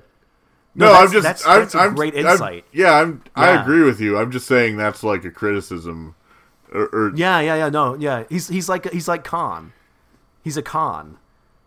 No, 0.73 0.85
that's- 0.88 1.01
I'm 1.07 1.11
just 1.13 1.23
that's, 1.23 1.45
I'm, 1.47 1.59
that's 1.59 1.76
a 1.76 1.80
I'm- 1.80 1.95
great 1.95 2.15
I'm- 2.15 2.26
insight. 2.26 2.65
yeah, 2.72 2.93
I'm 2.93 3.22
I 3.35 3.61
agree 3.61 3.84
with 3.84 3.99
you. 4.01 4.18
I'm 4.18 4.31
just 4.31 4.47
saying 4.47 4.77
that's 4.77 5.03
like 5.03 5.23
a 5.26 5.31
criticism. 5.31 6.15
Or, 6.73 6.85
or 6.93 7.11
Yeah, 7.15 7.39
yeah, 7.41 7.55
yeah. 7.55 7.69
No, 7.69 7.95
yeah. 7.95 8.23
He's 8.30 8.47
he's 8.47 8.68
like 8.69 8.89
he's 8.91 9.07
like 9.07 9.23
Khan. 9.23 9.73
He's 10.43 10.57
a 10.57 10.61
Khan 10.63 11.18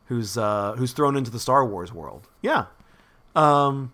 who's 0.07 0.37
uh 0.39 0.75
who's 0.77 0.93
thrown 0.93 1.17
into 1.17 1.31
the 1.31 1.41
Star 1.41 1.65
Wars 1.67 1.93
world. 1.93 2.29
Yeah. 2.43 2.67
Um 3.35 3.93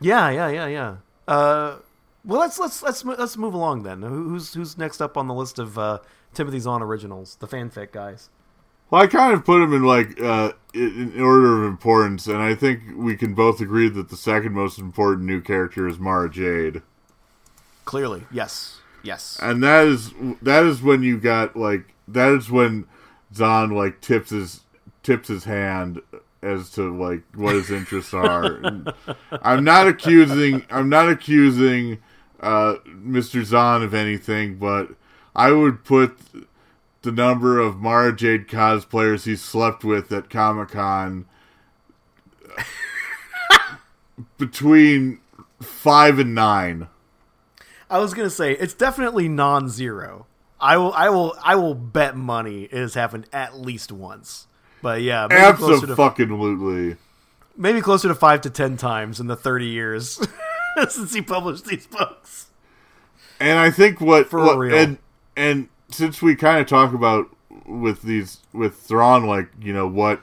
Yeah, 0.00 0.30
yeah, 0.30 0.48
yeah, 0.48 0.66
yeah. 0.66 0.96
Uh 1.28 1.76
well, 2.24 2.40
let's 2.40 2.58
let's 2.58 2.82
let's 2.82 3.04
let's 3.04 3.36
move 3.36 3.54
along 3.54 3.82
then. 3.82 4.02
Who's 4.02 4.52
who's 4.54 4.76
next 4.76 5.00
up 5.00 5.16
on 5.16 5.26
the 5.26 5.34
list 5.34 5.58
of 5.58 5.78
uh 5.78 5.98
Timothy 6.34 6.58
Zahn 6.58 6.82
originals, 6.82 7.36
the 7.40 7.48
fanfic 7.48 7.92
guys? 7.92 8.28
Well, 8.90 9.02
I 9.02 9.06
kind 9.06 9.32
of 9.34 9.44
put 9.44 9.62
him 9.62 9.72
in 9.72 9.84
like 9.84 10.20
uh, 10.20 10.52
in 10.74 11.12
in 11.14 11.20
order 11.20 11.62
of 11.62 11.70
importance, 11.70 12.26
and 12.26 12.38
I 12.38 12.56
think 12.56 12.82
we 12.96 13.16
can 13.16 13.34
both 13.34 13.60
agree 13.60 13.88
that 13.88 14.08
the 14.08 14.16
second 14.16 14.52
most 14.52 14.78
important 14.80 15.26
new 15.26 15.40
character 15.40 15.86
is 15.86 15.98
Mara 16.00 16.28
Jade, 16.28 16.82
Clearly, 17.84 18.24
yes, 18.32 18.80
yes. 19.04 19.38
and 19.40 19.62
that 19.62 19.86
is 19.86 20.12
that 20.42 20.64
is 20.64 20.82
when 20.82 21.02
you 21.04 21.18
got 21.18 21.56
like 21.56 21.94
that 22.08 22.32
is 22.32 22.50
when 22.50 22.86
Zahn 23.32 23.70
like 23.70 24.00
tips 24.00 24.30
his 24.30 24.60
tips 25.02 25.28
his 25.28 25.44
hand 25.44 26.00
as 26.42 26.70
to 26.70 26.94
like 26.94 27.22
what 27.34 27.54
his 27.54 27.70
interests 27.70 28.14
are. 28.14 28.60
I'm 29.42 29.64
not 29.64 29.86
accusing 29.86 30.64
I'm 30.70 30.88
not 30.88 31.08
accusing 31.08 31.98
uh, 32.40 32.76
Mr. 32.86 33.44
Zahn 33.44 33.82
of 33.82 33.92
anything, 33.94 34.56
but 34.56 34.90
I 35.34 35.52
would 35.52 35.84
put 35.84 36.18
the 37.02 37.12
number 37.12 37.58
of 37.58 37.76
Mara 37.76 38.14
Jade 38.14 38.48
cosplayers 38.48 39.24
he 39.24 39.36
slept 39.36 39.84
with 39.84 40.10
at 40.12 40.30
Comic 40.30 40.70
Con 40.70 41.26
between 44.38 45.20
five 45.60 46.18
and 46.18 46.34
nine. 46.34 46.88
I 47.88 47.98
was 47.98 48.14
gonna 48.14 48.30
say 48.30 48.52
it's 48.52 48.74
definitely 48.74 49.28
non-zero. 49.28 50.26
I 50.60 50.76
will, 50.76 50.92
I 50.92 51.08
will, 51.08 51.34
I 51.42 51.56
will 51.56 51.74
bet 51.74 52.16
money 52.16 52.64
it 52.64 52.72
has 52.72 52.94
happened 52.94 53.26
at 53.32 53.58
least 53.58 53.90
once. 53.90 54.46
But 54.82 55.02
yeah, 55.02 55.26
maybe 55.28 55.56
closer 55.56 55.86
to 55.86 55.92
Absolutely. 55.92 56.96
maybe 57.56 57.80
closer 57.80 58.08
to 58.08 58.14
five 58.14 58.40
to 58.42 58.50
ten 58.50 58.76
times 58.76 59.20
in 59.20 59.26
the 59.26 59.36
thirty 59.36 59.66
years 59.66 60.18
since 60.88 61.12
he 61.14 61.20
published 61.22 61.66
these 61.66 61.86
books. 61.86 62.46
And 63.38 63.58
I 63.58 63.70
think 63.70 64.00
what, 64.00 64.28
For 64.28 64.40
what- 64.44 64.58
real. 64.58 64.74
and 64.74 64.98
and 65.36 65.68
since 65.90 66.22
we 66.22 66.34
kind 66.36 66.60
of 66.60 66.66
talk 66.66 66.92
about 66.94 67.28
with 67.66 68.02
these 68.02 68.38
with 68.52 68.76
Thrawn, 68.76 69.26
like 69.26 69.48
you 69.60 69.72
know 69.72 69.86
what 69.86 70.20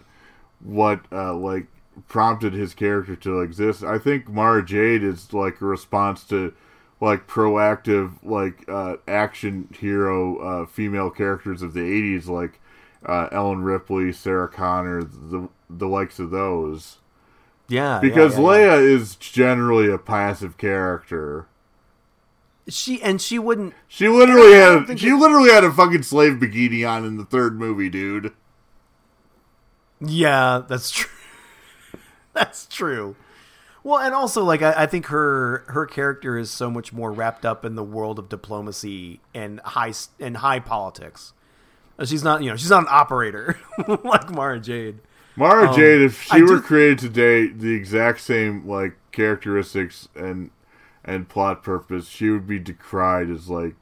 what 0.64 1.02
uh, 1.12 1.34
like 1.36 1.68
prompted 2.08 2.54
his 2.54 2.74
character 2.74 3.16
to 3.16 3.42
exist, 3.42 3.84
I 3.84 3.98
think 4.00 4.28
Mara 4.30 4.64
Jade 4.66 5.04
is 5.04 5.34
like 5.34 5.62
a 5.62 5.66
response 5.66 6.24
to 6.26 6.54
like 7.00 7.28
proactive 7.28 8.14
like 8.24 8.68
uh, 8.68 8.96
action 9.08 9.68
hero 9.80 10.38
uh, 10.38 10.66
female 10.66 11.10
characters 11.12 11.62
of 11.62 11.74
the 11.74 11.82
'80s, 11.82 12.28
like 12.28 12.60
uh, 13.06 13.28
Ellen 13.32 13.64
Ripley, 13.64 14.11
Sarah 14.11 14.48
Connor, 14.49 15.03
the 15.03 15.49
the 15.69 15.88
likes 15.88 16.19
of 16.19 16.32
those. 16.32 16.98
Yeah, 17.69 17.99
Because 17.99 18.38
yeah, 18.38 18.40
yeah, 18.40 18.48
Leia 18.48 18.82
is 18.95 19.15
generally 19.18 19.91
a 19.91 19.98
passive 19.98 20.57
character. 20.57 21.48
she 22.69 23.02
and 23.02 23.22
she 23.22 23.40
wouldn't. 23.40 23.74
She 23.88 24.07
literally 24.07 24.53
had 24.53 24.99
she 24.99 25.10
it- 25.10 25.15
literally 25.15 25.49
had 25.52 25.64
a 25.64 25.72
fucking 25.72 26.03
slave 26.03 26.34
bikini 26.34 26.90
on 26.90 27.06
in 27.06 27.18
the 27.18 27.26
third 27.26 27.57
movie, 27.60 27.90
dude. 27.90 28.34
Yeah, 29.99 30.61
that's 30.68 30.91
true. 30.91 31.10
that's 32.34 32.65
true. 32.68 33.15
Well, 33.84 33.99
and 33.99 34.14
also 34.14 34.44
like 34.44 34.61
I, 34.61 34.84
I 34.84 34.86
think 34.86 35.07
her 35.07 35.64
her 35.69 35.86
character 35.86 36.38
is 36.38 36.52
so 36.52 36.69
much 36.69 36.91
more 36.94 37.11
wrapped 37.11 37.45
up 37.45 37.64
in 37.65 37.76
the 37.76 37.84
world 37.84 38.19
of 38.19 38.30
diplomacy 38.30 39.22
and 39.34 39.60
high 39.61 39.94
and 40.19 40.38
high 40.38 40.60
politics. 40.60 41.34
She's 42.06 42.24
not, 42.24 42.44
you 42.44 42.49
know, 42.49 42.56
she's 42.56 42.69
not 42.69 42.84
an 42.84 42.90
operator 42.91 43.60
like 44.03 44.30
Mara 44.30 44.60
Jade. 44.60 44.99
Mara 45.36 45.69
Um, 45.69 45.76
Jade, 45.76 46.02
if 46.02 46.32
I 46.32 46.38
she 46.40 46.45
do- 46.45 46.52
were 46.53 46.61
created 46.61 46.99
today, 46.99 47.48
the 47.48 47.74
exact 47.74 48.22
same 48.22 48.68
like 48.68 48.94
characteristics 49.11 50.07
and 50.15 50.52
and 51.03 51.28
plot 51.30 51.64
purpose, 51.64 52.07
she 52.07 52.30
would 52.30 52.45
be 52.48 52.60
decried 52.60 53.30
as 53.30 53.49
like 53.49 53.76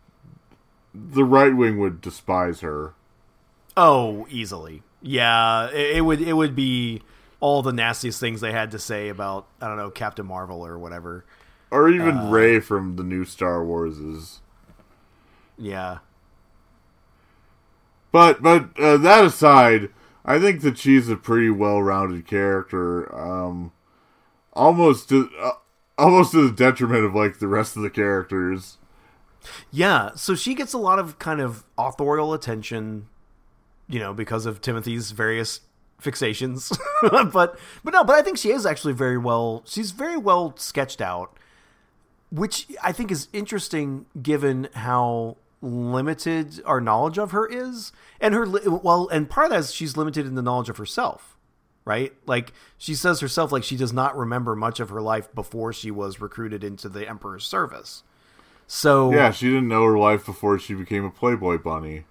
the 0.93 1.23
right 1.25 1.55
wing 1.55 1.77
would 1.79 1.99
despise 2.01 2.61
her. 2.61 2.93
Oh, 3.75 4.25
easily. 4.29 4.83
Yeah, 5.01 5.69
it, 5.71 5.97
it 5.97 6.01
would 6.01 6.21
it 6.21 6.33
would 6.33 6.55
be 6.55 7.01
all 7.41 7.61
the 7.61 7.73
nastiest 7.73 8.19
things 8.19 8.39
they 8.41 8.53
had 8.53 8.71
to 8.71 8.79
say 8.79 9.09
about 9.09 9.45
I 9.61 9.67
don't 9.67 9.77
know 9.77 9.89
Captain 9.91 10.25
Marvel 10.25 10.65
or 10.65 10.77
whatever. 10.79 11.25
Or 11.71 11.89
even 11.89 12.17
Uh, 12.17 12.29
Rey 12.29 12.59
from 12.61 12.95
the 12.95 13.03
new 13.03 13.25
Star 13.25 13.59
Warses. 13.59 14.39
Yeah. 15.57 15.99
But 18.15 18.41
but 18.41 18.79
uh, 18.79 18.95
that 18.95 19.25
aside, 19.25 19.89
I 20.23 20.39
think 20.39 20.61
that 20.61 20.77
she's 20.77 21.09
a 21.09 21.17
pretty 21.17 21.49
well-rounded 21.49 22.25
character. 22.25 23.13
Um, 23.13 23.73
almost 24.53 25.09
to 25.09 25.29
uh, 25.37 25.51
almost 25.97 26.31
to 26.31 26.47
the 26.47 26.55
detriment 26.55 27.03
of 27.03 27.13
like 27.13 27.39
the 27.39 27.49
rest 27.49 27.75
of 27.75 27.81
the 27.81 27.89
characters. 27.89 28.77
Yeah, 29.69 30.11
so 30.15 30.33
she 30.33 30.55
gets 30.55 30.71
a 30.71 30.77
lot 30.77 30.97
of 30.97 31.19
kind 31.19 31.41
of 31.41 31.65
authorial 31.77 32.33
attention, 32.33 33.07
you 33.89 33.99
know, 33.99 34.13
because 34.13 34.45
of 34.45 34.61
Timothy's 34.61 35.11
various 35.11 35.59
fixations. 36.01 36.73
but 37.33 37.59
but 37.83 37.93
no, 37.93 38.05
but 38.05 38.15
I 38.15 38.21
think 38.21 38.37
she 38.37 38.51
is 38.51 38.65
actually 38.65 38.93
very 38.93 39.17
well 39.17 39.61
she's 39.65 39.91
very 39.91 40.15
well 40.15 40.55
sketched 40.55 41.01
out, 41.01 41.37
which 42.31 42.67
I 42.81 42.93
think 42.93 43.11
is 43.11 43.27
interesting 43.33 44.05
given 44.21 44.69
how 44.73 45.35
limited 45.61 46.61
our 46.65 46.79
knowledge 46.81 47.17
of 47.17 47.31
her 47.31 47.47
is 47.47 47.91
and 48.19 48.33
her 48.33 48.45
well 48.45 49.07
and 49.09 49.29
part 49.29 49.45
of 49.45 49.51
that 49.51 49.59
is 49.59 49.73
she's 49.73 49.97
limited 49.97 50.25
in 50.25 50.35
the 50.35 50.41
knowledge 50.41 50.69
of 50.69 50.77
herself 50.77 51.37
right 51.85 52.13
like 52.25 52.53
she 52.77 52.93
says 52.93 53.19
herself 53.19 53.51
like 53.51 53.63
she 53.63 53.77
does 53.77 53.93
not 53.93 54.15
remember 54.17 54.55
much 54.55 54.79
of 54.79 54.89
her 54.89 55.01
life 55.01 55.33
before 55.33 55.73
she 55.73 55.89
was 55.89 56.21
recruited 56.21 56.63
into 56.63 56.87
the 56.89 57.07
emperor's 57.09 57.45
service 57.45 58.03
so 58.67 59.11
Yeah, 59.13 59.29
she 59.29 59.45
didn't 59.45 59.67
know 59.67 59.83
her 59.83 59.97
life 59.97 60.25
before 60.25 60.57
she 60.57 60.73
became 60.73 61.05
a 61.05 61.11
Playboy 61.11 61.59
bunny. 61.59 62.05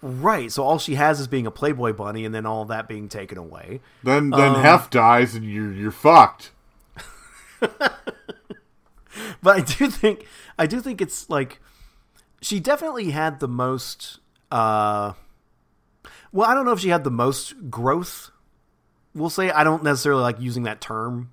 Right. 0.00 0.52
So 0.52 0.62
all 0.62 0.78
she 0.78 0.94
has 0.94 1.18
is 1.18 1.26
being 1.26 1.44
a 1.44 1.50
Playboy 1.50 1.92
bunny, 1.92 2.24
and 2.24 2.32
then 2.32 2.46
all 2.46 2.64
that 2.66 2.86
being 2.86 3.08
taken 3.08 3.36
away. 3.36 3.80
Then 4.04 4.30
then 4.30 4.54
Um, 4.54 4.62
Hef 4.62 4.90
dies 4.90 5.34
and 5.34 5.44
you're 5.44 5.72
you're 5.72 5.90
fucked. 5.90 6.52
But 9.42 9.56
I 9.56 9.60
do 9.60 9.90
think 9.90 10.26
I 10.58 10.66
do 10.66 10.80
think 10.80 11.00
it's 11.00 11.28
like 11.30 11.60
she 12.46 12.60
definitely 12.60 13.10
had 13.10 13.40
the 13.40 13.48
most. 13.48 14.18
uh 14.50 15.12
Well, 16.32 16.48
I 16.48 16.54
don't 16.54 16.64
know 16.64 16.72
if 16.72 16.80
she 16.80 16.90
had 16.90 17.04
the 17.04 17.10
most 17.10 17.70
growth. 17.70 18.30
We'll 19.14 19.30
say 19.30 19.50
I 19.50 19.64
don't 19.64 19.82
necessarily 19.82 20.22
like 20.22 20.40
using 20.40 20.64
that 20.64 20.80
term 20.80 21.30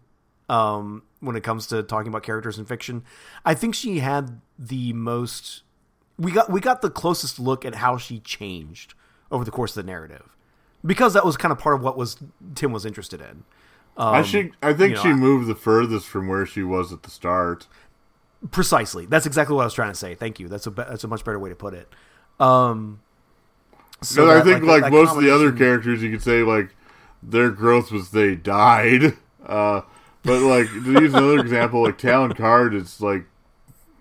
um, 0.50 1.04
when 1.20 1.36
it 1.36 1.44
comes 1.44 1.68
to 1.68 1.84
talking 1.84 2.08
about 2.08 2.24
characters 2.24 2.58
in 2.58 2.66
fiction. 2.66 3.04
I 3.46 3.54
think 3.56 3.76
she 3.76 4.00
had 4.00 4.40
the 4.58 4.94
most. 4.94 5.64
We 6.18 6.32
got 6.32 6.50
we 6.50 6.62
got 6.62 6.82
the 6.82 6.90
closest 6.90 7.40
look 7.40 7.66
at 7.66 7.76
how 7.76 7.98
she 7.98 8.20
changed 8.20 8.94
over 9.32 9.44
the 9.44 9.52
course 9.52 9.76
of 9.76 9.86
the 9.86 9.92
narrative, 9.92 10.36
because 10.86 11.14
that 11.14 11.26
was 11.26 11.36
kind 11.38 11.52
of 11.52 11.60
part 11.60 11.76
of 11.76 11.82
what 11.82 11.98
was 11.98 12.18
Tim 12.56 12.72
was 12.72 12.86
interested 12.86 13.20
in. 13.20 13.44
I 13.98 14.20
Um, 14.20 14.24
should 14.24 14.52
I 14.62 14.74
think 14.74 14.92
you 14.92 14.96
know, 14.96 15.02
she 15.04 15.10
I- 15.10 15.14
moved 15.14 15.48
the 15.48 15.56
furthest 15.56 16.08
from 16.08 16.28
where 16.28 16.46
she 16.46 16.64
was 16.64 16.92
at 16.94 17.04
the 17.04 17.12
start. 17.12 17.68
Precisely. 18.52 19.06
That's 19.06 19.26
exactly 19.26 19.56
what 19.56 19.62
I 19.62 19.66
was 19.66 19.74
trying 19.74 19.92
to 19.92 19.98
say. 19.98 20.16
Thank 20.16 20.40
you. 20.40 20.48
That's 20.48 20.68
a 20.68 20.72
be- 20.72 20.84
that's 20.84 21.04
a 21.04 21.08
much 21.08 21.24
better 21.24 21.40
way 21.40 21.50
to 21.50 21.56
put 21.56 21.74
it. 21.74 21.88
Um, 22.40 23.00
so 24.02 24.26
Because 24.26 24.42
I 24.42 24.44
think 24.44 24.64
like, 24.66 24.84
that 24.84 24.92
most 24.92 25.16
of 25.16 25.24
the 25.24 25.34
other 25.34 25.52
characters, 25.52 26.04
you 26.04 26.12
could 26.12 26.22
say 26.22 26.42
like 26.44 26.76
their 27.22 27.50
growth 27.50 27.92
was 27.92 28.12
they 28.12 28.36
died. 28.36 29.18
Uh, 29.46 29.82
but 30.24 30.40
like 30.42 30.68
to 30.70 31.02
use 31.02 31.14
another 31.14 31.40
example, 31.40 31.84
like 31.84 31.98
Talon 31.98 32.32
Karrde 32.32 32.76
is 32.76 33.02
like 33.02 33.26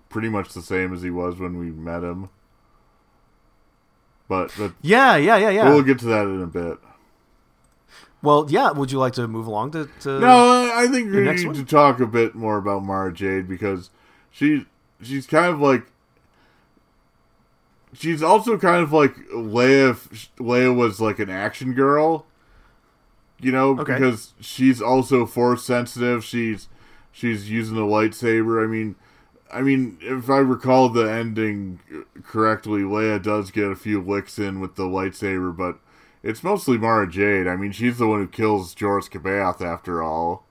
pretty 0.07 0.29
much 0.29 0.53
the 0.53 0.61
same 0.61 0.93
as 0.93 1.01
he 1.01 1.09
was 1.09 1.37
when 1.37 1.57
we 1.57 1.65
met 1.69 2.01
him. 2.01 2.29
But 4.29 4.53
but 4.57 4.71
Yeah, 4.81 5.17
yeah, 5.17 5.35
yeah, 5.35 5.49
yeah. 5.49 5.69
we'll 5.69 5.83
get 5.83 5.99
to 5.99 6.05
that 6.05 6.27
in 6.27 6.41
a 6.41 6.47
bit. 6.47 6.77
well, 8.21 8.45
yeah. 8.49 8.71
Would 8.71 8.89
you 8.91 8.99
like 8.99 9.11
to 9.13 9.27
move 9.27 9.47
along 9.47 9.71
to? 9.71 9.89
to... 10.03 10.19
No, 10.21 10.71
I 10.73 10.83
I 10.83 10.87
think 10.87 11.11
we 11.11 11.21
next 11.25 11.41
need 11.41 11.47
one? 11.47 11.55
to 11.57 11.65
talk 11.65 11.99
a 11.99 12.07
bit 12.07 12.33
more 12.33 12.55
about 12.57 12.85
Mara 12.85 13.11
Jade 13.13 13.47
because 13.49 13.89
she 14.33 14.65
she's 15.01 15.25
kind 15.27 15.45
of 15.53 15.61
like 15.61 15.83
she's 17.93 18.21
also 18.23 18.57
kind 18.57 18.83
of 18.83 18.91
like 18.91 19.15
Leia. 19.29 19.91
if 19.91 20.29
Leia 20.37 20.75
was 20.75 20.99
like 20.99 21.19
an 21.19 21.29
action 21.29 21.73
girl. 21.73 22.25
you 23.39 23.51
know, 23.51 23.77
Okay. 23.79 23.93
because 23.93 24.33
she's 24.39 24.81
also 24.81 25.25
force 25.25 25.63
sensitive. 25.63 26.23
She's 26.25 26.67
she's 27.11 27.49
using 27.49 27.75
the 27.75 27.81
lightsaber. 27.81 28.63
I 28.63 28.67
mean, 28.67 28.95
I 29.51 29.61
mean, 29.61 29.97
if 30.01 30.29
I 30.29 30.37
recall 30.37 30.89
the 30.89 31.03
ending 31.11 31.79
correctly, 32.23 32.81
Leia 32.81 33.21
does 33.21 33.51
get 33.51 33.65
a 33.69 33.75
few 33.75 34.01
licks 34.01 34.39
in 34.39 34.59
with 34.59 34.75
the 34.75 34.83
lightsaber, 34.83 35.55
but 35.55 35.77
it's 36.23 36.43
mostly 36.43 36.77
Mara 36.77 37.07
Jade. 37.07 37.47
I 37.47 37.55
mean, 37.55 37.71
she's 37.71 37.97
the 37.99 38.07
one 38.07 38.19
who 38.21 38.27
kills 38.27 38.73
Joruus 38.73 39.09
C'baoth 39.09 39.61
after 39.61 40.01
all. 40.01 40.45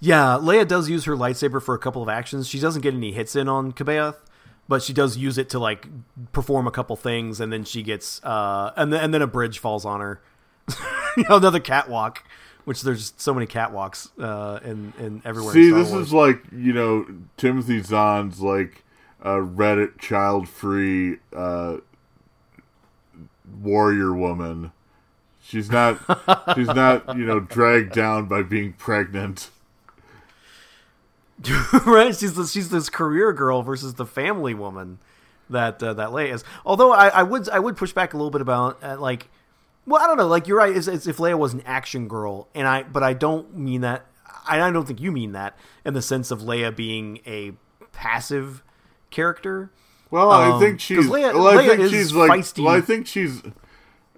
Yeah, 0.00 0.38
Leia 0.40 0.66
does 0.66 0.88
use 0.88 1.04
her 1.04 1.16
lightsaber 1.16 1.62
for 1.62 1.74
a 1.74 1.78
couple 1.78 2.02
of 2.02 2.08
actions. 2.08 2.48
She 2.48 2.60
doesn't 2.60 2.82
get 2.82 2.94
any 2.94 3.12
hits 3.12 3.36
in 3.36 3.48
on 3.48 3.72
C'baoth, 3.72 4.16
but 4.68 4.82
she 4.82 4.92
does 4.92 5.16
use 5.16 5.38
it 5.38 5.48
to 5.50 5.58
like 5.58 5.86
perform 6.32 6.66
a 6.66 6.70
couple 6.70 6.96
things, 6.96 7.40
and 7.40 7.52
then 7.52 7.64
she 7.64 7.82
gets 7.82 8.22
uh, 8.24 8.72
and 8.76 8.92
then 8.92 9.00
and 9.02 9.14
then 9.14 9.22
a 9.22 9.26
bridge 9.26 9.58
falls 9.58 9.84
on 9.84 10.00
her. 10.00 10.20
you 11.16 11.24
know, 11.28 11.36
another 11.36 11.60
catwalk, 11.60 12.24
which 12.64 12.82
there's 12.82 13.12
so 13.16 13.34
many 13.34 13.46
catwalks 13.46 14.10
uh, 14.20 14.60
in 14.64 14.92
in 14.98 15.22
everywhere. 15.24 15.52
See, 15.54 15.64
in 15.64 15.70
Star 15.70 15.78
this 15.78 15.90
Wars. 15.92 16.06
is 16.06 16.12
like 16.12 16.42
you 16.52 16.72
know 16.72 17.06
Timothy 17.36 17.80
Zahn's 17.82 18.40
like 18.40 18.84
uh, 19.22 19.36
Reddit 19.36 19.98
child 19.98 20.48
free 20.48 21.18
uh, 21.34 21.78
warrior 23.60 24.12
woman. 24.14 24.72
She's 25.42 25.70
not. 25.70 25.98
she's 26.54 26.68
not. 26.68 27.16
You 27.16 27.26
know, 27.26 27.40
dragged 27.40 27.92
down 27.92 28.26
by 28.26 28.42
being 28.42 28.72
pregnant. 28.72 29.50
right. 31.86 32.14
She's 32.14 32.34
this, 32.34 32.52
she's 32.52 32.68
this 32.70 32.88
career 32.88 33.32
girl 33.32 33.62
versus 33.62 33.94
the 33.94 34.06
family 34.06 34.54
woman 34.54 34.98
that 35.50 35.82
uh, 35.82 35.92
that 35.94 36.10
Leia 36.10 36.32
is. 36.34 36.44
Although 36.64 36.92
I, 36.92 37.08
I 37.08 37.22
would 37.22 37.48
I 37.48 37.58
would 37.58 37.76
push 37.76 37.92
back 37.92 38.14
a 38.14 38.16
little 38.16 38.30
bit 38.30 38.40
about 38.40 38.82
uh, 38.82 38.96
like, 38.98 39.28
well, 39.86 40.02
I 40.02 40.06
don't 40.06 40.16
know. 40.16 40.26
Like 40.28 40.46
you're 40.46 40.58
right. 40.58 40.74
It's, 40.74 40.86
it's 40.86 41.06
if 41.06 41.16
Leia 41.18 41.38
was 41.38 41.52
an 41.52 41.62
action 41.66 42.08
girl, 42.08 42.48
and 42.54 42.66
I 42.68 42.82
but 42.84 43.02
I 43.02 43.12
don't 43.14 43.56
mean 43.56 43.80
that. 43.82 44.06
I, 44.46 44.60
I 44.60 44.70
don't 44.70 44.86
think 44.86 45.00
you 45.00 45.10
mean 45.12 45.32
that 45.32 45.56
in 45.84 45.94
the 45.94 46.02
sense 46.02 46.30
of 46.30 46.40
Leia 46.40 46.74
being 46.74 47.18
a 47.26 47.52
passive 47.92 48.62
character. 49.10 49.70
Well, 50.10 50.30
I 50.30 50.50
Um, 50.50 50.60
think 50.60 50.80
she's. 50.80 51.06
Leia- 51.06 51.34
well, 51.34 51.48
I 51.48 51.56
Leia 51.64 51.68
think 51.68 51.80
is 51.80 51.90
she's 51.90 52.12
like. 52.12 52.30
feisty. 52.30 52.64
Well, 52.64 52.74
I 52.74 52.80
think 52.80 53.06
she's. 53.06 53.42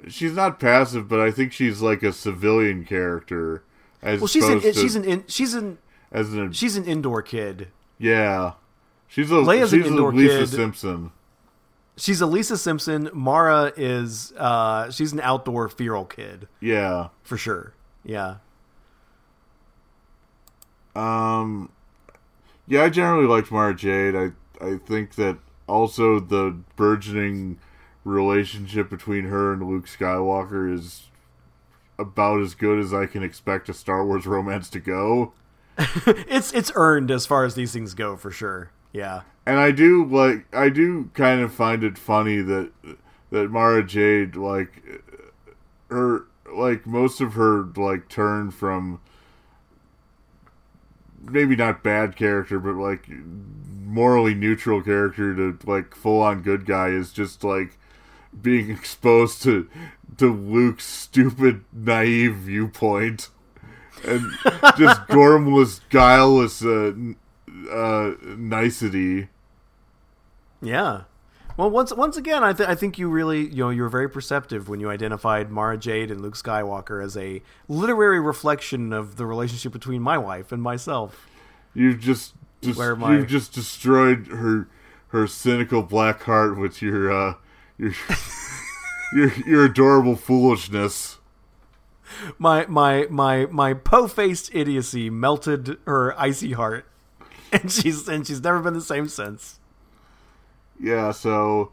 She's 0.08 0.32
not 0.32 0.60
passive, 0.60 1.08
but 1.08 1.18
I 1.20 1.30
think 1.32 1.52
she's 1.52 1.80
like 1.80 2.02
a 2.02 2.12
civilian 2.12 2.84
character. 2.84 3.62
As 4.02 4.20
Well, 4.20 4.28
she's 4.28 4.46
an 4.46 4.60
to, 4.60 4.72
she's 4.72 4.94
an 4.94 5.04
in, 5.04 5.24
she's 5.26 5.54
an 5.54 5.78
as 6.12 6.32
an 6.32 6.52
she's 6.52 6.76
an 6.76 6.84
indoor 6.84 7.22
kid. 7.22 7.68
yeah. 7.98 8.52
She's 9.08 9.30
a 9.30 9.34
Leia's 9.34 9.72
an 9.72 9.78
she's 9.80 9.86
a 9.86 9.90
indoor 9.90 10.12
Lisa 10.12 10.38
kid. 10.38 10.48
Simpson. 10.48 11.12
She's 11.96 12.20
a 12.20 12.26
Lisa 12.26 12.58
Simpson. 12.58 13.08
Mara 13.14 13.72
is 13.76 14.32
uh 14.36 14.90
she's 14.90 15.12
an 15.12 15.20
outdoor 15.20 15.68
feral 15.68 16.04
kid 16.04 16.48
Yeah. 16.60 17.08
for 17.22 17.36
sure. 17.36 17.72
Yeah. 18.04 18.36
Um, 20.94 21.70
yeah, 22.66 22.82
I 22.84 22.88
generally 22.88 23.26
liked 23.26 23.50
Mara 23.50 23.74
Jade. 23.74 24.14
I 24.16 24.32
I 24.64 24.78
think 24.78 25.14
that 25.16 25.38
also 25.66 26.18
the 26.20 26.56
burgeoning 26.76 27.58
relationship 28.04 28.88
between 28.88 29.24
her 29.26 29.52
and 29.52 29.62
Luke 29.68 29.86
Skywalker 29.86 30.72
is 30.72 31.04
about 31.98 32.40
as 32.40 32.54
good 32.54 32.78
as 32.78 32.94
I 32.94 33.06
can 33.06 33.22
expect 33.22 33.68
a 33.68 33.74
Star 33.74 34.04
Wars 34.06 34.26
romance 34.26 34.68
to 34.70 34.80
go. 34.80 35.32
it's 36.06 36.52
it's 36.52 36.72
earned 36.74 37.10
as 37.10 37.26
far 37.26 37.44
as 37.44 37.54
these 37.54 37.72
things 37.72 37.94
go 37.94 38.16
for 38.16 38.30
sure. 38.30 38.70
Yeah. 38.92 39.22
And 39.44 39.58
I 39.58 39.70
do 39.70 40.04
like 40.04 40.46
I 40.54 40.68
do 40.68 41.10
kind 41.14 41.40
of 41.40 41.52
find 41.52 41.84
it 41.84 41.98
funny 41.98 42.38
that 42.38 42.70
that 43.30 43.50
Mara 43.50 43.84
Jade 43.84 44.36
like 44.36 44.82
her 45.90 46.24
like 46.52 46.86
most 46.86 47.20
of 47.20 47.34
her 47.34 47.64
like 47.76 48.08
turn 48.08 48.50
from 48.50 49.00
maybe 51.20 51.56
not 51.56 51.82
bad 51.82 52.16
character 52.16 52.58
but 52.58 52.74
like 52.76 53.08
morally 53.84 54.34
neutral 54.34 54.82
character 54.82 55.34
to 55.34 55.58
like 55.68 55.94
full 55.94 56.22
on 56.22 56.42
good 56.42 56.64
guy 56.64 56.88
is 56.88 57.12
just 57.12 57.44
like 57.44 57.78
being 58.40 58.70
exposed 58.76 59.42
to 59.42 59.68
to 60.16 60.32
Luke's 60.32 60.86
stupid 60.86 61.64
naive 61.72 62.34
viewpoint 62.34 63.28
and 64.06 64.22
just 64.76 65.00
gormless 65.08 65.80
guileless 65.90 66.64
uh, 66.64 66.92
uh 67.70 68.12
nicety 68.36 69.28
Yeah. 70.60 71.02
Well, 71.56 71.70
once 71.70 71.90
once 71.94 72.18
again, 72.18 72.44
I, 72.44 72.52
th- 72.52 72.68
I 72.68 72.74
think 72.74 72.98
you 72.98 73.08
really 73.08 73.46
you 73.46 73.64
know 73.64 73.70
you 73.70 73.82
were 73.82 73.88
very 73.88 74.10
perceptive 74.10 74.68
when 74.68 74.78
you 74.78 74.90
identified 74.90 75.50
Mara 75.50 75.78
Jade 75.78 76.10
and 76.10 76.20
Luke 76.20 76.34
Skywalker 76.36 77.02
as 77.02 77.16
a 77.16 77.40
literary 77.66 78.20
reflection 78.20 78.92
of 78.92 79.16
the 79.16 79.24
relationship 79.24 79.72
between 79.72 80.02
my 80.02 80.18
wife 80.18 80.52
and 80.52 80.62
myself. 80.62 81.26
You've 81.74 82.00
just, 82.00 82.34
just 82.60 82.78
Where 82.78 82.94
my- 82.94 83.16
you've 83.16 83.26
just 83.26 83.54
destroyed 83.54 84.26
her 84.26 84.68
her 85.08 85.26
cynical 85.26 85.82
black 85.82 86.22
heart 86.24 86.58
with 86.58 86.82
your 86.82 87.10
uh 87.10 87.34
your 87.78 87.94
your 89.14 89.32
your 89.46 89.64
adorable 89.64 90.16
foolishness. 90.16 91.18
My 92.38 92.66
my 92.66 93.06
my 93.10 93.46
my 93.46 93.74
po-faced 93.74 94.54
idiocy 94.54 95.10
melted 95.10 95.78
her 95.86 96.18
icy 96.20 96.52
heart, 96.52 96.86
and 97.52 97.70
she's 97.70 98.08
and 98.08 98.26
she's 98.26 98.42
never 98.42 98.60
been 98.60 98.74
the 98.74 98.80
same 98.80 99.08
since. 99.08 99.58
Yeah, 100.80 101.10
so 101.12 101.72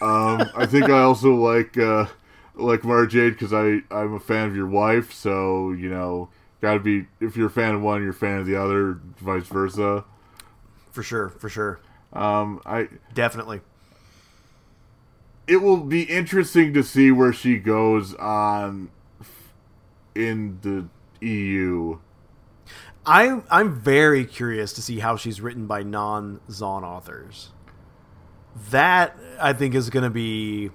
um 0.00 0.50
I 0.54 0.66
think 0.66 0.88
I 0.88 1.00
also 1.02 1.34
like 1.34 1.76
uh 1.78 2.06
like 2.54 2.84
Mara 2.84 3.06
Jade 3.08 3.34
because 3.34 3.52
I 3.52 3.82
I'm 3.90 4.14
a 4.14 4.20
fan 4.20 4.48
of 4.48 4.56
your 4.56 4.66
wife, 4.66 5.12
so 5.12 5.72
you 5.72 5.88
know 5.88 6.28
gotta 6.60 6.80
be 6.80 7.06
if 7.20 7.36
you're 7.36 7.48
a 7.48 7.50
fan 7.50 7.74
of 7.74 7.82
one, 7.82 8.02
you're 8.02 8.10
a 8.10 8.14
fan 8.14 8.38
of 8.38 8.46
the 8.46 8.56
other, 8.56 8.94
vice 9.18 9.46
versa. 9.46 10.04
For 10.90 11.02
sure, 11.02 11.28
for 11.28 11.48
sure, 11.50 11.80
Um, 12.12 12.60
I 12.64 12.88
definitely. 13.12 13.60
it 15.46 15.58
will 15.58 15.76
be 15.78 16.02
interesting 16.04 16.72
to 16.74 16.82
see 16.82 17.10
where 17.12 17.32
she 17.32 17.58
goes 17.58 18.14
on 18.14 18.90
in 20.16 20.58
the 20.62 20.88
EU. 21.26 21.98
I'm 23.04 23.44
I'm 23.50 23.78
very 23.80 24.24
curious 24.24 24.72
to 24.72 24.82
see 24.82 24.98
how 24.98 25.16
she's 25.16 25.40
written 25.40 25.66
by 25.66 25.82
non-Zahn 25.82 26.82
authors. 26.82 27.50
That 28.70 29.16
I 29.40 29.52
think 29.52 29.74
is 29.74 29.90
going 29.90 30.02
to 30.02 30.10
be 30.10 30.70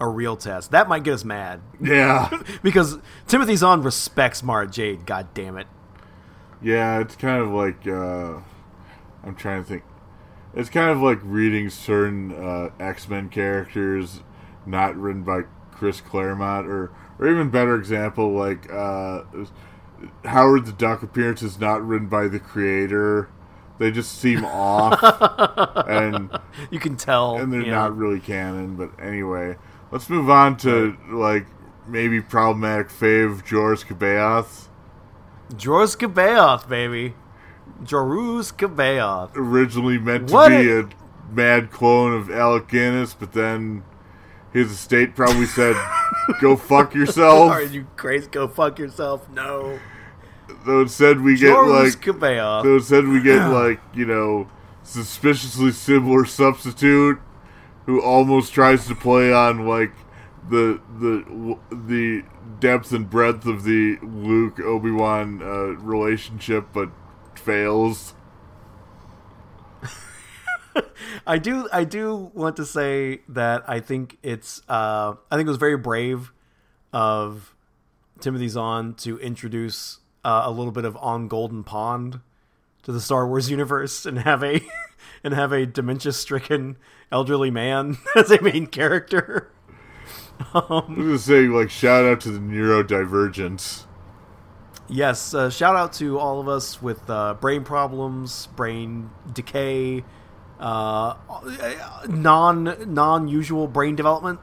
a 0.00 0.08
real 0.08 0.36
test. 0.36 0.70
That 0.70 0.88
might 0.88 1.04
get 1.04 1.14
us 1.14 1.24
mad 1.24 1.60
Yeah, 1.80 2.30
because 2.62 2.98
Timothy 3.28 3.54
Zahn 3.56 3.82
respects 3.82 4.42
Mara 4.42 4.66
Jade. 4.66 5.06
God 5.06 5.32
damn 5.34 5.56
it! 5.58 5.66
yeah, 6.62 7.00
it's 7.00 7.16
kind 7.16 7.42
of 7.42 7.50
like 7.50 7.86
uh, 7.86 8.40
I'm 9.22 9.34
trying 9.36 9.62
to 9.62 9.68
think. 9.68 9.82
It's 10.54 10.70
kind 10.70 10.90
of 10.90 11.00
like 11.00 11.18
reading 11.22 11.70
certain 11.70 12.32
uh, 12.32 12.70
X 12.80 13.08
Men 13.08 13.28
characters 13.28 14.20
not 14.66 14.96
written 14.96 15.22
by 15.22 15.42
Chris 15.70 16.00
Claremont, 16.00 16.66
or 16.66 16.90
or 17.20 17.28
even 17.28 17.50
better 17.50 17.76
example 17.76 18.32
like 18.32 18.68
uh, 18.72 19.22
Howard 20.24 20.66
the 20.66 20.72
Duck 20.72 21.02
appearances 21.02 21.60
not 21.60 21.86
written 21.86 22.08
by 22.08 22.26
the 22.26 22.40
creator. 22.40 23.28
They 23.78 23.90
just 23.90 24.18
seem 24.18 24.44
off, 24.44 24.98
and 25.88 26.30
You 26.70 26.78
can 26.78 26.96
tell, 26.96 27.36
and 27.38 27.50
they're 27.52 27.62
you 27.62 27.70
not 27.70 27.96
really 27.96 28.20
canon. 28.20 28.76
But 28.76 28.90
anyway, 29.02 29.56
let's 29.90 30.10
move 30.10 30.28
on 30.28 30.56
to 30.58 30.96
like 31.08 31.46
maybe 31.88 32.20
problematic 32.20 32.88
fave 32.88 33.42
Joruus 33.46 33.84
C'baoth. 33.86 34.68
Joruus 35.54 35.96
C'baoth, 35.96 36.68
baby. 36.68 37.14
Joruus 37.82 38.52
C'baoth. 38.52 39.30
Originally 39.34 39.96
meant 39.98 40.28
to 40.28 40.34
What 40.34 40.48
be 40.50 40.70
a- 40.70 40.80
a 40.82 40.88
mad 41.32 41.70
clone 41.70 42.12
of 42.12 42.30
Alec 42.30 42.68
Guinness, 42.68 43.14
but 43.14 43.32
then 43.32 43.82
his 44.52 44.70
estate 44.72 45.14
probably 45.14 45.46
said, 45.46 45.76
"Go 46.40 46.56
fuck 46.56 46.94
yourself." 46.94 47.50
Are 47.52 47.62
you 47.62 47.86
crazy? 47.96 48.26
Go 48.28 48.48
fuck 48.48 48.78
yourself. 48.78 49.28
No. 49.30 49.78
Though 50.64 50.82
instead 50.82 51.20
we 51.20 51.36
get 51.36 51.54
like, 51.54 52.00
C'baoth. 52.00 52.64
though 52.64 52.76
instead 52.76 53.06
we 53.06 53.22
get 53.22 53.48
like 53.48 53.80
you 53.94 54.06
know, 54.06 54.48
suspiciously 54.82 55.72
similar 55.72 56.24
substitute 56.24 57.20
who 57.86 58.02
almost 58.02 58.52
tries 58.52 58.86
to 58.86 58.94
play 58.94 59.32
on 59.32 59.66
like 59.66 59.92
the 60.48 60.80
the 60.98 61.56
the 61.70 62.22
depth 62.58 62.92
and 62.92 63.08
breadth 63.08 63.46
of 63.46 63.64
the 63.64 63.98
Luke 64.02 64.60
Obi 64.60 64.90
Wan 64.90 65.40
uh, 65.42 65.76
relationship, 65.80 66.66
but 66.72 66.90
fails. 67.34 68.14
I 71.26 71.38
do 71.38 71.68
I 71.72 71.84
do 71.84 72.30
want 72.34 72.56
to 72.56 72.64
say 72.64 73.20
that 73.28 73.64
I 73.68 73.80
think 73.80 74.18
it's 74.22 74.62
uh 74.68 75.14
I 75.30 75.36
think 75.36 75.46
it 75.46 75.50
was 75.50 75.58
very 75.58 75.76
brave 75.76 76.32
of 76.92 77.54
Timothy 78.20 78.48
Zahn 78.48 78.94
to 78.94 79.18
introduce 79.18 79.98
uh, 80.24 80.42
a 80.44 80.50
little 80.50 80.72
bit 80.72 80.84
of 80.84 80.96
on 80.98 81.28
Golden 81.28 81.64
Pond 81.64 82.20
to 82.82 82.92
the 82.92 83.00
Star 83.00 83.26
Wars 83.26 83.50
universe 83.50 84.06
and 84.06 84.20
have 84.20 84.42
a 84.42 84.60
and 85.24 85.34
have 85.34 85.52
a 85.52 85.66
dementia 85.66 86.12
stricken 86.12 86.76
elderly 87.10 87.50
man 87.50 87.98
as 88.16 88.30
a 88.30 88.40
main 88.42 88.66
character. 88.66 89.50
I'm 90.54 90.94
gonna 90.94 91.18
say 91.18 91.46
like 91.46 91.70
shout 91.70 92.04
out 92.04 92.20
to 92.22 92.30
the 92.30 92.38
neurodivergence. 92.38 93.86
Yes, 94.88 95.34
uh, 95.34 95.50
shout 95.50 95.76
out 95.76 95.92
to 95.94 96.18
all 96.18 96.40
of 96.40 96.48
us 96.48 96.82
with 96.82 97.08
uh, 97.08 97.34
brain 97.34 97.62
problems, 97.62 98.48
brain 98.56 99.10
decay, 99.32 100.02
uh, 100.60 101.14
non 102.08 102.94
non 102.94 103.28
usual 103.28 103.66
brain 103.66 103.96
development. 103.96 104.40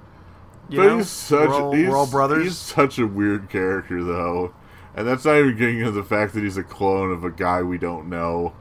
You 0.70 0.78
But 0.78 0.84
know, 0.84 0.98
he's 0.98 1.10
such 1.10 1.48
we're 1.50 1.54
all, 1.54 1.72
he's, 1.74 1.88
we're 1.88 1.96
all 1.98 2.08
brothers. 2.08 2.44
He's 2.44 2.58
such 2.58 3.00
a 3.00 3.08
weird 3.08 3.50
character 3.50 4.04
though. 4.04 4.54
And 4.96 5.08
that's 5.08 5.26
not 5.26 5.38
even 5.38 5.58
getting 5.58 5.80
into 5.80 5.92
the 5.92 6.04
fact 6.04 6.34
that 6.34 6.44
he's 6.44 6.58
a 6.58 6.64
clone 6.64 7.12
of 7.12 7.24
a 7.24 7.30
guy 7.32 7.62
we 7.62 7.78
don't 7.78 8.10
know. 8.10 8.54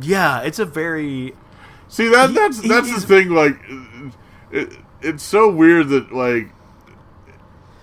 Yeah, 0.00 0.42
it's 0.42 0.58
a 0.58 0.64
very 0.66 1.34
See 1.88 2.08
that 2.08 2.30
He- 2.30 2.34
that's 2.34 2.60
he- 2.60 2.68
that's 2.68 2.92
the 2.92 3.00
thing. 3.00 3.30
Like, 3.30 3.58
it, 4.50 4.72
it's 5.00 5.22
so 5.22 5.50
weird 5.50 5.88
that 5.88 6.12
like 6.12 6.52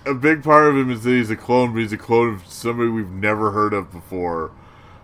a 0.05 0.13
big 0.13 0.43
part 0.43 0.67
of 0.67 0.75
him 0.77 0.91
is 0.91 1.03
that 1.03 1.11
he's 1.11 1.29
a 1.29 1.35
clone, 1.35 1.73
but 1.73 1.79
he's 1.79 1.93
a 1.93 1.97
clone 1.97 2.33
of 2.33 2.45
somebody 2.47 2.89
we've 2.89 3.09
never 3.09 3.51
heard 3.51 3.73
of 3.73 3.91
before. 3.91 4.51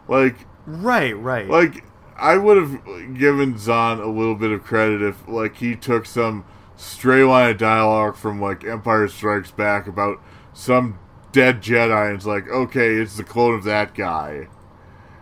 Like, 0.07 0.35
right, 0.65 1.17
right. 1.17 1.47
like 1.47 1.83
I 2.19 2.37
would 2.37 2.57
have 2.57 3.17
given 3.17 3.57
Zahn 3.57 3.99
a 3.99 4.07
little 4.07 4.35
bit 4.35 4.51
of 4.51 4.63
credit 4.63 5.01
if 5.01 5.27
like 5.27 5.57
he 5.57 5.75
took 5.75 6.05
some 6.05 6.45
stray 6.75 7.23
line 7.23 7.51
of 7.51 7.57
dialogue 7.57 8.15
from 8.15 8.41
like 8.41 8.63
Empire 8.63 9.07
Strikes 9.07 9.51
Back 9.51 9.87
about 9.87 10.21
some 10.53 10.99
dead 11.31 11.61
Jedi 11.61 12.07
and 12.07 12.15
it's 12.15 12.25
like, 12.25 12.47
okay, 12.47 12.95
it's 12.95 13.17
the 13.17 13.23
clone 13.23 13.53
of 13.55 13.63
that 13.65 13.93
guy. 13.93 14.47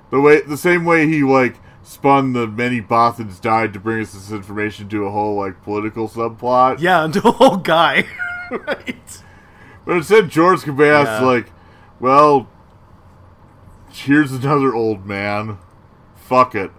The 0.10 0.22
way 0.22 0.42
the 0.42 0.58
same 0.58 0.86
way 0.86 1.08
he 1.08 1.24
like 1.24 1.56
spun 1.84 2.34
the 2.34 2.48
many 2.48 2.82
Bothans 2.82 3.40
died 3.42 3.74
to 3.74 3.80
bring 3.80 4.02
us 4.02 4.14
this 4.14 4.32
information 4.32 4.88
to 4.90 5.06
a 5.06 5.12
whole 5.12 5.36
like 5.36 5.62
political 5.64 6.08
subplot. 6.08 6.80
yeah, 6.80 7.04
and 7.06 7.14
the 7.14 7.32
whole 7.32 7.58
guy. 7.58 8.06
right. 8.52 9.24
But 9.86 9.98
instead 9.98 10.30
George 10.30 10.62
C'baoth 10.62 11.06
Yeah. 11.06 11.22
like, 11.22 11.52
well 12.00 12.50
here's 13.90 14.32
another 14.32 14.74
old 14.76 15.06
man. 15.06 15.58
Fuck 16.16 16.56
it. 16.56 16.72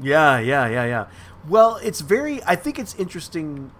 Yeah, 0.00 0.38
yeah, 0.38 0.68
yeah, 0.68 0.84
yeah. 0.84 1.06
Well, 1.48 1.76
it's 1.82 2.00
very. 2.00 2.42
I 2.44 2.56
think 2.56 2.78
it's 2.78 2.94
interesting. 2.96 3.70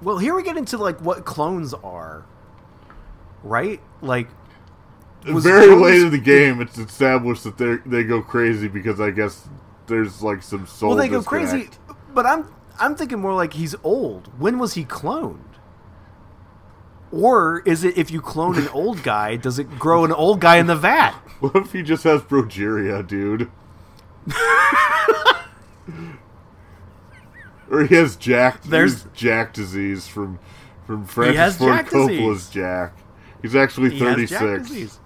Well, 0.00 0.18
here 0.18 0.34
we 0.34 0.42
get 0.42 0.56
into 0.56 0.76
like 0.78 1.00
what 1.00 1.24
clones 1.24 1.74
are, 1.74 2.24
right? 3.42 3.80
Like, 4.00 4.28
very 5.22 5.66
Jones- 5.66 5.82
late 5.82 6.02
in 6.02 6.10
the 6.10 6.18
game, 6.18 6.60
it's 6.60 6.78
established 6.78 7.44
that 7.44 7.58
they 7.58 7.76
they 7.86 8.04
go 8.04 8.20
crazy 8.22 8.68
because 8.68 9.00
I 9.00 9.10
guess 9.10 9.48
there's 9.86 10.22
like 10.22 10.42
some 10.42 10.66
soul. 10.66 10.90
well, 10.90 10.98
they 10.98 11.08
go 11.08 11.22
crazy. 11.22 11.68
But 12.14 12.26
I'm 12.26 12.52
I'm 12.80 12.96
thinking 12.96 13.20
more 13.20 13.34
like 13.34 13.54
he's 13.54 13.74
old. 13.82 14.38
When 14.38 14.58
was 14.58 14.74
he 14.74 14.84
cloned? 14.84 15.38
Or 17.10 17.60
is 17.66 17.84
it 17.84 17.96
if 17.98 18.10
you 18.10 18.20
clone 18.20 18.56
an 18.56 18.68
old 18.72 19.02
guy, 19.02 19.36
does 19.36 19.58
it 19.58 19.78
grow 19.78 20.04
an 20.04 20.12
old 20.12 20.40
guy 20.40 20.56
in 20.56 20.66
the 20.66 20.76
vat? 20.76 21.12
What 21.40 21.56
if 21.56 21.72
he 21.72 21.82
just 21.82 22.04
has 22.04 22.22
progeria, 22.22 23.06
dude? 23.06 23.50
Or 27.70 27.84
he 27.86 27.94
has 27.94 28.16
Jack. 28.16 28.62
There's- 28.62 29.06
Jack 29.14 29.54
disease 29.54 30.06
from 30.06 30.38
from 30.86 31.04
Francis 31.06 31.36
has 31.38 31.56
Ford 31.58 31.72
Jack 31.74 31.86
Coppola's 31.90 32.08
disease. 32.08 32.48
Jack. 32.50 32.96
He's 33.40 33.54
actually 33.56 33.90
He 33.90 33.98
thirty 33.98 34.22
has 34.22 34.30
Jack 34.30 34.66
six. 34.66 35.00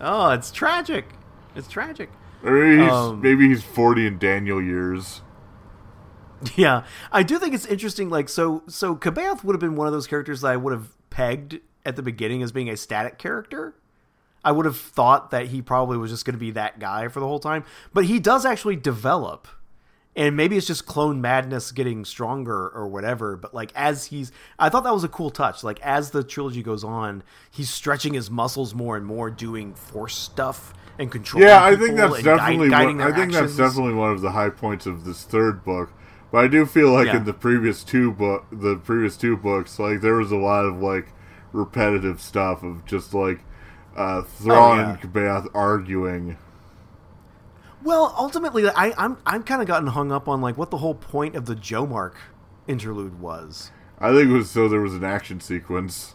Oh, 0.00 0.30
it's 0.30 0.50
tragic. 0.50 1.06
It's 1.54 1.68
tragic. 1.68 2.10
Or 2.42 2.52
maybe 2.52 2.82
he's, 2.82 2.92
Um, 2.92 3.20
maybe 3.20 3.48
he's 3.48 3.62
forty 3.62 4.06
in 4.06 4.18
Daniel 4.18 4.60
years. 4.60 5.22
Yeah, 6.54 6.84
I 7.12 7.22
do 7.22 7.38
think 7.38 7.54
it's 7.54 7.64
interesting. 7.66 8.10
Like, 8.10 8.28
so 8.28 8.62
so 8.66 8.94
C'baoth 8.96 9.42
would 9.44 9.54
have 9.54 9.60
been 9.60 9.74
one 9.76 9.86
of 9.86 9.92
those 9.92 10.06
characters 10.06 10.42
that 10.42 10.52
I 10.52 10.56
would 10.56 10.72
have 10.72 10.88
pegged 11.08 11.60
at 11.84 11.96
the 11.96 12.02
beginning 12.02 12.42
as 12.42 12.52
being 12.52 12.68
a 12.68 12.76
static 12.76 13.16
character. 13.18 13.74
I 14.44 14.52
would 14.52 14.66
have 14.66 14.76
thought 14.78 15.30
that 15.32 15.48
he 15.48 15.60
probably 15.62 15.98
was 15.98 16.10
just 16.10 16.24
going 16.24 16.34
to 16.34 16.40
be 16.40 16.52
that 16.52 16.78
guy 16.78 17.08
for 17.08 17.20
the 17.20 17.26
whole 17.26 17.40
time, 17.40 17.64
but 17.92 18.04
he 18.04 18.20
does 18.20 18.46
actually 18.46 18.76
develop, 18.76 19.48
and 20.14 20.36
maybe 20.36 20.56
it's 20.56 20.66
just 20.68 20.86
clone 20.86 21.20
madness 21.20 21.72
getting 21.72 22.04
stronger 22.04 22.68
or 22.68 22.86
whatever. 22.86 23.36
But 23.36 23.52
like 23.54 23.72
as 23.74 24.06
he's, 24.06 24.30
I 24.58 24.68
thought 24.68 24.84
that 24.84 24.94
was 24.94 25.02
a 25.04 25.08
cool 25.08 25.30
touch. 25.30 25.64
Like 25.64 25.80
as 25.80 26.10
the 26.12 26.22
trilogy 26.22 26.62
goes 26.62 26.84
on, 26.84 27.22
he's 27.50 27.70
stretching 27.70 28.14
his 28.14 28.30
muscles 28.30 28.72
more 28.74 28.96
and 28.96 29.04
more, 29.04 29.30
doing 29.30 29.74
force 29.74 30.16
stuff 30.16 30.72
and 30.98 31.10
controlling. 31.10 31.48
Yeah, 31.48 31.62
I 31.64 31.74
think 31.76 31.96
that's 31.96 32.14
and 32.14 32.24
guide- 32.24 32.36
definitely 32.38 32.70
one, 32.70 33.00
I 33.00 33.14
think 33.16 33.32
that's 33.32 33.56
definitely 33.56 33.94
one 33.94 34.12
of 34.12 34.20
the 34.20 34.30
high 34.30 34.48
points 34.50 34.86
of 34.86 35.04
this 35.04 35.24
third 35.24 35.64
book. 35.64 35.92
But 36.32 36.44
I 36.44 36.48
do 36.48 36.66
feel 36.66 36.90
like 36.92 37.06
Yeah. 37.06 37.16
in 37.18 37.24
the 37.24 37.32
previous 37.34 37.82
two 37.84 38.12
book, 38.12 38.46
the 38.52 38.76
previous 38.76 39.16
two 39.16 39.36
books, 39.36 39.78
like 39.78 40.00
there 40.00 40.14
was 40.14 40.30
a 40.32 40.36
lot 40.36 40.64
of 40.64 40.80
like 40.80 41.08
repetitive 41.52 42.20
stuff 42.20 42.62
of 42.62 42.84
just 42.84 43.12
like 43.14 43.40
uh, 43.96 44.22
Thrawn 44.22 44.78
Oh, 44.78 44.82
yeah. 44.82 44.90
and 44.90 45.00
C'baoth 45.00 45.48
arguing. 45.54 46.36
Well, 47.82 48.14
ultimately, 48.18 48.68
I, 48.68 48.92
I'm 48.96 49.16
I'm 49.26 49.42
kind 49.42 49.62
of 49.62 49.68
gotten 49.68 49.88
hung 49.88 50.10
up 50.10 50.28
on 50.28 50.40
like 50.40 50.56
what 50.56 50.70
the 50.70 50.78
whole 50.78 50.94
point 50.94 51.36
of 51.36 51.46
the 51.46 51.54
Jomark 51.54 52.14
interlude 52.66 53.20
was. 53.20 53.70
I 53.98 54.12
think 54.12 54.30
it 54.30 54.32
was 54.32 54.50
so 54.50 54.68
there 54.68 54.80
was 54.80 54.94
an 54.94 55.04
action 55.04 55.40
sequence, 55.40 56.14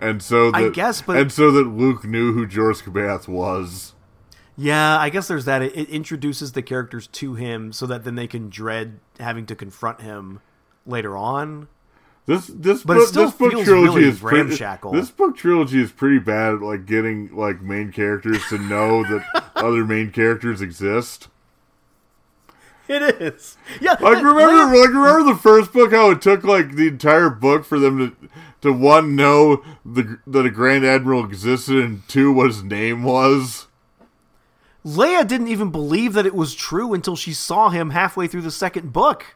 and 0.00 0.22
so 0.22 0.50
that 0.50 0.56
I 0.56 0.68
guess, 0.70 1.00
but- 1.02 1.16
and 1.16 1.30
so 1.32 1.50
that 1.52 1.64
Luke 1.64 2.04
knew 2.04 2.32
who 2.32 2.46
George 2.46 2.82
C'baoth 2.82 3.28
was. 3.28 3.94
Yeah, 4.56 4.98
I 4.98 5.08
guess 5.10 5.28
there's 5.28 5.46
that. 5.46 5.62
It, 5.62 5.74
it 5.76 5.88
introduces 5.88 6.52
the 6.52 6.60
characters 6.62 7.06
to 7.06 7.34
him 7.34 7.72
so 7.72 7.86
that 7.86 8.04
then 8.04 8.16
they 8.16 8.26
can 8.26 8.50
dread 8.50 9.00
having 9.18 9.46
to 9.46 9.54
confront 9.54 10.02
him 10.02 10.40
later 10.84 11.16
on. 11.16 11.68
This 12.30 12.46
this 12.46 12.82
But 12.84 12.94
book, 12.94 13.10
this 13.10 13.32
book 13.32 13.50
trilogy 13.50 13.72
really 13.72 14.04
is 14.04 14.20
pretty, 14.20 14.50
ramshackle. 14.50 14.92
This 14.92 15.10
book 15.10 15.36
trilogy 15.36 15.82
is 15.82 15.90
pretty 15.90 16.20
bad 16.20 16.54
at 16.54 16.60
like 16.60 16.86
getting 16.86 17.34
like 17.34 17.60
main 17.60 17.90
characters 17.90 18.40
to 18.50 18.58
know 18.58 19.02
that 19.02 19.50
other 19.56 19.84
main 19.84 20.12
characters 20.12 20.60
exist. 20.60 21.26
It 22.86 23.02
is. 23.20 23.56
Yeah. 23.80 23.96
Like 24.00 24.22
remember, 24.22 24.78
like 24.78 24.90
remember 24.90 25.24
the 25.24 25.38
first 25.42 25.72
book 25.72 25.90
how 25.90 26.12
it 26.12 26.22
took 26.22 26.44
like 26.44 26.76
the 26.76 26.86
entire 26.86 27.30
book 27.30 27.64
for 27.64 27.80
them 27.80 27.98
to 27.98 28.28
to 28.60 28.72
one 28.72 29.16
know 29.16 29.64
the 29.84 30.20
that 30.24 30.46
a 30.46 30.50
Grand 30.50 30.86
Admiral 30.86 31.24
existed 31.24 31.78
and 31.78 32.06
two 32.06 32.32
what 32.32 32.46
his 32.46 32.62
name 32.62 33.02
was. 33.02 33.66
Leia 34.86 35.26
didn't 35.26 35.48
even 35.48 35.72
believe 35.72 36.12
that 36.12 36.26
it 36.26 36.34
was 36.36 36.54
true 36.54 36.94
until 36.94 37.16
she 37.16 37.32
saw 37.32 37.70
him 37.70 37.90
halfway 37.90 38.28
through 38.28 38.42
the 38.42 38.52
second 38.52 38.92
book. 38.92 39.34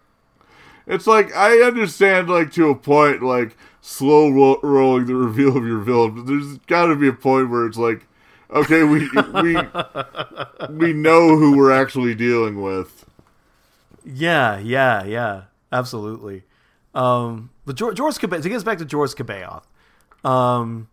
It's 0.87 1.07
like 1.07 1.35
I 1.35 1.59
understand 1.63 2.29
like 2.29 2.53
to 2.53 2.69
a 2.71 2.75
point 2.75 3.23
like 3.23 3.57
slow 3.81 4.31
ro- 4.31 4.61
rolling 4.63 5.07
the 5.07 5.15
reveal 5.15 5.57
of 5.57 5.67
your 5.67 5.81
villain, 5.81 6.15
but 6.15 6.27
there's 6.27 6.59
got 6.67 6.87
to 6.87 6.97
be 6.97 7.09
a 7.09 7.13
point 7.13 7.51
where 7.51 7.67
it's 7.67 7.79
like, 7.79 8.07
okay, 8.51 8.83
we 8.83 9.09
we 9.43 9.57
we 10.71 10.93
know 10.93 11.37
who 11.37 11.57
we're 11.57 11.73
actually 11.73 12.15
dealing 12.15 12.63
with. 12.63 13.05
Yeah, 14.05 14.59
yeah, 14.59 15.05
yeah, 15.05 15.43
absolutely. 15.73 16.43
Um, 16.95 17.51
but 17.65 17.77
George, 17.77 17.97
George 17.97 18.19
Cabe- 18.19 18.43
to 18.43 18.49
get 18.49 18.57
us 18.57 18.63
back 18.65 18.79
to 18.79 18.85
George 18.85 19.15
C'baoth, 19.15 19.65
um, 20.23 20.89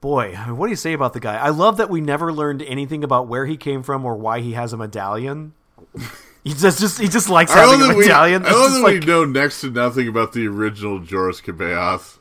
boy, 0.00 0.34
what 0.36 0.66
do 0.66 0.70
you 0.70 0.76
say 0.76 0.92
about 0.92 1.14
the 1.14 1.20
guy? 1.20 1.36
I 1.36 1.48
love 1.48 1.78
that 1.78 1.88
we 1.90 2.00
never 2.00 2.32
learned 2.32 2.62
anything 2.62 3.02
about 3.02 3.26
where 3.26 3.46
he 3.46 3.56
came 3.56 3.82
from 3.82 4.04
or 4.04 4.14
why 4.16 4.40
he 4.40 4.52
has 4.52 4.72
a 4.72 4.76
medallion. 4.76 5.54
he 6.44 6.54
just, 6.54 6.80
just 6.80 6.98
he 7.00 7.08
just 7.08 7.28
likes 7.28 7.52
I 7.52 7.60
having 7.60 7.80
love 7.80 7.90
a 7.90 7.92
that 7.92 7.96
we, 7.98 8.04
medallion. 8.04 8.44
I 8.46 8.50
love 8.52 8.72
that 8.72 8.80
like- 8.80 9.00
we 9.00 9.06
know 9.06 9.24
next 9.24 9.60
to 9.62 9.70
nothing 9.70 10.08
about 10.08 10.32
the 10.32 10.46
original 10.46 11.00
Joruus 11.00 11.42
C'baoth. 11.42 12.18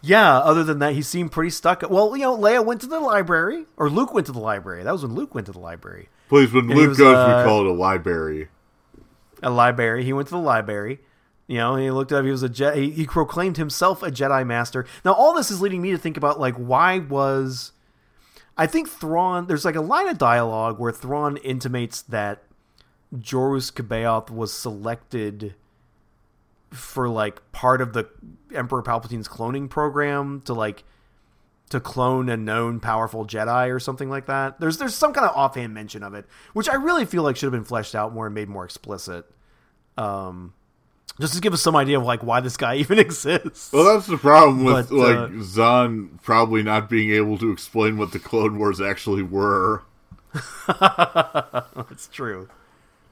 yeah, 0.00 0.38
other 0.38 0.64
than 0.64 0.80
that, 0.80 0.94
he 0.94 1.02
seemed 1.02 1.30
pretty 1.32 1.50
stuck. 1.50 1.82
Well, 1.88 2.16
you 2.16 2.22
know, 2.22 2.36
Leia 2.36 2.64
went 2.64 2.80
to 2.80 2.86
the 2.88 2.98
library, 3.00 3.66
or 3.76 3.88
Luke 3.88 4.12
went 4.12 4.26
to 4.26 4.32
the 4.32 4.40
library. 4.40 4.82
That 4.82 4.92
was 4.92 5.02
when 5.02 5.14
Luke 5.14 5.34
went 5.34 5.46
to 5.46 5.52
the 5.52 5.60
library. 5.60 6.08
Please, 6.28 6.52
when 6.52 6.68
he 6.68 6.74
Luke 6.74 6.88
was, 6.90 6.98
goes, 6.98 7.14
uh, 7.16 7.38
we 7.38 7.48
call 7.48 7.60
it 7.60 7.66
a 7.66 7.72
library. 7.72 8.48
a 9.42 9.50
library. 9.50 10.02
He 10.04 10.12
went 10.12 10.28
to 10.28 10.34
the 10.34 10.40
library. 10.40 11.00
You 11.46 11.58
know, 11.58 11.76
he 11.76 11.90
looked 11.90 12.10
up. 12.12 12.24
He 12.24 12.30
was 12.30 12.42
a 12.42 12.48
Je- 12.48 12.74
he, 12.80 12.90
he 12.90 13.06
proclaimed 13.06 13.58
himself 13.58 14.02
a 14.02 14.10
Jedi 14.10 14.46
Master. 14.46 14.86
Now, 15.04 15.12
all 15.12 15.34
this 15.34 15.50
is 15.50 15.60
leading 15.60 15.82
me 15.82 15.90
to 15.90 15.98
think 15.98 16.16
about 16.16 16.40
like 16.40 16.54
why 16.54 16.98
was 16.98 17.72
I 18.56 18.66
think 18.66 18.88
Thrawn. 18.88 19.46
There's 19.46 19.64
like 19.64 19.76
a 19.76 19.80
line 19.82 20.08
of 20.08 20.18
dialogue 20.18 20.78
where 20.78 20.92
Thrawn 20.92 21.36
intimates 21.38 22.00
that 22.02 22.42
Joruus 23.14 23.72
C'baoth 23.72 24.30
was 24.30 24.52
selected 24.52 25.54
for 26.70 27.08
like 27.08 27.52
part 27.52 27.80
of 27.80 27.92
the 27.92 28.08
Emperor 28.54 28.82
Palpatine's 28.82 29.28
cloning 29.28 29.68
program 29.68 30.40
to 30.42 30.54
like 30.54 30.84
to 31.68 31.80
clone 31.80 32.28
a 32.28 32.36
known 32.36 32.80
powerful 32.80 33.26
Jedi 33.26 33.74
or 33.74 33.80
something 33.80 34.10
like 34.10 34.26
that. 34.26 34.60
There's 34.60 34.78
there's 34.78 34.94
some 34.94 35.12
kind 35.12 35.26
of 35.26 35.36
offhand 35.36 35.74
mention 35.74 36.02
of 36.02 36.14
it, 36.14 36.26
which 36.52 36.68
I 36.68 36.74
really 36.74 37.04
feel 37.04 37.22
like 37.22 37.36
should 37.36 37.46
have 37.46 37.52
been 37.52 37.64
fleshed 37.64 37.94
out 37.94 38.12
more 38.12 38.26
and 38.26 38.34
made 38.34 38.48
more 38.48 38.64
explicit. 38.64 39.26
Um, 39.98 40.54
just 41.20 41.34
to 41.34 41.40
give 41.40 41.52
us 41.52 41.60
some 41.60 41.76
idea 41.76 41.98
of 41.98 42.04
like 42.04 42.22
why 42.22 42.40
this 42.40 42.56
guy 42.56 42.74
even 42.76 42.98
exists. 42.98 43.72
Well, 43.72 43.94
that's 43.94 44.06
the 44.06 44.16
problem 44.16 44.64
with 44.64 44.88
But, 44.88 44.96
like 44.96 45.16
uh, 45.16 45.42
Zahn 45.42 46.18
probably 46.22 46.62
not 46.62 46.88
being 46.88 47.10
able 47.10 47.38
to 47.38 47.50
explain 47.50 47.98
what 47.98 48.12
the 48.12 48.18
Clone 48.18 48.58
Wars 48.58 48.80
actually 48.80 49.22
were. 49.22 49.82
That's 50.66 52.08
true. 52.10 52.48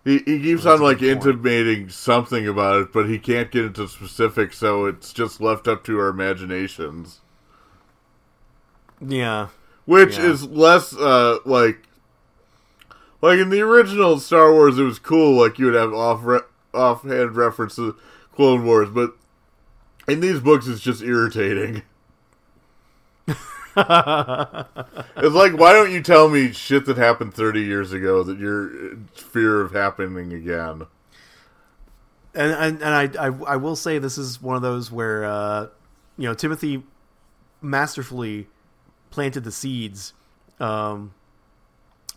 He, 0.05 0.19
he 0.19 0.41
keeps 0.41 0.65
on 0.65 0.81
like 0.81 1.03
intimating 1.03 1.91
something 1.91 2.49
about 2.49 2.81
it, 2.83 2.93
but 2.93 3.07
he 3.09 3.19
can't 3.19 3.51
get 3.51 3.67
into 3.67 3.87
specifics, 3.87 4.57
so 4.59 4.87
it's 4.87 5.13
just 5.13 5.41
left 5.43 5.69
up 5.69 5.85
to 5.85 5.99
our 5.99 6.09
imaginations. 6.09 7.21
Yeah. 9.07 9.49
Which 9.85 10.17
Yeah. 10.17 10.27
is 10.31 10.47
less 10.47 10.95
uh 10.97 11.39
like 11.45 11.83
like 13.21 13.39
in 13.39 13.51
the 13.51 13.61
original 13.61 14.19
Star 14.19 14.53
Wars 14.53 14.79
it 14.79 14.85
was 14.85 14.99
cool, 14.99 15.39
like 15.39 15.59
you 15.59 15.67
would 15.67 15.75
have 15.75 15.93
off 15.93 16.21
re- 16.25 16.41
offhand 16.73 17.37
reference 17.37 17.77
to 17.77 17.97
Clone 18.35 18.65
Wars, 18.65 18.89
but 18.91 19.13
in 20.09 20.21
these 20.21 20.41
books 20.41 20.67
it's 20.67 20.81
just 20.81 21.03
irritating. 21.03 21.83
it's 25.17 25.35
like 25.35 25.53
why 25.53 25.73
don't 25.73 25.93
you 25.93 26.03
tell 26.03 26.29
me 26.29 26.53
shit 26.53 26.87
that 26.87 26.97
happened 26.97 27.35
30 27.35 27.63
years 27.63 27.93
ago 27.93 28.23
that 28.23 28.39
you're 28.39 28.97
fear 29.15 29.61
of 29.61 29.73
happening 29.73 30.33
again? 30.33 30.87
and 32.35 32.53
and, 32.53 32.83
and 32.83 33.19
I, 33.19 33.27
I 33.27 33.31
I 33.47 33.57
will 33.57 33.77
say 33.77 33.99
this 33.99 34.19
is 34.19 34.41
one 34.41 34.57
of 34.57 34.63
those 34.63 34.91
where 34.91 35.25
uh, 35.25 35.67
you 36.17 36.29
know 36.29 36.35
Timothy 36.35 36.83
masterfully 37.61 38.47
planted 39.11 39.45
the 39.45 39.53
seeds 39.53 40.13
um, 40.61 41.13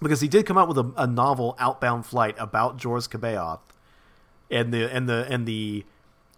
because 0.02 0.22
he 0.22 0.28
did 0.28 0.46
come 0.46 0.58
out 0.58 0.68
with 0.68 0.78
a, 0.78 0.92
a 0.96 1.08
novel 1.08 1.56
Outbound 1.60 2.06
Flight 2.06 2.36
about 2.38 2.78
George 2.78 3.10
C'baoth 3.10 3.60
and 4.52 4.74
the 4.74 4.94
and 4.94 5.10
the 5.10 5.26
and 5.30 5.46
the 5.46 5.86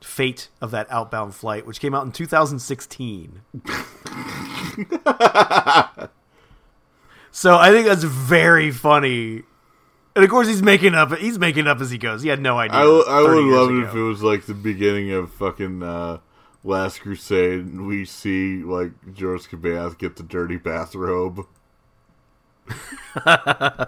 fate 0.01 0.49
of 0.61 0.71
that 0.71 0.85
outbound 0.91 1.33
flight 1.33 1.65
which 1.65 1.79
came 1.79 1.95
out 1.95 2.05
in 2.05 2.11
2016 2.11 3.41
so 7.31 7.55
i 7.57 7.71
think 7.71 7.87
that's 7.87 8.03
very 8.03 8.71
funny 8.71 9.43
and 10.15 10.23
of 10.23 10.29
course 10.29 10.47
he's 10.47 10.61
making 10.63 10.93
up 10.95 11.15
he's 11.17 11.39
making 11.39 11.67
up 11.67 11.79
as 11.81 11.91
he 11.91 11.97
goes 11.97 12.21
he 12.21 12.29
had 12.29 12.41
no 12.41 12.57
idea 12.57 12.79
I, 12.79 12.83
30 12.83 13.43
would 13.43 13.53
love 13.53 13.69
it 13.69 13.79
ago. 13.79 13.87
if 13.87 13.95
it 13.95 14.01
was 14.01 14.23
like 14.23 14.45
the 14.45 14.53
beginning 14.53 15.11
of 15.11 15.31
fucking 15.31 15.81
uh, 15.83 16.19
Last 16.65 17.01
Crusade 17.01 17.59
and 17.59 17.85
we 17.85 18.05
see 18.05 18.63
like 18.63 18.91
Joruus 19.13 19.47
C'baoth 19.47 19.99
get 19.99 20.15
the 20.15 20.23
dirty 20.23 20.57
bathrobe. 20.57 21.45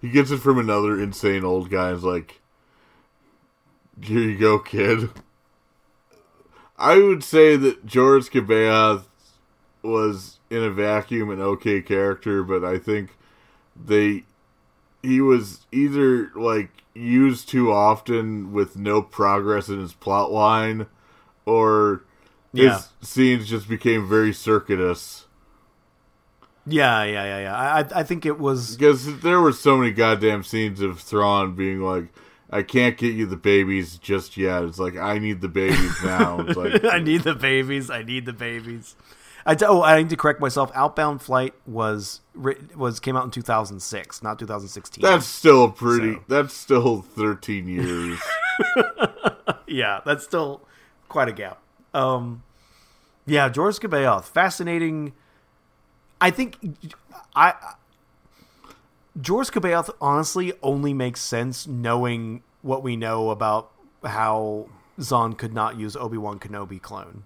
he 0.00 0.10
gets 0.10 0.32
it 0.32 0.38
from 0.38 0.58
another 0.58 1.00
insane 1.00 1.44
old 1.44 1.70
guy 1.70 1.88
and 1.90 1.96
is 1.98 2.02
like, 2.02 2.40
Here 4.02 4.18
you 4.18 4.36
go, 4.36 4.58
kid. 4.58 5.10
I 6.76 6.98
would 6.98 7.22
say 7.22 7.56
that 7.56 7.86
Joruus 7.86 8.28
C'baoth 8.28 9.04
was 9.82 10.38
in 10.50 10.62
a 10.62 10.70
vacuum 10.70 11.30
an 11.30 11.40
okay 11.40 11.80
character, 11.82 12.42
but 12.42 12.64
I 12.64 12.78
think 12.78 13.10
they 13.76 14.24
he 15.02 15.20
was 15.20 15.66
either 15.70 16.30
like 16.34 16.70
used 16.94 17.48
too 17.48 17.70
often 17.72 18.52
with 18.52 18.76
no 18.76 19.00
progress 19.02 19.68
in 19.68 19.78
his 19.80 19.92
plot 19.94 20.32
line 20.32 20.86
or 21.46 22.02
his 22.52 22.64
Yeah. 22.64 22.80
scenes 23.02 23.48
just 23.48 23.68
became 23.68 24.08
very 24.08 24.32
circuitous 24.32 25.26
yeah 26.66 27.02
yeah 27.04 27.24
yeah 27.24 27.38
yeah 27.40 27.56
I, 27.56 27.80
I- 27.80 28.00
I 28.00 28.02
think 28.02 28.26
it 28.26 28.38
was 28.38 28.76
because 28.76 29.20
there 29.20 29.40
were 29.40 29.52
so 29.52 29.76
many 29.78 29.90
goddamn 29.92 30.42
scenes 30.42 30.80
of 30.80 31.00
Thrawn 31.00 31.54
being 31.54 31.80
like 31.80 32.08
I 32.50 32.62
can't 32.62 32.96
get 32.96 33.14
you 33.14 33.26
the 33.26 33.36
babies 33.36 33.98
just 33.98 34.38
yet. 34.38 34.62
It's 34.64 34.78
like 34.78 34.96
I 34.96 35.18
need 35.18 35.42
the 35.42 35.48
babies 35.48 36.02
now. 36.02 36.40
It's 36.40 36.56
like 36.56 36.82
I 36.84 36.98
need 36.98 37.22
the 37.22 37.34
babies. 37.34 37.90
I 37.90 38.02
need 38.02 38.24
the 38.24 38.32
babies. 38.32 38.96
I 39.48 39.56
oh, 39.62 39.82
I 39.82 39.96
need 39.96 40.10
to 40.10 40.16
correct 40.16 40.40
myself. 40.40 40.70
Outbound 40.74 41.22
Flight 41.22 41.54
was 41.66 42.20
was 42.76 43.00
came 43.00 43.16
out 43.16 43.24
in 43.24 43.30
2006, 43.30 44.22
not 44.22 44.38
2016. 44.38 45.00
that's 45.00 45.24
still 45.24 45.70
pretty. 45.70 46.14
So. 46.14 46.24
That's 46.28 46.52
still 46.52 47.00
thirteen 47.00 47.66
years. 47.66 48.20
yeah, 49.66 50.00
that's 50.04 50.22
still 50.22 50.60
quite 51.08 51.28
a 51.28 51.32
gap. 51.32 51.62
Um, 51.94 52.42
yeah, 53.24 53.48
Joruus 53.48 53.80
C'baoth, 53.80 54.24
fascinating. 54.24 55.14
I 56.20 56.30
think 56.30 56.58
I 57.34 57.54
Joruus 59.18 59.50
C'baoth 59.50 59.88
honestly 59.98 60.52
only 60.62 60.92
makes 60.92 61.22
sense 61.22 61.66
knowing 61.66 62.42
what 62.60 62.82
we 62.82 62.96
know 62.96 63.30
about 63.30 63.72
how 64.04 64.68
Zahn 65.00 65.32
could 65.32 65.54
not 65.54 65.78
use 65.78 65.96
Obi 65.96 66.18
Wan 66.18 66.38
Kenobi 66.38 66.82
clone. 66.82 67.24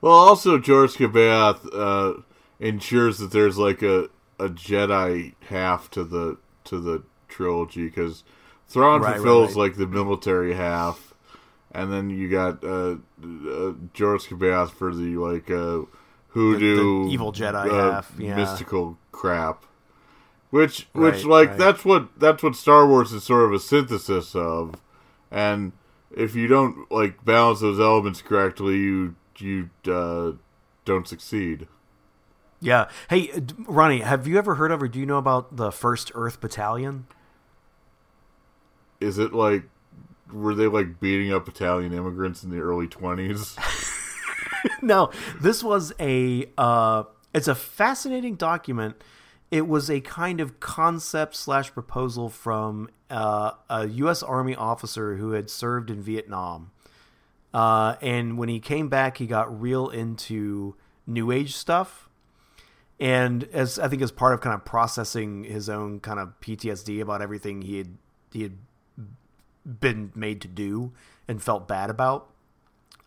Well, 0.00 0.12
also 0.12 0.58
Joruus 0.58 0.96
C'baoth 0.96 1.68
uh, 1.72 2.20
ensures 2.60 3.18
that 3.18 3.32
there's 3.32 3.58
like 3.58 3.82
a, 3.82 4.04
a 4.38 4.48
Jedi 4.48 5.34
half 5.48 5.90
to 5.90 6.04
the 6.04 6.38
to 6.64 6.78
the 6.80 7.02
trilogy 7.28 7.86
because 7.86 8.22
Thrawn 8.68 9.00
Right, 9.00 9.08
right, 9.10 9.16
fulfills 9.16 9.50
right. 9.56 9.62
like 9.62 9.76
the 9.76 9.86
military 9.86 10.54
half, 10.54 11.14
and 11.72 11.92
then 11.92 12.10
you 12.10 12.28
got 12.28 12.62
uh, 12.62 12.96
uh, 13.22 13.72
Joruus 13.94 14.26
C'baoth 14.28 14.70
for 14.70 14.94
the 14.94 15.16
like 15.16 15.50
uh, 15.50 15.82
hoodoo, 16.28 16.76
The- 16.76 17.08
the 17.08 17.12
evil 17.14 17.32
Jedi 17.32 17.70
uh, 17.70 17.92
half, 17.92 18.12
yeah. 18.18 18.36
mystical 18.36 18.98
crap. 19.12 19.64
Which, 20.50 20.86
which, 20.92 21.14
Right, 21.14 21.24
like, 21.24 21.48
right. 21.50 21.58
that's 21.58 21.84
what 21.84 22.18
that's 22.20 22.42
what 22.42 22.54
Star 22.54 22.86
Wars 22.86 23.12
is 23.12 23.24
sort 23.24 23.44
of 23.46 23.52
a 23.52 23.58
synthesis 23.58 24.34
of, 24.34 24.76
and 25.30 25.72
if 26.12 26.34
you 26.36 26.46
don't 26.46 26.90
like 26.90 27.24
balance 27.24 27.60
those 27.60 27.80
elements 27.80 28.22
correctly, 28.22 28.76
you 28.76 29.16
you 29.40 29.70
uh, 29.86 30.32
don't 30.84 31.06
succeed. 31.06 31.68
Yeah. 32.60 32.88
Hey, 33.10 33.30
Ronnie, 33.66 34.00
have 34.00 34.26
you 34.26 34.38
ever 34.38 34.54
heard 34.54 34.72
of 34.72 34.82
or 34.82 34.88
do 34.88 34.98
you 34.98 35.06
know 35.06 35.18
about 35.18 35.56
the 35.56 35.70
First 35.70 36.10
Earth 36.14 36.40
Battalion? 36.40 37.06
Is 39.00 39.18
it 39.18 39.32
like 39.32 39.64
were 40.32 40.54
they 40.54 40.66
like 40.66 41.00
beating 41.00 41.32
up 41.32 41.48
Italian 41.48 41.92
immigrants 41.92 42.42
in 42.42 42.50
the 42.50 42.58
early 42.58 42.86
twenties? 42.86 43.56
no, 44.82 45.10
this 45.40 45.62
was 45.62 45.92
a 46.00 46.46
uh, 46.56 47.04
it's 47.34 47.48
a 47.48 47.54
fascinating 47.54 48.36
document. 48.36 48.96
It 49.50 49.68
was 49.68 49.90
a 49.90 50.00
kind 50.00 50.40
of 50.40 50.58
concept 50.58 51.36
slash 51.36 51.72
proposal 51.72 52.28
from 52.28 52.88
uh, 53.10 53.52
a 53.70 53.86
U.S. 53.86 54.22
Army 54.22 54.56
officer 54.56 55.16
who 55.16 55.32
had 55.32 55.48
served 55.50 55.88
in 55.88 56.02
Vietnam, 56.02 56.72
uh, 57.56 57.96
and 58.02 58.36
when 58.36 58.50
he 58.50 58.60
came 58.60 58.90
back, 58.90 59.16
he 59.16 59.26
got 59.26 59.62
real 59.62 59.88
into 59.88 60.76
New 61.06 61.32
Age 61.32 61.54
stuff. 61.54 62.06
And 63.00 63.44
as 63.44 63.78
I 63.78 63.88
think 63.88 64.02
as 64.02 64.12
part 64.12 64.34
of 64.34 64.42
kind 64.42 64.52
of 64.54 64.66
processing 64.66 65.44
his 65.44 65.70
own 65.70 66.00
kind 66.00 66.20
of 66.20 66.38
PTSD 66.42 67.00
about 67.00 67.22
everything 67.22 67.62
he 67.62 67.78
had 67.78 67.96
he 68.30 68.42
had 68.42 68.58
been 69.64 70.12
made 70.14 70.42
to 70.42 70.48
do 70.48 70.92
and 71.26 71.42
felt 71.42 71.66
bad 71.66 71.88
about, 71.88 72.28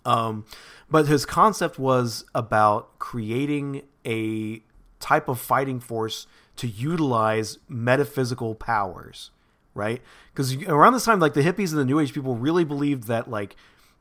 um, 0.04 0.46
but 0.90 1.06
his 1.06 1.28
concept 1.28 1.78
was 1.78 2.26
about 2.34 2.98
creating 2.98 3.84
a 4.04 4.64
type 5.00 5.28
of 5.28 5.40
fighting 5.40 5.80
force 5.80 6.26
to 6.56 6.68
utilize 6.68 7.60
metaphysical 7.68 8.56
powers, 8.56 9.30
right? 9.76 10.02
Because 10.34 10.56
around 10.64 10.94
this 10.94 11.06
time, 11.06 11.20
like 11.20 11.36
the 11.36 11.42
hippies 11.44 11.70
and 11.70 11.78
the 11.78 11.86
New 11.86 12.00
Age 12.00 12.16
people 12.16 12.36
really 12.36 12.64
believed 12.64 13.04
that 13.04 13.30
like 13.30 13.56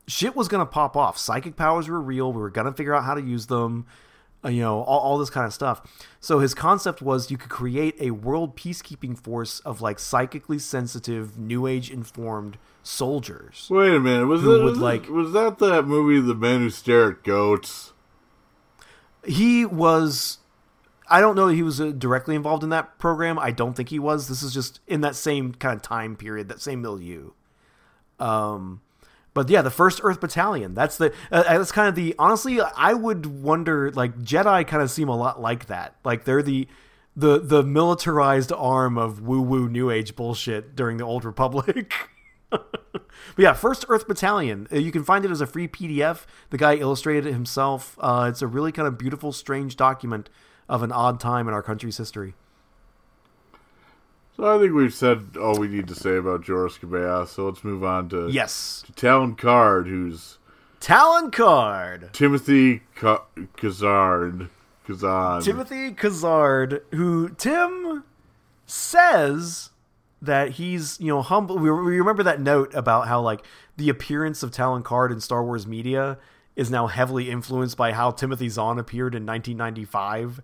shit 0.09 0.35
was 0.35 0.47
gonna 0.49 0.65
pop 0.65 0.97
off. 0.97 1.17
Psychic 1.17 1.55
powers 1.55 1.87
were 1.87 2.01
real. 2.01 2.33
We 2.33 2.41
were 2.41 2.49
gonna 2.49 2.73
figure 2.73 2.93
out 2.93 3.03
how 3.05 3.13
to 3.13 3.21
use 3.21 3.45
them. 3.47 3.85
uh, 4.43 4.49
You 4.49 4.61
know, 4.61 4.81
all, 4.81 4.99
all 4.99 5.17
this 5.17 5.29
kind 5.29 5.45
of 5.45 5.53
stuff. 5.53 5.81
So 6.19 6.39
his 6.39 6.53
concept 6.53 7.01
was 7.01 7.29
you 7.31 7.37
could 7.37 7.49
create 7.49 7.95
a 7.99 8.11
world 8.11 8.55
peacekeeping 8.57 9.17
force 9.17 9.59
of 9.61 9.81
like 9.81 9.99
psychically 9.99 10.59
sensitive, 10.59 11.37
New 11.37 11.67
Age 11.67 11.91
informed 11.91 12.57
soldiers. 12.83 13.67
Wait 13.69 13.93
a 13.93 13.99
minute, 13.99 14.25
was 14.27 14.41
that 14.41 14.47
would, 14.49 14.63
was, 14.63 14.77
like- 14.79 15.07
was 15.09 15.31
that 15.33 15.59
that 15.59 15.85
movie 15.85 16.19
The 16.19 16.33
Men 16.35 16.61
Who 16.61 16.69
Stare 16.69 17.11
at 17.11 17.23
Goats? 17.23 17.93
he 19.25 19.65
was 19.65 20.37
i 21.09 21.19
don't 21.19 21.35
know 21.35 21.47
that 21.47 21.53
he 21.55 21.61
was 21.61 21.81
uh, 21.81 21.87
directly 21.91 22.35
involved 22.35 22.63
in 22.63 22.69
that 22.69 22.97
program 22.97 23.37
i 23.37 23.51
don't 23.51 23.73
think 23.75 23.89
he 23.89 23.99
was 23.99 24.29
this 24.29 24.41
is 24.41 24.53
just 24.53 24.79
in 24.87 25.01
that 25.01 25.13
same 25.13 25.53
kind 25.53 25.75
of 25.75 25.81
time 25.81 26.15
period 26.15 26.47
that 26.47 26.61
same 26.61 26.81
milieu 26.81 27.31
um 28.19 28.79
but 29.45 29.49
yeah 29.49 29.61
the 29.61 29.71
first 29.71 30.01
earth 30.03 30.19
battalion 30.19 30.73
that's 30.73 30.97
the 30.97 31.13
uh, 31.31 31.43
that's 31.43 31.71
kind 31.71 31.87
of 31.87 31.95
the 31.95 32.13
honestly 32.19 32.59
i 32.61 32.93
would 32.93 33.25
wonder 33.25 33.91
like 33.91 34.17
jedi 34.19 34.65
kind 34.67 34.83
of 34.83 34.91
seem 34.91 35.07
a 35.07 35.15
lot 35.15 35.41
like 35.41 35.67
that 35.67 35.95
like 36.03 36.25
they're 36.25 36.43
the 36.43 36.67
the 37.15 37.39
the 37.39 37.63
militarized 37.63 38.51
arm 38.51 38.97
of 38.97 39.21
woo 39.21 39.41
woo 39.41 39.69
new 39.69 39.89
age 39.89 40.15
bullshit 40.15 40.75
during 40.75 40.97
the 40.97 41.03
old 41.03 41.23
republic 41.25 41.93
But 43.35 43.43
yeah, 43.43 43.53
First 43.53 43.85
Earth 43.89 44.07
Battalion. 44.07 44.67
Uh, 44.71 44.77
You 44.77 44.91
can 44.91 45.03
find 45.03 45.23
it 45.23 45.31
as 45.31 45.39
a 45.39 45.45
free 45.45 45.67
PDF. 45.67 46.25
The 46.49 46.57
guy 46.57 46.75
illustrated 46.75 47.27
it 47.27 47.33
himself. 47.33 47.95
Uh, 47.99 48.27
it's 48.29 48.41
a 48.41 48.47
really 48.47 48.71
kind 48.71 48.87
of 48.87 48.97
beautiful, 48.97 49.31
strange 49.31 49.75
document 49.75 50.29
of 50.67 50.83
an 50.83 50.91
odd 50.91 51.19
time 51.19 51.47
in 51.47 51.53
our 51.53 51.61
country's 51.61 51.97
history. 51.97 52.33
So 54.39 54.55
I 54.55 54.57
think 54.57 54.73
we've 54.73 54.93
said 54.93 55.35
all 55.35 55.59
we 55.59 55.67
need 55.67 55.89
to 55.89 55.95
say 55.95 56.15
about 56.15 56.43
Joruus 56.43 56.79
C'baoth, 56.79 57.27
so 57.27 57.47
let's 57.49 57.61
move 57.61 57.83
on 57.83 58.07
to, 58.07 58.29
Yes, 58.31 58.85
to 58.85 58.93
Talon 58.93 59.35
Karrde, 59.35 59.87
who's 59.87 60.37
Talon 60.79 61.29
Karrde. 61.29 62.13
Timothy 62.13 62.83
Ka- 62.95 63.25
Kazard. 63.57 64.47
Kazan. 64.87 65.41
Timothy 65.41 65.91
Kazard, 65.91 66.79
who 66.91 67.27
Tim 67.37 68.05
says 68.65 69.71
that 70.21 70.51
he's 70.51 70.97
you 71.01 71.07
know 71.07 71.21
humble. 71.21 71.57
We, 71.57 71.69
we 71.69 71.99
remember 71.99 72.23
that 72.23 72.39
note 72.39 72.73
about 72.73 73.09
how 73.09 73.19
like 73.19 73.45
the 73.75 73.89
appearance 73.89 74.41
of 74.41 74.51
Talon 74.51 74.83
Karrde 74.83 75.11
in 75.11 75.19
Star 75.19 75.43
Wars 75.43 75.67
media 75.67 76.17
is 76.55 76.71
now 76.71 76.87
heavily 76.87 77.29
influenced 77.29 77.75
by 77.75 77.91
how 77.91 78.11
Timothy 78.11 78.47
Zahn 78.47 78.79
appeared 78.79 79.15
in 79.15 79.25
1995 79.25 80.39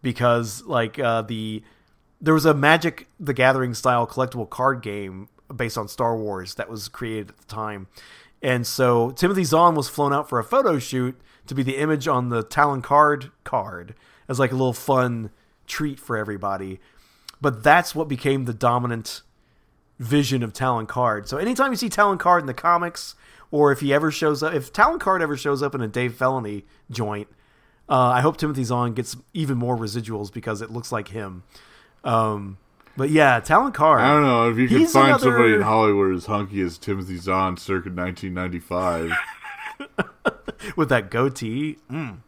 because 0.00 0.62
like 0.64 0.98
uh, 0.98 1.20
the 1.20 1.62
there 2.24 2.32
was 2.32 2.46
a 2.46 2.54
Magic 2.54 3.06
the 3.20 3.34
Gathering 3.34 3.74
style 3.74 4.06
collectible 4.06 4.48
card 4.48 4.80
game 4.80 5.28
based 5.54 5.76
on 5.76 5.88
Star 5.88 6.16
Wars 6.16 6.54
that 6.54 6.70
was 6.70 6.88
created 6.88 7.28
at 7.28 7.36
the 7.36 7.46
time. 7.46 7.86
And 8.42 8.66
so 8.66 9.10
Timothy 9.10 9.44
Zahn 9.44 9.74
was 9.74 9.90
flown 9.90 10.14
out 10.14 10.28
for 10.28 10.38
a 10.38 10.44
photo 10.44 10.78
shoot 10.78 11.20
to 11.46 11.54
be 11.54 11.62
the 11.62 11.76
image 11.76 12.08
on 12.08 12.30
the 12.30 12.42
Talon 12.42 12.80
Karrde 12.80 13.30
card 13.44 13.94
as 14.26 14.38
like 14.38 14.52
a 14.52 14.54
little 14.54 14.72
fun 14.72 15.30
treat 15.66 16.00
for 16.00 16.16
everybody. 16.16 16.80
But 17.42 17.62
that's 17.62 17.94
what 17.94 18.08
became 18.08 18.46
the 18.46 18.54
dominant 18.54 19.20
vision 19.98 20.42
of 20.42 20.54
Talon 20.54 20.86
Karrde. 20.86 21.28
So 21.28 21.36
anytime 21.36 21.72
you 21.72 21.76
see 21.76 21.90
Talon 21.90 22.16
Karrde 22.16 22.40
in 22.40 22.46
the 22.46 22.54
comics, 22.54 23.16
or 23.50 23.70
if 23.70 23.80
he 23.80 23.92
ever 23.92 24.10
shows 24.10 24.42
up, 24.42 24.54
if 24.54 24.72
Talon 24.72 24.98
Karrde 24.98 25.20
ever 25.20 25.36
shows 25.36 25.62
up 25.62 25.74
in 25.74 25.82
a 25.82 25.88
Dave 25.88 26.14
Filoni 26.14 26.64
joint, 26.90 27.28
uh, 27.86 28.08
I 28.08 28.22
hope 28.22 28.38
Timothy 28.38 28.64
Zahn 28.64 28.94
gets 28.94 29.14
even 29.34 29.58
more 29.58 29.76
residuals 29.76 30.32
because 30.32 30.62
it 30.62 30.70
looks 30.70 30.90
like 30.90 31.08
him. 31.08 31.42
Um, 32.04 32.58
but 32.96 33.10
yeah, 33.10 33.40
Talon 33.40 33.72
Karrde. 33.72 34.00
I 34.00 34.08
don't 34.12 34.22
know 34.22 34.48
if 34.50 34.56
you 34.58 34.68
could 34.68 34.78
He's 34.78 34.92
find 34.92 35.08
another- 35.08 35.24
somebody 35.24 35.54
in 35.54 35.62
Hollywood 35.62 36.14
as 36.14 36.26
hunky 36.26 36.60
as 36.60 36.78
Timothy 36.78 37.16
Zahn 37.16 37.56
circa 37.56 37.88
1995. 37.90 39.10
with 40.76 40.88
that 40.90 41.10
goatee. 41.10 41.78
Mm. 41.90 42.18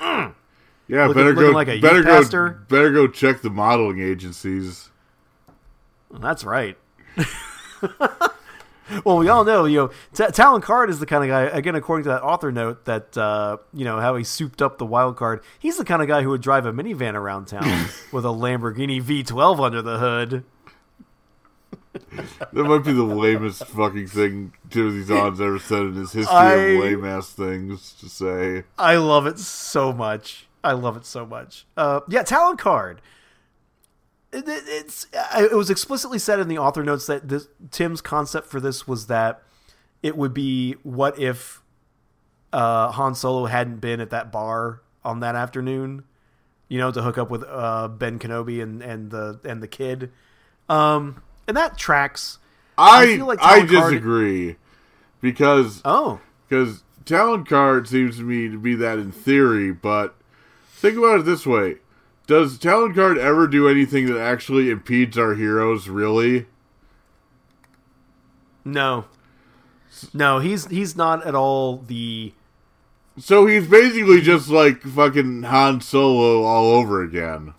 Yeah, 0.00 0.32
Looking- 1.06 1.14
better 1.14 1.32
go. 1.34 1.50
like 1.50 1.68
a 1.68 1.80
better 1.80 2.02
go. 2.02 2.10
pastor. 2.10 2.64
Better 2.68 2.90
go 2.90 3.06
check 3.06 3.42
the 3.42 3.50
modeling 3.50 4.00
agencies. 4.00 4.90
That's 6.10 6.42
right. 6.44 6.76
well, 9.04 9.18
we 9.18 9.28
all 9.28 9.44
know, 9.44 9.64
you 9.64 9.76
know, 9.78 9.90
T- 10.14 10.32
Talon 10.32 10.62
Karrde 10.62 10.88
is 10.90 10.98
the 11.00 11.06
kind 11.06 11.22
of 11.24 11.28
guy. 11.28 11.42
Again, 11.42 11.74
according 11.74 12.04
to 12.04 12.10
that 12.10 12.22
author 12.22 12.50
note, 12.50 12.84
that 12.86 13.16
uh, 13.16 13.58
you 13.72 13.84
know 13.84 14.00
how 14.00 14.16
he 14.16 14.24
souped 14.24 14.60
up 14.62 14.78
the 14.78 14.86
wild 14.86 15.16
Karrde. 15.16 15.42
He's 15.58 15.76
the 15.76 15.84
kind 15.84 16.02
of 16.02 16.08
guy 16.08 16.22
who 16.22 16.30
would 16.30 16.40
drive 16.42 16.66
a 16.66 16.72
minivan 16.72 17.14
around 17.14 17.46
town 17.46 17.64
with 18.12 18.24
a 18.24 18.28
Lamborghini 18.28 19.02
V12 19.02 19.60
under 19.64 19.82
the 19.82 19.98
hood. 19.98 20.44
That 22.52 22.64
might 22.64 22.84
be 22.84 22.92
the 22.92 23.02
lamest 23.02 23.66
fucking 23.66 24.06
thing 24.08 24.52
Timothy 24.70 25.02
Zahn's 25.02 25.40
ever 25.40 25.58
said 25.58 25.82
in 25.82 25.94
his 25.94 26.12
history 26.12 26.34
I- 26.36 26.52
of 26.54 26.80
lame 26.84 27.04
ass 27.04 27.32
things 27.32 27.92
to 27.94 28.08
say. 28.08 28.64
I 28.78 28.96
love 28.96 29.26
it 29.26 29.38
so 29.38 29.92
much. 29.92 30.46
I 30.62 30.72
love 30.72 30.96
it 30.96 31.04
so 31.06 31.26
much. 31.26 31.66
Uh, 31.76 32.00
yeah, 32.08 32.22
Talon 32.22 32.56
Karrde. 32.56 32.98
It, 34.32 34.48
it- 34.48 34.64
it's 34.66 35.06
it 35.36 35.52
was 35.56 35.70
explicitly 35.70 36.18
said 36.18 36.38
in 36.40 36.48
the 36.48 36.58
author 36.58 36.82
notes 36.84 37.06
that 37.06 37.28
this, 37.28 37.48
Tim's 37.70 38.00
concept 38.00 38.46
for 38.48 38.60
this 38.60 38.86
was 38.86 39.06
that 39.06 39.42
it 40.02 40.16
would 40.16 40.32
be 40.34 40.72
what 40.82 41.18
if 41.18 41.62
uh, 42.52 42.90
Han 42.92 43.14
Solo 43.14 43.46
hadn't 43.46 43.78
been 43.80 44.00
at 44.00 44.10
that 44.10 44.32
bar 44.32 44.82
on 45.04 45.20
that 45.20 45.34
afternoon, 45.34 46.04
you 46.68 46.78
know, 46.78 46.90
to 46.90 47.02
hook 47.02 47.18
up 47.18 47.30
with 47.30 47.44
uh, 47.48 47.88
Ben 47.88 48.18
Kenobi 48.18 48.62
and, 48.62 48.82
and 48.82 49.10
the 49.10 49.40
and 49.44 49.62
the 49.62 49.68
kid, 49.68 50.10
um, 50.68 51.22
and 51.48 51.56
that 51.56 51.76
tracks. 51.78 52.38
I 52.78 53.14
I 53.14 53.16
like 53.16 53.38
I 53.42 53.60
Talon 53.60 53.66
Karrde- 53.68 53.90
disagree 53.90 54.56
because 55.20 55.80
Oh, 55.84 56.20
because 56.48 56.82
Talon 57.04 57.44
Karrde 57.44 57.86
seems 57.86 58.16
to 58.18 58.22
me 58.22 58.48
to 58.48 58.58
be 58.58 58.74
that 58.76 58.98
in 58.98 59.12
theory, 59.12 59.72
but 59.72 60.14
think 60.70 60.96
about 60.96 61.20
it 61.20 61.24
this 61.26 61.44
way: 61.46 61.76
Does 62.30 62.58
Talon 62.58 62.94
Karrde 62.94 63.18
ever 63.18 63.48
do 63.48 63.66
anything 63.66 64.06
that 64.06 64.20
actually 64.20 64.70
impedes 64.70 65.18
our 65.18 65.34
heroes? 65.34 65.88
Really? 65.88 66.46
no, 68.64 69.06
no, 70.14 70.38
he's 70.38 70.68
he's 70.68 70.94
not 70.94 71.26
at 71.26 71.34
all 71.34 71.78
the. 71.78 72.32
So 73.18 73.46
he's 73.46 73.66
basically 73.66 74.20
just 74.20 74.48
like 74.48 74.80
fucking 74.82 75.42
Han 75.42 75.80
Solo 75.80 76.44
all 76.44 76.70
over 76.70 77.02
again. 77.02 77.54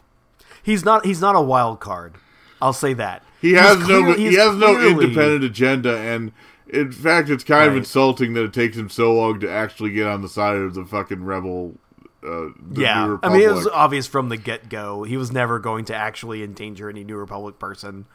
He's 0.64 0.86
not. 0.86 1.06
He's 1.06 1.20
not 1.20 1.36
a 1.36 1.42
wild 1.42 1.82
card. 1.82 2.16
I'll 2.62 2.72
say 2.72 2.94
that. 2.94 3.26
He 3.42 3.52
has 3.56 3.78
no 3.78 4.04
clear- 4.06 4.16
he 4.16 4.36
has 4.36 4.56
no 4.56 4.74
clearly- 4.74 5.04
independent 5.04 5.44
agenda, 5.44 5.98
and 5.98 6.32
in 6.70 6.94
fact, 6.94 7.30
it's 7.30 7.44
kind 7.44 7.70
of 7.70 7.76
insulting 7.76 8.36
that 8.36 8.46
it 8.46 8.54
takes 8.54 8.78
him 8.78 8.90
so 8.90 9.14
long 9.14 9.42
to 9.42 9.52
actually 9.52 9.90
get 9.90 10.08
on 10.08 10.22
the 10.22 10.30
side 10.30 10.56
of 10.56 10.76
the 10.76 10.86
fucking 10.86 11.26
rebel. 11.26 11.76
Uh, 12.24 12.50
Yeah, 12.74 13.18
I 13.24 13.30
mean 13.30 13.42
it 13.42 13.52
was 13.52 13.68
obvious 13.68 14.08
from 14.08 14.30
the 14.30 14.38
get 14.38 14.70
go. 14.70 15.04
He 15.04 15.18
was 15.18 15.32
never 15.32 15.60
going 15.60 15.86
to 15.86 15.96
actually 15.96 16.44
endanger 16.44 16.90
any 16.90 17.04
New 17.04 17.18
Republic 17.18 17.60
person. 17.60 18.06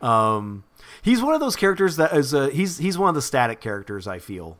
Um, 0.00 0.64
he's 1.02 1.22
one 1.22 1.34
of 1.34 1.40
those 1.40 1.56
characters 1.56 1.96
that 1.96 2.14
is 2.14 2.32
a, 2.34 2.50
he's 2.50 2.78
he's 2.78 2.98
one 2.98 3.08
of 3.08 3.14
the 3.14 3.22
static 3.22 3.60
characters. 3.60 4.06
I 4.06 4.18
feel. 4.18 4.58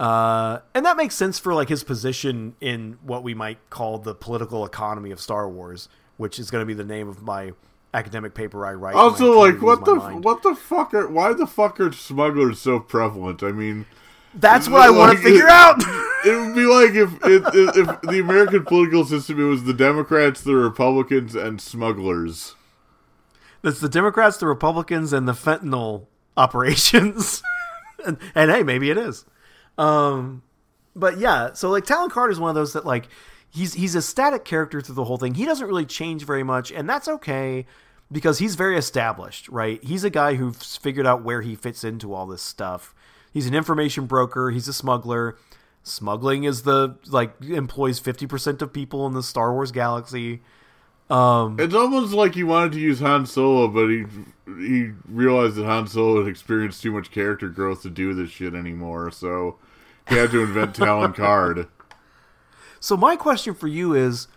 Uh, 0.00 0.60
and 0.74 0.84
that 0.84 0.96
makes 0.96 1.14
sense 1.14 1.38
for 1.38 1.54
like 1.54 1.68
his 1.68 1.84
position 1.84 2.56
in 2.60 2.98
what 3.02 3.22
we 3.22 3.34
might 3.34 3.58
call 3.70 3.98
the 3.98 4.14
political 4.14 4.66
economy 4.66 5.12
of 5.12 5.20
Star 5.20 5.48
Wars, 5.48 5.88
which 6.16 6.38
is 6.38 6.50
going 6.50 6.62
to 6.62 6.66
be 6.66 6.74
the 6.74 6.84
name 6.84 7.08
of 7.08 7.22
my 7.22 7.52
academic 7.94 8.34
paper 8.34 8.66
I 8.66 8.72
write. 8.72 8.94
Also, 8.96 9.38
like, 9.38 9.62
what 9.62 9.84
the 9.84 9.94
mind. 9.94 10.24
what 10.24 10.42
the 10.42 10.54
fuck 10.54 10.92
are 10.94 11.06
why 11.06 11.32
the 11.34 11.46
fuck 11.46 11.78
are 11.78 11.92
smugglers 11.92 12.60
so 12.60 12.80
prevalent? 12.80 13.42
I 13.42 13.52
mean, 13.52 13.86
That's 14.34 14.68
what 14.68 14.80
I 14.80 14.90
want 14.90 15.16
to 15.16 15.22
figure 15.22 15.46
it- 15.46 15.50
out. 15.50 15.76
it 16.24 16.36
would 16.38 16.54
be 16.54 16.64
like 16.64 16.94
if 16.94 17.12
if, 17.24 17.54
if 17.54 17.76
if 17.76 18.00
the 18.02 18.20
American 18.20 18.64
political 18.64 19.04
system 19.04 19.40
it 19.40 19.44
was 19.44 19.64
the 19.64 19.74
Democrats, 19.74 20.40
the 20.40 20.54
Republicans, 20.54 21.34
and 21.34 21.60
smugglers. 21.60 22.54
That's 23.62 23.80
the 23.80 23.88
Democrats, 23.88 24.38
the 24.38 24.46
Republicans, 24.46 25.12
and 25.12 25.28
the 25.28 25.32
fentanyl 25.32 26.06
operations. 26.36 27.42
and, 28.04 28.18
and 28.34 28.50
hey, 28.50 28.62
maybe 28.62 28.90
it 28.90 28.98
is. 28.98 29.24
Um, 29.78 30.42
but 30.94 31.18
yeah, 31.18 31.52
so 31.52 31.70
like 31.70 31.84
Talon 31.84 32.10
Karrde 32.10 32.32
is 32.32 32.40
one 32.40 32.50
of 32.50 32.54
those 32.54 32.72
that 32.72 32.84
like 32.84 33.08
he's 33.50 33.74
he's 33.74 33.94
a 33.94 34.02
static 34.02 34.44
character 34.44 34.80
through 34.80 34.96
the 34.96 35.04
whole 35.04 35.18
thing. 35.18 35.34
He 35.34 35.44
doesn't 35.44 35.66
really 35.66 35.86
change 35.86 36.24
very 36.24 36.42
much, 36.42 36.72
and 36.72 36.88
that's 36.88 37.08
okay 37.08 37.66
because 38.10 38.38
he's 38.38 38.56
very 38.56 38.76
established, 38.76 39.48
right? 39.48 39.82
He's 39.82 40.04
a 40.04 40.10
guy 40.10 40.34
who's 40.34 40.76
figured 40.76 41.06
out 41.06 41.22
where 41.22 41.40
he 41.40 41.54
fits 41.54 41.82
into 41.84 42.12
all 42.12 42.26
this 42.26 42.42
stuff. 42.42 42.94
He's 43.32 43.46
an 43.46 43.54
information 43.54 44.06
broker. 44.06 44.50
He's 44.50 44.68
a 44.68 44.72
smuggler. 44.72 45.36
Smuggling 45.82 46.44
is 46.44 46.62
the 46.62 46.96
like 47.08 47.34
employs 47.42 47.98
fifty 47.98 48.26
percent 48.26 48.62
of 48.62 48.72
people 48.72 49.06
in 49.06 49.14
the 49.14 49.22
Star 49.22 49.52
Wars 49.52 49.72
galaxy. 49.72 50.42
Um, 51.10 51.58
It's 51.58 51.74
almost 51.74 52.12
like 52.12 52.34
he 52.34 52.44
wanted 52.44 52.72
to 52.72 52.80
use 52.80 53.00
Han 53.00 53.26
Solo, 53.26 53.68
but 53.68 53.88
he 53.88 54.04
he 54.46 54.92
realized 55.08 55.56
that 55.56 55.64
Han 55.64 55.88
Solo 55.88 56.22
had 56.22 56.28
experienced 56.30 56.82
too 56.82 56.92
much 56.92 57.10
character 57.10 57.48
growth 57.48 57.82
to 57.82 57.90
do 57.90 58.14
this 58.14 58.30
shit 58.30 58.54
anymore, 58.54 59.10
so 59.10 59.56
he 60.08 60.16
had 60.16 60.30
to 60.30 60.42
invent 60.42 60.74
Talon 60.76 61.12
Karrde. 61.12 61.68
So 62.78 62.96
my 62.96 63.16
question 63.16 63.54
for 63.54 63.66
you 63.68 63.94
is 63.94 64.28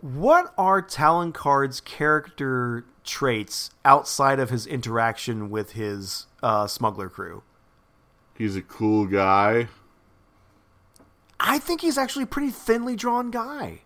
what 0.00 0.52
are 0.58 0.82
Talon 0.82 1.32
Karrde's 1.32 1.80
character 1.80 2.84
traits 3.04 3.70
outside 3.84 4.38
of 4.38 4.50
his 4.50 4.66
interaction 4.66 5.48
with 5.50 5.72
his 5.72 6.26
uh, 6.42 6.66
smuggler 6.66 7.08
crew? 7.08 7.42
He's 8.36 8.56
a 8.56 8.62
cool 8.62 9.06
guy. 9.06 9.68
I 11.38 11.58
think 11.58 11.80
he's 11.80 11.98
actually 11.98 12.24
a 12.24 12.28
pretty 12.28 12.50
thinly 12.50 12.96
drawn 12.96 13.30
guy. 13.30 13.80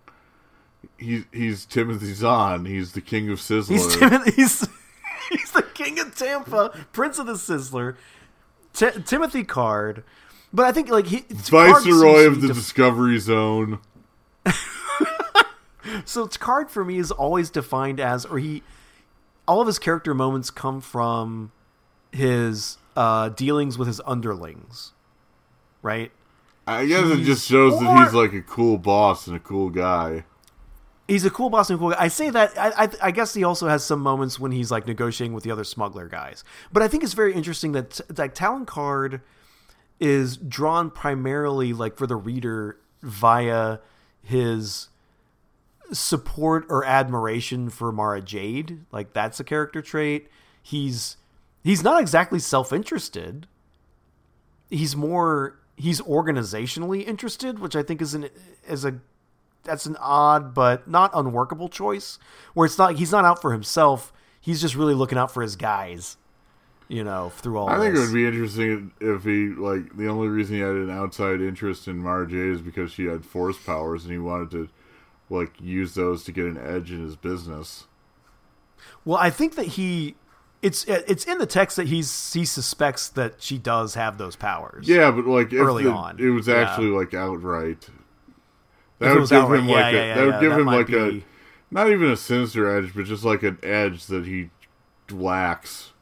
He's 0.98 1.24
he's 1.32 1.64
Timothy 1.64 2.14
Zahn. 2.14 2.64
He's 2.64 2.92
the 2.92 3.00
king 3.00 3.30
of 3.30 3.38
Sizzler. 3.38 3.70
He's 3.70 3.96
Timothy. 3.96 4.30
He's, 4.32 4.68
he's 5.30 5.50
the 5.52 5.62
king 5.62 5.98
of 5.98 6.14
Tampa, 6.14 6.86
prince 6.92 7.18
of 7.18 7.26
the 7.26 7.34
Sizzler, 7.34 7.96
Ti- 8.72 9.02
Timothy 9.04 9.42
Card. 9.44 10.04
But 10.52 10.66
I 10.66 10.72
think 10.72 10.88
like 10.88 11.06
he 11.06 11.24
Viceroy 11.28 12.26
of 12.26 12.40
the 12.40 12.48
def- 12.48 12.56
Discovery 12.56 13.18
Zone. 13.18 13.80
So 16.04 16.26
Karrde 16.26 16.68
for 16.68 16.84
me 16.84 16.98
is 16.98 17.10
always 17.10 17.50
defined 17.50 18.00
as, 18.00 18.24
or 18.24 18.38
he, 18.38 18.62
all 19.46 19.60
of 19.60 19.66
his 19.66 19.78
character 19.78 20.14
moments 20.14 20.50
come 20.50 20.80
from 20.80 21.52
his 22.12 22.78
uh, 22.96 23.28
dealings 23.30 23.78
with 23.78 23.88
his 23.88 24.00
underlings, 24.06 24.92
right? 25.82 26.10
I 26.66 26.86
guess 26.86 27.08
it 27.10 27.22
just 27.22 27.46
shows 27.46 27.78
that 27.78 28.04
he's 28.04 28.14
like 28.14 28.32
a 28.32 28.42
cool 28.42 28.78
boss 28.78 29.26
and 29.26 29.36
a 29.36 29.40
cool 29.40 29.70
guy. 29.70 30.24
He's 31.06 31.24
a 31.24 31.30
cool 31.30 31.50
boss 31.50 31.70
and 31.70 31.76
a 31.76 31.78
cool 31.78 31.90
guy. 31.90 31.96
I 32.00 32.08
say 32.08 32.30
that. 32.30 32.58
I, 32.58 32.84
I, 32.84 32.88
I 33.02 33.10
guess 33.12 33.34
he 33.34 33.44
also 33.44 33.68
has 33.68 33.84
some 33.84 34.00
moments 34.00 34.40
when 34.40 34.50
he's 34.50 34.72
like 34.72 34.86
negotiating 34.88 35.32
with 35.32 35.44
the 35.44 35.52
other 35.52 35.62
smuggler 35.62 36.08
guys. 36.08 36.42
But 36.72 36.82
I 36.82 36.88
think 36.88 37.04
it's 37.04 37.12
very 37.12 37.32
interesting 37.32 37.72
that 37.72 38.00
that 38.08 38.34
Talon 38.34 38.66
Karrde 38.66 39.20
is 40.00 40.36
drawn 40.36 40.90
primarily 40.90 41.72
like 41.72 41.96
for 41.96 42.06
the 42.06 42.16
reader 42.16 42.78
via 43.02 43.78
his 44.20 44.88
support 45.92 46.66
or 46.68 46.84
admiration 46.84 47.70
for 47.70 47.92
Mara 47.92 48.20
Jade. 48.20 48.80
Like 48.90 49.12
that's 49.12 49.38
a 49.38 49.44
character 49.44 49.80
trait. 49.82 50.28
He's 50.60 51.16
he's 51.66 51.82
not 51.82 52.00
exactly 52.00 52.38
self-interested. 52.38 53.48
He's 54.70 54.94
more 54.94 55.58
he's 55.76 56.00
organizationally 56.00 57.06
interested, 57.06 57.58
which 57.58 57.76
I 57.76 57.82
think 57.82 58.00
is 58.00 58.14
an 58.14 58.30
is 58.66 58.84
a 58.84 59.00
that's 59.64 59.84
an 59.84 59.96
odd 59.98 60.54
but 60.54 60.88
not 60.88 61.10
unworkable 61.12 61.68
choice. 61.68 62.18
Where 62.54 62.66
it's 62.66 62.78
not 62.78 62.94
he's 62.94 63.12
not 63.12 63.24
out 63.24 63.42
for 63.42 63.52
himself. 63.52 64.12
he's 64.40 64.60
just 64.60 64.76
really 64.76 64.94
looking 64.94 65.18
out 65.18 65.32
for 65.32 65.42
his 65.42 65.56
guys. 65.56 66.16
You 66.88 67.02
know, 67.02 67.30
through 67.30 67.58
all. 67.58 67.68
I 67.68 67.80
think 67.80 67.96
it 67.96 67.98
would 67.98 68.14
be 68.14 68.28
interesting 68.28 68.92
if 69.00 69.24
he 69.24 69.48
like 69.48 69.96
the 69.96 70.06
only 70.06 70.28
reason 70.28 70.54
he 70.54 70.60
had 70.60 70.76
an 70.76 70.90
outside 70.90 71.40
interest 71.40 71.88
in 71.88 71.98
Mara 71.98 72.28
Jade 72.28 72.52
is 72.52 72.62
because 72.62 72.92
she 72.92 73.06
had 73.06 73.24
force 73.24 73.58
powers 73.58 74.04
and 74.04 74.12
he 74.12 74.18
wanted 74.18 74.52
to 74.52 74.68
like 75.28 75.60
use 75.60 75.94
those 75.94 76.22
to 76.24 76.32
get 76.32 76.44
an 76.44 76.56
edge 76.56 76.92
in 76.92 77.02
his 77.02 77.16
business. 77.16 77.88
Well, 79.04 79.18
I 79.18 79.30
think 79.30 79.56
that 79.56 79.66
he. 79.66 80.14
It's 80.62 80.84
it's 80.84 81.24
in 81.24 81.38
the 81.38 81.46
text 81.46 81.76
that 81.76 81.86
he's 81.88 82.32
he 82.32 82.44
suspects 82.44 83.08
that 83.10 83.42
she 83.42 83.58
does 83.58 83.94
have 83.94 84.18
those 84.18 84.36
powers. 84.36 84.88
Yeah, 84.88 85.10
but 85.10 85.26
like 85.26 85.52
Early 85.52 85.84
the- 85.84 85.90
on, 85.90 86.18
it 86.18 86.30
was 86.30 86.48
yeah. 86.48 86.56
actually 86.56 86.88
like 86.88 87.14
outright. 87.14 87.88
That 88.98 89.14
would 89.14 89.28
give 89.28 89.32
outright, 89.32 89.60
him 89.60 89.68
yeah, 89.68 89.74
like 89.74 89.94
yeah, 89.94 90.00
a 90.00 90.14
that 90.14 90.24
would 90.26 90.40
give 90.40 90.50
that 90.50 90.60
him 90.60 90.66
like 90.66 90.88
a 90.90 91.22
not 91.70 91.90
even 91.90 92.10
a 92.10 92.16
sinister 92.16 92.74
edge, 92.76 92.92
but 92.94 93.04
just 93.04 93.24
like 93.24 93.42
an 93.42 93.58
edge 93.62 94.06
that 94.06 94.24
he 94.24 94.50
lacks. 95.10 95.92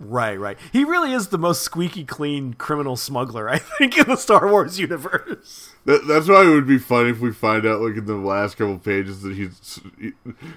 Right, 0.00 0.38
right. 0.38 0.56
He 0.72 0.84
really 0.84 1.12
is 1.12 1.28
the 1.28 1.38
most 1.38 1.62
squeaky 1.62 2.04
clean 2.04 2.54
criminal 2.54 2.96
smuggler, 2.96 3.48
I 3.48 3.58
think, 3.58 3.98
in 3.98 4.06
the 4.06 4.16
Star 4.16 4.48
Wars 4.48 4.78
universe. 4.78 5.72
That, 5.86 6.06
that's 6.06 6.28
why 6.28 6.44
it 6.44 6.50
would 6.50 6.68
be 6.68 6.78
funny 6.78 7.10
if 7.10 7.18
we 7.18 7.32
find 7.32 7.66
out, 7.66 7.80
like 7.80 7.96
in 7.96 8.06
the 8.06 8.14
last 8.14 8.56
couple 8.56 8.78
pages, 8.78 9.22
that 9.22 9.34
he's 9.34 9.80
he, 9.98 10.12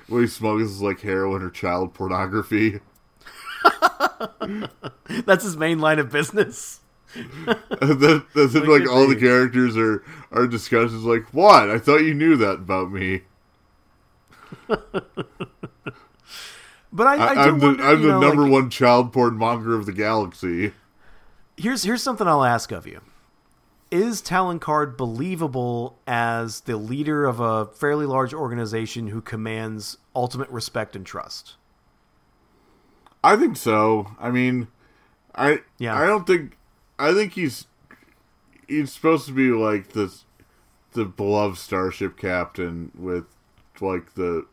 what 0.08 0.20
he 0.20 0.28
smuggles 0.28 0.72
is 0.72 0.82
like 0.82 1.02
heroin 1.02 1.42
or 1.42 1.50
child 1.50 1.94
pornography. 1.94 2.82
That's 5.26 5.44
his 5.44 5.58
main 5.58 5.80
line 5.80 6.00
of 6.00 6.12
business. 6.12 6.80
Then, 7.82 8.24
and 8.36 8.54
Like 8.54 8.68
like 8.68 8.90
all 8.90 9.06
the 9.06 9.18
characters 9.20 9.76
are 9.76 10.02
are 10.32 10.48
discussions 10.48 11.04
like, 11.04 11.34
"What? 11.34 11.70
I 11.70 11.78
thought 11.78 12.04
you 12.04 12.14
knew 12.14 12.38
that 12.38 12.54
about 12.54 12.90
me." 12.90 13.24
But 16.94 17.08
I, 17.08 17.16
I, 17.16 17.34
I, 17.34 17.48
I'm 17.48 17.60
the 17.60 17.68
wonder, 17.68 17.84
I'm 17.84 18.02
the 18.02 18.08
know, 18.10 18.20
number 18.20 18.44
like, 18.44 18.52
one 18.52 18.70
child 18.70 19.14
porn 19.14 19.38
monger 19.38 19.76
of 19.76 19.86
the 19.86 19.94
galaxy. 19.94 20.74
Here's 21.56 21.84
here's 21.84 22.04
something 22.04 22.28
I'll 22.28 22.44
ask 22.44 22.72
of 22.72 22.86
you: 22.86 23.00
Is 23.90 24.22
Talon 24.22 24.60
Karrde 24.60 24.98
believable 24.98 25.98
as 26.06 26.62
the 26.62 26.76
leader 26.76 27.26
of 27.26 27.40
a 27.40 27.68
fairly 27.68 28.06
large 28.06 28.34
organization 28.34 29.08
who 29.08 29.22
commands 29.22 29.98
ultimate 30.16 30.50
respect 30.50 30.96
and 30.96 31.06
trust? 31.06 31.56
I 33.24 33.36
think 33.36 33.58
so. 33.58 34.16
I 34.20 34.32
mean, 34.32 34.68
I 35.36 35.62
Yeah. 35.78 35.98
I 35.98 36.06
don't 36.06 36.26
think 36.26 36.58
I 36.98 37.14
think 37.14 37.34
he's 37.34 37.68
he's 38.68 38.92
supposed 38.92 39.26
to 39.28 39.34
be 39.34 39.50
like 39.50 39.90
this 39.94 40.26
the 40.94 41.06
beloved 41.06 41.58
starship 41.58 42.18
captain 42.18 42.92
with 42.98 43.26
like 43.80 44.14
the 44.16 44.46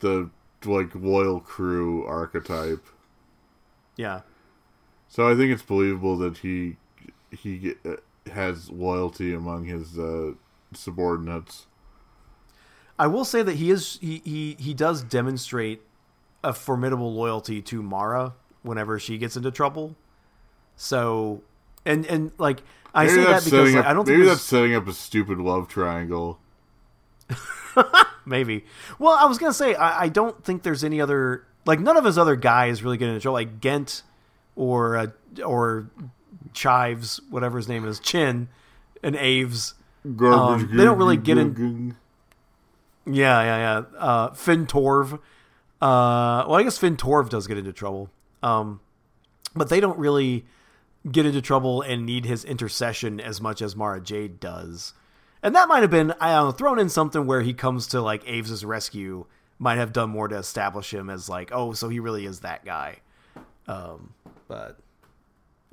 the 0.00 0.30
like 0.64 0.94
loyal 0.94 1.40
crew 1.40 2.04
archetype. 2.06 2.86
Yeah. 3.96 4.20
So 5.08 5.28
I 5.28 5.34
think 5.34 5.52
it's 5.52 5.62
believable 5.62 6.16
that 6.18 6.38
he 6.38 6.76
he 7.30 7.74
uh, 7.84 7.96
has 8.32 8.70
loyalty 8.70 9.34
among 9.34 9.66
his 9.66 9.98
uh, 9.98 10.32
subordinates. 10.72 11.66
I 12.98 13.06
will 13.08 13.24
say 13.24 13.42
that 13.42 13.56
he 13.56 13.70
is 13.70 13.98
he, 14.00 14.22
he 14.24 14.56
he 14.58 14.74
does 14.74 15.02
demonstrate 15.02 15.82
a 16.44 16.52
formidable 16.52 17.12
loyalty 17.14 17.60
to 17.62 17.82
Mara 17.82 18.34
whenever 18.62 18.98
she 18.98 19.18
gets 19.18 19.36
into 19.36 19.50
trouble. 19.50 19.96
So 20.76 21.42
and 21.84 22.06
and 22.06 22.32
like 22.38 22.62
I 22.94 23.04
Maybe 23.06 23.16
say 23.16 23.24
that 23.24 23.44
because 23.44 23.74
like, 23.74 23.84
up, 23.84 23.90
I 23.90 23.94
don't 23.94 24.06
maybe 24.06 24.18
think 24.20 24.28
that's 24.30 24.42
setting 24.42 24.74
up 24.74 24.86
a 24.86 24.92
stupid 24.92 25.38
love 25.38 25.68
triangle. 25.68 26.38
maybe. 28.24 28.64
Well, 28.98 29.14
I 29.14 29.24
was 29.26 29.38
gonna 29.38 29.52
say 29.52 29.74
I, 29.74 30.04
I 30.04 30.08
don't 30.08 30.44
think 30.44 30.62
there's 30.62 30.84
any 30.84 31.00
other 31.00 31.44
like 31.66 31.80
none 31.80 31.96
of 31.96 32.04
his 32.04 32.18
other 32.18 32.36
guys 32.36 32.82
really 32.82 32.96
get 32.96 33.08
into 33.08 33.20
trouble. 33.20 33.34
Like 33.34 33.60
Ghent 33.60 34.02
or 34.56 34.96
uh, 34.96 35.06
or 35.44 35.90
Chives, 36.52 37.20
whatever 37.30 37.56
his 37.56 37.68
name 37.68 37.84
is, 37.84 37.98
Chin 38.00 38.48
and 39.02 39.16
Aves. 39.16 39.74
Garbage. 40.16 40.70
Um, 40.70 40.76
they 40.76 40.84
don't 40.84 40.98
really 40.98 41.16
get 41.16 41.38
in- 41.38 41.96
in. 43.06 43.14
Yeah, 43.14 43.42
yeah, 43.42 43.58
yeah. 43.58 43.98
Uh, 43.98 44.32
Fynn 44.34 44.66
Torve. 44.66 45.18
Uh, 45.80 46.44
well, 46.46 46.54
I 46.54 46.62
guess 46.62 46.78
Fynn 46.78 46.96
Torve 46.96 47.28
does 47.28 47.46
get 47.46 47.58
into 47.58 47.72
trouble. 47.72 48.10
Um, 48.42 48.80
but 49.54 49.68
they 49.68 49.80
don't 49.80 49.98
really 49.98 50.44
get 51.10 51.26
into 51.26 51.42
trouble 51.42 51.82
and 51.82 52.06
need 52.06 52.24
his 52.24 52.44
intercession 52.44 53.20
as 53.20 53.40
much 53.40 53.60
as 53.60 53.76
Mara 53.76 54.00
Jade 54.00 54.40
does. 54.40 54.94
And 55.42 55.54
that 55.54 55.68
might 55.68 55.82
have 55.82 55.90
been, 55.90 56.12
I 56.20 56.32
don't 56.32 56.46
know, 56.46 56.52
thrown 56.52 56.78
in 56.78 56.88
something 56.88 57.26
where 57.26 57.42
he 57.42 57.52
comes 57.52 57.86
to 57.88 58.00
like 58.00 58.26
Aves' 58.26 58.64
rescue 58.64 59.26
might 59.58 59.76
have 59.76 59.92
done 59.92 60.10
more 60.10 60.26
to 60.28 60.36
establish 60.36 60.92
him 60.92 61.10
as 61.10 61.28
like, 61.28 61.50
oh, 61.52 61.72
so 61.72 61.88
he 61.88 62.00
really 62.00 62.24
is 62.24 62.40
that 62.40 62.64
guy. 62.64 62.96
Um, 63.68 64.14
but 64.48 64.78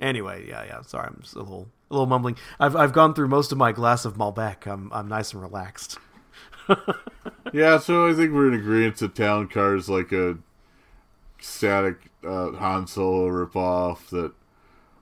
anyway, 0.00 0.46
yeah, 0.48 0.64
yeah. 0.64 0.82
Sorry, 0.82 1.06
I'm 1.06 1.18
just 1.22 1.34
a 1.34 1.38
little, 1.38 1.68
a 1.90 1.94
little 1.94 2.06
mumbling. 2.06 2.36
I've, 2.60 2.76
I've 2.76 2.92
gone 2.92 3.14
through 3.14 3.28
most 3.28 3.50
of 3.50 3.58
my 3.58 3.72
glass 3.72 4.04
of 4.04 4.16
Malbec. 4.16 4.66
I'm, 4.66 4.92
I'm 4.92 5.08
nice 5.08 5.32
and 5.32 5.42
relaxed. 5.42 5.98
Yeah, 7.52 7.78
so 7.78 8.08
I 8.08 8.14
think 8.14 8.32
we're 8.32 8.48
in 8.48 8.54
agreement 8.58 8.96
that 8.98 9.14
Talon 9.14 9.46
Karrde 9.48 9.78
is 9.78 9.88
like 9.88 10.10
a 10.12 10.38
static 11.38 12.10
uh, 12.26 12.52
Han 12.52 12.86
Solo 12.86 13.28
ripoff. 13.28 14.08
That, 14.08 14.32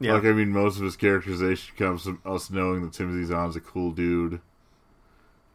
Yeah. 0.01 0.15
like, 0.15 0.25
I 0.25 0.33
mean, 0.33 0.51
most 0.51 0.77
of 0.79 0.83
his 0.83 0.97
characterization 0.97 1.77
comes 1.77 2.03
from 2.03 2.21
us 2.25 2.51
knowing 2.51 2.83
that 2.83 2.93
Timothy 2.93 3.25
Zahn's 3.25 3.57
a 3.57 3.61
cool 3.61 3.93
dude. 3.93 4.41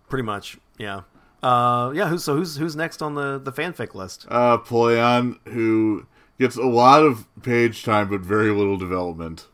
Pretty 0.08 0.24
much, 0.24 0.58
yeah. 0.78 1.02
Uh, 1.44 1.92
yeah. 1.94 2.08
Who's 2.08 2.24
so 2.24 2.36
who's 2.36 2.58
who's 2.58 2.76
next 2.76 3.02
on 3.02 3.16
the 3.16 3.40
the 3.40 3.52
fanfic 3.52 3.94
list? 3.94 4.26
Uh, 4.30 4.58
Pellaeon, 4.60 5.40
who 5.50 6.06
gets 6.40 6.56
a 6.56 6.64
lot 6.64 7.04
of 7.04 7.28
page 7.42 7.84
time 7.84 8.10
but 8.10 8.22
very 8.22 8.52
little 8.52 8.78
development. 8.78 9.48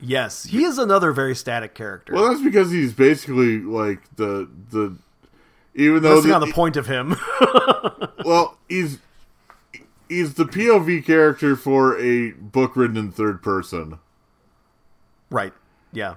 Yes, 0.00 0.44
he 0.44 0.64
is 0.64 0.78
another 0.78 1.12
very 1.12 1.34
static 1.34 1.74
character. 1.74 2.14
Well, 2.14 2.28
that's 2.28 2.42
because 2.42 2.70
he's 2.70 2.92
basically 2.92 3.58
like 3.58 4.00
the 4.16 4.48
the 4.70 4.96
even 5.74 6.02
though 6.02 6.14
Resting 6.14 6.30
the, 6.30 6.34
on 6.36 6.40
the 6.40 6.52
point 6.52 6.76
of 6.76 6.86
him. 6.86 7.16
well 8.24 8.56
he's 8.68 8.98
he's 10.08 10.34
the 10.34 10.44
POV 10.44 11.04
character 11.04 11.56
for 11.56 11.98
a 11.98 12.32
book 12.32 12.76
written 12.76 12.96
in 12.96 13.12
third 13.12 13.42
person. 13.42 13.98
right. 15.30 15.52
Yeah. 15.92 16.16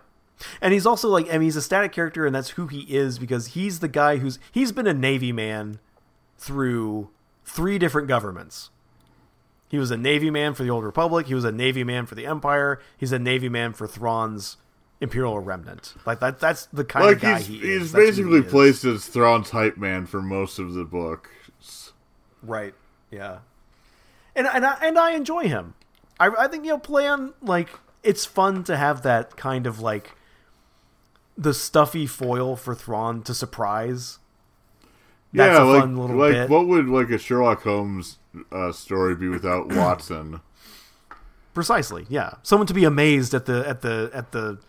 And 0.61 0.73
he's 0.73 0.85
also 0.85 1.07
like, 1.07 1.27
I 1.29 1.33
mean, 1.33 1.43
he's 1.43 1.55
a 1.55 1.61
static 1.61 1.91
character, 1.91 2.25
and 2.25 2.35
that's 2.35 2.51
who 2.51 2.67
he 2.67 2.81
is 2.81 3.17
because 3.17 3.47
he's 3.47 3.79
the 3.79 3.87
guy 3.87 4.17
who's 4.17 4.39
he's 4.51 4.71
been 4.71 4.87
a 4.87 4.93
navy 4.93 5.31
man 5.31 5.79
through 6.37 7.09
three 7.45 7.77
different 7.77 8.07
governments. 8.07 8.69
He 9.73 9.79
was 9.79 9.89
a 9.89 9.97
navy 9.97 10.29
man 10.29 10.53
for 10.53 10.61
the 10.61 10.69
Old 10.69 10.83
Republic. 10.83 11.25
He 11.25 11.33
was 11.33 11.45
a 11.45 11.51
navy 11.51 11.83
man 11.83 12.05
for 12.05 12.13
the 12.13 12.27
Empire. 12.27 12.79
He's 12.95 13.11
a 13.11 13.17
navy 13.17 13.49
man 13.49 13.73
for 13.73 13.87
Thrawn's 13.87 14.57
Imperial 15.01 15.39
Remnant. 15.39 15.95
Like 16.05 16.19
that. 16.19 16.37
That's 16.39 16.67
the 16.67 16.85
kind 16.85 17.07
Like 17.07 17.15
of 17.15 17.21
guy 17.23 17.37
he's 17.39 17.47
he 17.47 17.55
is. 17.55 17.63
he's 17.63 17.91
That's 17.91 18.03
he 18.17 18.21
basically 18.21 18.39
is. 18.45 18.51
placed 18.51 18.85
as 18.85 19.07
Thrawn's 19.07 19.49
hype 19.49 19.75
man 19.77 20.05
for 20.05 20.21
most 20.21 20.59
of 20.59 20.75
the 20.75 20.83
book. 20.83 21.31
Right. 22.43 22.75
Yeah. 23.09 23.39
And 24.35 24.45
and 24.45 24.63
I, 24.63 24.73
and 24.83 24.99
I 24.99 25.13
enjoy 25.13 25.47
him. 25.47 25.73
I 26.19 26.27
I 26.27 26.47
think 26.47 26.65
you 26.65 26.69
know 26.73 26.77
play 26.77 27.07
on 27.07 27.33
like 27.41 27.69
it's 28.03 28.25
fun 28.25 28.63
to 28.65 28.77
have 28.77 29.01
that 29.01 29.37
kind 29.37 29.65
of 29.65 29.79
like 29.79 30.11
the 31.35 31.55
stuffy 31.55 32.05
foil 32.05 32.55
for 32.55 32.75
Thrawn 32.75 33.23
to 33.23 33.33
surprise. 33.33 34.19
That's 35.33 35.57
yeah, 35.57 35.63
a 35.63 35.65
like 35.65 35.81
fun 35.81 35.97
little 35.97 36.15
like 36.15 36.33
bit. 36.33 36.49
what 36.49 36.67
would 36.67 36.87
like 36.87 37.09
a 37.09 37.17
Sherlock 37.17 37.63
Holmes 37.63 38.19
uh, 38.51 38.71
story 38.71 39.15
be 39.15 39.27
without 39.27 39.67
Watson? 39.73 40.41
Precisely. 41.53 42.05
Yeah. 42.09 42.35
Someone 42.43 42.67
to 42.67 42.73
be 42.73 42.83
amazed 42.83 43.33
at 43.33 43.45
the 43.45 43.67
at 43.67 43.81
the 43.81 44.11
at 44.13 44.31
the 44.31 44.59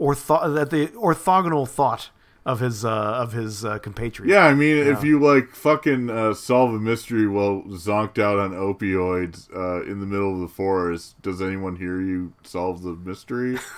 ortho 0.00 0.60
at 0.60 0.70
the 0.70 0.88
orthogonal 0.88 1.68
thought 1.68 2.10
of 2.44 2.58
his 2.60 2.84
uh 2.84 2.88
of 2.88 3.32
his 3.32 3.64
uh, 3.64 3.78
compatriot. 3.78 4.28
Yeah, 4.30 4.46
I 4.46 4.54
mean, 4.54 4.76
if 4.76 5.04
you 5.04 5.20
like 5.20 5.50
fucking 5.54 6.10
uh, 6.10 6.34
solve 6.34 6.74
a 6.74 6.78
mystery 6.78 7.28
while 7.28 7.62
zonked 7.68 8.18
out 8.18 8.38
on 8.38 8.52
opioids 8.52 9.48
uh, 9.54 9.82
in 9.84 10.00
the 10.00 10.06
middle 10.06 10.34
of 10.34 10.40
the 10.40 10.48
forest, 10.48 11.20
does 11.22 11.40
anyone 11.40 11.76
hear 11.76 12.00
you 12.00 12.32
solve 12.42 12.82
the 12.82 12.94
mystery? 12.94 13.58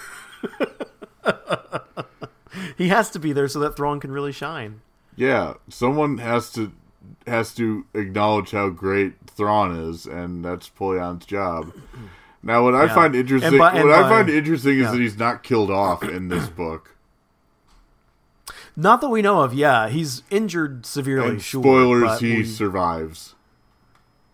He 2.77 2.89
has 2.89 3.11
to 3.11 3.19
be 3.19 3.33
there 3.33 3.49
so 3.49 3.59
that 3.61 3.77
Thrawn 3.77 4.01
can 4.01 4.13
really 4.13 4.33
shine. 4.33 4.81
Yeah, 5.17 5.55
someone 5.69 6.19
has 6.19 6.51
to 6.53 6.73
has 7.27 7.55
to 7.55 7.87
acknowledge 7.95 8.51
how 8.51 8.69
great 8.71 9.15
Thrawn 9.29 9.77
is, 9.91 10.07
and 10.07 10.45
that's 10.45 10.69
Pellaeon's 10.69 11.27
job. 11.27 11.73
Now, 12.43 12.63
what 12.65 12.75
I 12.75 12.89
find 12.89 13.15
interesting, 13.15 13.49
And 13.49 13.59
by- 13.59 13.73
and 13.73 13.89
what 13.89 13.99
I 13.99 14.09
find 14.09 14.29
interesting 14.29 14.79
is 14.79 14.91
that 14.91 15.01
he's 15.01 15.19
not 15.19 15.43
killed 15.43 15.71
off 15.71 16.03
in 16.03 16.29
this 16.29 16.49
book. 16.49 16.95
Not 18.77 19.01
that 19.01 19.09
we 19.09 19.23
know 19.23 19.43
of. 19.43 19.55
Yeah, 19.55 19.89
he's 19.89 20.23
injured 20.31 20.85
severely. 20.85 21.29
And 21.31 21.43
spoilers, 21.43 22.03
but 22.03 22.21
he 22.21 22.37
we- 22.39 22.45
survives. 22.45 23.35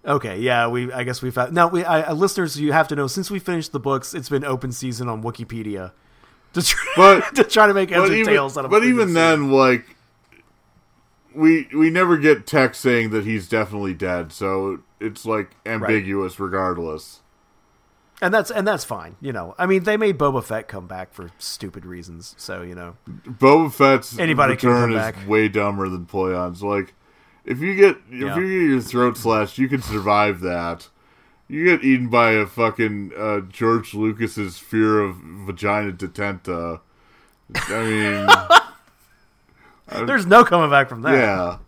Okay, 0.04 0.38
yeah, 0.38 0.66
we 0.66 0.90
I 0.90 1.04
guess 1.04 1.20
we've 1.20 1.34
had 1.34 1.52
now 1.52 1.68
we 1.68 1.84
I, 1.84 2.00
uh, 2.08 2.14
listeners 2.14 2.58
you 2.58 2.72
have 2.72 2.88
to 2.88 2.96
know 2.96 3.06
since 3.06 3.30
we 3.30 3.38
finished 3.38 3.72
the 3.72 3.78
books 3.80 4.14
it's 4.14 4.30
been 4.30 4.44
open 4.46 4.72
season 4.72 5.10
on 5.10 5.22
Wikipedia 5.22 5.92
to 6.54 6.62
try, 6.62 6.92
But- 6.96 7.34
to 7.34 7.44
try 7.44 7.66
to 7.66 7.74
make 7.74 7.90
heads 7.90 8.08
or 8.08 8.14
even, 8.14 8.32
tails 8.32 8.56
out 8.56 8.64
of 8.64 8.70
but 8.70 8.82
even 8.82 9.12
then, 9.12 9.50
like, 9.52 9.84
we 11.34 11.68
we 11.74 11.90
never 11.90 12.16
get 12.16 12.46
text 12.46 12.80
saying 12.80 13.10
that 13.10 13.24
he's 13.24 13.48
definitely 13.48 13.94
dead, 13.94 14.32
so 14.32 14.80
it's 15.00 15.24
like 15.24 15.52
ambiguous 15.64 16.38
regardless. 16.40 17.20
and 18.22 18.34
that's 18.34 18.50
and 18.50 18.66
that's 18.66 18.84
fine. 18.84 19.16
You 19.20 19.32
know, 19.32 19.54
I 19.58 19.66
mean, 19.66 19.84
they 19.84 19.96
made 19.96 20.18
Boba 20.18 20.42
Fett 20.44 20.68
come 20.68 20.86
back 20.86 21.12
for 21.14 21.30
stupid 21.38 21.84
reasons, 21.86 22.34
so 22.38 22.62
you 22.62 22.74
know, 22.74 22.96
Boba 23.08 23.72
Fett's 23.72 24.18
Anybody 24.18 24.56
can 24.56 24.68
return 24.70 24.90
come 24.90 24.98
is 24.98 25.02
back. 25.16 25.28
way 25.28 25.48
dumber 25.48 25.88
than 25.88 26.06
Pellaeon's. 26.06 26.62
Like, 26.62 26.94
if 27.44 27.60
you 27.60 27.74
get 27.76 27.96
if 28.10 28.20
Yeah. 28.20 28.36
you 28.38 28.60
get 28.66 28.70
your 28.72 28.80
throat 28.80 29.16
slashed, 29.16 29.58
you 29.58 29.68
can 29.68 29.82
survive 29.82 30.40
that. 30.40 30.88
You 31.48 31.64
get 31.64 31.84
eaten 31.84 32.08
by 32.08 32.32
a 32.32 32.46
fucking 32.46 33.10
uh, 33.18 33.40
George 33.40 33.92
Lucas's 33.94 34.58
fear 34.58 35.00
of 35.00 35.16
vagina 35.16 35.90
detenta. 35.92 36.80
I 37.54 37.82
mean, 37.84 38.28
there's 39.90 40.26
no 40.26 40.44
coming 40.44 40.70
back 40.70 40.88
from 40.88 41.02
that. 41.02 41.14
yeah. 41.14 41.58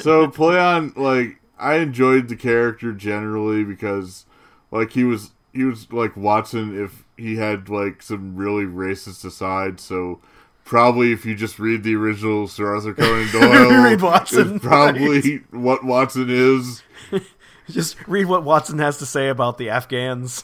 so 0.00 0.26
Pellaeon, 0.28 0.96
like, 0.96 1.40
I 1.58 1.76
enjoyed 1.76 2.28
the 2.28 2.36
character 2.36 2.92
generally 2.92 3.64
because, 3.64 4.24
like, 4.70 4.92
he 4.92 5.04
was 5.04 5.32
he 5.52 5.64
was 5.64 5.90
like 5.92 6.16
Watson 6.16 6.80
if 6.80 7.04
he 7.16 7.36
had 7.36 7.68
like 7.68 8.02
some 8.02 8.36
really 8.36 8.64
racist 8.64 9.24
aside. 9.24 9.80
So 9.80 10.20
probably 10.64 11.12
if 11.12 11.24
you 11.26 11.34
just 11.34 11.58
read 11.58 11.82
the 11.82 11.96
original 11.96 12.48
Sir 12.48 12.74
Arthur 12.74 12.94
Conan 12.94 13.28
Doyle, 13.32 13.82
Read 13.82 14.00
Watson, 14.00 14.56
is 14.56 14.62
probably 14.62 15.38
what 15.50 15.84
Watson 15.84 16.26
is. 16.28 16.82
Just 17.68 18.08
read 18.08 18.26
what 18.26 18.42
Watson 18.42 18.80
has 18.80 18.98
to 18.98 19.06
say 19.06 19.28
about 19.28 19.56
the 19.56 19.70
Afghans. 19.70 20.42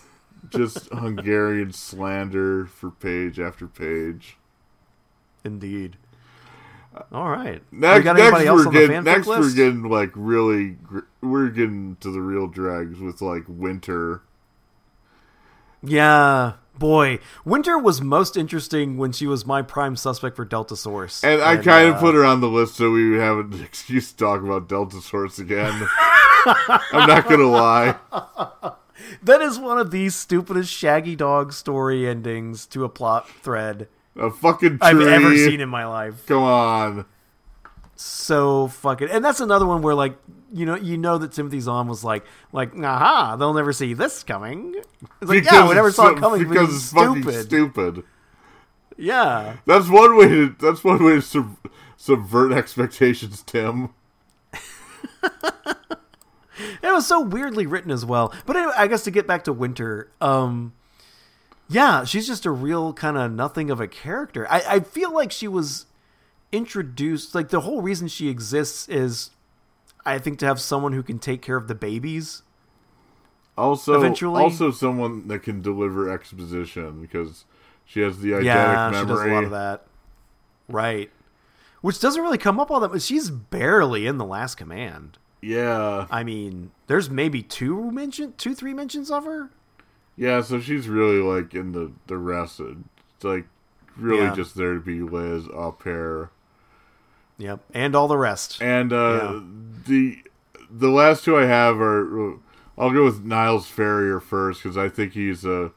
Just 0.50 0.88
Hungarian 0.90 1.72
slander 1.72 2.66
for 2.66 2.92
page 2.92 3.40
after 3.40 3.66
page. 3.66 4.36
Indeed. 5.44 5.96
All 7.12 7.28
right. 7.28 7.62
Next, 7.70 8.04
next, 8.04 8.44
we're, 8.44 8.66
on 8.66 8.72
getting 8.72 9.04
next 9.04 9.26
list? 9.26 9.40
we're 9.40 9.54
getting 9.54 9.82
like 9.82 10.10
really 10.14 10.76
we're 11.20 11.48
getting 11.48 11.96
to 12.00 12.10
the 12.10 12.20
real 12.20 12.46
dregs 12.46 12.98
with 13.00 13.20
like 13.20 13.44
winter. 13.46 14.22
Yeah, 15.82 16.54
boy, 16.78 17.18
Winter 17.44 17.78
was 17.78 18.00
most 18.00 18.36
interesting 18.36 18.96
when 18.96 19.12
she 19.12 19.26
was 19.26 19.46
my 19.46 19.62
prime 19.62 19.94
suspect 19.94 20.36
for 20.36 20.44
Delta 20.44 20.74
Source, 20.74 21.22
And 21.22 21.42
I 21.42 21.56
kind 21.56 21.90
uh, 21.90 21.94
of 21.94 22.00
put 22.00 22.14
her 22.14 22.24
on 22.24 22.40
the 22.40 22.48
list 22.48 22.76
so 22.76 22.90
we 22.90 23.10
would 23.10 23.20
have 23.20 23.38
an 23.38 23.60
excuse 23.64 24.12
to 24.12 24.16
talk 24.16 24.42
about 24.42 24.68
Delta 24.68 25.00
Source 25.00 25.38
again. 25.38 25.88
I'm 26.46 27.08
not 27.08 27.28
gonna 27.28 27.44
lie. 27.44 27.96
that 29.22 29.42
is 29.42 29.58
one 29.58 29.78
of 29.78 29.90
the 29.90 30.08
stupidest 30.08 30.72
Shaggy 30.72 31.16
Dog 31.16 31.52
story 31.52 32.08
endings 32.08 32.66
to 32.66 32.84
a 32.84 32.88
plot 32.88 33.28
thread 33.28 33.88
A 34.18 34.30
fucking 34.30 34.78
tree. 34.78 34.78
I've 34.80 35.00
ever 35.00 35.36
seen 35.36 35.60
in 35.60 35.68
my 35.68 35.86
life. 35.86 36.24
Come 36.26 36.42
on. 36.42 37.04
So 37.96 38.68
fucking, 38.68 39.08
and 39.10 39.24
that's 39.24 39.40
another 39.40 39.66
one 39.66 39.80
where 39.82 39.94
like 39.94 40.16
you 40.52 40.66
know 40.66 40.76
you 40.76 40.98
know 40.98 41.18
that 41.18 41.32
Timothy 41.32 41.60
Zahn 41.60 41.88
was 41.88 42.04
like 42.04 42.24
like 42.52 42.76
aha 42.78 43.36
they'll 43.36 43.54
never 43.54 43.72
see 43.72 43.94
this 43.94 44.22
coming. 44.22 44.74
It's 45.20 45.30
like 45.30 45.44
yeah 45.44 45.66
we 45.68 45.74
never 45.74 45.90
saw 45.90 46.08
it 46.08 46.18
coming 46.18 46.40
because 46.40 46.52
because 46.52 46.74
it's 46.74 46.84
it's 46.84 46.92
fucking 46.92 47.22
stupid. 47.22 47.44
stupid. 47.46 48.04
Yeah, 48.98 49.56
That's 49.66 49.88
one 49.90 50.16
way 50.16 50.28
to 50.28 50.56
that's 50.58 50.82
one 50.82 51.04
way 51.04 51.16
to 51.16 51.22
sub, 51.22 51.56
subvert 51.98 52.52
expectations, 52.52 53.42
Tim. 53.42 53.90
it 56.82 56.82
was 56.82 57.06
so 57.06 57.20
weirdly 57.20 57.66
written 57.66 57.90
as 57.90 58.04
well. 58.06 58.32
But 58.46 58.56
anyway, 58.56 58.72
I 58.76 58.86
guess 58.86 59.04
to 59.04 59.10
get 59.10 59.26
back 59.26 59.44
to 59.44 59.52
Winter, 59.52 60.10
um, 60.20 60.72
yeah, 61.68 62.04
she's 62.04 62.26
just 62.26 62.46
a 62.46 62.50
real 62.50 62.92
kind 62.92 63.16
of 63.16 63.32
nothing 63.32 63.70
of 63.70 63.80
a 63.80 63.88
character. 63.88 64.46
I, 64.50 64.62
I 64.68 64.80
feel 64.80 65.12
like 65.12 65.32
she 65.32 65.48
was 65.48 65.86
introduced. 66.52 67.34
Like 67.34 67.48
the 67.48 67.60
whole 67.60 67.82
reason 67.82 68.08
she 68.08 68.28
exists 68.28 68.88
is, 68.88 69.30
I 70.04 70.18
think, 70.18 70.38
to 70.40 70.46
have 70.46 70.60
someone 70.60 70.92
who 70.92 71.02
can 71.02 71.18
take 71.18 71.42
care 71.42 71.56
of 71.56 71.68
the 71.68 71.74
babies. 71.74 72.42
Also, 73.58 73.94
Eventually- 73.94 74.42
also 74.42 74.70
someone 74.70 75.28
that 75.28 75.40
can 75.40 75.62
deliver 75.62 76.10
exposition 76.10 77.00
because 77.00 77.44
she 77.84 78.00
has 78.00 78.18
the 78.18 78.32
eidetic 78.32 78.44
yeah, 78.44 78.90
memory. 78.90 79.00
she 79.00 79.06
does 79.06 79.20
a 79.22 79.28
lot 79.34 79.44
of 79.44 79.50
that. 79.50 79.86
Right. 80.68 81.10
Which 81.80 82.00
doesn't 82.00 82.20
really 82.22 82.38
come 82.38 82.58
up 82.60 82.70
all 82.70 82.80
that 82.80 82.92
much. 82.92 83.02
She's 83.02 83.30
barely 83.30 84.06
in 84.06 84.18
the 84.18 84.24
last 84.24 84.56
command. 84.56 85.18
Yeah, 85.42 86.06
I 86.10 86.24
mean, 86.24 86.72
there's 86.88 87.08
maybe 87.08 87.42
two 87.42 87.92
mention, 87.92 88.34
two, 88.36 88.54
three 88.54 88.74
mentions 88.74 89.10
of 89.10 89.24
her. 89.24 89.50
Yeah. 90.16 90.40
So 90.42 90.60
she's 90.60 90.88
really 90.88 91.20
like 91.20 91.54
in 91.54 91.72
the 91.72 91.92
the 92.06 92.16
rest. 92.18 92.60
It's 92.60 93.24
like 93.24 93.46
really 93.96 94.24
Yeah. 94.24 94.34
just 94.34 94.54
there 94.54 94.74
to 94.74 94.80
be 94.80 95.00
Liz 95.02 95.46
au 95.52 95.72
pair. 95.72 96.30
Yep, 97.38 97.60
and 97.74 97.94
all 97.94 98.08
the 98.08 98.16
rest. 98.18 98.60
And 98.62 98.92
uh, 98.92 99.20
Yeah. 99.34 99.40
the 99.86 100.18
the 100.70 100.88
last 100.88 101.24
two 101.24 101.36
I 101.36 101.44
have 101.44 101.80
are 101.80 102.34
I'll 102.78 102.90
go 102.90 103.04
with 103.04 103.24
Niles 103.24 103.66
Ferrier 103.68 104.20
first 104.20 104.62
because 104.62 104.76
I 104.76 104.88
think 104.88 105.12
he's 105.12 105.44
a 105.44 105.70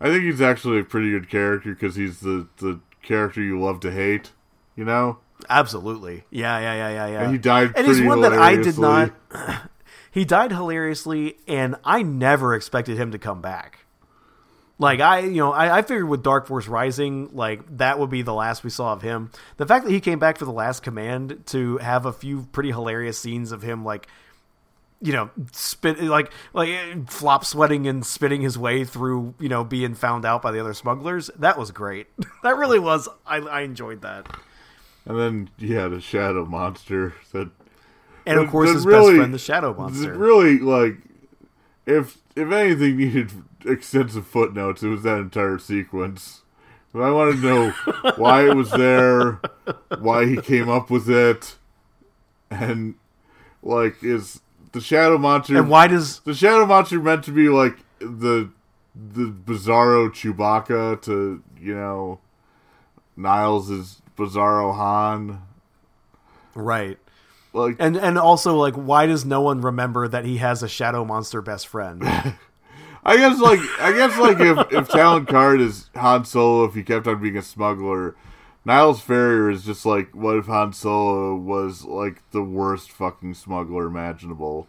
I 0.00 0.06
think 0.08 0.24
he's 0.24 0.40
actually 0.40 0.80
a 0.80 0.84
pretty 0.84 1.10
good 1.10 1.28
character 1.30 1.72
because 1.74 1.96
he's 1.96 2.20
the 2.20 2.48
the 2.58 2.80
character 3.02 3.40
you 3.42 3.60
love 3.60 3.80
to 3.80 3.90
hate. 3.90 4.32
You 4.76 4.84
know, 4.84 5.18
Absolutely. 5.48 6.24
Yeah, 6.30 6.58
yeah, 6.58 6.74
yeah, 6.74 6.88
yeah, 6.90 7.06
yeah. 7.06 7.22
and 7.22 7.32
he 7.32 7.38
died. 7.38 7.72
and 7.76 7.86
he's 7.86 7.96
pretty 7.96 8.08
one 8.08 8.22
that 8.22 8.32
I 8.32 8.56
did 8.56 8.76
not. 8.78 9.12
he 10.14 10.24
died 10.24 10.52
hilariously, 10.52 11.38
and 11.48 11.74
I 11.84 12.02
never 12.02 12.54
expected 12.54 12.96
him 12.96 13.10
to 13.10 13.18
come 13.18 13.40
back. 13.40 13.80
Like 14.78 15.00
I, 15.00 15.18
you 15.20 15.38
know, 15.38 15.52
I, 15.52 15.78
I 15.78 15.82
figured 15.82 16.08
with 16.08 16.22
Dark 16.22 16.46
Force 16.46 16.68
Rising, 16.68 17.30
like 17.34 17.78
that 17.78 17.98
would 17.98 18.10
be 18.10 18.22
the 18.22 18.32
last 18.32 18.62
we 18.62 18.70
saw 18.70 18.92
of 18.92 19.02
him. 19.02 19.32
The 19.56 19.66
fact 19.66 19.84
that 19.84 19.90
he 19.90 19.98
came 19.98 20.20
back 20.20 20.38
for 20.38 20.44
the 20.44 20.52
last 20.52 20.84
command 20.84 21.42
to 21.46 21.78
have 21.78 22.06
a 22.06 22.12
few 22.12 22.46
pretty 22.52 22.70
hilarious 22.70 23.18
scenes 23.18 23.50
of 23.50 23.62
him, 23.62 23.84
like, 23.84 24.06
you 25.00 25.12
know, 25.12 25.30
spit 25.50 26.00
like 26.00 26.30
like 26.52 27.10
flop 27.10 27.44
sweating 27.44 27.88
and 27.88 28.06
spitting 28.06 28.40
his 28.40 28.56
way 28.56 28.84
through, 28.84 29.34
you 29.40 29.48
know, 29.48 29.64
being 29.64 29.96
found 29.96 30.24
out 30.24 30.42
by 30.42 30.52
the 30.52 30.60
other 30.60 30.74
smugglers. 30.74 31.28
That 31.40 31.58
was 31.58 31.72
great. 31.72 32.06
that 32.44 32.56
really 32.56 32.78
was. 32.78 33.08
I, 33.26 33.38
I 33.38 33.60
enjoyed 33.62 34.02
that. 34.02 34.28
And 35.06 35.18
then 35.18 35.50
you 35.58 35.74
had 35.74 35.92
a 35.92 36.00
shadow 36.00 36.44
monster 36.44 37.14
that 37.32 37.50
And 38.26 38.38
of 38.38 38.48
course, 38.48 38.72
his 38.72 38.86
really- 38.86 39.12
best 39.12 39.16
friend, 39.16 39.34
the 39.34 39.38
Shadow 39.38 39.74
Monster. 39.74 40.10
It's 40.10 40.18
really 40.18 40.58
like 40.58 40.96
if 41.86 42.18
if 42.36 42.50
anything 42.50 42.96
needed 42.96 43.30
extensive 43.64 44.26
footnotes, 44.26 44.82
it 44.82 44.88
was 44.88 45.02
that 45.02 45.18
entire 45.18 45.58
sequence. 45.58 46.42
But 46.92 47.02
I 47.02 47.10
wanted 47.10 47.40
to 47.40 47.42
know 47.42 47.70
why 48.16 48.48
it 48.48 48.54
was 48.54 48.70
there, 48.70 49.40
why 49.98 50.26
he 50.26 50.36
came 50.36 50.68
up 50.68 50.90
with 50.90 51.10
it, 51.10 51.56
and 52.50 52.94
like 53.62 54.02
is 54.02 54.40
the 54.72 54.80
shadow 54.80 55.18
monster 55.18 55.56
And 55.56 55.68
why 55.68 55.86
does 55.86 56.20
the 56.20 56.34
shadow 56.34 56.66
monster 56.66 57.00
meant 57.00 57.24
to 57.24 57.32
be 57.32 57.48
like 57.48 57.78
the 57.98 58.50
the 58.94 59.26
bizarro 59.30 60.08
Chewbacca 60.10 61.00
to 61.02 61.42
you 61.60 61.74
know 61.74 62.20
Niles 63.16 63.70
is 63.70 64.02
Bizarro 64.16 64.74
Han 64.74 65.42
right? 66.54 66.98
Like 67.54 67.76
And 67.78 67.96
and 67.96 68.18
also 68.18 68.56
like, 68.56 68.74
why 68.74 69.06
does 69.06 69.24
no 69.24 69.40
one 69.40 69.60
remember 69.60 70.08
that 70.08 70.24
he 70.24 70.38
has 70.38 70.62
a 70.62 70.68
Shadow 70.68 71.04
Monster 71.04 71.40
best 71.40 71.66
friend? 71.68 72.02
I 73.06 73.16
guess 73.16 73.38
like 73.40 73.60
I 73.80 73.92
guess 73.92 74.18
like 74.18 74.40
if 74.40 74.72
if 74.72 74.88
Talon 74.88 75.24
Karrde 75.24 75.60
is 75.60 75.88
Han 75.94 76.24
Solo 76.24 76.64
if 76.64 76.74
he 76.74 76.82
kept 76.82 77.06
on 77.06 77.22
being 77.22 77.36
a 77.36 77.42
smuggler, 77.42 78.16
Niles 78.64 79.00
Ferrier 79.00 79.50
is 79.50 79.64
just 79.64 79.86
like 79.86 80.14
what 80.14 80.36
if 80.36 80.46
Han 80.46 80.72
Solo 80.72 81.36
was 81.36 81.84
like 81.84 82.28
the 82.32 82.42
worst 82.42 82.90
fucking 82.90 83.34
smuggler 83.34 83.86
imaginable. 83.86 84.66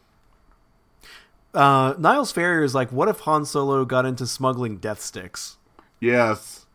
uh, 1.55 1.95
Niles 1.97 2.31
Ferrier 2.31 2.63
is 2.63 2.75
like, 2.75 2.91
what 2.91 3.07
if 3.07 3.21
Han 3.21 3.45
Solo 3.45 3.83
got 3.85 4.05
into 4.05 4.27
smuggling 4.27 4.77
death 4.77 5.01
sticks? 5.01 5.57
Yes. 6.01 6.65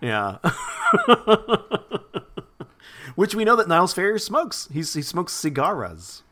Yeah. 0.00 0.38
Which 3.18 3.34
we 3.34 3.44
know 3.44 3.56
that 3.56 3.66
Niles 3.66 3.92
Ferrier 3.92 4.16
smokes. 4.16 4.68
He's, 4.72 4.94
he 4.94 5.02
smokes 5.02 5.32
cigaras. 5.32 6.22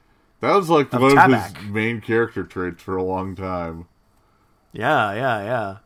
That 0.41 0.55
was 0.55 0.71
like 0.71 0.93
Of 0.93 1.03
one 1.03 1.19
of 1.19 1.33
his 1.33 1.65
main 1.65 2.01
character 2.01 2.45
traits 2.45 2.81
for 2.81 2.97
a 2.97 3.03
long 3.03 3.35
time. 3.35 3.89
Yeah, 4.73 5.13
yeah, 5.13 5.43
yeah. 5.43 5.77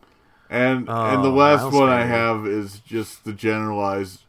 And 0.51 0.91
Oh, 0.91 1.07
and 1.07 1.25
the 1.25 1.31
oh, 1.31 1.35
last 1.35 1.63
Niles 1.63 1.75
one 1.75 1.89
I 1.89 2.05
have 2.05 2.47
is 2.47 2.81
just 2.81 3.25
the 3.25 3.33
generalized 3.33 4.25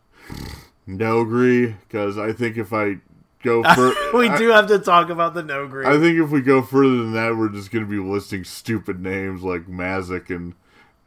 Noghri 0.87 1.75
because 1.89 2.17
I 2.17 2.31
think 2.31 2.55
if 2.55 2.71
I 2.71 2.99
go 3.43 3.63
for 3.75 3.91
we 4.17 4.29
I- 4.29 4.37
do 4.37 4.47
have 4.51 4.67
to 4.67 4.79
talk 4.79 5.09
about 5.09 5.33
the 5.33 5.43
Noghri. 5.43 5.85
I 5.85 5.99
think 5.99 6.19
if 6.19 6.29
we 6.29 6.39
go 6.39 6.61
further 6.61 6.99
than 6.99 7.11
that, 7.11 7.35
we're 7.35 7.49
just 7.49 7.69
going 7.71 7.83
to 7.83 7.91
be 7.91 7.99
listing 7.99 8.45
stupid 8.45 9.01
names 9.01 9.43
like 9.43 9.67
Mazzic 9.67 10.29
and 10.33 10.53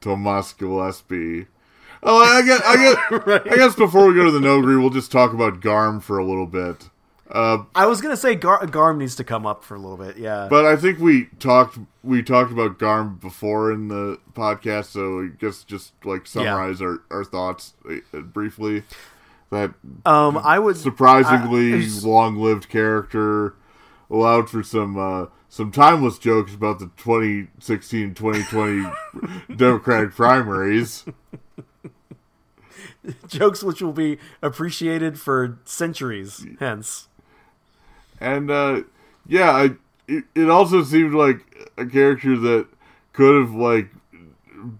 Tomas 0.02 0.52
Gillespie. 0.52 1.46
Oh, 2.06 2.22
I 2.22 2.42
guess, 2.42 2.60
I 2.64 2.76
guess, 2.76 2.96
I 3.52 3.56
guess 3.56 3.74
before 3.74 4.06
we 4.06 4.14
go 4.14 4.24
to 4.24 4.30
the 4.30 4.38
Noghri, 4.40 4.78
we'll 4.80 4.90
just 4.90 5.10
talk 5.10 5.32
about 5.32 5.60
Garm 5.60 6.00
for 6.00 6.18
a 6.18 6.24
little 6.24 6.46
bit. 6.46 6.90
Uh, 7.30 7.64
I 7.74 7.86
was 7.86 8.02
gonna 8.02 8.16
say 8.18 8.34
Gar- 8.34 8.66
Garm 8.66 8.98
needs 8.98 9.16
to 9.16 9.24
come 9.24 9.46
up 9.46 9.64
for 9.64 9.74
a 9.74 9.78
little 9.78 9.96
bit. 9.96 10.18
Yeah. 10.18 10.46
but 10.50 10.66
I 10.66 10.76
think 10.76 10.98
we 10.98 11.26
talked 11.38 11.78
we 12.02 12.22
talked 12.22 12.52
about 12.52 12.78
Garm 12.78 13.16
before 13.16 13.72
in 13.72 13.88
the 13.88 14.18
podcast, 14.34 14.86
so 14.86 15.20
I 15.22 15.28
guess 15.38 15.64
just 15.64 15.94
like 16.04 16.26
summarize 16.26 16.82
our, 16.82 16.98
our 17.10 17.24
thoughts 17.24 17.72
uh, 18.12 18.18
briefly. 18.20 18.82
That 19.50 19.72
Um, 20.04 20.36
I 20.38 20.58
would 20.58 20.76
surprisingly 20.76 21.74
I- 21.74 21.88
long-lived 22.02 22.68
character 22.68 23.54
allowed 24.10 24.50
for 24.50 24.62
some 24.62 24.98
uh, 24.98 25.26
some 25.48 25.70
timeless 25.72 26.18
jokes 26.18 26.54
about 26.54 26.78
the 26.78 26.86
2016-2020 26.98 28.94
Democratic 29.56 30.10
primaries. 30.14 31.04
jokes 33.28 33.62
which 33.62 33.82
will 33.82 33.92
be 33.92 34.18
appreciated 34.42 35.18
for 35.18 35.58
centuries 35.64 36.46
hence. 36.58 37.08
And 38.20 38.50
uh, 38.50 38.82
yeah, 39.26 39.50
I, 39.50 39.70
it, 40.06 40.24
it 40.34 40.50
also 40.50 40.82
seemed 40.82 41.14
like 41.14 41.68
a 41.76 41.86
character 41.86 42.36
that 42.38 42.66
could 43.12 43.40
have 43.40 43.54
like 43.54 43.90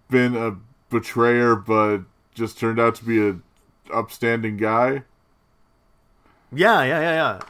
been 0.09 0.37
a 0.37 0.57
betrayer, 0.91 1.57
but 1.57 2.03
just 2.35 2.59
turned 2.59 2.81
out 2.81 2.95
to 2.97 3.05
be 3.05 3.27
a 3.27 3.37
upstanding 3.93 4.57
guy. 4.57 5.03
Yeah, 6.53 6.83
yeah, 6.85 7.01
yeah, 7.01 7.13
yeah. 7.13 7.41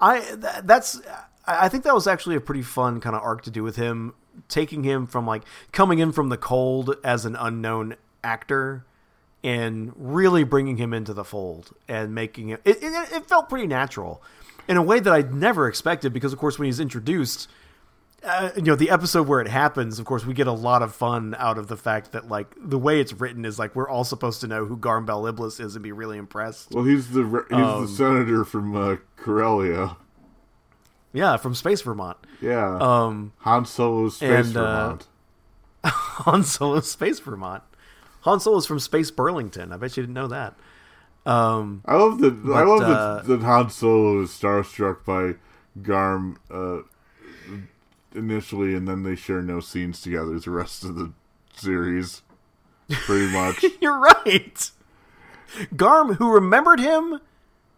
I 0.00 0.20
th- 0.20 0.64
that's 0.64 1.00
I 1.46 1.66
I 1.66 1.68
think 1.68 1.84
that 1.84 1.94
was 1.94 2.06
actually 2.06 2.36
a 2.36 2.40
pretty 2.40 2.62
fun 2.62 3.00
kind 3.00 3.16
of 3.16 3.22
arc 3.22 3.42
to 3.42 3.50
do 3.50 3.62
with 3.62 3.76
him, 3.76 4.14
taking 4.48 4.84
him 4.84 5.06
from 5.06 5.26
like 5.26 5.42
coming 5.72 5.98
in 5.98 6.12
from 6.12 6.28
the 6.28 6.36
cold 6.36 6.96
as 7.04 7.24
an 7.24 7.36
unknown 7.36 7.96
actor 8.22 8.84
and 9.44 9.92
really 9.96 10.44
bringing 10.44 10.76
him 10.76 10.92
into 10.92 11.12
the 11.14 11.24
fold 11.24 11.72
and 11.88 12.14
making 12.14 12.48
it 12.48 12.60
it, 12.64 12.78
it, 12.82 13.12
it 13.12 13.26
felt 13.28 13.48
pretty 13.48 13.66
natural 13.66 14.22
in 14.68 14.76
a 14.76 14.82
way 14.82 14.98
that 14.98 15.12
I'd 15.12 15.32
never 15.34 15.68
expected 15.68 16.12
because 16.12 16.32
of 16.32 16.38
course 16.38 16.58
when 16.58 16.66
he's 16.66 16.80
introduced 16.80 17.48
uh, 18.24 18.50
you 18.56 18.62
know 18.62 18.74
the 18.74 18.90
episode 18.90 19.28
where 19.28 19.40
it 19.40 19.46
happens 19.46 19.98
of 20.00 20.04
course 20.06 20.24
we 20.26 20.34
get 20.34 20.46
a 20.48 20.52
lot 20.52 20.82
of 20.82 20.92
fun 20.94 21.36
out 21.38 21.58
of 21.58 21.68
the 21.68 21.76
fact 21.76 22.10
that 22.12 22.28
like 22.28 22.48
the 22.60 22.78
way 22.78 22.98
it's 22.98 23.12
written 23.12 23.44
is 23.44 23.58
like 23.58 23.76
we're 23.76 23.88
all 23.88 24.02
supposed 24.04 24.40
to 24.40 24.48
know 24.48 24.64
who 24.64 24.76
Garm 24.76 25.04
Bel 25.06 25.26
Iblis 25.26 25.60
is 25.60 25.76
and 25.76 25.82
be 25.82 25.92
really 25.92 26.18
impressed 26.18 26.72
Well, 26.72 26.84
he's 26.84 27.10
the 27.10 27.24
re- 27.24 27.42
he's 27.50 27.58
Um, 27.58 27.82
the 27.82 27.88
senator 27.88 28.44
from 28.44 28.74
uh, 28.74 28.96
Corellia. 29.16 29.96
yeah 31.12 31.36
from 31.36 31.54
Space 31.54 31.82
Vermont 31.82 32.16
Yeah, 32.40 32.78
um 32.80 33.32
Han 33.40 33.64
Solo's 33.66 34.16
Space 34.16 34.48
and, 34.48 34.56
uh, 34.56 34.60
Vermont. 34.64 35.06
Han 35.84 36.42
Solo's 36.42 36.90
Space 36.90 37.20
Vermont. 37.20 37.62
Han 38.26 38.40
Solo 38.40 38.58
is 38.58 38.66
from 38.66 38.80
Space 38.80 39.12
Burlington. 39.12 39.72
I 39.72 39.76
bet 39.76 39.96
you 39.96 40.02
didn't 40.02 40.14
know 40.14 40.26
that. 40.26 40.56
Um, 41.24 41.82
I 41.84 41.94
love 41.94 42.18
that. 42.18 42.34
I 42.52 42.62
love 42.64 42.82
uh, 42.82 43.14
that, 43.22 43.26
that 43.26 43.42
Han 43.42 43.70
Solo 43.70 44.20
is 44.20 44.30
starstruck 44.30 45.04
by 45.04 45.38
Garm 45.80 46.36
uh, 46.50 46.78
initially, 48.14 48.74
and 48.74 48.88
then 48.88 49.04
they 49.04 49.14
share 49.14 49.42
no 49.42 49.60
scenes 49.60 50.00
together 50.02 50.38
the 50.40 50.50
rest 50.50 50.82
of 50.82 50.96
the 50.96 51.12
series. 51.54 52.22
Pretty 52.88 53.32
much. 53.32 53.64
you're 53.80 53.98
right. 53.98 54.70
Garm, 55.76 56.14
who 56.14 56.32
remembered 56.32 56.80
him 56.80 57.20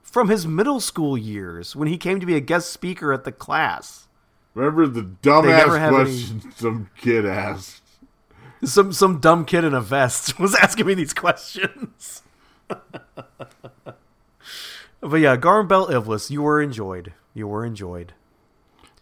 from 0.03 0.31
his 0.31 0.47
middle 0.47 0.81
school 0.81 1.19
years 1.19 1.77
when 1.77 1.89
he 1.89 1.99
came 1.99 2.21
to 2.21 2.27
be 2.27 2.37
a 2.37 2.41
guest 2.41 2.71
speaker 2.73 3.13
at 3.13 3.25
the 3.25 3.33
class. 3.33 4.09
Remember 4.55 4.87
the 4.87 5.03
dumbass 5.03 5.79
have 5.79 5.93
any- 5.93 5.95
question 5.95 6.53
some 6.57 6.89
kid 6.97 7.27
asked. 7.27 7.83
Some 8.65 8.93
some 8.93 9.19
dumb 9.21 9.45
kid 9.45 9.65
in 9.65 9.73
a 9.75 9.81
vest 9.81 10.39
was 10.41 10.55
asking 10.57 10.87
me 10.87 10.95
these 10.95 11.15
questions. 11.15 12.23
but 15.01 15.17
yeah, 15.17 15.37
Garm 15.37 15.69
Bel 15.69 15.91
Iblis, 15.91 16.31
you 16.31 16.43
were 16.43 16.61
enjoyed. 16.61 17.13
You 17.35 17.47
were 17.47 17.65
enjoyed. 17.65 18.13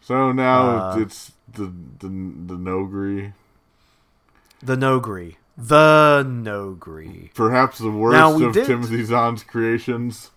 So 0.01 0.31
now 0.33 0.91
Uh, 0.91 0.99
it's 1.01 1.33
the 1.53 1.73
the 1.99 2.09
the 2.09 2.55
Noghri, 2.55 3.33
The 4.63 4.77
Noghri. 4.77 5.37
The 5.59 6.23
Noghri. 6.29 7.33
perhaps 7.35 7.79
the 7.79 7.91
worst 7.91 8.13
Now, 8.15 8.35
of 8.47 8.53
did- 8.53 8.67
Timothy 8.67 9.03
Zahn's 9.05 9.43
creations. 9.43 10.31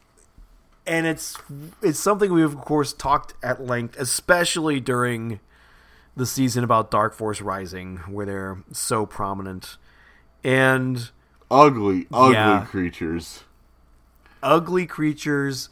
and 0.87 1.05
it's 1.05 1.37
it's 1.81 1.99
something 1.99 2.31
we've 2.33 2.45
of 2.45 2.61
course 2.61 2.93
talked 2.93 3.33
at 3.43 3.61
length, 3.61 3.99
especially 3.99 4.79
during 4.79 5.39
the 6.15 6.25
season 6.25 6.63
about 6.63 6.91
Dark 6.91 7.13
Force 7.13 7.41
Rising, 7.41 7.97
where 8.07 8.25
they're 8.25 8.57
so 8.71 9.05
prominent, 9.05 9.77
and 10.43 11.09
Ugly, 11.51 12.07
ugly 12.13 12.33
Yeah. 12.33 12.65
creatures. 12.69 13.43
ugly 14.43 14.85
creatures, 14.85 15.69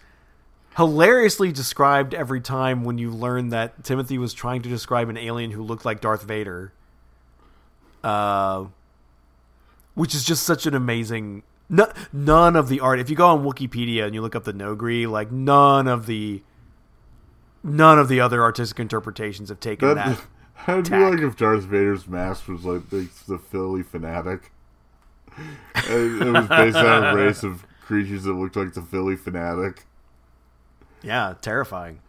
hilariously 0.75 1.51
described 1.51 2.13
every 2.13 2.41
time 2.41 2.83
when 2.83 2.97
you 2.97 3.09
learn 3.11 3.49
that 3.49 3.83
Timothy 3.83 4.17
was 4.17 4.33
trying 4.33 4.61
to 4.63 4.69
describe 4.69 5.09
an 5.09 5.17
alien 5.17 5.51
who 5.51 5.61
looked 5.63 5.85
like 5.85 6.01
Darth 6.01 6.23
Vader. 6.23 6.71
Uh, 8.03 8.65
which 9.95 10.13
is 10.13 10.23
just 10.23 10.43
such 10.43 10.65
an 10.65 10.75
amazing. 10.75 11.43
No, 11.69 11.91
none 12.13 12.55
of 12.55 12.69
the 12.69 12.79
art. 12.79 12.99
If 12.99 13.09
you 13.09 13.15
go 13.15 13.27
on 13.27 13.43
Wikipedia 13.43 14.05
and 14.05 14.13
you 14.13 14.21
look 14.21 14.35
up 14.35 14.43
the 14.45 14.53
Noghri, 14.53 15.09
like 15.09 15.31
none 15.31 15.87
of 15.87 16.05
the, 16.05 16.43
none 17.67 17.99
of 17.99 18.07
the 18.07 18.19
other 18.19 18.41
artistic 18.41 18.79
interpretations 18.79 19.49
have 19.49 19.59
taken 19.59 19.87
That, 19.95 19.95
that. 20.17 20.21
that'd 20.65 20.89
be 20.89 20.97
like 20.97 21.19
if 21.19 21.35
Darth 21.35 21.63
Vader's 21.63 22.07
mask 22.07 22.47
was 22.47 22.65
like 22.65 22.89
the, 22.89 23.07
the 23.27 23.37
Phillie 23.37 23.83
Phanatic. 23.83 24.43
it 25.75 26.21
it 26.27 26.31
was 26.31 26.47
based 26.47 26.77
on 26.77 27.03
a 27.03 27.15
race 27.15 27.43
of 27.43 27.65
creatures 27.81 28.23
that 28.23 28.33
looked 28.33 28.55
like 28.55 28.73
the 28.73 28.81
Phillie 28.81 29.15
Phanatic. 29.17 29.79
Yeah, 31.03 31.35
terrifying. 31.41 31.99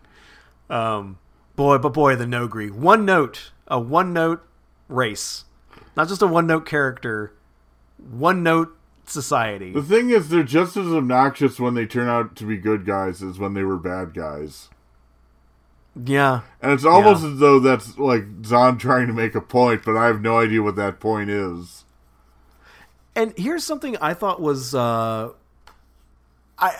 Um, 0.71 1.19
boy, 1.57 1.79
but 1.79 1.91
boy, 1.93 2.17
the 2.17 2.25
Noghri. 2.25 2.71
One 2.71 3.05
note, 3.05 3.53
a 3.67 3.79
one 3.79 4.13
note 4.13 4.43
race, 4.89 5.45
not 5.97 6.09
just 6.09 6.23
a 6.23 6.27
one 6.27 6.47
note 6.47 6.65
character, 6.67 7.35
one 7.99 8.43
note 8.43 8.75
society. 9.07 9.73
The 9.73 9.83
thing 9.83 10.11
is, 10.11 10.29
they're 10.31 10.43
just 10.43 10.77
as 10.77 10.87
obnoxious 10.89 11.61
when 11.61 11.75
they 11.75 11.87
turn 11.87 12.09
out 12.09 12.35
to 12.37 12.45
be 12.45 12.57
good 12.57 12.85
guys 12.87 13.23
as 13.23 13.39
when 13.39 13.55
they 13.55 13.63
were 13.63 13.77
bad 13.77 14.15
guys. 14.15 14.69
Yeah, 15.97 16.43
And 16.63 16.73
it's 16.73 16.85
almost 16.85 17.25
as 17.25 17.39
though 17.39 17.59
that's 17.59 17.99
like 17.99 18.25
Zahn 18.45 18.79
trying 18.79 19.09
to 19.09 19.13
make 19.13 19.35
a 19.35 19.41
point, 19.41 19.83
but 19.85 19.97
I 19.97 20.07
have 20.07 20.21
no 20.21 20.39
idea 20.39 20.63
what 20.63 20.77
that 20.77 21.01
point 21.01 21.29
is. 21.31 21.85
and 23.17 23.35
here's 23.37 23.65
something 23.65 23.97
I 24.01 24.15
thought 24.15 24.41
was, 24.41 24.75
uh, 24.77 25.31
I 26.59 26.77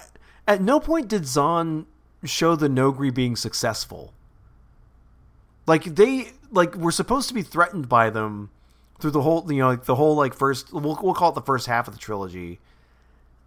at 0.47 0.63
no 0.63 0.79
point 0.79 1.09
did 1.09 1.27
Zahn 1.27 1.87
show 2.25 2.55
the 2.55 2.69
Noghri 2.69 3.13
being 3.13 3.35
successful. 3.35 4.13
Like 5.67 5.85
they 5.85 6.33
like 6.53 6.75
were 6.77 6.93
supposed 6.93 7.29
to 7.29 7.35
be 7.35 7.43
threatened 7.43 7.89
by 7.89 8.11
them 8.11 8.51
through 9.01 9.11
the 9.13 9.23
whole 9.23 9.45
you 9.53 9.59
know 9.59 9.69
like 9.69 9.85
the 9.85 9.97
whole 9.97 10.15
like 10.17 10.35
first 10.35 10.73
we'll 10.73 10.99
we'll 11.03 11.15
call 11.15 11.31
it 11.31 11.35
the 11.35 11.43
first 11.43 11.67
half 11.67 11.89
of 11.89 11.95
the 11.95 12.01
trilogy, 12.01 12.59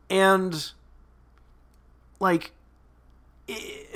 and 0.10 0.72
like 2.20 2.52
it, 3.48 3.88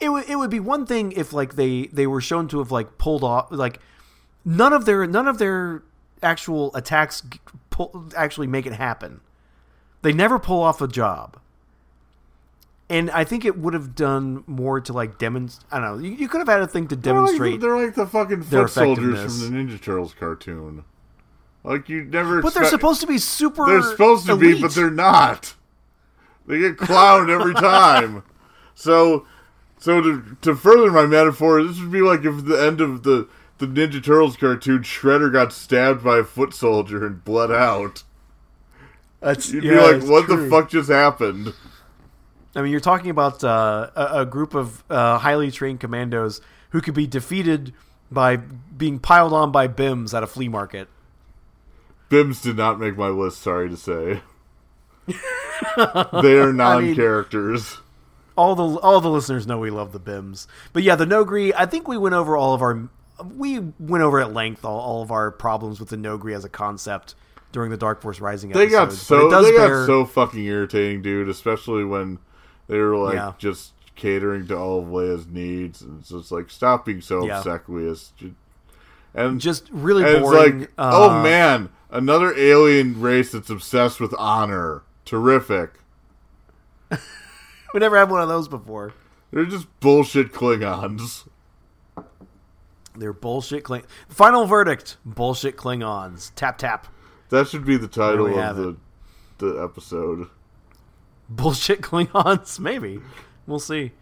it 0.00 0.08
would 0.08 0.28
it 0.28 0.36
would 0.36 0.50
be 0.50 0.60
one 0.60 0.86
thing 0.86 1.12
if 1.12 1.32
like 1.32 1.56
they 1.56 1.86
they 1.92 2.06
were 2.06 2.20
shown 2.20 2.48
to 2.48 2.58
have 2.58 2.70
like 2.70 2.98
pulled 2.98 3.22
off 3.22 3.48
like 3.50 3.78
none 4.44 4.72
of 4.72 4.84
their 4.84 5.06
none 5.06 5.28
of 5.28 5.38
their 5.38 5.82
actual 6.22 6.74
attacks 6.74 7.22
pull, 7.70 8.06
actually 8.16 8.46
make 8.46 8.66
it 8.66 8.72
happen. 8.72 9.20
They 10.02 10.12
never 10.12 10.38
pull 10.38 10.62
off 10.62 10.80
a 10.80 10.88
job. 10.88 11.38
And 12.88 13.08
I 13.12 13.22
think 13.22 13.44
it 13.44 13.56
would 13.56 13.72
have 13.72 13.94
done 13.94 14.42
more 14.46 14.80
to 14.80 14.92
like 14.92 15.18
demonstrate. 15.18 15.64
I 15.70 15.80
don't 15.80 15.96
know. 16.02 16.08
You, 16.08 16.14
you 16.14 16.28
could 16.28 16.38
have 16.38 16.48
had 16.48 16.60
a 16.60 16.66
thing 16.66 16.88
to 16.88 16.96
They're 16.96 17.14
like, 17.14 17.26
demonstrate, 17.26 17.60
they're 17.60 17.76
like 17.76 17.94
the 17.94 18.06
fucking 18.06 18.42
foot 18.42 18.70
soldiers 18.70 19.42
from 19.42 19.52
the 19.52 19.58
Ninja 19.58 19.80
Turtles 19.80 20.14
cartoon. 20.18 20.84
Like 21.62 21.88
you 21.88 22.04
never. 22.04 22.40
but 22.42 22.54
they're 22.54 22.64
supposed 22.64 23.00
to 23.02 23.06
be 23.06 23.18
super. 23.18 23.66
They're 23.66 23.82
supposed 23.82 24.26
to 24.26 24.36
be, 24.36 24.60
but 24.60 24.72
they're 24.72 24.90
not. 24.90 25.54
They 26.46 26.58
get 26.58 26.78
clowned 26.78 27.30
every 27.30 27.54
time. 27.54 28.24
So, 28.74 29.26
so 29.80 30.00
to 30.00 30.36
to 30.42 30.54
further 30.54 30.92
my 30.92 31.06
metaphor, 31.06 31.62
this 31.64 31.80
would 31.80 31.90
be 31.90 32.02
like 32.02 32.20
if 32.20 32.38
at 32.38 32.44
the 32.44 32.62
end 32.62 32.80
of 32.80 33.02
the 33.02 33.28
the 33.58 33.66
Ninja 33.66 34.02
Turtles 34.02 34.36
cartoon, 34.36 34.82
Shredder 34.82 35.32
got 35.32 35.52
stabbed 35.52 36.02
by 36.02 36.18
a 36.18 36.24
foot 36.24 36.54
soldier 36.54 37.04
and 37.04 37.22
bled 37.24 37.50
out. 37.50 38.04
That's, 39.20 39.52
You'd 39.52 39.64
yeah, 39.64 39.72
be 39.72 39.98
like, 39.98 40.08
"What 40.08 40.24
true. 40.26 40.44
the 40.44 40.50
fuck 40.50 40.70
just 40.70 40.90
happened?" 40.90 41.52
I 42.54 42.62
mean, 42.62 42.72
you're 42.72 42.80
talking 42.80 43.10
about 43.10 43.44
uh, 43.44 43.90
a, 43.94 44.20
a 44.20 44.26
group 44.26 44.54
of 44.54 44.82
uh, 44.90 45.18
highly 45.18 45.50
trained 45.50 45.80
commandos 45.80 46.40
who 46.70 46.80
could 46.80 46.94
be 46.94 47.06
defeated 47.06 47.72
by 48.10 48.36
being 48.36 48.98
piled 48.98 49.32
on 49.32 49.52
by 49.52 49.68
BIMs 49.68 50.14
at 50.14 50.22
a 50.22 50.26
flea 50.26 50.48
market. 50.48 50.88
Bims 52.08 52.42
did 52.42 52.56
not 52.56 52.80
make 52.80 52.96
my 52.96 53.08
list. 53.08 53.40
Sorry 53.40 53.68
to 53.68 53.76
say, 53.76 54.22
they 55.06 56.38
are 56.38 56.52
non-characters. 56.52 57.78
All 58.40 58.54
the 58.54 58.78
all 58.80 59.00
the 59.02 59.10
listeners 59.10 59.46
know 59.46 59.58
we 59.58 59.70
love 59.70 59.92
the 59.92 60.00
bims 60.00 60.46
but 60.72 60.82
yeah 60.82 60.96
the 60.96 61.04
noghri 61.04 61.52
i 61.56 61.66
think 61.66 61.86
we 61.86 61.98
went 61.98 62.14
over 62.14 62.36
all 62.36 62.54
of 62.54 62.62
our 62.62 62.88
we 63.36 63.58
went 63.78 64.02
over 64.02 64.18
at 64.18 64.32
length 64.32 64.64
all, 64.64 64.80
all 64.80 65.02
of 65.02 65.10
our 65.10 65.30
problems 65.30 65.78
with 65.78 65.90
the 65.90 65.96
noghri 65.96 66.34
as 66.34 66.44
a 66.44 66.48
concept 66.48 67.14
during 67.52 67.70
the 67.70 67.76
dark 67.76 68.00
force 68.00 68.18
rising 68.20 68.48
They 68.50 68.68
got 68.68 68.84
episodes, 68.88 69.02
it 69.02 69.04
so 69.06 69.42
they 69.42 69.52
got 69.56 69.86
so 69.86 70.06
fucking 70.06 70.44
irritating, 70.44 71.02
dude. 71.02 71.28
Especially 71.28 71.84
when 71.84 72.18
they 72.68 72.78
were 72.78 72.96
like 72.96 73.14
Yeah. 73.14 73.32
just 73.38 73.72
catering 73.96 74.46
to 74.46 74.56
all 74.56 74.78
of 74.78 74.86
Leia's 74.86 75.26
needs, 75.26 75.82
and 75.82 75.98
it's 76.00 76.08
just 76.10 76.30
like 76.32 76.48
stop 76.48 76.86
being 76.86 77.00
so 77.00 77.26
Yeah. 77.26 77.38
obsequious. 77.38 78.12
And 79.14 79.40
just 79.40 79.68
really 79.72 80.04
and 80.04 80.18
it's 80.24 80.28
like, 80.32 80.70
uh, 80.78 80.90
oh 80.94 81.22
man, 81.22 81.68
another 81.90 82.32
alien 82.38 83.00
race 83.00 83.32
that's 83.32 83.50
obsessed 83.50 83.98
with 84.00 84.14
honor. 84.16 84.82
Terrific. 85.04 85.72
We 87.74 87.80
never 87.80 87.96
had 87.96 88.10
one 88.10 88.20
of 88.20 88.28
those 88.28 88.48
before. 88.48 88.94
They're 89.32 89.44
just 89.44 89.68
bullshit 89.78 90.32
Klingons. 90.32 91.28
They're 92.96 93.12
bullshit 93.12 93.64
Kling. 93.64 93.84
Final 94.08 94.46
verdict: 94.46 94.96
bullshit 95.04 95.56
Klingons. 95.56 96.32
Tap 96.34 96.58
tap. 96.58 96.88
That 97.28 97.48
should 97.48 97.64
be 97.64 97.76
the 97.76 97.88
title 97.88 98.26
of 98.26 98.56
the 98.56 98.76
the 99.38 99.62
episode. 99.62 100.28
Bullshit 101.28 101.80
Klingons. 101.82 102.58
Maybe 102.58 103.00
we'll 103.46 103.60
see. 103.60 103.92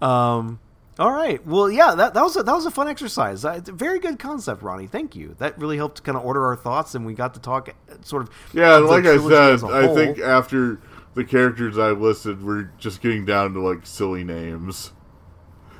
Um. 0.00 0.58
All 0.98 1.12
right. 1.12 1.44
Well, 1.46 1.70
yeah. 1.70 1.94
That, 1.94 2.12
that 2.14 2.22
was 2.22 2.36
a, 2.36 2.42
that 2.42 2.52
was 2.52 2.66
a 2.66 2.70
fun 2.70 2.86
exercise. 2.86 3.44
Uh, 3.44 3.60
very 3.64 3.98
good 3.98 4.18
concept, 4.18 4.62
Ronnie. 4.62 4.86
Thank 4.86 5.16
you. 5.16 5.34
That 5.38 5.58
really 5.58 5.78
helped 5.78 6.02
kind 6.02 6.18
of 6.18 6.24
order 6.24 6.44
our 6.44 6.56
thoughts, 6.56 6.94
and 6.94 7.06
we 7.06 7.14
got 7.14 7.34
to 7.34 7.40
talk 7.40 7.68
uh, 7.68 7.94
sort 8.02 8.22
of. 8.22 8.30
Yeah, 8.52 8.76
like 8.76 9.06
I 9.06 9.16
said, 9.16 9.64
I 9.64 9.94
think 9.94 10.18
after 10.18 10.80
the 11.14 11.24
characters 11.24 11.78
I 11.78 11.90
listed, 11.90 12.42
we're 12.42 12.70
just 12.78 13.00
getting 13.00 13.24
down 13.24 13.54
to 13.54 13.60
like 13.60 13.86
silly 13.86 14.24
names. 14.24 14.92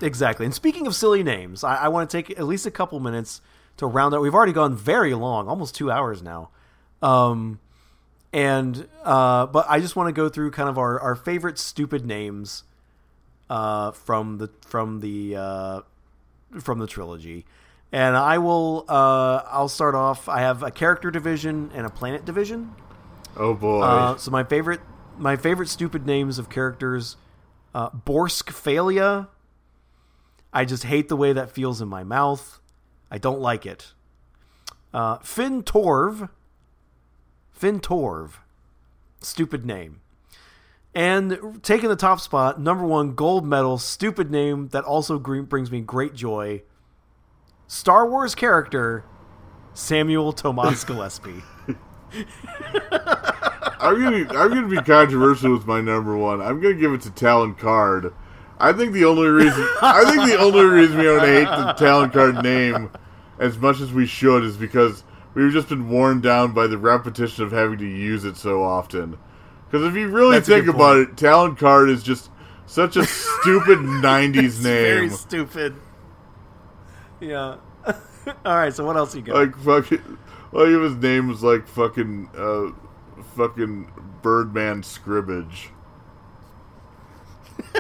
Exactly. 0.01 0.45
And 0.45 0.55
speaking 0.55 0.87
of 0.87 0.95
silly 0.95 1.23
names, 1.23 1.63
I, 1.63 1.77
I 1.77 1.89
want 1.89 2.11
to 2.11 2.17
take 2.17 2.39
at 2.39 2.45
least 2.45 2.67
a 2.67 2.71
couple 2.71 2.99
minutes 3.01 3.41
to 3.77 3.87
round 3.87 4.15
out. 4.15 4.21
We've 4.21 4.35
already 4.35 4.53
gone 4.53 4.77
very 4.77 5.15
long, 5.15 5.49
almost 5.49 5.75
two 5.75 5.91
hours 5.91 6.23
now. 6.23 6.51
Um, 7.01 7.61
and 8.33 8.89
uh, 9.05 9.47
but 9.47 9.67
I 9.69 9.81
just 9.81 9.97
want 9.97 10.09
to 10.09 10.13
go 10.13 10.29
through 10.29 10.51
kind 10.53 10.69
of 10.69 10.79
our, 10.79 10.99
our 10.99 11.15
favorite 11.15 11.59
stupid 11.59 12.05
names 12.05 12.65
uh, 13.51 13.93
from 13.93 14.39
the 14.39 14.51
from 14.67 15.01
the 15.01 15.37
uh, 15.37 15.81
from 16.61 16.79
the 16.79 16.87
trilogy. 16.87 17.45
And 17.93 18.17
I 18.17 18.39
will 18.39 18.87
uh, 18.89 19.43
I'll 19.47 19.69
start 19.69 19.95
off. 19.95 20.29
I 20.29 20.41
have 20.41 20.63
a 20.63 20.71
character 20.71 21.11
division 21.11 21.71
and 21.75 21.87
a 21.87 21.91
planet 21.91 22.25
division. 22.25 22.75
Oh 23.37 23.55
boy. 23.55 23.83
Uh, 23.83 24.17
so 24.17 24.31
my 24.31 24.45
favorite, 24.45 24.81
my 25.19 25.37
favorite 25.37 25.69
stupid 25.69 26.07
names 26.07 26.39
of 26.39 26.49
characters, 26.49 27.17
uh, 27.75 27.91
Borsk 27.91 28.51
Fey'lya. 28.51 29.29
I 30.53 30.65
just 30.65 30.85
hate 30.85 31.09
the 31.09 31.17
way 31.17 31.33
that 31.33 31.51
feels 31.51 31.81
in 31.81 31.89
my 31.89 32.05
mouth. 32.05 32.61
I 33.11 33.19
don't 33.19 33.41
like 33.41 33.67
it. 33.67 33.93
Uh, 34.93 35.19
Fynn 35.19 35.63
Torve. 35.63 36.29
Fynn 37.51 37.81
Torve. 37.81 38.41
Stupid 39.21 39.65
name. 39.65 40.01
And 40.95 41.61
taking 41.63 41.89
the 41.89 41.97
top 41.97 42.21
spot, 42.21 42.61
number 42.61 42.85
one, 42.85 43.15
gold 43.15 43.47
medal, 43.47 43.79
stupid 43.79 44.31
name 44.31 44.69
that 44.69 44.85
also 44.85 45.19
brings 45.19 45.71
me 45.71 45.81
great 45.81 46.15
joy. 46.15 46.63
Star 47.67 48.07
Wars 48.07 48.35
character, 48.35 49.05
Samuel 49.73 50.35
Tomas 50.35 50.85
Gillespie. 50.87 51.43
I'm 53.81 54.01
gonna 54.01 54.27
I'm 54.39 54.49
gonna 54.51 54.69
be 54.69 54.77
controversial 54.77 55.53
with 55.53 55.67
my 55.67 55.81
number 55.81 56.17
one. 56.17 56.41
I'm 56.41 56.61
gonna 56.61 56.75
give 56.75 56.93
it 56.93 57.01
to 57.03 57.11
Talon 57.11 57.55
Karrde. 57.55 58.13
I 58.59 58.73
think 58.73 58.93
the 58.93 59.05
only 59.05 59.29
reason 59.29 59.67
I 59.83 60.05
think 60.05 60.31
the 60.31 60.39
only 60.39 60.65
reason 60.65 60.99
we 60.99 61.05
don't 61.05 61.21
hate 61.21 61.45
the 61.47 61.73
Talon 61.73 62.11
Karrde 62.11 62.43
name 62.43 62.91
as 63.39 63.59
much 63.59 63.81
as 63.81 63.93
we 63.93 64.07
should 64.07 64.45
is 64.45 64.57
because 64.57 65.03
we've 65.35 65.53
just 65.53 65.69
been 65.69 65.89
worn 65.89 66.21
down 66.21 66.53
by 66.53 66.67
the 66.69 66.79
repetition 66.79 67.45
of 67.45 67.51
having 67.51 67.79
to 67.79 67.87
use 67.87 68.25
it 68.25 68.37
so 68.37 68.63
often. 68.63 69.19
Because 69.71 69.87
if 69.87 69.95
you 69.97 70.09
really 70.09 70.37
That's 70.37 70.49
think 70.49 70.67
about 70.69 70.97
point. 70.97 71.09
it, 71.11 71.17
Talon 71.17 71.57
Karrde 71.57 71.91
is 71.91 72.03
just 72.03 72.31
such 72.67 72.97
a 72.97 73.05
stupid 73.05 73.79
'90s 73.79 74.37
It's 74.45 74.55
Very 74.57 75.01
name. 75.09 75.11
stupid. 75.11 75.75
Yeah. 77.21 77.57
All 78.45 78.57
right. 78.57 78.73
So 78.73 78.85
what 78.85 78.97
else 78.97 79.15
you 79.17 79.23
got? 79.23 79.35
Like 79.35 79.57
fucking, 79.57 80.19
if 80.53 80.83
his 80.83 80.97
name 80.97 81.29
was 81.29 81.43
like 81.43 81.67
fucking, 81.67 82.31
uh, 82.37 82.73
fucking 83.37 83.91
Birdman 84.23 84.83
Scribbage. 84.83 85.71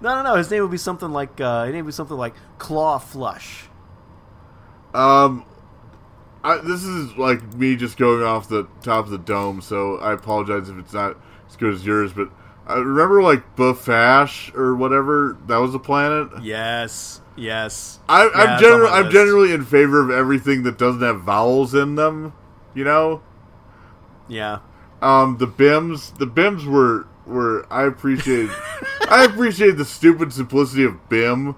no, 0.00 0.14
no, 0.14 0.22
no. 0.22 0.36
His 0.36 0.50
name 0.50 0.62
would 0.62 0.70
be 0.70 0.78
something 0.78 1.10
like. 1.10 1.40
Uh, 1.40 1.64
his 1.64 1.74
name 1.74 1.84
would 1.84 1.90
be 1.90 1.94
something 1.94 2.16
like 2.16 2.34
Claw 2.58 2.98
Flush. 2.98 3.68
Um, 4.94 5.44
I, 6.44 6.58
this 6.58 6.84
is 6.84 7.16
like 7.16 7.54
me 7.54 7.76
just 7.76 7.96
going 7.96 8.22
off 8.22 8.48
the 8.48 8.66
top 8.82 9.04
of 9.06 9.10
the 9.10 9.18
dome, 9.18 9.60
so 9.60 9.96
I 9.98 10.12
apologize 10.12 10.68
if 10.68 10.78
it's 10.78 10.92
not 10.92 11.16
as 11.48 11.56
good 11.56 11.74
as 11.74 11.86
yours. 11.86 12.12
But 12.12 12.30
I 12.66 12.74
remember 12.76 13.22
like 13.22 13.56
Bufash 13.56 14.54
or 14.56 14.74
whatever 14.76 15.36
that 15.46 15.56
was 15.56 15.74
a 15.74 15.78
planet. 15.78 16.28
Yes. 16.42 17.20
Yes. 17.36 17.98
I, 18.08 18.24
Yeah, 18.24 18.52
it's 18.54 18.62
generally 18.62 18.90
I'm 18.90 19.10
generally 19.10 19.52
in 19.52 19.64
favor 19.64 20.00
of 20.00 20.10
everything 20.10 20.62
that 20.64 20.78
doesn't 20.78 21.02
have 21.02 21.22
vowels 21.22 21.74
in 21.74 21.96
them. 21.96 22.32
You 22.74 22.84
know, 22.84 23.22
Yeah. 24.28 24.58
um, 25.00 25.38
the 25.38 25.46
Bims 25.46 26.16
the 26.18 26.26
Bims 26.26 26.64
were 26.66 27.06
were 27.26 27.66
I 27.70 27.82
appreciate 27.84 28.50
I 29.10 29.24
appreciate 29.24 29.72
the 29.76 29.84
stupid 29.84 30.32
simplicity 30.32 30.84
of 30.84 31.08
Bim. 31.08 31.56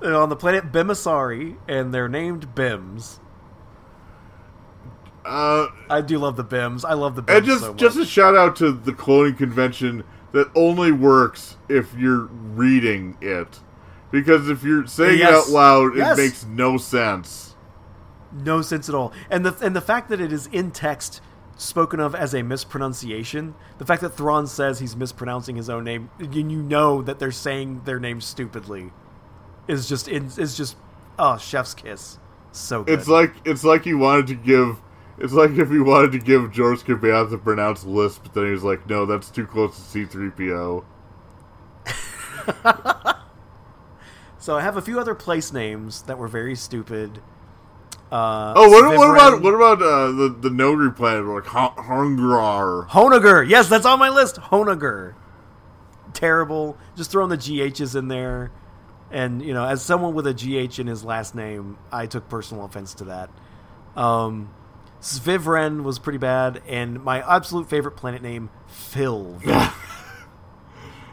They're 0.00 0.16
on 0.16 0.30
the 0.30 0.36
planet 0.36 0.72
Bimmisaari, 0.72 1.56
and 1.68 1.92
they're 1.92 2.08
named 2.08 2.54
Bims. 2.54 3.18
Uh, 5.30 5.68
I 5.88 6.00
do 6.00 6.18
love 6.18 6.36
the 6.36 6.44
Bims. 6.44 6.84
I 6.84 6.94
love 6.94 7.14
the 7.14 7.22
Bims 7.22 7.36
And 7.36 7.46
just 7.46 7.60
so 7.60 7.68
much. 7.68 7.80
just 7.80 7.96
a 7.96 8.04
shout 8.04 8.36
out 8.36 8.56
to 8.56 8.72
the 8.72 8.92
cloning 8.92 9.38
convention 9.38 10.02
that 10.32 10.50
only 10.56 10.90
works 10.92 11.56
if 11.68 11.94
you're 11.96 12.24
reading 12.24 13.16
it. 13.20 13.60
Because 14.10 14.48
if 14.48 14.64
you're 14.64 14.86
saying 14.86 15.18
Yes. 15.20 15.30
it 15.30 15.34
out 15.34 15.48
loud, 15.54 15.96
Yes. 15.96 16.18
it 16.18 16.22
makes 16.22 16.44
no 16.46 16.76
sense. 16.76 17.54
no 18.32 18.60
sense 18.62 18.88
at 18.88 18.94
all. 18.94 19.12
And 19.30 19.44
the 19.46 19.54
and 19.64 19.74
the 19.74 19.80
fact 19.80 20.08
that 20.08 20.20
it 20.20 20.32
is 20.32 20.46
in 20.48 20.70
text 20.72 21.20
spoken 21.56 22.00
of 22.00 22.14
as 22.14 22.32
a 22.34 22.42
mispronunciation, 22.42 23.54
the 23.78 23.84
fact 23.84 24.02
that 24.02 24.10
Thrawn 24.16 24.46
says 24.46 24.78
he's 24.78 24.96
mispronouncing 24.96 25.56
his 25.56 25.68
own 25.70 25.84
name, 25.84 26.10
and 26.18 26.34
you 26.34 26.62
know 26.62 27.02
that 27.02 27.18
they're 27.18 27.30
saying 27.32 27.82
their 27.84 27.98
name 28.00 28.20
stupidly, 28.20 28.92
is 29.68 29.88
just 29.88 30.08
is 30.08 30.56
just 30.56 30.76
oh 31.18 31.38
chef's 31.38 31.74
kiss. 31.74 32.18
So 32.52 32.82
good. 32.84 32.98
It's 32.98 33.08
like 33.08 33.34
it's 33.44 33.62
like 33.64 33.84
he 33.84 33.94
wanted 33.94 34.26
to 34.28 34.34
give 34.34 34.80
it's 35.20 35.32
like 35.32 35.50
if 35.52 35.70
he 35.70 35.78
wanted 35.78 36.12
to 36.12 36.18
give 36.18 36.50
Joruus 36.50 36.82
C'baoth 36.84 37.32
a 37.32 37.38
pronounced 37.38 37.86
lisp, 37.86 38.22
but 38.24 38.34
then 38.34 38.46
he 38.46 38.50
was 38.52 38.64
like, 38.64 38.88
No, 38.88 39.06
that's 39.06 39.30
too 39.30 39.46
close 39.46 39.74
to 39.76 39.80
C 39.82 40.04
three 40.04 40.30
PO. 40.30 40.84
so 44.38 44.56
I 44.56 44.62
have 44.62 44.76
a 44.76 44.82
few 44.82 44.98
other 44.98 45.14
place 45.14 45.52
names 45.52 46.02
that 46.02 46.18
were 46.18 46.28
very 46.28 46.54
stupid. 46.54 47.18
Uh, 48.10 48.54
Oh, 48.56 48.68
what, 48.70 48.96
what 48.98 49.10
about 49.10 49.42
what 49.42 49.54
about 49.54 49.82
uh, 49.82 50.10
the 50.10 50.36
the 50.40 50.48
Nogri 50.48 50.94
planet 50.94 51.24
like 51.26 51.44
Hon- 51.46 51.76
Hongrar? 51.76 52.88
Honager? 52.88 53.48
Yes, 53.48 53.68
that's 53.68 53.86
on 53.86 53.98
my 53.98 54.08
list. 54.08 54.36
Honager. 54.36 55.14
Terrible. 56.12 56.76
Just 56.96 57.10
throwing 57.12 57.30
the 57.30 57.36
GHs 57.38 57.94
in 57.94 58.08
there. 58.08 58.50
And, 59.12 59.42
you 59.42 59.52
know, 59.54 59.64
as 59.64 59.82
someone 59.82 60.14
with 60.14 60.26
a 60.28 60.34
GH 60.34 60.78
in 60.78 60.86
his 60.86 61.04
last 61.04 61.34
name, 61.34 61.78
I 61.92 62.06
took 62.06 62.28
personal 62.28 62.64
offense 62.64 62.94
to 62.94 63.04
that. 63.04 63.30
Um, 63.96 64.50
Svivren 65.00 65.82
was 65.82 65.98
pretty 65.98 66.18
bad. 66.18 66.62
And 66.66 67.02
my 67.02 67.22
absolute 67.22 67.68
favorite 67.68 67.96
planet 67.96 68.22
name, 68.22 68.50
Phil. 68.66 69.40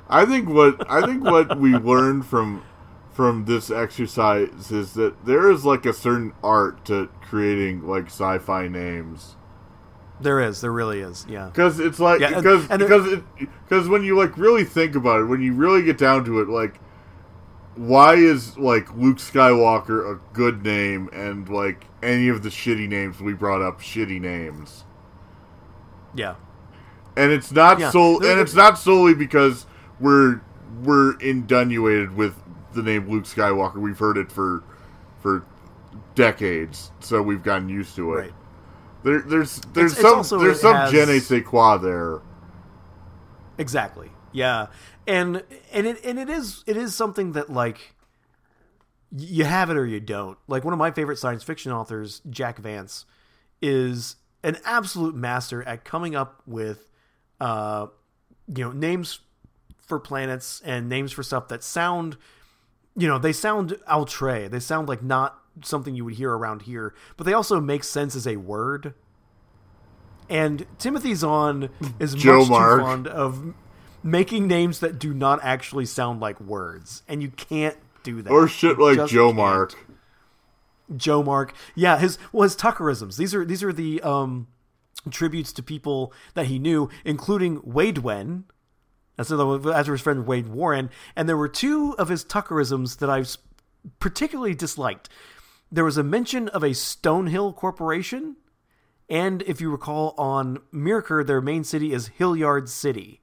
I 0.09 0.25
think 0.25 0.49
what 0.49 0.89
I 0.89 1.05
think 1.05 1.23
what 1.23 1.59
we 1.59 1.77
learned 1.77 2.25
from 2.25 2.63
from 3.11 3.45
this 3.45 3.71
exercise 3.71 4.71
is 4.71 4.93
that 4.93 5.25
there 5.25 5.49
is 5.49 5.65
like 5.65 5.85
a 5.85 5.93
certain 5.93 6.33
art 6.43 6.85
to 6.85 7.09
creating 7.21 7.85
like 7.87 8.05
sci-fi 8.05 8.67
names 8.67 9.35
there 10.19 10.39
is. 10.39 10.61
There 10.61 10.71
really 10.71 11.01
is. 11.01 11.25
Yeah. 11.29 11.47
because 11.47 11.79
it's 11.79 11.99
like 11.99 12.19
Yeah, 12.19 12.35
because 12.35 12.69
and 12.69 12.79
because 12.79 13.11
it 13.11 13.23
because 13.37 13.87
when 13.87 14.03
you 14.03 14.17
like 14.17 14.37
really 14.37 14.63
think 14.63 14.95
about 14.95 15.21
it 15.21 15.25
when 15.25 15.41
you 15.41 15.53
really 15.53 15.83
get 15.83 15.97
down 15.97 16.25
to 16.25 16.41
it 16.41 16.49
like 16.49 16.79
why 17.77 18.15
is 18.15 18.57
like 18.57 18.93
Luke 18.95 19.17
Skywalker 19.17 20.15
a 20.15 20.19
good 20.33 20.63
name 20.63 21.09
and 21.13 21.47
like 21.47 21.85
any 22.01 22.27
of 22.27 22.43
the 22.43 22.49
shitty 22.49 22.87
names 22.87 23.19
we 23.21 23.33
brought 23.33 23.61
up 23.61 23.79
shitty 23.81 24.19
names 24.19 24.83
Yeah. 26.15 26.35
and 27.15 27.31
it's 27.31 27.51
not 27.51 27.79
Yeah, 27.79 27.91
so 27.91 28.15
and 28.17 28.39
it's 28.39 28.53
not 28.55 28.77
solely 28.77 29.13
because 29.13 29.65
we're 29.99 30.41
we're 30.83 31.19
inundated 31.19 32.15
with 32.15 32.35
the 32.73 32.83
name 32.83 33.09
Luke 33.09 33.23
Skywalker. 33.23 33.75
We've 33.77 33.97
heard 33.97 34.17
it 34.17 34.31
for 34.31 34.63
for 35.21 35.43
decades, 36.15 36.91
so 36.99 37.21
we've 37.21 37.41
gotten 37.43 37.69
used 37.69 37.95
to 37.95 38.13
it. 38.13 38.17
Right. 38.17 38.33
There, 39.03 39.21
there's 39.21 39.61
there's 39.73 39.93
it's 39.93 40.01
some 40.01 40.17
also- 40.17 40.37
there's 40.39 40.61
some 40.61 40.75
has- 40.75 40.91
je 40.91 41.05
ne 41.05 41.19
sais 41.19 41.43
quoi 41.43 41.77
there. 41.77 42.19
Exactly. 43.57 44.11
Yeah. 44.37 44.67
And 45.07 45.43
and 45.73 45.87
it 45.87 46.03
and 46.03 46.19
it 46.19 46.29
is 46.29 46.63
it 46.67 46.77
is 46.77 46.93
something 46.93 47.31
that 47.31 47.49
like 47.51 47.95
you 49.15 49.45
have 49.45 49.69
it 49.69 49.77
or 49.77 49.85
you 49.85 49.99
don't. 49.99 50.37
Like 50.47 50.63
one 50.63 50.73
of 50.73 50.79
my 50.79 50.91
favorite 50.91 51.17
science 51.17 51.43
fiction 51.43 51.71
authors, 51.71 52.21
Jack 52.29 52.59
Vance, 52.59 53.05
is 53.61 54.17
an 54.43 54.57
absolute 54.63 55.15
master 55.15 55.63
at 55.63 55.83
coming 55.83 56.15
up 56.15 56.41
with 56.45 56.87
uh 57.41 57.87
you 58.55 58.63
know 58.63 58.71
names 58.71 59.19
for 59.79 59.99
planets 59.99 60.61
and 60.65 60.87
names 60.89 61.11
for 61.11 61.23
stuff 61.23 61.47
that 61.47 61.63
sound 61.63 62.17
you 62.97 63.07
know, 63.07 63.19
they 63.19 63.31
sound 63.31 63.77
outre. 63.87 64.49
They 64.49 64.59
sound 64.59 64.89
like 64.89 65.03
not 65.03 65.39
something 65.63 65.95
you 65.95 66.03
would 66.03 66.15
hear 66.15 66.31
around 66.31 66.63
here, 66.63 66.95
but 67.15 67.25
they 67.25 67.33
also 67.33 67.61
make 67.61 67.83
sense 67.83 68.15
as 68.15 68.27
a 68.27 68.37
word. 68.37 68.95
And 70.29 70.65
Timothy 70.79 71.13
Zahn 71.13 71.69
is 71.99 72.15
Joe 72.15 72.39
much 72.39 72.49
Mark. 72.49 72.79
too 72.79 72.85
fond 72.85 73.07
of 73.07 73.53
making 74.07 74.47
names 74.47 74.79
that 74.79 74.97
do 74.99 75.13
not 75.13 75.39
actually 75.43 75.85
sound 75.85 76.19
like 76.21 76.39
words, 76.39 77.03
and 77.07 77.21
you 77.21 77.29
can't 77.29 77.77
do 78.03 78.21
that. 78.21 78.31
Or 78.31 78.47
shit 78.47 78.77
You 78.77 78.95
like 78.95 79.09
Joe 79.09 79.27
can't. 79.27 79.37
Mark. 79.37 79.75
Jomark. 80.91 81.51
Yeah, 81.75 81.97
his 81.99 82.17
well 82.31 82.43
his 82.43 82.55
Tuckerisms. 82.55 83.17
These 83.17 83.35
are 83.35 83.43
these 83.43 83.63
are 83.63 83.73
the 83.73 84.01
um 84.01 84.47
tributes 85.09 85.51
to 85.53 85.63
people 85.63 86.13
that 86.33 86.45
he 86.47 86.59
knew, 86.59 86.89
including 87.03 87.61
Wade 87.63 87.99
Wen. 87.99 88.45
That's 89.17 89.29
another 89.31 89.45
one, 89.45 89.67
as 89.73 89.87
his 89.87 89.99
friend 90.01 90.25
Wade 90.25 90.47
Warren. 90.47 90.89
And 91.15 91.27
there 91.27 91.37
were 91.37 91.47
two 91.49 91.95
of 91.97 92.07
his 92.09 92.23
Tuckerisms 92.23 92.99
that 92.99 93.09
I 93.09 93.21
s- 93.21 93.37
particularly 93.99 94.53
disliked. 94.53 95.09
There 95.71 95.83
was 95.83 95.97
a 95.97 96.03
mention 96.03 96.47
of 96.49 96.63
a 96.63 96.69
Stonehill 96.69 97.55
Corporation, 97.55 98.37
and 99.09 99.41
if 99.43 99.59
you 99.59 99.69
recall, 99.71 100.13
on 100.17 100.59
Myrkr, 100.73 101.25
their 101.25 101.41
main 101.41 101.63
city 101.65 101.91
is 101.93 102.07
Hilliard 102.07 102.69
City. 102.69 103.21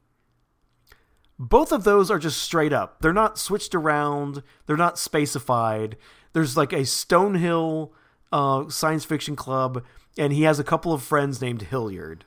Both 1.48 1.72
of 1.72 1.84
those 1.84 2.10
are 2.10 2.18
just 2.18 2.40
straight 2.42 2.72
up. 2.72 3.00
They're 3.00 3.12
not 3.12 3.38
switched 3.38 3.74
around. 3.74 4.42
They're 4.66 4.76
not 4.76 4.96
spacified. 4.96 5.94
There's 6.32 6.56
like 6.56 6.72
a 6.72 6.80
Stonehill 6.80 7.90
uh, 8.32 8.68
science 8.70 9.04
fiction 9.04 9.36
club, 9.36 9.84
and 10.16 10.32
he 10.32 10.42
has 10.44 10.58
a 10.58 10.64
couple 10.64 10.92
of 10.92 11.02
friends 11.02 11.40
named 11.42 11.62
Hilliard. 11.62 12.24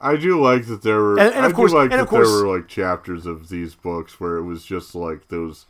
I 0.00 0.16
do 0.16 0.38
like 0.40 0.66
that 0.66 0.82
there 0.82 1.00
were. 1.00 1.18
And- 1.18 1.34
and 1.34 1.46
of 1.46 1.52
I 1.52 1.54
course- 1.54 1.70
do 1.72 1.78
like 1.78 1.84
and 1.90 1.92
that 1.92 2.00
of 2.02 2.08
course- 2.08 2.28
there 2.30 2.44
were 2.46 2.56
like 2.58 2.68
chapters 2.68 3.24
of 3.24 3.48
these 3.48 3.74
books 3.74 4.20
where 4.20 4.36
it 4.36 4.42
was 4.42 4.64
just 4.64 4.94
like 4.94 5.28
those 5.28 5.64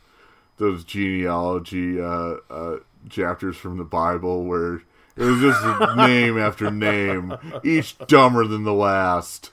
those 0.57 0.83
genealogy 0.83 1.99
uh, 2.01 2.35
uh, 2.49 2.77
chapters 3.09 3.55
from 3.57 3.77
the 3.77 3.83
Bible 3.83 4.45
where 4.45 4.75
it 5.15 5.23
was 5.23 5.39
just 5.39 5.61
name 5.97 6.37
after 6.37 6.69
name, 6.71 7.33
each 7.63 7.97
dumber 8.07 8.45
than 8.45 8.63
the 8.63 8.73
last. 8.73 9.51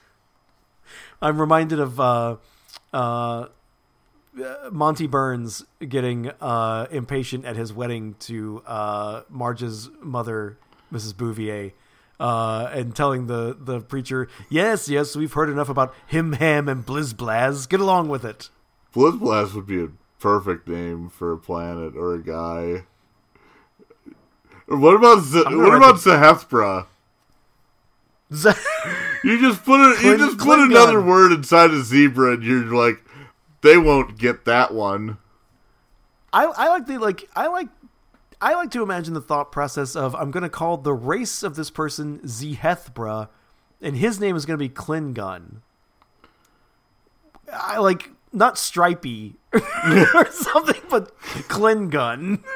I'm 1.21 1.39
reminded 1.39 1.79
of 1.79 1.99
uh, 1.99 2.37
uh, 2.93 3.47
Monty 4.71 5.07
Burns 5.07 5.63
getting 5.87 6.29
uh, 6.41 6.87
impatient 6.91 7.45
at 7.45 7.55
his 7.55 7.71
wedding 7.73 8.15
to 8.21 8.63
uh, 8.65 9.21
Marge's 9.29 9.89
mother, 10.01 10.57
Mrs. 10.91 11.15
Bouvier, 11.15 11.71
uh, 12.19 12.69
and 12.73 12.95
telling 12.95 13.27
the, 13.27 13.55
the 13.59 13.81
preacher, 13.81 14.27
Yes, 14.49 14.89
yes, 14.89 15.15
we've 15.15 15.33
heard 15.33 15.49
enough 15.49 15.69
about 15.69 15.93
him, 16.07 16.33
ham, 16.33 16.67
and 16.67 16.85
blizblaz. 16.85 17.67
Get 17.67 17.79
along 17.79 18.09
with 18.09 18.25
it. 18.25 18.49
Blizzblast 18.95 19.53
would 19.55 19.67
be 19.67 19.83
a 19.83 19.89
perfect 20.19 20.67
name 20.67 21.09
for 21.09 21.33
a 21.33 21.37
planet 21.37 21.95
or 21.95 22.13
a 22.13 22.23
guy. 22.23 22.85
What 24.67 24.95
about 24.95 25.21
Z- 25.23 25.43
what 25.45 25.73
about 25.75 26.01
the-? 26.03 26.89
You 29.23 29.39
just 29.39 29.63
put 29.63 29.79
it. 29.79 30.03
You 30.03 30.17
just 30.17 30.37
put 30.37 30.59
another 30.59 31.01
word 31.01 31.31
inside 31.31 31.71
a 31.71 31.81
zebra, 31.81 32.33
and 32.33 32.43
you're 32.43 32.65
like, 32.75 33.01
they 33.61 33.77
won't 33.77 34.17
get 34.17 34.43
that 34.43 34.73
one. 34.73 35.17
I, 36.33 36.43
I 36.43 36.67
like 36.67 36.87
the 36.87 36.97
like 36.97 37.29
I 37.33 37.47
like 37.47 37.69
I 38.41 38.55
like 38.55 38.71
to 38.71 38.83
imagine 38.83 39.13
the 39.13 39.21
thought 39.21 39.49
process 39.53 39.95
of 39.95 40.13
I'm 40.15 40.29
going 40.31 40.43
to 40.43 40.49
call 40.49 40.75
the 40.75 40.93
race 40.93 41.41
of 41.41 41.55
this 41.55 41.69
person 41.69 42.19
Zehethbra, 42.25 43.29
and 43.81 43.95
his 43.95 44.19
name 44.19 44.35
is 44.35 44.45
going 44.45 44.59
to 44.59 44.61
be 44.61 44.67
Klingon. 44.67 45.61
I 47.53 47.77
like 47.77 48.09
not 48.33 48.57
Stripey 48.57 49.35
or 49.53 50.29
something, 50.31 50.81
but 50.89 51.17
Klingon. 51.47 52.43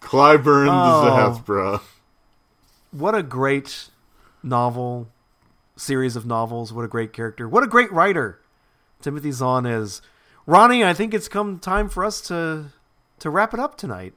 Clyburn 0.00 0.68
Oh. 0.70 1.04
the 1.04 1.10
Zahethra. 1.10 1.80
What 2.90 3.14
a 3.14 3.22
great 3.22 3.88
novel, 4.42 5.08
series 5.76 6.16
of 6.16 6.26
novels. 6.26 6.72
What 6.72 6.84
a 6.84 6.88
great 6.88 7.12
character. 7.12 7.48
What 7.48 7.62
a 7.62 7.66
great 7.66 7.92
writer 7.92 8.40
Timothy 9.00 9.30
Zahn 9.32 9.66
is. 9.66 10.00
Ronnie, 10.46 10.84
I 10.84 10.94
think 10.94 11.12
it's 11.12 11.28
come 11.28 11.58
time 11.58 11.88
for 11.88 12.04
us 12.04 12.20
to 12.22 12.66
to 13.18 13.30
wrap 13.30 13.52
it 13.52 13.60
up 13.60 13.76
tonight. 13.76 14.14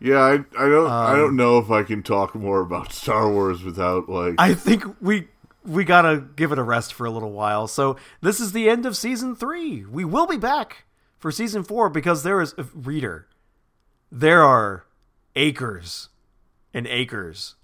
Yeah, 0.00 0.18
I, 0.18 0.32
I 0.32 0.68
don't 0.68 0.90
I 0.90 1.12
Um, 1.12 1.18
don't 1.18 1.36
know 1.36 1.58
if 1.58 1.70
I 1.70 1.82
can 1.82 2.02
talk 2.02 2.34
more 2.34 2.60
about 2.60 2.92
Star 3.02 3.30
Wars 3.30 3.62
without 3.62 4.08
like 4.08 4.34
I 4.38 4.54
think 4.54 4.84
we 5.00 5.28
we 5.64 5.84
gotta 5.84 6.24
give 6.34 6.52
it 6.52 6.58
a 6.58 6.62
rest 6.62 6.92
for 6.92 7.06
a 7.06 7.10
little 7.10 7.32
while. 7.32 7.66
So 7.68 7.96
this 8.20 8.40
is 8.40 8.52
the 8.52 8.68
end 8.68 8.84
of 8.86 8.96
season 8.96 9.36
three. 9.36 9.84
We 9.84 10.04
will 10.04 10.26
be 10.26 10.36
back 10.36 10.84
for 11.18 11.30
season 11.30 11.62
four 11.62 11.88
because 11.88 12.22
there 12.22 12.40
is 12.40 12.54
reader. 12.74 13.28
There 14.10 14.42
are 14.42 14.84
acres 15.34 16.08
and 16.74 16.86
acres 16.86 17.54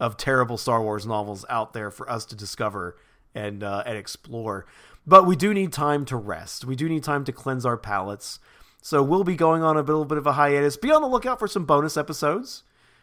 of 0.00 0.16
terrible 0.16 0.56
Star 0.56 0.82
Wars 0.82 1.06
novels 1.06 1.44
out 1.48 1.72
there 1.72 1.90
for 1.90 2.10
us 2.10 2.24
to 2.26 2.36
discover 2.36 2.96
and 3.34 3.62
uh, 3.62 3.82
and 3.86 3.96
explore. 3.96 4.66
But 5.06 5.26
we 5.26 5.36
do 5.36 5.54
need 5.54 5.72
time 5.72 6.04
to 6.06 6.16
rest. 6.16 6.64
We 6.64 6.76
do 6.76 6.88
need 6.88 7.02
time 7.02 7.24
to 7.24 7.32
cleanse 7.32 7.64
our 7.64 7.76
palates. 7.76 8.38
So 8.82 9.02
we'll 9.02 9.24
be 9.24 9.36
going 9.36 9.62
on 9.62 9.76
a 9.76 9.80
little 9.80 10.04
bit 10.04 10.18
of 10.18 10.26
a 10.26 10.32
hiatus. 10.32 10.76
Be 10.76 10.90
on 10.90 11.02
the 11.02 11.08
lookout 11.08 11.38
for 11.38 11.48
some 11.48 11.64
bonus 11.64 11.96
episodes. 11.96 12.62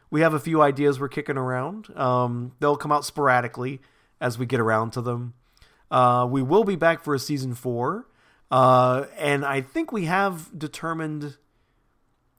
We 0.09 0.21
have 0.21 0.33
a 0.33 0.39
few 0.39 0.61
ideas 0.61 0.99
we're 0.99 1.09
kicking 1.09 1.37
around. 1.37 1.95
Um, 1.97 2.53
they'll 2.59 2.77
come 2.77 2.91
out 2.91 3.05
sporadically 3.05 3.81
as 4.21 4.37
we 4.37 4.45
get 4.45 4.59
around 4.59 4.91
to 4.91 5.01
them. 5.01 5.33
Uh, 5.91 6.27
we 6.29 6.41
will 6.41 6.63
be 6.63 6.75
back 6.75 7.03
for 7.03 7.13
a 7.13 7.19
season 7.19 7.53
four, 7.53 8.07
uh, 8.51 9.05
and 9.17 9.45
I 9.45 9.61
think 9.61 9.91
we 9.91 10.05
have 10.05 10.57
determined. 10.57 11.37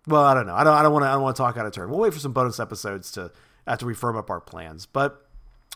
Well, 0.07 0.23
I 0.23 0.35
don't 0.35 0.47
know. 0.47 0.55
I 0.55 0.65
don't. 0.65 0.75
I 0.75 0.83
don't 0.83 0.93
want 0.93 1.05
to. 1.05 1.09
I 1.09 1.13
don't 1.13 1.23
want 1.23 1.37
to 1.37 1.43
talk 1.43 1.57
out 1.57 1.67
of 1.67 1.73
turn. 1.73 1.91
We'll 1.91 2.01
wait 2.01 2.13
for 2.13 2.21
some 2.21 2.33
bonus 2.33 2.59
episodes 2.59 3.11
to 3.13 3.31
after 3.67 3.87
we 3.87 3.95
firm 3.95 4.17
up 4.17 4.31
our 4.31 4.41
plans. 4.41 4.87
But 4.87 5.27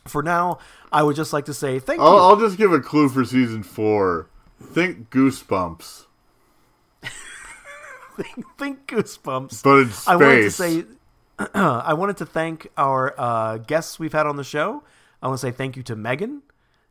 for 0.07 0.23
now, 0.23 0.59
I 0.93 1.03
would 1.03 1.17
just 1.17 1.33
like 1.33 1.45
to 1.47 1.55
say 1.55 1.79
thank 1.79 2.01
I'll, 2.01 2.13
you. 2.13 2.19
I'll 2.19 2.37
just 2.37 2.57
give 2.57 2.73
a 2.73 2.81
clue 2.81 3.09
for 3.09 3.25
season 3.25 3.63
four. 3.63 4.29
Think 4.63 5.09
Goosebumps, 5.11 6.05
think 8.59 8.87
Goosebumps. 8.87 9.63
but 9.63 9.79
in 9.79 9.91
space. 9.91 10.07
I 10.09 10.17
wanted 10.17 10.43
to 10.43 10.51
say, 10.51 10.85
I 11.55 11.95
wanted 11.95 12.19
to 12.19 12.27
thank 12.27 12.69
our 12.77 13.15
uh, 13.19 13.57
guests 13.59 13.99
we've 13.99 14.13
had 14.13 14.27
on 14.27 14.37
the 14.37 14.45
show. 14.45 14.85
I 15.23 15.29
want 15.29 15.41
to 15.41 15.47
say 15.47 15.51
thank 15.51 15.77
you 15.77 15.83
to 15.85 15.97
Megan 15.97 16.43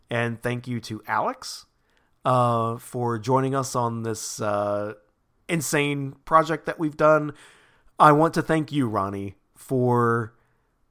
and 0.10 0.42
thank 0.42 0.68
you 0.68 0.80
to 0.82 1.02
Alex 1.08 1.68
uh, 2.26 2.78
for 2.78 3.20
joining 3.20 3.54
us 3.54 3.76
on 3.76 4.04
this 4.04 4.42
uh, 4.42 4.94
insane 5.48 6.16
project 6.26 6.66
that 6.66 6.80
we've 6.80 6.98
done. 6.98 7.34
I 8.00 8.12
want 8.14 8.34
to 8.36 8.42
thank 8.42 8.72
you, 8.72 8.88
Ronnie, 8.88 9.36
for 9.56 10.34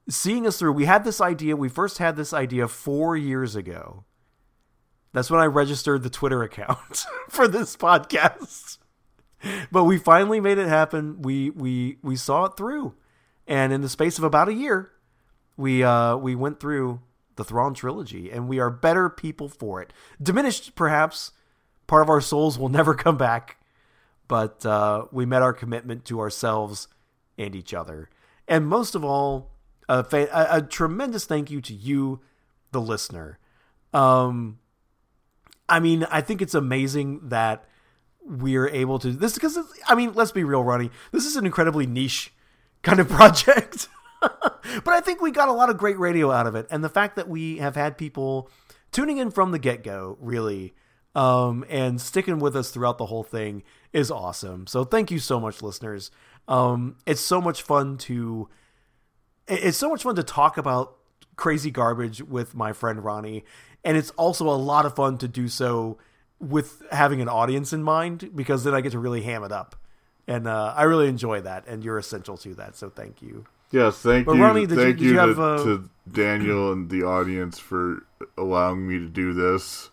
seeing 0.09 0.45
us 0.45 0.57
through. 0.57 0.73
We 0.73 0.85
had 0.85 1.03
this 1.03 1.21
idea. 1.21 1.55
We 1.55 1.69
first 1.69 1.97
had 1.97 2.15
this 2.15 2.33
idea 2.33 2.67
four 2.67 3.15
years 3.15 3.55
ago. 3.55 4.05
That's 5.13 5.31
when 5.31 5.39
I 5.39 5.45
registered 5.45 6.03
the 6.03 6.09
Twitter 6.09 6.43
account 6.43 7.05
for 7.29 7.47
this 7.47 7.75
podcast 7.75 8.77
but 9.71 9.85
we 9.85 9.97
finally 9.97 10.39
made 10.39 10.57
it 10.57 10.67
happen. 10.67 11.21
We 11.21 11.49
we 11.51 11.97
we 12.01 12.15
saw 12.15 12.45
it 12.45 12.57
through, 12.57 12.95
and 13.47 13.71
in 13.71 13.81
the 13.81 13.89
space 13.89 14.17
of 14.17 14.23
about 14.23 14.49
a 14.49 14.53
year, 14.53 14.91
we 15.57 15.83
uh 15.83 16.17
we 16.17 16.35
went 16.35 16.59
through 16.59 17.01
the 17.35 17.43
Thrawn 17.43 17.73
trilogy, 17.73 18.31
and 18.31 18.47
we 18.47 18.59
are 18.59 18.69
better 18.69 19.09
people 19.09 19.47
for 19.47 19.81
it. 19.81 19.93
Diminished, 20.21 20.75
perhaps. 20.75 21.31
Part 21.87 22.03
of 22.03 22.09
our 22.09 22.21
souls 22.21 22.59
will 22.59 22.69
never 22.69 22.93
come 22.93 23.17
back, 23.17 23.57
but 24.27 24.63
uh, 24.63 25.05
we 25.11 25.25
met 25.25 25.41
our 25.41 25.53
commitment 25.53 26.05
to 26.05 26.19
ourselves 26.19 26.87
and 27.35 27.55
each 27.55 27.73
other, 27.73 28.09
and 28.47 28.67
most 28.67 28.93
of 28.93 29.03
all, 29.03 29.49
a, 29.89 30.03
fa- 30.03 30.29
a, 30.31 30.57
a 30.57 30.61
tremendous 30.61 31.25
thank 31.25 31.51
you 31.51 31.59
to 31.59 31.73
you, 31.73 32.21
the 32.71 32.79
listener. 32.79 33.39
Um, 33.93 34.59
I 35.67 35.79
mean, 35.79 36.05
I 36.09 36.21
think 36.21 36.41
it's 36.41 36.53
amazing 36.53 37.29
that 37.29 37.65
we're 38.23 38.69
able 38.69 38.99
to 38.99 39.11
this 39.11 39.33
because 39.33 39.57
I 39.87 39.95
mean, 39.95 40.13
let's 40.13 40.31
be 40.31 40.43
real, 40.43 40.63
Ronnie. 40.63 40.91
This 41.11 41.25
is 41.25 41.35
an 41.35 41.45
incredibly 41.45 41.87
niche 41.87 42.31
kind 42.83 42.99
of 42.99 43.09
project, 43.09 43.87
but 44.21 44.87
I 44.87 45.01
think 45.01 45.21
we 45.21 45.31
got 45.31 45.49
a 45.49 45.53
lot 45.53 45.69
of 45.69 45.77
great 45.77 45.97
radio 45.97 46.31
out 46.31 46.45
of 46.45 46.55
it, 46.55 46.67
and 46.69 46.83
the 46.83 46.89
fact 46.89 47.15
that 47.15 47.27
we 47.27 47.57
have 47.57 47.75
had 47.75 47.97
people 47.97 48.49
tuning 48.91 49.17
in 49.17 49.31
from 49.31 49.51
the 49.51 49.59
get 49.59 49.83
go, 49.83 50.17
really, 50.21 50.75
um, 51.15 51.65
and 51.67 51.99
sticking 51.99 52.37
with 52.37 52.55
us 52.55 52.69
throughout 52.69 52.99
the 52.99 53.07
whole 53.07 53.23
thing 53.23 53.63
is 53.91 54.11
awesome. 54.11 54.67
So 54.67 54.83
thank 54.83 55.09
you 55.09 55.17
so 55.17 55.39
much, 55.39 55.63
listeners. 55.63 56.11
Um, 56.47 56.97
it's 57.07 57.21
so 57.21 57.41
much 57.41 57.63
fun 57.63 57.97
to 57.99 58.49
it's 59.49 59.77
so 59.77 59.89
much 59.89 60.03
fun 60.03 60.15
to 60.15 60.23
talk 60.23 60.57
about 60.57 60.95
crazy 61.35 61.71
garbage 61.71 62.21
with 62.21 62.53
my 62.55 62.73
friend 62.73 63.03
Ronnie, 63.03 63.43
and 63.83 63.97
it's 63.97 64.11
also 64.11 64.47
a 64.47 64.55
lot 64.55 64.85
of 64.85 64.95
fun 64.95 65.17
to 65.19 65.27
do 65.27 65.47
so 65.47 65.97
with 66.39 66.83
having 66.91 67.21
an 67.21 67.27
audience 67.29 67.73
in 67.73 67.83
mind 67.83 68.31
because 68.35 68.63
then 68.63 68.73
I 68.73 68.81
get 68.81 68.91
to 68.93 68.99
really 68.99 69.21
ham 69.23 69.43
it 69.43 69.51
up, 69.51 69.75
and 70.27 70.47
uh, 70.47 70.73
I 70.75 70.83
really 70.83 71.07
enjoy 71.07 71.41
that, 71.41 71.67
and 71.67 71.83
you're 71.83 71.97
essential 71.97 72.37
to 72.37 72.53
that. 72.55 72.75
So 72.75 72.89
thank 72.89 73.21
you. 73.21 73.45
Yes, 73.71 73.97
thank 73.99 74.25
But 74.25 74.35
you. 74.35 74.43
Ronnie, 74.43 74.65
did 74.65 74.77
you- 74.77 74.85
did 74.85 74.99
you, 75.01 75.07
you 75.09 75.13
to, 75.15 75.19
have, 75.19 75.39
uh, 75.39 75.57
to 75.63 75.89
Daniel 76.11 76.71
and 76.71 76.89
the 76.89 77.03
audience 77.03 77.59
for 77.59 78.03
allowing 78.37 78.87
me 78.87 78.97
to 78.97 79.07
do 79.07 79.33
this. 79.33 79.91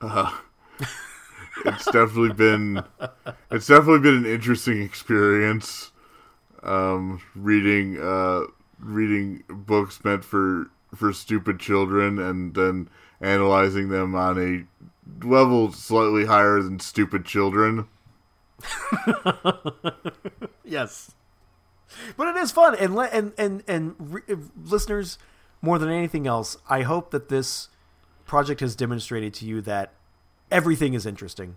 Uh, 0.00 0.32
it's 1.64 1.84
definitely 1.86 2.32
been 2.32 2.82
it's 3.50 3.66
definitely 3.66 4.00
been 4.00 4.16
an 4.16 4.26
interesting 4.26 4.82
experience. 4.82 5.90
Um, 6.62 7.20
reading 7.36 7.98
uh, 8.00 8.42
reading 8.78 9.44
books 9.48 10.04
meant 10.04 10.24
for 10.24 10.70
for 10.94 11.12
stupid 11.12 11.60
children 11.60 12.18
and 12.18 12.54
then 12.54 12.88
analyzing 13.20 13.88
them 13.88 14.14
on 14.14 14.38
a 14.38 15.26
level 15.26 15.72
slightly 15.72 16.26
higher 16.26 16.62
than 16.62 16.80
stupid 16.80 17.24
children. 17.24 17.86
yes, 20.64 21.12
but 22.16 22.28
it 22.28 22.36
is 22.36 22.50
fun, 22.50 22.74
and 22.76 22.94
le- 22.94 23.06
and 23.06 23.32
and 23.38 23.62
and 23.68 23.94
re- 23.98 24.22
listeners, 24.64 25.18
more 25.62 25.78
than 25.78 25.90
anything 25.90 26.26
else, 26.26 26.56
I 26.68 26.82
hope 26.82 27.10
that 27.10 27.28
this 27.28 27.68
project 28.26 28.60
has 28.60 28.74
demonstrated 28.74 29.32
to 29.34 29.46
you 29.46 29.60
that 29.62 29.92
everything 30.50 30.94
is 30.94 31.06
interesting. 31.06 31.56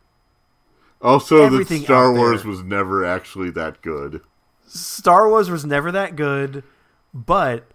Also, 1.02 1.44
Everything 1.44 1.80
that 1.80 1.86
Star 1.86 2.14
Wars 2.14 2.46
was 2.46 2.62
never 2.62 3.04
actually 3.04 3.50
that 3.52 3.82
good. 3.82 4.22
Star 4.68 5.28
Wars 5.28 5.50
was 5.50 5.66
never 5.66 5.92
that 5.92 6.16
good, 6.16 6.64
but 7.14 7.72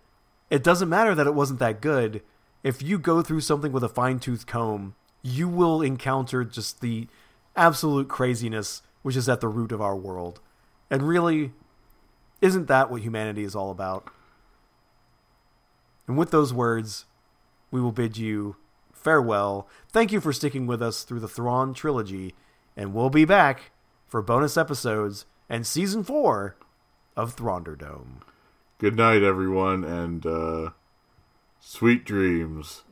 it 0.50 0.62
doesn't 0.62 0.88
matter 0.88 1.14
that 1.14 1.26
it 1.26 1.34
wasn't 1.34 1.58
that 1.60 1.80
good. 1.80 2.22
If 2.62 2.82
you 2.82 2.98
go 2.98 3.22
through 3.22 3.40
something 3.40 3.72
with 3.72 3.84
a 3.84 3.88
fine 3.88 4.18
tooth 4.18 4.46
comb, 4.46 4.94
you 5.22 5.48
will 5.48 5.82
encounter 5.82 6.44
just 6.44 6.80
the 6.80 7.08
absolute 7.54 8.08
craziness 8.08 8.82
which 9.02 9.16
is 9.16 9.28
at 9.28 9.40
the 9.40 9.48
root 9.48 9.72
of 9.72 9.80
our 9.80 9.96
world. 9.96 10.40
And 10.90 11.06
really, 11.06 11.52
isn't 12.40 12.66
that 12.68 12.90
what 12.90 13.02
humanity 13.02 13.44
is 13.44 13.54
all 13.54 13.70
about? 13.70 14.08
And 16.06 16.16
with 16.16 16.30
those 16.30 16.52
words, 16.52 17.04
we 17.70 17.80
will 17.80 17.92
bid 17.92 18.16
you 18.16 18.56
farewell. 18.92 19.68
Thank 19.88 20.12
you 20.12 20.20
for 20.20 20.32
sticking 20.32 20.66
with 20.66 20.82
us 20.82 21.02
through 21.02 21.20
the 21.20 21.28
Thrawn 21.28 21.74
trilogy, 21.74 22.34
and 22.76 22.94
we'll 22.94 23.10
be 23.10 23.24
back 23.24 23.70
for 24.06 24.22
bonus 24.22 24.56
episodes 24.56 25.26
and 25.48 25.66
season 25.66 26.02
four 26.02 26.56
of 27.16 27.36
Thrawnderdome. 27.36 28.22
Good 28.78 28.94
night, 28.94 29.22
everyone, 29.22 29.84
and 29.84 30.26
uh, 30.26 30.70
sweet 31.60 32.04
dreams. 32.04 32.82